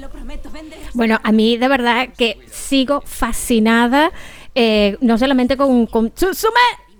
Bueno, 0.94 1.20
a 1.22 1.32
mí 1.32 1.58
de 1.58 1.68
verdad 1.68 2.08
que 2.16 2.38
sigo 2.50 3.02
fascinada, 3.04 4.10
eh, 4.54 4.96
no 5.02 5.18
solamente 5.18 5.58
con, 5.58 5.86
con 5.86 6.10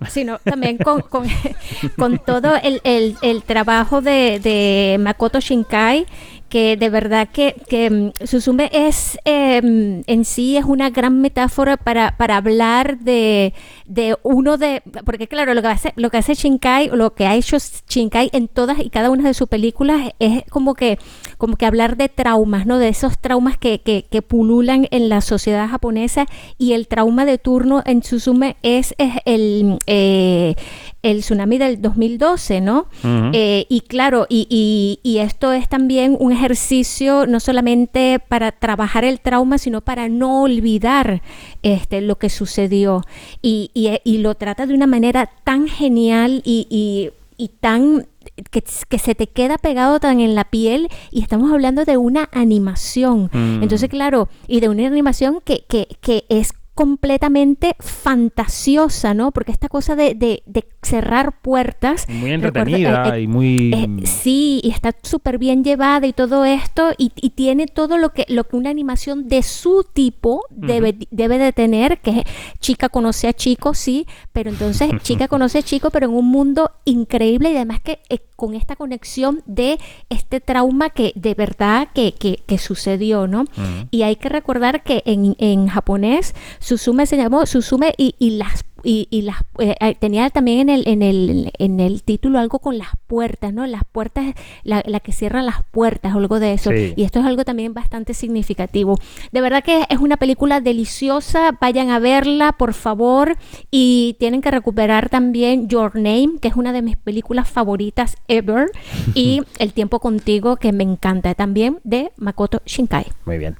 sino 0.09 0.39
también 0.39 0.77
con, 0.77 1.01
con, 1.01 1.27
con 1.97 2.19
todo 2.19 2.55
el, 2.61 2.81
el- 2.83 3.17
el 3.21 3.43
trabajo 3.43 4.01
de, 4.01 4.39
de 4.41 4.97
Makoto 4.99 5.39
Shinkai, 5.39 6.05
que 6.49 6.77
de 6.77 6.89
verdad 6.89 7.27
que, 7.31 7.55
que 7.67 7.89
mm, 7.89 8.11
Suzume 8.25 8.69
es 8.71 9.17
eh, 9.25 9.57
en 10.05 10.25
sí 10.25 10.55
es 10.55 10.63
una 10.65 10.89
gran 10.89 11.19
metáfora 11.19 11.75
para, 11.77 12.15
para 12.15 12.37
hablar 12.37 12.99
de, 12.99 13.53
de 13.85 14.15
uno 14.23 14.57
de 14.57 14.81
porque 15.05 15.27
claro 15.27 15.53
lo 15.53 15.61
que 15.61 15.67
hace 15.67 15.93
lo 15.97 16.09
que 16.09 16.17
hace 16.17 16.35
Shinkai 16.35 16.89
lo 16.93 17.13
que 17.13 17.25
ha 17.27 17.35
hecho 17.35 17.57
Shinkai 17.89 18.29
en 18.31 18.47
todas 18.47 18.79
y 18.79 18.89
cada 18.89 19.09
una 19.09 19.23
de 19.27 19.33
sus 19.33 19.49
películas 19.49 20.13
es 20.19 20.43
como 20.49 20.73
que 20.73 20.99
como 21.37 21.55
que 21.55 21.65
hablar 21.65 21.97
de 21.97 22.09
traumas 22.09 22.65
no 22.65 22.77
de 22.79 22.89
esos 22.89 23.17
traumas 23.19 23.57
que, 23.57 23.79
que, 23.81 24.05
que 24.09 24.21
pululan 24.21 24.87
en 24.91 25.09
la 25.09 25.21
sociedad 25.21 25.69
japonesa 25.69 26.25
y 26.57 26.73
el 26.73 26.87
trauma 26.87 27.25
de 27.25 27.37
turno 27.37 27.83
en 27.85 28.03
Suzume 28.03 28.57
es, 28.63 28.95
es 28.97 29.13
el 29.25 29.77
eh, 29.87 30.55
el 31.03 31.19
tsunami 31.21 31.57
del 31.57 31.81
2012 31.81 32.59
no. 32.61 32.87
Eh, 33.33 33.65
y 33.69 33.81
claro, 33.81 34.25
y, 34.29 34.47
y- 34.49 34.99
y 35.09 35.19
esto 35.19 35.53
es 35.53 35.69
también 35.69 36.17
un 36.19 36.31
ejercicio 36.33 37.25
no 37.27 37.39
solamente 37.39 38.19
para 38.19 38.51
trabajar 38.51 39.05
el 39.05 39.19
trauma, 39.21 39.57
sino 39.57 39.81
para 39.81 40.09
no 40.09 40.41
olvidar 40.41 41.21
este, 41.63 42.01
lo 42.01 42.17
que 42.17 42.29
sucedió. 42.29 43.03
Y, 43.41 43.71
y- 43.73 43.99
y 44.03 44.17
lo 44.17 44.35
trata 44.35 44.65
de 44.65 44.73
una 44.73 44.87
manera 44.87 45.29
tan 45.43 45.67
genial 45.67 46.41
y, 46.43 46.67
y- 46.69 47.11
y 47.37 47.49
tan 47.49 48.07
que, 48.51 48.63
que 48.89 48.99
se 48.99 49.15
te 49.15 49.27
queda 49.27 49.57
pegado 49.57 49.99
tan 49.99 50.19
en 50.19 50.35
la 50.35 50.45
piel 50.45 50.89
y 51.11 51.21
estamos 51.21 51.51
hablando 51.51 51.85
de 51.85 51.97
una 51.97 52.29
animación. 52.31 53.29
Mm. 53.33 53.63
Entonces, 53.63 53.89
claro, 53.89 54.29
y 54.47 54.59
de 54.59 54.69
una 54.69 54.87
animación 54.87 55.39
que, 55.43 55.65
que, 55.67 55.87
que 56.01 56.25
es 56.29 56.53
completamente 56.75 57.75
fantasiosa, 57.79 59.13
¿no? 59.13 59.31
Porque 59.31 59.51
esta 59.51 59.67
cosa 59.69 59.95
de, 59.95 60.13
de- 60.15 60.43
de 60.45 60.67
cerrar 60.87 61.41
puertas. 61.41 62.07
Muy 62.09 62.31
recuerda- 62.35 62.35
entretenida 62.61 63.07
eh, 63.15 63.19
eh, 63.19 63.21
y 63.21 63.27
muy... 63.27 63.73
eh, 63.73 64.05
sí, 64.07 64.59
y 64.63 64.69
está 64.71 64.95
súper 65.03 65.37
bien 65.37 65.63
llevada 65.63 66.07
y 66.07 66.13
todo 66.13 66.45
esto, 66.45 66.91
y, 66.97 67.11
y 67.15 67.31
tiene 67.31 67.67
todo 67.67 67.97
lo 67.97 68.09
que, 68.13 68.25
lo 68.29 68.45
que 68.45 68.55
una 68.55 68.69
animación 68.69 69.27
de 69.27 69.43
su 69.43 69.85
tipo 69.91 70.41
debe, 70.49 70.95
debe 71.11 71.37
de 71.37 71.51
tener, 71.53 71.99
que 71.99 72.11
es 72.19 72.23
chica 72.59 72.89
conoce 72.89 73.27
a 73.27 73.33
chico, 73.33 73.73
sí, 73.73 74.05
pero 74.33 74.49
entonces 74.49 74.89
chica 75.03 75.27
conoce 75.27 75.59
a 75.59 75.61
chico, 75.63 75.89
pero 75.89 76.07
en 76.07 76.13
un 76.13 76.25
mundo 76.29 76.71
increíble 76.85 77.51
y 77.51 77.55
además 77.55 77.81
que 77.81 77.99
eh, 78.09 78.19
con 78.35 78.53
esta 78.53 78.75
conexión 78.75 79.41
de 79.47 79.79
este 80.09 80.39
trauma 80.39 80.89
que 80.91 81.11
de 81.15 81.33
verdad 81.33 81.87
que, 81.93 82.13
que- 82.13 82.39
que 82.45 82.57
sucedió, 82.57 83.27
¿no? 83.27 83.45
Y 83.91 84.03
hay 84.03 84.15
que 84.15 84.29
recordar 84.29 84.83
que 84.83 85.01
en, 85.05 85.35
en 85.39 85.67
japonés 85.67 86.35
Suzume 86.59 87.05
se 87.07 87.17
llamó 87.17 87.45
Suzume 87.45 87.93
y, 87.97 88.15
y 88.19 88.31
las 88.37 88.63
y, 88.87 89.09
y 89.11 89.23
las 89.23 89.41
eh, 89.59 89.75
eh, 89.81 89.95
tenía 89.99 90.29
también 90.29 90.61
en 90.61 90.69
el 90.69 90.87
en 90.87 91.01
el 91.01 91.51
en 91.59 91.81
el 91.81 92.03
título 92.03 92.39
algo 92.39 92.59
con 92.59 92.77
las 92.77 92.87
puertas, 93.05 93.53
¿no? 93.53 93.67
Las 93.67 93.83
puertas, 93.83 94.33
la, 94.63 94.81
la 94.85 95.01
que 95.01 95.11
cierra 95.11 95.41
las 95.41 95.57
puertas, 95.71 96.15
o 96.15 96.19
algo 96.19 96.39
de 96.39 96.53
eso. 96.53 96.71
Sí. 96.71 96.93
Y 96.95 97.03
esto 97.03 97.19
es 97.19 97.25
algo 97.25 97.43
también 97.43 97.73
bastante 97.73 98.13
significativo. 98.13 98.97
De 99.33 99.41
verdad 99.41 99.61
que 99.61 99.85
es 99.89 99.99
una 99.99 100.15
película 100.15 100.61
deliciosa. 100.61 101.51
Vayan 101.59 101.89
a 101.89 101.99
verla, 101.99 102.53
por 102.53 102.73
favor. 102.73 103.35
Y 103.69 104.15
tienen 104.19 104.41
que 104.41 104.51
recuperar 104.51 105.09
también 105.09 105.67
Your 105.67 105.93
Name, 105.95 106.39
que 106.41 106.47
es 106.47 106.55
una 106.55 106.71
de 106.71 106.81
mis 106.81 106.95
películas 106.95 107.49
favoritas 107.49 108.15
ever. 108.29 108.71
y 109.13 109.41
El 109.59 109.73
tiempo 109.73 109.99
contigo, 109.99 110.55
que 110.55 110.71
me 110.71 110.85
encanta 110.85 111.35
también, 111.35 111.79
de 111.83 112.11
Makoto 112.15 112.61
Shinkai. 112.65 113.07
Muy 113.25 113.37
bien. 113.37 113.57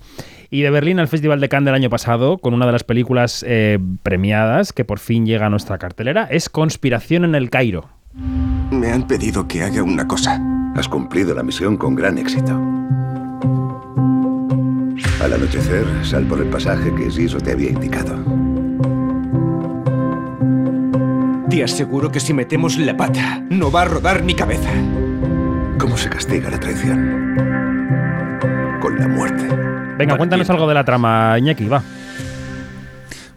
Y 0.50 0.62
de 0.62 0.70
Berlín 0.70 1.00
al 1.00 1.08
Festival 1.08 1.40
de 1.40 1.50
Cannes 1.50 1.66
del 1.66 1.76
año 1.76 1.90
pasado, 1.90 2.38
con 2.38 2.54
una 2.54 2.66
de 2.66 2.72
las 2.72 2.84
películas 2.84 3.44
eh, 3.48 3.80
premiadas 4.04 4.74
que 4.74 4.86
por 4.86 5.00
fin 5.00 5.26
llega 5.26 5.48
a 5.48 5.50
nuestra 5.50 5.78
cartelera, 5.78 6.28
es 6.30 6.50
Conspiración 6.50 7.26
en 7.26 7.36
el 7.36 7.50
Cairo. 7.50 7.90
Me 8.72 8.92
han 8.92 9.08
pedido 9.08 9.48
que 9.48 9.64
haga 9.64 9.84
una 9.84 10.08
cosa. 10.08 10.42
Has 10.76 10.88
cumplido 10.88 11.34
la 11.34 11.44
misión 11.44 11.78
con 11.78 11.96
gran 11.96 12.18
éxito. 12.18 12.52
Al 15.22 15.34
anochecer, 15.34 15.86
sal 16.04 16.26
por 16.26 16.40
el 16.40 16.48
pasaje 16.48 16.94
que 16.94 17.12
Siso 17.12 17.40
te 17.40 17.52
había 17.52 17.72
indicado. 17.72 18.16
Te 21.50 21.64
aseguro 21.64 22.12
que 22.12 22.20
si 22.20 22.34
metemos 22.34 22.78
la 22.78 22.96
pata, 22.96 23.44
no 23.50 23.72
va 23.72 23.82
a 23.82 23.86
rodar 23.86 24.22
mi 24.24 24.36
cabeza. 24.36 24.70
¿Cómo 25.80 25.98
se 25.98 26.10
castiga 26.10 26.52
la 26.52 26.60
traición? 26.60 27.36
Con 28.80 29.00
la 29.00 29.08
muerte. 29.08 29.47
Venga, 29.98 30.18
cuéntanos 30.18 30.50
algo 30.50 30.68
de 30.68 30.74
la 30.74 30.84
trama, 30.84 31.38
Iñaki, 31.40 31.68
va. 31.68 31.82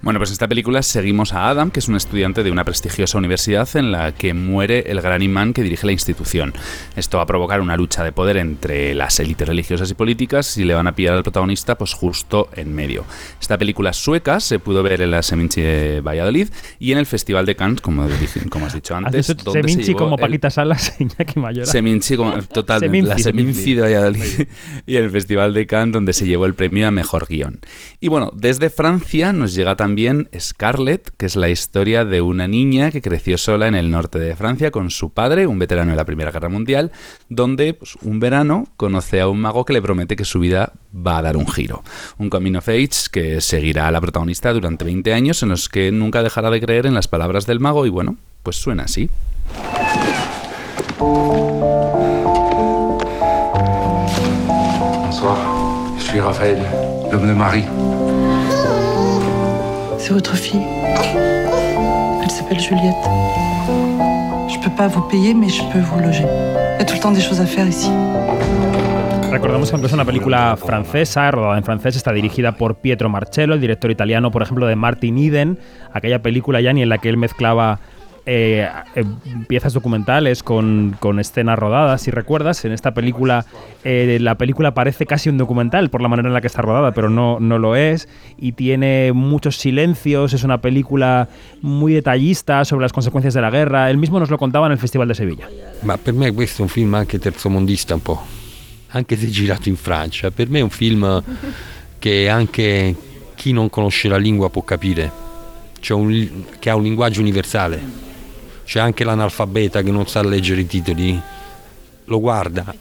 Bueno, 0.03 0.19
pues 0.19 0.31
en 0.31 0.33
esta 0.33 0.49
película 0.49 0.83
seguimos 0.83 1.35
a 1.35 1.51
Adam, 1.51 1.71
que 1.71 1.79
es 1.79 1.89
un 1.89 1.95
estudiante 1.95 2.43
de 2.43 2.51
una 2.51 2.65
prestigiosa 2.65 3.19
universidad 3.19 3.69
en 3.75 3.93
la 3.93 4.13
que 4.13 4.33
muere 4.33 4.91
el 4.91 5.03
gran 5.03 5.21
imán 5.21 5.53
que 5.53 5.63
dirige 5.63 5.85
la 5.85 5.93
institución. 5.93 6.55
Esto 6.97 7.19
va 7.19 7.25
a 7.25 7.27
provocar 7.27 7.61
una 7.61 7.77
lucha 7.77 8.03
de 8.03 8.11
poder 8.11 8.39
entre 8.39 8.95
las 8.95 9.21
élites 9.21 9.47
religiosas 9.47 9.91
y 9.91 9.95
políticas 9.95 10.57
y 10.57 10.65
le 10.65 10.73
van 10.73 10.87
a 10.87 10.95
pillar 10.95 11.17
al 11.17 11.23
protagonista 11.23 11.77
pues 11.77 11.93
justo 11.93 12.49
en 12.57 12.75
medio. 12.75 13.05
Esta 13.43 13.59
película 13.59 13.93
sueca 13.93 14.41
se 14.41 14.59
pudo 14.59 14.83
ver 14.83 15.03
en 15.03 15.11
la 15.11 15.23
Seminci 15.23 15.61
de 15.61 16.01
Valladolid 16.01 16.49
y 16.79 16.93
en 16.93 16.99
el 16.99 17.05
Festival 17.05 17.45
de 17.45 17.57
Cannes, 17.57 17.83
como, 17.83 18.09
como 18.49 18.65
has 18.65 18.73
dicho 18.73 18.97
antes. 18.97 19.29
¿Has 19.29 19.37
dicho 19.37 19.53
Seminci 19.53 19.93
como 19.93 20.17
Paquita 20.17 20.49
Salas 20.49 20.97
y 20.99 21.09
Mayora? 21.39 21.67
Seminci, 21.67 22.17
como, 22.17 22.41
total, 22.45 22.81
la 23.05 23.19
Seminci 23.19 23.75
de 23.75 23.83
Valladolid 23.83 24.49
y 24.87 24.97
el 24.97 25.11
Festival 25.11 25.53
de 25.53 25.67
Cannes 25.67 25.93
donde 25.93 26.15
se 26.15 26.27
llevó 26.27 26.47
el 26.47 26.55
premio 26.55 26.89
a 26.89 26.91
Mejor 26.91 27.27
Guión. 27.29 27.61
Y 28.01 28.09
bueno, 28.09 28.33
desde 28.35 28.71
Francia 28.71 29.35
nos 29.35 29.53
llega 29.53 29.77
también 29.77 29.90
también 29.91 30.29
Scarlett, 30.39 31.11
que 31.17 31.27
es 31.27 31.35
la 31.35 31.49
historia 31.49 32.05
de 32.05 32.21
una 32.21 32.47
niña 32.47 32.93
que 32.93 33.03
creció 33.03 33.37
sola 33.37 33.67
en 33.67 33.75
el 33.75 33.91
norte 33.91 34.21
de 34.21 34.37
Francia 34.37 34.71
con 34.71 34.89
su 34.91 35.11
padre, 35.11 35.49
un 35.49 35.59
veterano 35.59 35.91
de 35.91 35.97
la 35.97 36.05
Primera 36.05 36.31
Guerra 36.31 36.49
Mundial, 36.49 36.93
donde 37.29 37.75
pues, 37.75 37.97
un 38.03 38.21
verano 38.21 38.69
conoce 38.77 39.21
a 39.21 39.27
un 39.27 39.41
mago 39.41 39.65
que 39.65 39.73
le 39.73 39.83
promete 39.83 40.15
que 40.15 40.25
su 40.25 40.39
vida 40.39 40.75
va 40.95 41.19
a 41.19 41.23
dar 41.23 41.37
un 41.37 41.49
giro. 41.49 41.83
Un 42.19 42.31
coming 42.31 42.55
of 42.55 42.69
age 42.69 43.11
que 43.11 43.41
seguirá 43.41 43.89
a 43.89 43.91
la 43.91 44.01
protagonista 44.01 44.53
durante 44.53 44.85
20 44.85 45.13
años 45.13 45.43
en 45.43 45.49
los 45.49 45.69
que 45.69 45.91
nunca 45.91 46.23
dejará 46.23 46.51
de 46.51 46.61
creer 46.61 46.87
en 46.87 46.95
las 46.95 47.09
palabras 47.09 47.47
del 47.47 47.59
mago 47.59 47.85
y 47.85 47.91
bueno, 47.91 48.17
pues 48.45 48.55
suena 48.55 48.85
así. 48.85 49.11
Bonsoir, 55.11 55.37
de 57.11 57.35
Marie. 57.35 58.10
C'est 60.01 60.15
votre 60.15 60.35
fille. 60.35 60.63
Elle 62.23 62.31
s'appelle 62.31 62.59
Juliette. 62.59 63.05
Je 64.49 64.59
peux 64.59 64.75
pas 64.75 64.89
vous 64.89 65.03
payer, 65.03 65.35
mais 65.35 65.51
je 65.51 65.63
peux 65.71 65.79
vous 65.79 66.01
loger. 66.01 66.25
Il 66.25 66.79
y 66.79 66.83
a 66.83 66.85
tout 66.87 66.95
le 66.95 67.01
temps 67.01 67.11
des 67.11 67.21
choses 67.21 67.39
à 67.39 67.45
faire 67.47 67.69
ici. 67.69 67.91
Recordamos 69.31 69.71
que 69.71 69.77
es 69.77 69.93
una 69.93 70.07
película 70.07 70.57
francesa, 70.57 71.31
rodada 71.31 71.59
en 71.59 71.63
francés, 71.63 71.97
está 71.97 72.13
dirigida 72.13 72.53
por 72.53 72.77
Pietro 72.77 73.11
Marcello, 73.11 73.55
el 73.55 73.61
director 73.61 73.91
italiano, 73.91 74.31
por 74.31 74.43
ejemplo, 74.43 74.67
de 74.67 74.75
Martin 74.75 75.19
Eden, 75.19 75.59
aquella 75.93 76.21
película 76.21 76.61
ya 76.61 76.73
ni 76.73 76.83
en 76.83 76.89
la 76.89 76.99
que 76.99 77.11
él 77.11 77.17
mezclaba 77.19 77.79
eh, 78.27 78.69
eh, 78.95 79.05
piezas 79.49 79.73
documentales 79.73 80.43
con, 80.43 80.97
escenas 81.19 81.59
rodadas, 81.59 82.03
si 82.03 82.11
recuerdas. 82.11 82.65
En 82.65 82.73
esta 82.73 82.93
película, 82.93 83.47
eh, 83.85 84.19
la 84.21 84.37
película 84.37 84.75
parece 84.75 85.07
casi 85.07 85.29
un 85.29 85.39
documental 85.39 85.91
por 85.91 86.03
la 86.03 86.09
manera 86.09 86.29
en 86.29 86.35
la 86.35 86.41
que 86.41 86.47
está 86.47 86.63
rodada, 86.63 86.93
pero 86.93 87.11
no, 87.11 87.39
no 87.41 87.59
lo 87.59 87.77
es. 87.77 88.09
Y 88.39 88.53
tiene 88.53 89.13
muchos 89.13 89.57
silencios, 89.57 90.33
es 90.33 90.45
una 90.45 90.61
película 90.61 91.29
muy 91.63 91.93
detallista 91.93 92.65
sobre 92.65 92.83
las 92.83 92.93
consecuencias 92.93 93.35
de 93.35 93.41
la 93.41 93.51
guerra. 93.51 93.91
Él 93.91 93.97
mismo 93.99 94.21
nos 94.21 94.31
lo 94.31 94.39
contaba 94.39 94.67
en 94.67 94.73
el 94.73 94.79
Festival 94.79 95.09
de 95.09 95.15
Sevilla. 95.15 95.49
Ma 95.83 95.97
per 95.97 96.15
me 96.15 96.33
questo 96.33 96.63
è 96.63 96.63
un 96.63 96.69
film 96.69 96.95
anche 96.95 97.19
terzomondista 97.19 97.95
un 97.95 98.03
po', 98.03 98.23
anche 98.91 99.17
se 99.17 99.29
girato 99.29 99.69
in 99.69 99.77
Francia. 99.77 100.31
Per 100.31 100.49
me 100.49 100.59
è 100.59 100.63
un 100.63 100.71
film 100.71 101.23
che 101.99 102.29
anche 102.29 102.95
chi 103.35 103.53
non 103.53 103.71
conosce 103.71 104.09
la 104.09 104.19
lingua 104.19 104.51
può 104.51 104.63
capire, 104.63 105.11
cioè 105.81 105.99
un, 105.99 106.45
che 106.59 106.69
ha 106.69 106.77
un 106.77 106.83
linguaggio 106.83 107.21
universale. 107.21 108.10
C'è 108.71 108.79
anche 108.79 109.03
l'analfabeta 109.03 109.83
que 109.83 109.91
no 109.91 110.05
sabe 110.07 110.29
leer 110.29 110.61
i 110.61 110.65
titoli, 110.65 111.21
lo 112.05 112.19
guarda. 112.19 112.73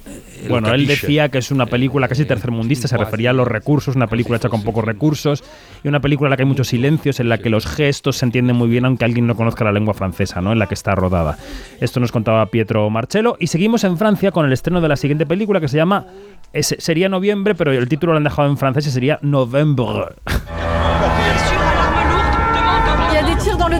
Bueno, 0.48 0.72
él 0.72 0.86
decía 0.86 1.30
que 1.30 1.40
es 1.40 1.50
una 1.50 1.66
película 1.66 2.08
casi 2.08 2.26
tercermundista, 2.26 2.88
se 2.88 2.96
refería 2.96 3.32
a 3.32 3.34
los 3.34 3.48
recursos, 3.48 3.96
una 3.96 4.06
película 4.06 4.38
hecha 4.38 4.50
con 4.50 4.62
pocos 4.62 4.86
recursos 4.86 5.44
y 5.84 5.88
una 5.88 6.00
película 6.00 6.28
en 6.28 6.30
la 6.30 6.38
que 6.38 6.44
hay 6.44 6.48
muchos 6.48 6.68
silencios, 6.68 7.20
en 7.20 7.28
la 7.28 7.40
que 7.40 7.50
los 7.50 7.66
gestos 7.66 8.18
se 8.18 8.26
entienden 8.26 8.56
muy 8.56 8.70
bien 8.70 8.86
aunque 8.86 9.04
alguien 9.04 9.26
no 9.26 9.36
conozca 9.36 9.64
la 9.64 9.72
lengua 9.72 9.96
francesa, 9.96 10.42
¿no? 10.42 10.52
En 10.52 10.60
la 10.60 10.68
que 10.68 10.76
está 10.76 10.94
rodada. 10.94 11.40
Esto 11.82 12.00
nos 12.00 12.12
contaba 12.12 12.46
Pietro 12.46 12.88
Marcello 12.92 13.36
y 13.40 13.48
seguimos 13.48 13.84
en 13.84 13.98
Francia 13.98 14.30
con 14.30 14.46
el 14.46 14.54
estreno 14.54 14.82
de 14.82 14.90
la 14.90 14.96
siguiente 14.96 15.26
película 15.26 15.60
que 15.60 15.70
se 15.70 15.78
llama 15.78 16.06
sería 16.54 17.10
noviembre, 17.10 17.56
pero 17.56 17.72
el 17.72 17.90
título 17.90 18.14
lo 18.14 18.18
han 18.18 18.26
dejado 18.26 18.48
en 18.48 18.58
francés 18.58 18.86
y 18.86 18.92
sería 18.92 19.18
Novembre. 19.24 20.06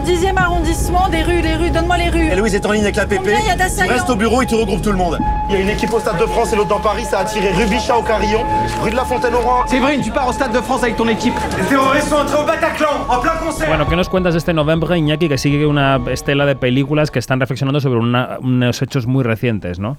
10e 0.00 0.36
arrondissement, 0.36 1.08
des 1.08 1.22
rues, 1.22 1.42
des 1.42 1.54
rues, 1.54 1.70
donne-moi 1.70 1.98
les 1.98 2.08
rues. 2.08 2.28
Et 2.30 2.36
Louise 2.36 2.54
est 2.54 2.64
en 2.66 2.72
ligne 2.72 2.82
avec 2.82 2.96
la 2.96 3.06
PP. 3.06 3.18
Combien 3.18 3.40
y 3.40 3.50
a 3.50 3.56
d'assaillants 3.56 3.92
Reste 3.92 4.10
au 4.10 4.16
bureau 4.16 4.42
et 4.42 4.46
tu 4.46 4.54
regroupes 4.54 4.82
tout 4.82 4.90
le 4.90 4.96
monde. 4.96 5.18
Il 5.48 5.54
y 5.54 5.58
a 5.58 5.60
une 5.60 5.68
équipe 5.68 5.92
au 5.92 6.00
Stade 6.00 6.18
de 6.18 6.26
France 6.26 6.52
et 6.52 6.56
l'autre 6.56 6.68
dans 6.68 6.80
Paris, 6.80 7.04
ça 7.04 7.20
a 7.20 7.24
tiré 7.24 7.50
Rubichat 7.52 7.96
au 7.96 8.02
Carillon, 8.02 8.44
rue 8.82 8.90
de 8.90 8.96
la 8.96 9.04
Fontaine 9.04 9.34
au 9.34 9.40
Roi. 9.40 9.64
Séverine, 9.66 10.00
tu 10.00 10.10
pars 10.10 10.28
au 10.28 10.32
Stade 10.32 10.52
de 10.52 10.60
France 10.60 10.82
avec 10.82 10.96
ton 10.96 11.08
équipe. 11.08 11.34
Les 11.58 11.64
terroristes 11.64 12.08
sont 12.08 12.16
entrés 12.16 12.40
au 12.42 12.46
Bataclan, 12.46 13.06
en 13.08 13.20
plein 13.20 13.36
concert. 13.36 13.68
Bueno, 13.68 13.86
¿qué 13.88 13.96
nos 13.96 14.08
cuentas 14.08 14.34
de 14.34 14.38
este 14.38 14.54
noviembre, 14.54 14.96
Iñaki, 14.96 15.28
que 15.28 15.38
sigue 15.38 15.66
una 15.66 16.00
estela 16.10 16.46
de 16.46 16.56
películas 16.56 17.10
que 17.10 17.18
están 17.18 17.40
reflexionando 17.40 17.80
sobre 17.80 17.98
una, 17.98 18.38
unos 18.40 18.80
hechos 18.82 19.06
muy 19.06 19.24
recientes, 19.24 19.78
¿no? 19.78 19.96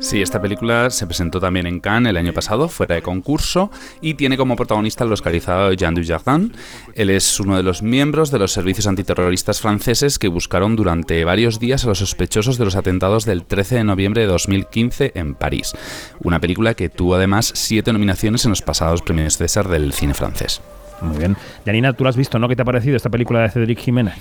Sí, 0.00 0.22
esta 0.22 0.40
película 0.40 0.88
se 0.88 1.06
presentó 1.06 1.40
también 1.40 1.66
en 1.66 1.78
Cannes 1.78 2.10
el 2.10 2.16
año 2.16 2.32
pasado, 2.32 2.68
fuera 2.68 2.94
de 2.94 3.02
concurso, 3.02 3.70
y 4.00 4.14
tiene 4.14 4.38
como 4.38 4.56
protagonista 4.56 5.04
al 5.04 5.12
oscarizado 5.12 5.74
Jean 5.74 5.94
Dujardin. 5.94 6.54
Él 6.94 7.10
es 7.10 7.38
uno 7.38 7.54
de 7.54 7.62
los 7.62 7.82
miembros 7.82 8.30
de 8.30 8.38
los 8.38 8.50
servicios 8.50 8.86
antiterroristas 8.86 9.60
franceses 9.60 10.18
que 10.18 10.28
buscaron 10.28 10.74
durante 10.74 11.22
varios 11.24 11.60
días 11.60 11.84
a 11.84 11.88
los 11.88 11.98
sospechosos 11.98 12.56
de 12.56 12.64
los 12.64 12.76
atentados 12.76 13.26
del 13.26 13.44
13 13.44 13.76
de 13.76 13.84
noviembre 13.84 14.22
de 14.22 14.28
2015 14.28 15.12
en 15.14 15.34
París. 15.34 15.74
Una 16.22 16.40
película 16.40 16.72
que 16.72 16.88
tuvo 16.88 17.16
además 17.16 17.52
siete 17.54 17.92
nominaciones 17.92 18.46
en 18.46 18.50
los 18.50 18.62
pasados 18.62 19.02
premios 19.02 19.36
César 19.36 19.68
del 19.68 19.92
cine 19.92 20.14
francés. 20.14 20.62
Muy 21.02 21.18
bien. 21.18 21.36
Yanina, 21.66 21.92
tú 21.92 22.04
lo 22.04 22.10
has 22.10 22.16
visto, 22.16 22.38
¿no? 22.38 22.48
¿Qué 22.48 22.56
te 22.56 22.62
ha 22.62 22.64
parecido 22.64 22.96
esta 22.96 23.10
película 23.10 23.40
de 23.40 23.50
Cédric 23.50 23.78
Jiménez? 23.78 24.14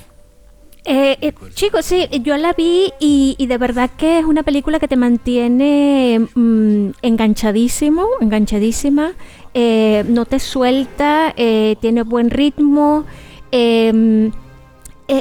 Eh, 0.86 1.18
eh, 1.22 1.34
chicos, 1.54 1.86
sí, 1.86 2.08
yo 2.24 2.38
la 2.38 2.54
vi 2.54 2.94
y, 3.00 3.36
de 3.46 3.58
verdad 3.58 3.90
que 3.98 4.20
es 4.20 4.26
una 4.26 4.44
película 4.44 4.80
que 4.80 4.88
te 4.88 4.96
mantiene 4.96 6.28
mm, 6.34 6.92
enganchadísimo, 7.02 8.08
enganchadísima, 8.22 9.12
eh, 9.54 10.06
no 10.08 10.26
te 10.26 10.40
suelta, 10.40 11.34
eh, 11.36 11.76
tiene 11.82 12.04
buen 12.04 12.30
ritmo. 12.30 13.06
Em, 13.52 14.32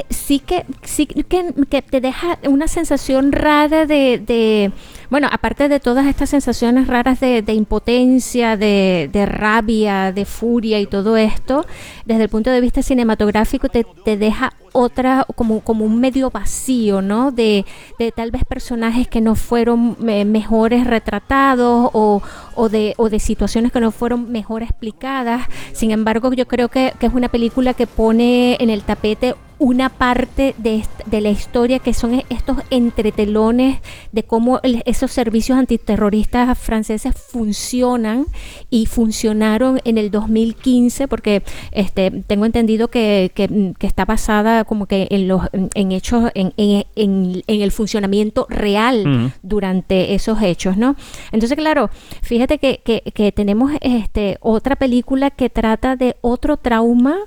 sí 0.09 0.39
que 0.39 0.65
sí 0.83 1.07
que, 1.07 1.81
te 1.81 1.99
deja 1.99 2.37
una 2.47 2.67
sensación 2.67 3.31
rara 3.31 3.85
de, 3.85 4.71
bueno, 5.09 5.27
aparte 5.31 5.69
de 5.69 5.79
todas 5.79 6.05
estas 6.05 6.29
sensaciones 6.29 6.87
raras 6.87 7.19
de, 7.19 7.43
impotencia, 7.53 8.57
de, 8.57 9.25
rabia, 9.27 10.11
de 10.11 10.25
furia 10.25 10.79
y 10.79 10.85
todo 10.85 11.17
esto, 11.17 11.65
desde 12.05 12.23
el 12.23 12.29
punto 12.29 12.51
de 12.51 12.61
vista 12.61 12.83
cinematográfico 12.83 13.69
te, 13.69 13.83
te 13.83 14.17
deja 14.17 14.53
otra, 14.71 15.25
como, 15.35 15.61
como 15.61 15.85
un 15.85 15.99
medio 15.99 16.29
vacío, 16.29 17.01
¿no? 17.01 17.31
De, 17.31 17.65
de 17.97 18.11
tal 18.11 18.29
vez 18.29 18.45
personajes 18.45 19.07
que 19.07 19.19
no 19.19 19.35
fueron 19.35 19.97
mejores 19.99 20.85
retratados 20.85 21.89
o, 21.93 22.21
o, 22.55 22.69
de, 22.69 22.93
o 22.97 23.09
de 23.09 23.19
situaciones 23.19 23.71
que 23.71 23.79
no 23.79 23.91
fueron 23.91 24.31
mejor 24.31 24.61
explicadas. 24.61 25.47
Sin 25.73 25.91
embargo, 25.91 26.31
yo 26.33 26.47
creo 26.47 26.69
que, 26.69 26.93
que 26.99 27.07
es 27.07 27.13
una 27.13 27.29
película 27.29 27.73
que 27.73 27.87
pone 27.87 28.57
en 28.59 28.69
el 28.69 28.83
tapete 28.83 29.35
una 29.59 29.89
parte 29.89 30.55
de, 30.57 30.83
de, 31.05 31.21
la 31.21 31.29
historia 31.29 31.79
que 31.79 31.93
son 31.93 32.23
estos 32.29 32.57
entretelones 32.69 33.79
de 34.13 34.23
cómo 34.23 34.61
esos 34.63 35.11
servicios 35.11 35.57
antiterroristas 35.57 36.57
franceses 36.57 37.13
funcionan 37.13 38.25
y 38.69 38.85
funcionaron 38.85 39.81
en 39.83 39.97
el 39.97 40.11
2015 40.11 41.09
porque 41.09 41.43
este 41.71 42.09
tengo 42.25 42.45
entendido 42.45 42.87
que, 42.87 43.31
que, 43.35 43.73
que 43.77 43.85
está 43.85 44.05
basada 44.05 44.63
como 44.63 44.85
que 44.85 45.07
en 45.11 45.27
los 45.27 45.41
en 45.51 45.91
hechos 45.91 46.31
en, 46.35 46.53
en, 46.55 47.43
el 47.45 47.71
funcionamiento 47.73 48.47
real 48.49 49.33
durante 49.43 50.13
esos 50.13 50.41
hechos 50.41 50.77
no 50.77 50.95
entonces 51.33 51.57
claro 51.57 51.89
fíjate 52.21 52.59
que, 52.59 52.79
que, 52.79 53.31
tenemos 53.33 53.73
este 53.81 54.37
otra 54.39 54.77
película 54.77 55.29
que 55.29 55.49
trata 55.49 55.97
de 55.97 56.15
otro 56.21 56.55
trauma 56.55 57.17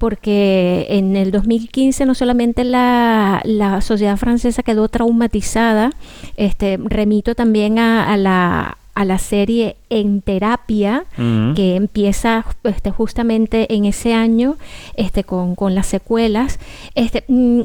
porque 0.00 0.86
en 0.88 1.14
el 1.14 1.30
2015 1.30 2.06
no 2.06 2.14
solamente 2.14 2.64
la, 2.64 3.42
la 3.44 3.82
sociedad 3.82 4.16
francesa 4.16 4.62
quedó 4.62 4.88
traumatizada, 4.88 5.90
este, 6.38 6.78
remito 6.82 7.34
también 7.34 7.78
a, 7.78 8.10
a 8.10 8.16
la, 8.16 8.78
a 8.94 9.04
la 9.04 9.18
serie 9.18 9.76
En 9.90 10.22
Terapia, 10.22 11.04
que 11.54 11.76
empieza 11.76 12.46
este, 12.64 12.90
justamente 12.90 13.74
en 13.74 13.84
ese 13.84 14.14
año 14.14 14.56
este, 14.96 15.22
con, 15.22 15.54
con 15.54 15.74
las 15.74 15.86
secuelas. 15.86 16.58
Este, 16.94 17.24
mm, 17.28 17.60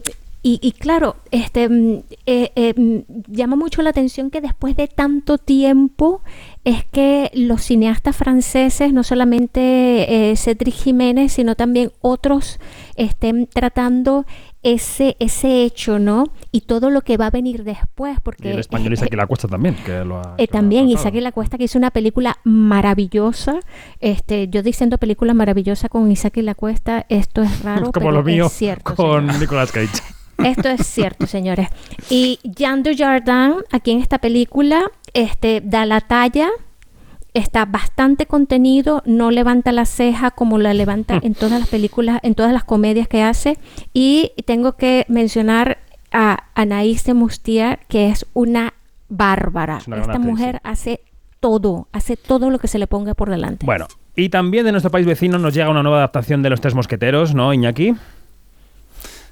y, 0.48 0.60
y 0.62 0.74
claro, 0.74 1.16
este, 1.32 1.68
mm, 1.68 2.04
eh, 2.28 2.52
eh, 2.56 2.74
mm, 2.78 3.34
llama 3.34 3.56
mucho 3.56 3.82
la 3.82 3.90
atención 3.90 4.30
que 4.30 4.42
después 4.42 4.76
de 4.76 4.88
tanto 4.88 5.40
tiempo 5.40 6.22
es 6.64 6.86
que 6.86 7.32
los 7.34 7.64
cineastas 7.64 8.16
franceses, 8.16 8.94
no 8.94 9.04
solamente 9.04 10.30
eh, 10.32 10.36
Cedric 10.36 10.76
Jiménez, 10.76 11.32
sino 11.34 11.56
también 11.56 11.92
otros, 12.00 12.60
estén 12.96 13.48
tratando 13.48 14.28
ese, 14.62 15.18
ese 15.20 15.64
hecho, 15.64 15.98
¿no? 15.98 16.26
Y 16.52 16.62
todo 16.62 16.92
lo 16.92 17.02
que 17.02 17.18
va 17.18 17.26
a 17.26 17.32
venir 17.32 17.64
después, 17.64 18.20
porque... 18.22 18.50
Y 18.50 18.52
el 18.52 18.60
español 18.60 18.94
Isaac 18.94 19.16
La 19.16 19.26
Cuesta 19.26 19.48
también, 19.48 19.74
que 19.84 20.06
lo 20.06 20.20
ha... 20.20 20.36
Eh, 20.38 20.46
que 20.46 20.54
también. 20.54 20.88
Isaac 20.90 21.16
La 21.16 21.32
Cuesta 21.32 21.58
que 21.58 21.64
hizo 21.64 21.80
una 21.80 21.90
película 21.90 22.38
maravillosa. 22.44 23.60
Este, 24.00 24.48
yo 24.48 24.62
diciendo 24.62 25.00
película 25.00 25.34
maravillosa 25.34 25.90
con 25.90 26.12
Isaac 26.12 26.38
La 26.38 26.54
Cuesta, 26.54 27.08
esto 27.10 27.42
es 27.42 27.64
raro, 27.64 27.86
Como 27.92 27.94
pero 27.94 28.12
lo 28.12 28.24
mío 28.24 28.46
es 28.46 28.54
cierto. 28.54 28.94
con 28.94 29.26
Nicolas 29.40 29.72
Cage. 29.72 29.90
Esto 30.44 30.70
es 30.70 30.86
cierto, 30.86 31.28
señores. 31.28 31.70
Y 32.10 32.40
Jean 32.44 32.84
Dujardin, 32.84 33.64
aquí 33.72 33.92
en 33.92 34.00
esta 34.00 34.20
película, 34.20 34.92
este, 35.14 35.62
da 35.62 35.86
la 35.86 36.02
talla, 36.02 36.50
está 37.34 37.66
bastante 37.66 38.26
contenido, 38.26 39.02
no 39.06 39.32
levanta 39.32 39.72
la 39.72 39.86
ceja 39.86 40.32
como 40.32 40.58
la 40.58 40.74
levanta 40.74 41.20
en 41.22 41.36
todas 41.36 41.60
las 41.60 41.70
películas, 41.70 42.20
en 42.24 42.36
todas 42.36 42.54
las 42.54 42.64
comedias 42.64 43.08
que 43.08 43.24
hace. 43.24 43.58
Y 43.94 44.32
tengo 44.46 44.74
que 44.74 45.06
mencionar 45.10 45.80
a 46.12 46.46
Anaïs 46.56 47.04
de 47.04 47.14
Mustier, 47.14 47.80
que 47.88 48.10
es 48.10 48.26
una 48.34 48.74
bárbara. 49.10 49.78
Es 49.78 49.88
una 49.88 49.98
gran 49.98 50.10
Esta 50.12 50.20
mujer 50.20 50.62
hace 50.64 51.02
todo, 51.40 51.88
hace 51.92 52.18
todo 52.18 52.50
lo 52.50 52.60
que 52.60 52.68
se 52.68 52.80
le 52.80 52.88
ponga 52.88 53.14
por 53.14 53.30
delante. 53.30 53.66
Bueno, 53.66 53.88
y 54.16 54.30
también 54.30 54.66
de 54.66 54.72
nuestro 54.72 54.92
país 54.92 55.06
vecino 55.06 55.38
nos 55.38 55.54
llega 55.54 55.70
una 55.70 55.84
nueva 55.84 55.98
adaptación 55.98 56.42
de 56.42 56.50
Los 56.50 56.62
Tres 56.62 56.74
Mosqueteros, 56.74 57.36
¿no, 57.36 57.54
Iñaki? 57.54 57.96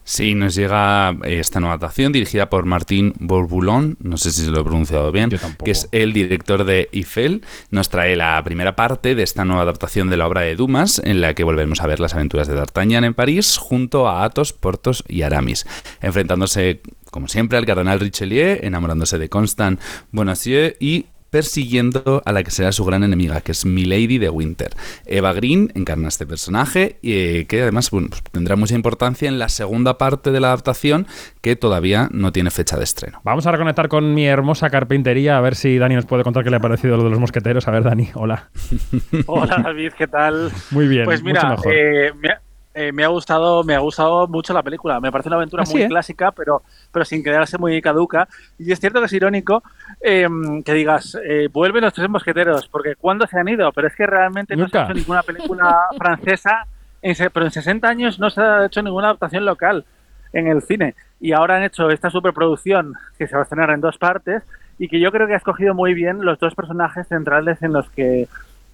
Sí, 0.06 0.36
nos 0.36 0.56
llega 0.56 1.12
eh, 1.24 1.40
esta 1.40 1.60
nueva 1.60 1.76
adaptación 1.76 2.12
dirigida 2.12 2.50
por 2.50 2.66
Martín 2.66 3.14
Bourboulon, 3.20 3.98
no 4.02 4.18
sé 4.18 4.32
si 4.32 4.44
se 4.44 4.52
lo 4.52 4.60
he 4.60 4.64
pronunciado 4.64 5.12
bien, 5.12 5.30
que 5.64 5.72
es 5.72 5.88
el 5.92 6.12
director 6.12 6.66
de 6.66 6.90
Eiffel. 6.92 7.44
Nos 7.72 7.90
trae 7.90 8.16
la 8.18 8.42
primera 8.44 8.76
parte 8.76 9.16
de 9.16 9.24
esta 9.24 9.46
nueva 9.46 9.62
adaptación 9.62 10.10
de 10.10 10.18
la 10.18 10.28
obra 10.28 10.42
de 10.42 10.56
Dumas, 10.56 11.02
en 11.04 11.22
la 11.22 11.34
que 11.34 11.46
volvemos 11.46 11.82
a 11.82 11.88
ver 11.88 12.02
las 12.02 12.14
aventuras 12.14 12.48
de 12.48 12.56
D'Artagnan 12.56 13.06
en 13.06 13.14
París 13.14 13.58
junto 13.58 14.08
a 14.08 14.26
Athos, 14.26 14.52
Porthos 14.52 15.04
y 15.08 15.22
Aramis, 15.22 15.66
enfrentándose, 16.02 16.82
como 17.10 17.30
siempre, 17.30 17.58
al 17.58 17.66
cardenal 17.66 18.02
Richelieu, 18.02 18.60
enamorándose 18.62 19.18
de 19.18 19.30
Constant 19.30 19.80
Bonacieux 20.12 20.76
y 20.82 21.06
persiguiendo 21.34 22.22
a 22.26 22.32
la 22.32 22.44
que 22.44 22.52
será 22.52 22.72
su 22.72 22.86
gran 22.86 23.04
enemiga, 23.04 23.42
que 23.42 23.54
es 23.54 23.66
Milady 23.66 24.20
de 24.20 24.30
Winter. 24.30 24.70
Eva 25.08 25.34
Green 25.34 25.72
encarna 25.74 26.10
este 26.10 26.28
personaje, 26.28 27.00
eh, 27.02 27.48
que 27.50 27.64
además 27.64 27.90
bueno, 27.90 28.10
pues 28.12 28.22
tendrá 28.22 28.56
mucha 28.56 28.76
importancia 28.76 29.28
en 29.28 29.40
la 29.40 29.50
segunda 29.50 29.98
parte 29.98 30.30
de 30.30 30.40
la 30.40 30.50
adaptación, 30.50 31.08
que 31.42 31.56
todavía 31.56 32.08
no 32.12 32.32
tiene 32.32 32.52
fecha 32.52 32.78
de 32.78 32.84
estreno. 32.84 33.20
Vamos 33.24 33.48
a 33.48 33.52
reconectar 33.52 33.88
con 33.90 34.14
mi 34.14 34.28
hermosa 34.28 34.70
carpintería, 34.70 35.36
a 35.36 35.42
ver 35.42 35.56
si 35.56 35.80
Dani 35.80 35.96
nos 35.96 36.06
puede 36.06 36.24
contar 36.24 36.44
qué 36.44 36.52
le 36.52 36.58
ha 36.58 36.62
parecido 36.62 36.98
lo 36.98 37.04
de 37.04 37.10
los 37.10 37.20
mosqueteros. 37.20 37.68
A 37.68 37.72
ver, 37.72 37.82
Dani, 37.84 38.12
hola. 38.14 38.52
Hola 39.26 39.60
David, 39.64 39.94
¿qué 39.98 40.06
tal? 40.06 40.52
Muy 40.70 40.88
bien, 40.88 41.06
Pues 41.06 41.24
mucho 41.24 41.34
mira, 41.34 41.50
mejor. 41.50 41.74
eh, 41.74 42.12
me, 42.22 42.30
ha, 42.30 42.42
eh, 42.74 42.92
me 42.92 43.04
ha 43.04 43.08
gustado, 43.08 43.64
me 43.64 43.76
ha 43.76 43.80
gustado 43.80 44.28
mucho 44.28 44.54
la 44.54 44.64
película. 44.64 45.00
Me 45.00 45.12
parece 45.12 45.30
una 45.30 45.38
aventura 45.38 45.64
Ah, 45.66 45.70
muy 45.72 45.82
¿eh? 45.84 45.88
clásica, 45.88 46.32
pero, 46.32 46.62
pero 46.92 47.06
sin 47.06 47.24
quedarse 47.24 47.58
muy 47.58 47.82
caduca. 47.82 48.28
Y 48.58 48.72
es 48.72 48.80
cierto 48.80 49.00
que 49.00 49.06
es 49.06 49.14
irónico 49.14 49.64
eh, 50.02 50.28
que 50.66 50.74
digas, 50.74 51.18
eh, 51.24 51.50
vuelven 51.52 51.84
los 51.84 51.94
tres 51.94 52.10
mosqueteros, 52.10 52.68
porque 52.68 52.96
¿cuándo 52.96 53.28
se 53.28 53.38
han 53.40 53.48
ido? 53.48 53.72
Pero 53.72 53.88
es 53.88 53.96
que 53.96 54.06
realmente 54.08 54.56
no 54.56 54.62
se 54.68 54.78
Nunca. 54.78 54.82
ha 54.82 54.86
hecho 54.86 54.94
ninguna 54.96 55.24
película 55.24 55.78
francesa, 55.98 56.66
en, 57.02 57.16
se- 57.16 57.30
pero 57.30 57.46
en 57.46 57.52
60 57.52 57.88
años 57.88 58.20
no 58.20 58.30
se 58.30 58.42
ha 58.42 58.66
hecho 58.66 58.82
ninguna 58.82 59.08
adaptación 59.08 59.46
local 59.46 59.86
en 60.34 60.48
el 60.48 60.62
cine. 60.64 60.96
Y 61.20 61.32
ahora 61.34 61.58
han 61.58 61.64
hecho 61.64 61.90
esta 61.92 62.10
superproducción 62.10 62.94
que 63.18 63.28
se 63.28 63.36
va 63.36 63.42
a 63.42 63.44
estrenar 63.44 63.70
en 63.70 63.82
dos 63.82 63.98
partes 63.98 64.42
y 64.80 64.88
que 64.88 65.00
yo 65.00 65.12
creo 65.12 65.28
que 65.28 65.34
ha 65.36 65.38
escogido 65.38 65.74
muy 65.76 65.94
bien 65.94 66.26
los 66.26 66.40
dos 66.40 66.56
personajes 66.56 67.08
centrales 67.08 67.62
en 67.62 67.72
los 67.74 67.88
que 67.92 68.28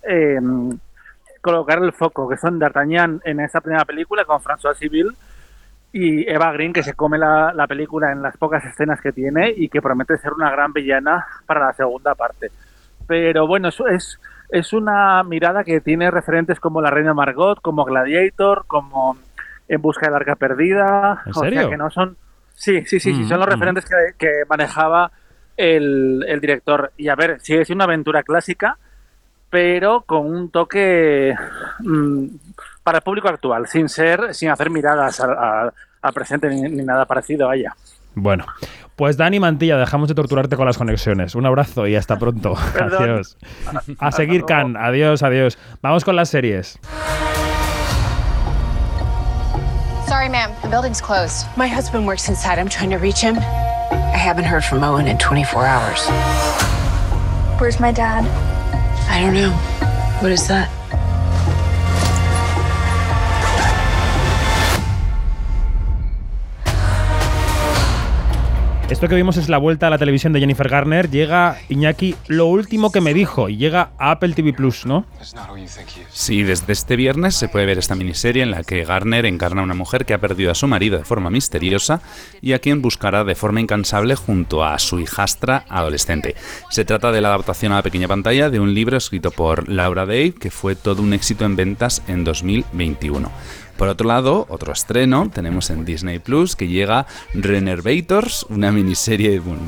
eh, 0.03 0.39
colocar 1.41 1.82
el 1.84 1.94
foco, 1.94 2.28
que 2.30 2.38
son 2.38 2.60
D'Artagnan 2.60 3.22
en 3.24 3.40
esta 3.40 3.61
primera 3.61 3.86
película 3.86 4.26
con 4.26 4.40
François 4.41 4.76
Civil 4.76 5.11
y 5.91 6.30
Eva 6.30 6.52
Green, 6.52 6.74
que 6.74 6.84
se 6.84 6.94
come 6.94 7.18
la, 7.18 7.52
la 7.53 7.66
película 7.68 8.11
en 8.11 8.22
las 8.22 8.38
pocas 8.38 8.64
escenas 8.66 9.02
que 9.02 9.11
tiene 9.11 9.52
y 9.56 9.70
que 9.70 9.82
promete 9.82 10.18
ser 10.18 10.34
una 10.34 10.52
gran 10.52 10.72
villana 10.74 11.26
para 11.45 11.66
la 11.68 11.74
segunda 11.74 12.14
parte. 12.16 12.52
Pero 13.07 13.48
bueno, 13.48 13.70
eso 13.70 13.88
es, 13.88 14.20
es 14.49 14.72
una 14.74 15.24
mirada 15.24 15.64
que 15.64 15.82
tiene 15.82 16.11
referentes 16.11 16.60
como 16.60 16.82
La 16.82 16.91
Reina 16.91 17.14
Margot, 17.16 17.60
como 17.61 17.86
Gladiator, 17.86 18.66
como 18.68 19.18
En 19.68 19.82
Busca 19.82 20.06
del 20.06 20.16
Arca 20.16 20.36
Perdida. 20.36 21.24
¿En 21.26 21.32
O 21.32 21.34
sea 21.34 21.70
que 21.70 21.78
no 21.78 21.90
son. 21.90 22.18
Sí, 22.53 22.86
sí, 22.86 22.99
sí, 22.99 23.14
sí, 23.16 23.26
son 23.26 23.40
los 23.40 23.48
Mm, 23.48 23.49
mm. 23.49 23.53
referentes 23.53 23.86
que, 23.86 23.95
que 24.18 24.32
manejaba 24.48 25.11
el, 25.57 26.24
el 26.28 26.40
director. 26.40 26.91
Y 26.98 27.07
a 27.10 27.16
ver, 27.16 27.40
sigue 27.40 27.66
siendo 27.66 27.84
una 27.84 27.94
aventura 27.94 28.22
clásica, 28.22 28.78
pero 29.49 30.01
con 30.01 30.26
un 30.26 30.49
toque 30.51 31.35
mm, 31.80 32.26
para 32.84 32.97
el 32.99 33.01
público 33.03 33.27
actual, 33.27 33.67
sin 33.67 33.89
ser, 33.89 34.34
sin 34.34 34.49
hacer 34.49 34.69
miradas 34.69 35.19
al, 35.19 35.38
al- 35.38 35.73
al 36.01 36.13
presente 36.13 36.47
ni, 36.49 36.61
ni 36.61 36.84
nada 36.84 37.05
parecido 37.05 37.49
a 37.49 37.55
ella. 37.55 37.73
Bueno, 38.15 38.45
pues 38.95 39.17
Dani 39.17 39.39
Mantilla, 39.39 39.77
dejamos 39.77 40.09
de 40.09 40.15
torturarte 40.15 40.55
con 40.57 40.65
las 40.65 40.77
conexiones. 40.77 41.35
Un 41.35 41.45
abrazo 41.45 41.88
y 41.88 41.95
hasta 41.95 42.17
pronto. 42.17 42.55
Adiós. 42.80 43.38
A 43.99 44.11
seguir, 44.11 44.43
Can. 44.45 44.76
Adiós, 44.77 45.23
adiós. 45.23 45.57
Vamos 45.81 46.03
con 46.03 46.15
las 46.15 46.30
series. 46.30 46.77
Sorry, 50.07 50.27
ma'am. 50.30 50.51
The 50.63 50.67
building's 50.69 51.01
closed. 51.01 51.45
My 51.55 51.67
husband 51.67 52.05
works 52.07 52.27
inside. 52.30 52.57
I'm 52.59 52.67
trying 52.67 52.89
to 52.89 52.97
reach 52.97 53.21
him. 53.21 53.38
I 53.38 54.17
haven't 54.17 54.45
heard 54.45 54.63
from 54.63 54.84
Owen 54.84 55.07
in 55.07 55.17
24 55.17 55.65
hours. 55.65 56.07
Where's 57.59 57.80
my 57.80 57.91
dad? 57.91 58.26
I 59.10 59.22
don't 59.22 59.34
know. 59.34 59.52
What 60.22 60.31
is 60.31 60.48
that? 60.48 60.78
Esto 68.90 69.07
que 69.07 69.14
vimos 69.14 69.38
es 69.38 69.49
la 69.49 69.60
vuelta 69.60 69.86
a 69.86 69.91
la 69.91 69.99
televisión 69.99 70.34
de 70.34 70.40
Jennifer 70.40 70.68
Garner. 70.68 71.11
Llega 71.11 71.60
Iñaki, 71.70 72.16
lo 72.28 72.48
último 72.48 72.91
que 72.91 73.02
me 73.02 73.14
dijo, 73.14 73.48
y 73.48 73.56
llega 73.56 73.91
a 73.99 74.10
Apple 74.10 74.34
TV 74.34 74.52
Plus, 74.52 74.88
¿no? 74.88 75.06
Sí, 76.10 76.41
desde 76.41 76.74
este 76.74 76.95
viernes 76.95 77.36
se 77.36 77.49
puede 77.49 77.68
ver 77.68 77.78
esta 77.78 77.94
miniserie 77.94 78.41
en 78.41 78.49
la 78.49 78.64
que 78.64 78.84
Garner 78.84 79.28
encarna 79.28 79.61
a 79.61 79.64
una 79.64 79.76
mujer 79.76 80.07
que 80.07 80.16
ha 80.16 80.18
perdido 80.18 80.52
a 80.52 80.56
su 80.56 80.68
marido 80.68 80.98
de 80.98 81.06
forma 81.06 81.30
misteriosa 81.30 82.02
y 82.41 82.53
a 82.53 82.60
quien 82.60 82.82
buscará 82.82 83.24
de 83.24 83.36
forma 83.36 83.61
incansable 83.61 84.16
junto 84.16 84.66
a 84.66 84.80
su 84.80 84.99
hijastra 84.99 85.66
adolescente. 85.70 86.36
Se 86.72 86.84
trata 86.84 87.11
de 87.11 87.22
la 87.22 87.28
adaptación 87.28 87.72
a 87.74 87.76
la 87.76 87.84
pequeña 87.84 88.07
pantalla 88.07 88.49
de 88.49 88.60
un 88.60 88.74
libro 88.74 88.98
escrito 88.98 89.30
por 89.30 89.70
Laura 89.70 90.07
Dave 90.07 90.34
que 90.34 90.49
fue 90.49 90.76
todo 90.76 91.03
un 91.03 91.14
éxito 91.14 91.45
en 91.45 91.56
ventas 91.56 92.02
en 92.07 92.24
2021. 92.24 93.30
Por 93.80 93.88
otro 93.88 94.10
lado, 94.10 94.45
otro 94.49 94.73
estreno 94.73 95.31
tenemos 95.34 95.69
en 95.69 95.85
Disney 95.85 96.19
Plus 96.19 96.57
que 96.57 96.68
llega 96.68 97.07
Renervators, 97.34 98.45
una 98.49 98.73
miniserie, 98.73 99.39
bueno, 99.39 99.61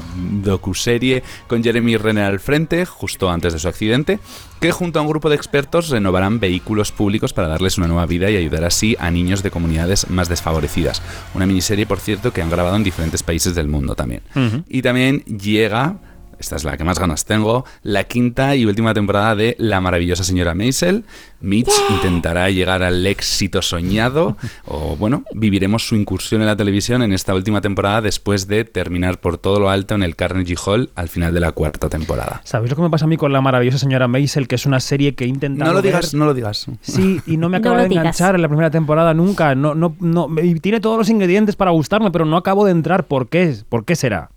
docuserie 0.43 1.23
con 1.47 1.63
Jeremy 1.63 1.95
Renner 1.95 2.25
al 2.25 2.41
frente, 2.41 2.85
justo 2.85 3.31
antes 3.31 3.53
de 3.53 3.59
su 3.59 3.69
accidente, 3.69 4.19
que 4.59 4.73
junto 4.73 4.99
a 4.99 5.01
un 5.01 5.07
grupo 5.07 5.29
de 5.29 5.37
expertos 5.37 5.87
renovarán 5.87 6.41
vehículos 6.41 6.91
públicos 6.91 7.31
para 7.31 7.47
darles 7.47 7.77
una 7.77 7.87
nueva 7.87 8.05
vida 8.05 8.29
y 8.29 8.35
ayudar 8.35 8.65
así 8.65 8.97
a 8.99 9.09
niños 9.11 9.43
de 9.43 9.51
comunidades 9.51 10.09
más 10.09 10.27
desfavorecidas. 10.27 11.01
Una 11.33 11.45
miniserie, 11.45 11.85
por 11.85 11.99
cierto, 11.99 12.33
que 12.33 12.41
han 12.41 12.49
grabado 12.49 12.75
en 12.75 12.83
diferentes 12.83 13.23
países 13.23 13.55
del 13.55 13.69
mundo 13.69 13.95
también. 13.95 14.23
Y 14.67 14.81
también 14.81 15.21
llega, 15.21 15.99
esta 16.41 16.55
es 16.57 16.63
la 16.65 16.75
que 16.75 16.83
más 16.83 16.99
ganas 16.99 17.23
tengo, 17.25 17.65
la 17.83 18.03
quinta 18.03 18.55
y 18.55 18.65
última 18.65 18.93
temporada 18.93 19.35
de 19.35 19.55
La 19.59 19.79
maravillosa 19.79 20.23
señora 20.23 20.53
Maisel. 20.53 21.05
Mitch 21.39 21.71
intentará 21.89 22.49
llegar 22.51 22.83
al 22.83 23.05
éxito 23.07 23.61
soñado, 23.61 24.37
o 24.65 24.95
bueno, 24.95 25.23
viviremos 25.33 25.87
su 25.87 25.95
incursión 25.95 26.41
en 26.41 26.47
la 26.47 26.55
televisión 26.55 27.01
en 27.01 27.13
esta 27.13 27.33
última 27.33 27.61
temporada 27.61 28.01
después 28.01 28.47
de 28.47 28.63
terminar 28.65 29.19
por 29.19 29.37
todo 29.39 29.59
lo 29.59 29.69
alto 29.71 29.95
en 29.95 30.03
el 30.03 30.15
Carnegie 30.15 30.55
Hall 30.65 30.91
al 30.95 31.09
final 31.09 31.33
de 31.33 31.39
la 31.39 31.51
cuarta 31.51 31.89
temporada. 31.89 32.41
¿Sabéis 32.43 32.69
lo 32.71 32.75
que 32.75 32.81
me 32.83 32.89
pasa 32.91 33.05
a 33.05 33.07
mí 33.07 33.17
con 33.17 33.31
la 33.33 33.41
maravillosa 33.41 33.77
señora 33.79 34.07
Maisel, 34.07 34.47
que 34.47 34.55
es 34.55 34.65
una 34.65 34.79
serie 34.79 35.15
que 35.15 35.23
he 35.23 35.27
intentado 35.27 35.71
No 35.71 35.77
lo 35.77 35.81
ver? 35.81 35.93
digas, 35.93 36.13
no 36.13 36.25
lo 36.25 36.33
digas. 36.33 36.67
Sí, 36.81 37.21
y 37.25 37.37
no 37.37 37.49
me 37.49 37.57
acaba 37.61 37.77
de 37.81 37.89
digas. 37.89 38.01
enganchar 38.03 38.35
en 38.35 38.41
la 38.43 38.47
primera 38.47 38.69
temporada 38.69 39.13
nunca. 39.13 39.55
No, 39.55 39.73
no, 39.73 39.95
no. 39.99 40.27
y 40.43 40.59
Tiene 40.59 40.79
todos 40.79 40.97
los 40.97 41.09
ingredientes 41.09 41.55
para 41.55 41.71
gustarme, 41.71 42.11
pero 42.11 42.25
no 42.25 42.37
acabo 42.37 42.65
de 42.65 42.71
entrar. 42.71 43.05
¿Por 43.07 43.29
qué? 43.29 43.55
¿Por 43.69 43.85
qué 43.85 43.95
será? 43.95 44.29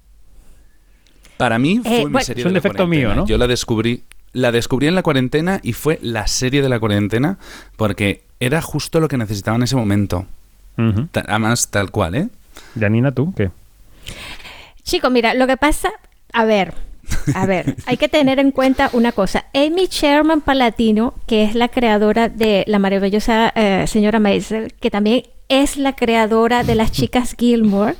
Para 1.36 1.58
mí 1.58 1.80
fue 1.82 1.92
Eh, 1.92 2.04
mi 2.06 2.10
bueno- 2.12 2.20
serie 2.24 2.42
Es 2.42 2.46
un 2.46 2.52
de 2.52 2.58
la 2.58 2.62
defecto 2.62 2.86
mío, 2.86 3.00
cuarentena. 3.00 3.22
¿no? 3.22 3.26
Yo 3.26 3.38
la 3.38 3.46
descubrí, 3.46 4.02
la 4.32 4.52
descubrí 4.52 4.86
en 4.86 4.94
la 4.94 5.02
cuarentena 5.02 5.60
y 5.62 5.72
fue 5.72 5.98
la 6.02 6.26
serie 6.26 6.62
de 6.62 6.68
la 6.68 6.78
cuarentena 6.80 7.38
porque 7.76 8.22
era 8.40 8.60
justo 8.62 9.00
lo 9.00 9.08
que 9.08 9.16
necesitaba 9.16 9.56
en 9.56 9.62
ese 9.64 9.76
momento. 9.76 10.26
Además, 11.14 11.68
tal 11.70 11.90
cual, 11.90 12.14
¿eh? 12.16 12.28
Janina, 12.78 13.12
¿tú 13.12 13.32
qué? 13.36 13.50
Chico, 14.82 15.08
mira, 15.10 15.34
lo 15.34 15.46
que 15.46 15.56
pasa, 15.56 15.90
a 16.32 16.44
ver, 16.44 16.74
a 17.34 17.46
ver, 17.46 17.76
hay 17.86 17.96
que 17.96 18.08
tener 18.08 18.38
en 18.38 18.50
cuenta 18.50 18.90
una 18.92 19.12
cosa. 19.12 19.46
Amy 19.54 19.86
Sherman 19.90 20.40
Palatino, 20.40 21.14
que 21.26 21.44
es 21.44 21.54
la 21.54 21.68
creadora 21.68 22.28
de 22.28 22.64
la 22.66 22.78
maravillosa 22.78 23.52
eh, 23.54 23.86
señora 23.86 24.18
Maisel, 24.20 24.72
que 24.80 24.90
también 24.90 25.22
es 25.48 25.76
la 25.76 25.94
creadora 25.94 26.64
de 26.64 26.74
las 26.74 26.90
chicas 26.90 27.34
Gilmore, 27.38 27.94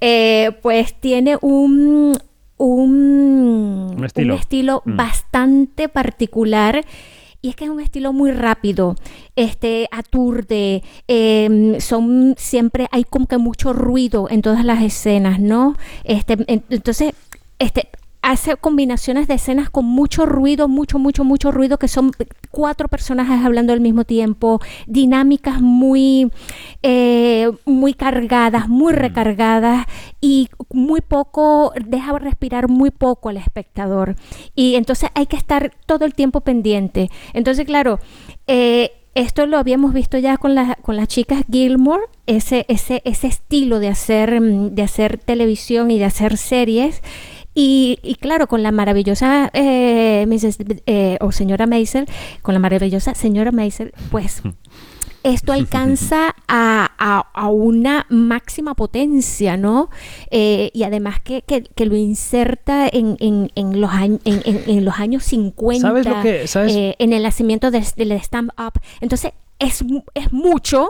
eh, 0.00 0.50
pues 0.62 0.94
tiene 1.00 1.38
un, 1.40 2.18
un, 2.64 3.94
Un 3.96 4.04
estilo. 4.04 4.34
estilo 4.34 4.82
Mm. 4.84 4.96
bastante 4.96 5.88
particular. 5.88 6.84
Y 7.44 7.48
es 7.48 7.56
que 7.56 7.64
es 7.64 7.70
un 7.70 7.80
estilo 7.80 8.12
muy 8.12 8.30
rápido, 8.30 8.94
este, 9.34 9.88
aturde, 9.90 10.84
em, 11.08 11.80
son 11.80 12.36
siempre, 12.38 12.86
hay 12.92 13.02
como 13.02 13.26
que 13.26 13.36
mucho 13.36 13.72
ruido 13.72 14.28
en 14.30 14.42
todas 14.42 14.64
las 14.64 14.80
escenas, 14.80 15.40
¿no? 15.40 15.74
Este, 16.04 16.34
en- 16.46 16.62
entonces, 16.70 17.14
este, 17.58 17.88
hace 18.22 18.56
combinaciones 18.56 19.26
de 19.28 19.34
escenas 19.34 19.68
con 19.68 19.84
mucho 19.84 20.26
ruido, 20.26 20.68
mucho, 20.68 20.98
mucho, 20.98 21.24
mucho 21.24 21.50
ruido, 21.50 21.78
que 21.78 21.88
son 21.88 22.12
cuatro 22.50 22.86
personajes 22.88 23.44
hablando 23.44 23.72
al 23.72 23.80
mismo 23.80 24.04
tiempo, 24.04 24.60
dinámicas 24.86 25.60
muy, 25.60 26.30
eh, 26.82 27.50
muy 27.64 27.94
cargadas, 27.94 28.68
muy 28.68 28.92
recargadas 28.92 29.86
y 30.20 30.48
muy 30.72 31.00
poco, 31.00 31.72
deja 31.84 32.16
respirar 32.18 32.68
muy 32.68 32.90
poco 32.90 33.28
al 33.28 33.36
espectador. 33.38 34.14
Y 34.54 34.76
entonces 34.76 35.10
hay 35.14 35.26
que 35.26 35.36
estar 35.36 35.72
todo 35.86 36.04
el 36.04 36.14
tiempo 36.14 36.40
pendiente. 36.42 37.10
Entonces, 37.34 37.66
claro, 37.66 37.98
eh, 38.46 38.92
esto 39.14 39.46
lo 39.46 39.58
habíamos 39.58 39.92
visto 39.92 40.16
ya 40.16 40.36
con, 40.38 40.54
la- 40.54 40.76
con 40.76 40.96
las 40.96 41.08
chicas 41.08 41.42
Gilmore, 41.50 42.04
ese, 42.26 42.64
ese, 42.68 43.02
ese 43.04 43.26
estilo 43.26 43.78
de 43.78 43.88
hacer, 43.88 44.40
mm, 44.40 44.74
de 44.74 44.82
hacer 44.82 45.18
televisión 45.18 45.90
y 45.90 45.98
de 45.98 46.04
hacer 46.06 46.38
series. 46.38 47.02
Y, 47.54 47.98
y 48.02 48.14
claro, 48.14 48.46
con 48.46 48.62
la 48.62 48.72
maravillosa 48.72 49.50
eh, 49.52 50.24
Mrs. 50.26 50.58
eh, 50.86 51.18
o 51.20 51.32
señora 51.32 51.66
Maisel, 51.66 52.06
con 52.42 52.54
la 52.54 52.60
maravillosa 52.60 53.14
señora 53.14 53.52
Maisel, 53.52 53.92
pues 54.10 54.42
esto 55.22 55.52
alcanza 55.52 56.34
a, 56.48 56.90
a- 56.98 57.26
a 57.34 57.48
una 57.48 58.06
máxima 58.08 58.74
potencia, 58.74 59.56
¿no? 59.56 59.88
Eh, 60.30 60.70
y 60.72 60.82
además 60.82 61.20
que, 61.20 61.42
que- 61.42 61.62
que 61.62 61.86
lo 61.86 61.94
inserta 61.94 62.88
en, 62.90 63.16
en- 63.20 63.52
en 63.54 63.80
los, 63.80 63.90
añ- 63.90 64.20
en, 64.24 64.40
en- 64.66 64.84
los 64.84 64.98
años 64.98 65.22
50, 65.24 65.80
¿Sabes 65.86 66.06
lo 66.06 66.22
que- 66.22 66.46
sabes? 66.48 66.72
eh, 66.74 66.96
en 66.98 67.12
el 67.12 67.22
nacimiento 67.22 67.70
del, 67.70 67.84
del 67.96 68.12
stand-up. 68.12 68.80
Entonces, 69.00 69.32
es, 69.58 69.84
es 70.14 70.32
mucho 70.32 70.88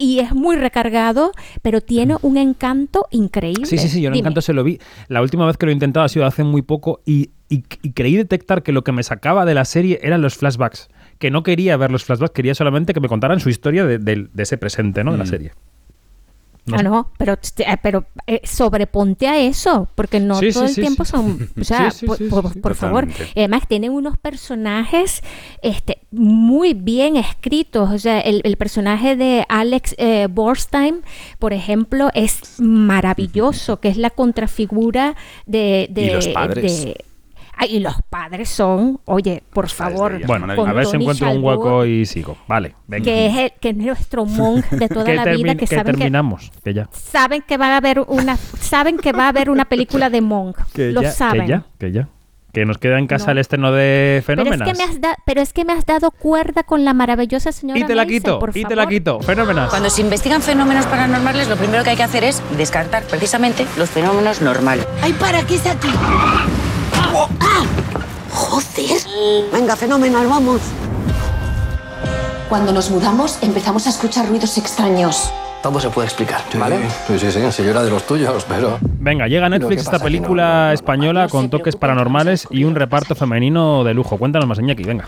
y 0.00 0.18
es 0.18 0.34
muy 0.34 0.56
recargado, 0.56 1.30
pero 1.62 1.80
tiene 1.82 2.16
un 2.22 2.36
encanto 2.38 3.06
increíble. 3.12 3.66
Sí, 3.66 3.78
sí, 3.78 3.88
sí, 3.88 4.00
yo 4.00 4.08
Dime. 4.10 4.18
encanto 4.20 4.40
se 4.40 4.52
lo 4.54 4.64
vi. 4.64 4.80
La 5.08 5.20
última 5.22 5.46
vez 5.46 5.56
que 5.56 5.66
lo 5.66 5.70
he 5.70 5.74
intentado 5.74 6.04
ha 6.04 6.08
sido 6.08 6.24
hace 6.26 6.42
muy 6.42 6.62
poco 6.62 7.00
y, 7.04 7.30
y- 7.48 7.62
y 7.82 7.92
creí 7.92 8.16
detectar 8.16 8.62
que 8.62 8.72
lo 8.72 8.82
que 8.82 8.92
me 8.92 9.02
sacaba 9.02 9.44
de 9.44 9.54
la 9.54 9.64
serie 9.64 10.00
eran 10.02 10.22
los 10.22 10.34
flashbacks. 10.36 10.88
Que 11.18 11.30
no 11.30 11.42
quería 11.42 11.76
ver 11.76 11.92
los 11.92 12.02
flashbacks, 12.04 12.32
quería 12.32 12.54
solamente 12.54 12.94
que 12.94 13.00
me 13.00 13.08
contaran 13.08 13.40
su 13.40 13.50
historia 13.50 13.84
de, 13.84 13.98
del- 13.98 14.30
de 14.32 14.42
ese 14.42 14.56
presente, 14.56 15.04
¿no? 15.04 15.12
De 15.12 15.18
la 15.18 15.24
Mm. 15.24 15.28
Serie. 16.64 16.78
Ah, 16.78 16.82
no, 16.82 17.10
pero, 17.18 17.34
eh, 17.58 17.76
pero 17.82 18.04
eh, 18.26 18.40
sobreponte 18.44 19.26
a 19.26 19.38
eso, 19.38 19.88
porque 19.94 20.20
no 20.20 20.36
Sí, 20.36 20.52
todo 20.52 20.64
sí, 20.64 20.68
el 20.70 20.74
sí, 20.76 20.80
tiempo 20.82 21.04
sí. 21.04 21.10
son, 21.12 21.48
o 21.60 21.64
sea, 21.64 21.90
Sí, 21.90 22.00
sí, 22.00 22.06
por, 22.06 22.18
sí, 22.18 22.24
por- 22.28 22.46
sí, 22.48 22.52
sí. 22.54 22.60
por 22.60 22.74
favor. 22.74 23.08
Además, 23.36 23.62
tienen 23.68 23.92
unos 23.92 24.16
personajes 24.18 25.22
este, 25.62 25.98
muy 26.10 26.74
bien 26.74 27.16
escritos. 27.16 27.90
O 27.90 27.98
sea, 27.98 28.20
el, 28.20 28.40
el 28.44 28.56
personaje 28.56 29.16
de 29.16 29.44
Alex 29.48 29.94
eh, 29.98 30.28
Borstein, 30.30 31.02
por 31.38 31.52
ejemplo, 31.52 32.10
es 32.14 32.60
maravilloso, 32.60 33.80
que 33.80 33.88
es 33.88 33.96
la 33.96 34.10
contrafigura 34.10 35.16
de... 35.46 35.88
de 35.90 36.02
Y 36.02 36.10
los 36.10 36.28
padres. 36.28 36.84
de- 36.84 37.04
y 37.66 37.80
los 37.80 37.94
padres 38.08 38.48
son, 38.48 39.00
oye, 39.04 39.42
por 39.52 39.68
favor, 39.68 40.24
Bueno, 40.26 40.54
con 40.56 40.68
a 40.68 40.72
ver 40.72 40.86
si 40.86 40.96
encuentro 40.96 41.30
un 41.30 41.42
hueco 41.44 41.84
y 41.84 42.06
sigo. 42.06 42.36
Vale, 42.48 42.74
venga. 42.86 43.04
que 43.04 43.26
es, 43.26 43.36
el- 43.36 43.52
que 43.60 43.68
es 43.70 43.76
nuestro 43.76 44.24
monk 44.26 44.64
de 44.70 44.88
toda 44.88 45.12
la 45.12 45.24
vida, 45.26 45.54
que, 45.54 45.60
que 45.60 45.66
saben 45.66 45.84
que 45.86 45.92
terminamos, 45.92 46.50
que 46.64 46.74
ya. 46.74 46.88
saben 46.92 47.42
que 47.42 47.56
va 47.56 47.74
a 47.74 47.76
haber 47.76 48.00
una 48.00 48.36
saben 48.36 48.96
que 48.98 49.12
va 49.12 49.24
a 49.26 49.28
haber 49.28 49.50
una 49.50 49.64
película 49.66 50.10
de 50.10 50.20
Monk 50.20 50.56
Que 50.74 50.92
lo 50.92 51.02
ya, 51.02 51.10
saben 51.10 51.42
que 51.42 51.48
ya, 51.48 51.64
que 51.78 51.92
ya. 51.92 52.08
Que 52.52 52.64
nos 52.66 52.78
queda 52.78 52.98
en 52.98 53.06
casa 53.06 53.26
No. 53.26 53.32
el 53.32 53.38
estreno 53.38 53.70
de 53.70 54.24
pero 54.26 54.42
es, 54.42 54.48
Fenómenas. 54.48 54.68
que 54.68 54.74
me 54.76 54.82
has 54.82 55.00
da- 55.00 55.16
pero 55.24 55.40
es 55.40 55.52
que 55.52 55.64
me 55.64 55.72
has 55.72 55.86
dado 55.86 56.10
cuerda 56.10 56.64
con 56.64 56.84
la 56.84 56.92
maravillosa 56.94 57.52
señora 57.52 57.78
Y 57.78 57.84
te 57.84 57.94
la 57.94 58.06
quito, 58.06 58.40
por 58.40 58.50
y 58.56 58.64
te 58.64 58.74
la 58.74 58.88
quito. 58.88 59.20
Fenómenas. 59.20 59.70
Cuando 59.70 59.88
se 59.88 60.00
investigan 60.00 60.42
fenómenos 60.42 60.84
paranormales, 60.86 61.48
lo 61.48 61.54
primero 61.54 61.84
que 61.84 61.90
hay 61.90 61.96
que 61.96 62.02
hacer 62.02 62.24
es 62.24 62.42
descartar 62.56 63.04
precisamente 63.04 63.64
los 63.78 63.88
fenómenos 63.88 64.42
normales. 64.42 64.84
¡Ay, 65.00 65.12
para! 65.12 65.44
¿Qué 65.46 65.54
es 65.54 65.66
aquí? 65.66 65.88
¡Ah! 67.38 67.64
¡Joder! 68.32 69.00
Venga, 69.52 69.76
fenomenal, 69.76 70.26
vamos. 70.26 70.60
Cuando 72.48 72.72
nos 72.72 72.90
mudamos 72.90 73.38
empezamos 73.42 73.86
a 73.86 73.90
escuchar 73.90 74.28
ruidos 74.28 74.58
extraños. 74.58 75.30
Todo 75.62 75.78
se 75.78 75.90
puede 75.90 76.08
explicar, 76.08 76.40
¿vale? 76.58 76.78
Sí, 77.06 77.18
sí, 77.18 77.30
sí, 77.30 77.40
sí, 77.52 77.62
yo 77.62 77.70
era 77.70 77.82
de 77.82 77.90
los 77.90 78.06
tuyos, 78.06 78.46
pero... 78.48 78.78
Venga, 78.80 79.28
llega 79.28 79.46
a 79.46 79.48
Netflix 79.50 79.80
esta 79.80 79.92
pasa 79.92 79.96
es 79.96 80.02
que 80.02 80.18
película 80.18 80.72
española 80.72 81.28
con 81.28 81.50
toques 81.50 81.76
paranormales 81.76 82.48
y 82.50 82.64
un 82.64 82.74
reparto 82.74 83.14
femenino 83.14 83.84
de 83.84 83.92
lujo. 83.92 84.16
Cuéntanos 84.16 84.48
más, 84.48 84.58
Iñaki, 84.58 84.84
venga. 84.84 85.04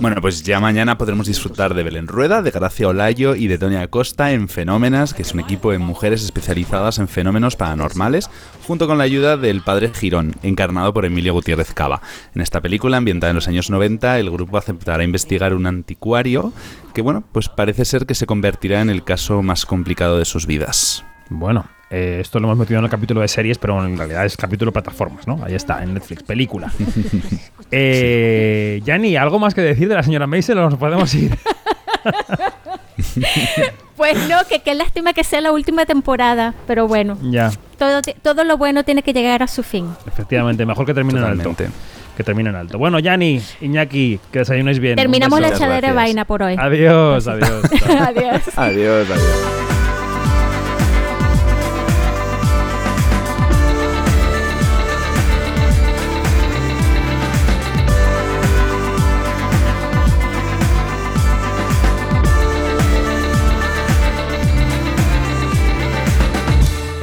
Bueno, 0.00 0.20
pues 0.20 0.42
ya 0.42 0.60
mañana 0.60 0.98
podremos 0.98 1.26
disfrutar 1.26 1.74
de 1.74 1.82
Belén 1.82 2.08
Rueda, 2.08 2.42
de 2.42 2.50
Gracia 2.50 2.88
Olayo 2.88 3.34
y 3.34 3.46
de 3.46 3.58
Tonia 3.58 3.82
Acosta 3.82 4.32
en 4.32 4.48
Fenómenas, 4.48 5.14
que 5.14 5.22
es 5.22 5.32
un 5.32 5.40
equipo 5.40 5.72
de 5.72 5.78
mujeres 5.78 6.22
especializadas 6.22 6.98
en 6.98 7.08
fenómenos 7.08 7.56
paranormales, 7.56 8.28
junto 8.66 8.86
con 8.86 8.98
la 8.98 9.04
ayuda 9.04 9.36
del 9.36 9.62
padre 9.62 9.92
Girón, 9.94 10.34
encarnado 10.42 10.92
por 10.92 11.04
Emilio 11.04 11.32
Gutiérrez 11.32 11.72
Cava. 11.72 12.02
En 12.34 12.42
esta 12.42 12.60
película, 12.60 12.96
ambientada 12.96 13.30
en 13.30 13.36
los 13.36 13.48
años 13.48 13.70
90, 13.70 14.18
el 14.18 14.30
grupo 14.30 14.58
aceptará 14.58 15.04
investigar 15.04 15.54
un 15.54 15.66
anticuario 15.66 16.52
que, 16.92 17.02
bueno, 17.02 17.24
pues 17.32 17.48
parece 17.48 17.84
ser 17.84 18.06
que 18.06 18.14
se 18.14 18.26
convertirá 18.26 18.80
en 18.80 18.90
el 18.90 19.04
caso 19.04 19.42
más 19.42 19.64
complicado 19.66 20.18
de 20.18 20.24
sus 20.24 20.46
vidas. 20.46 21.04
Bueno, 21.30 21.66
eh, 21.96 22.18
esto 22.20 22.40
lo 22.40 22.48
hemos 22.48 22.58
metido 22.58 22.80
en 22.80 22.84
el 22.84 22.90
capítulo 22.90 23.20
de 23.20 23.28
series, 23.28 23.56
pero 23.56 23.84
en 23.84 23.96
realidad 23.96 24.24
es 24.24 24.36
capítulo 24.36 24.70
de 24.70 24.72
plataformas, 24.72 25.28
¿no? 25.28 25.38
Ahí 25.44 25.54
está, 25.54 25.80
en 25.80 25.94
Netflix, 25.94 26.24
película. 26.24 26.72
eh, 27.70 28.80
Yanni, 28.84 29.16
¿algo 29.16 29.38
más 29.38 29.54
que 29.54 29.60
decir 29.60 29.88
de 29.88 29.94
la 29.94 30.02
señora 30.02 30.26
Maisel 30.26 30.58
o 30.58 30.68
nos 30.68 30.76
podemos 30.76 31.14
ir? 31.14 31.38
pues 33.96 34.28
no 34.28 34.38
que 34.48 34.60
qué 34.60 34.74
lástima 34.74 35.12
que 35.12 35.22
sea 35.22 35.40
la 35.40 35.52
última 35.52 35.86
temporada 35.86 36.52
pero 36.66 36.86
bueno 36.86 37.16
ya, 37.22 37.50
todo 37.78 38.02
todo 38.22 38.44
lo 38.44 38.56
bueno 38.56 38.84
tiene 38.84 39.02
que 39.02 39.12
llegar 39.12 39.42
a 39.42 39.46
su 39.46 39.62
fin 39.62 39.88
efectivamente, 40.06 40.66
mejor 40.66 40.84
que 40.86 40.94
termine 40.94 41.20
en 41.20 41.24
alto. 41.24 41.54
Que 42.16 42.22
termine 42.22 42.50
en 42.50 42.54
alto. 42.54 42.78
Bueno, 42.78 43.00
Yanni, 43.00 43.42
Iñaki, 43.60 44.20
que 44.30 44.38
desayunéis 44.38 44.78
bien. 44.78 44.94
Terminamos 44.94 45.40
la 45.40 45.48
echadera 45.48 45.88
de 45.88 45.94
vaina 45.94 46.24
por 46.24 46.44
hoy 46.44 46.54
Adiós, 46.56 47.26
adiós. 47.28 47.64
adiós 47.64 48.42
Adiós, 48.56 49.10
adiós. 49.10 49.73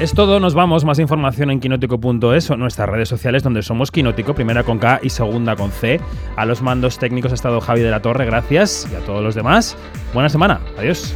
Es 0.01 0.13
todo, 0.15 0.39
nos 0.39 0.55
vamos. 0.55 0.83
Más 0.83 0.97
información 0.97 1.51
en 1.51 1.59
quinótico.es 1.59 2.49
o 2.49 2.57
nuestras 2.57 2.89
redes 2.89 3.07
sociales 3.07 3.43
donde 3.43 3.61
somos 3.61 3.91
Quinótico, 3.91 4.33
primera 4.33 4.63
con 4.63 4.79
K 4.79 4.99
y 5.03 5.11
segunda 5.11 5.55
con 5.55 5.69
C. 5.69 6.01
A 6.35 6.45
los 6.45 6.63
mandos 6.63 6.97
técnicos 6.97 7.31
ha 7.31 7.35
estado 7.35 7.61
Javi 7.61 7.81
de 7.81 7.91
la 7.91 8.01
Torre, 8.01 8.25
gracias. 8.25 8.89
Y 8.91 8.95
a 8.95 8.99
todos 9.05 9.21
los 9.21 9.35
demás, 9.35 9.77
buena 10.11 10.27
semana. 10.27 10.59
Adiós. 10.75 11.13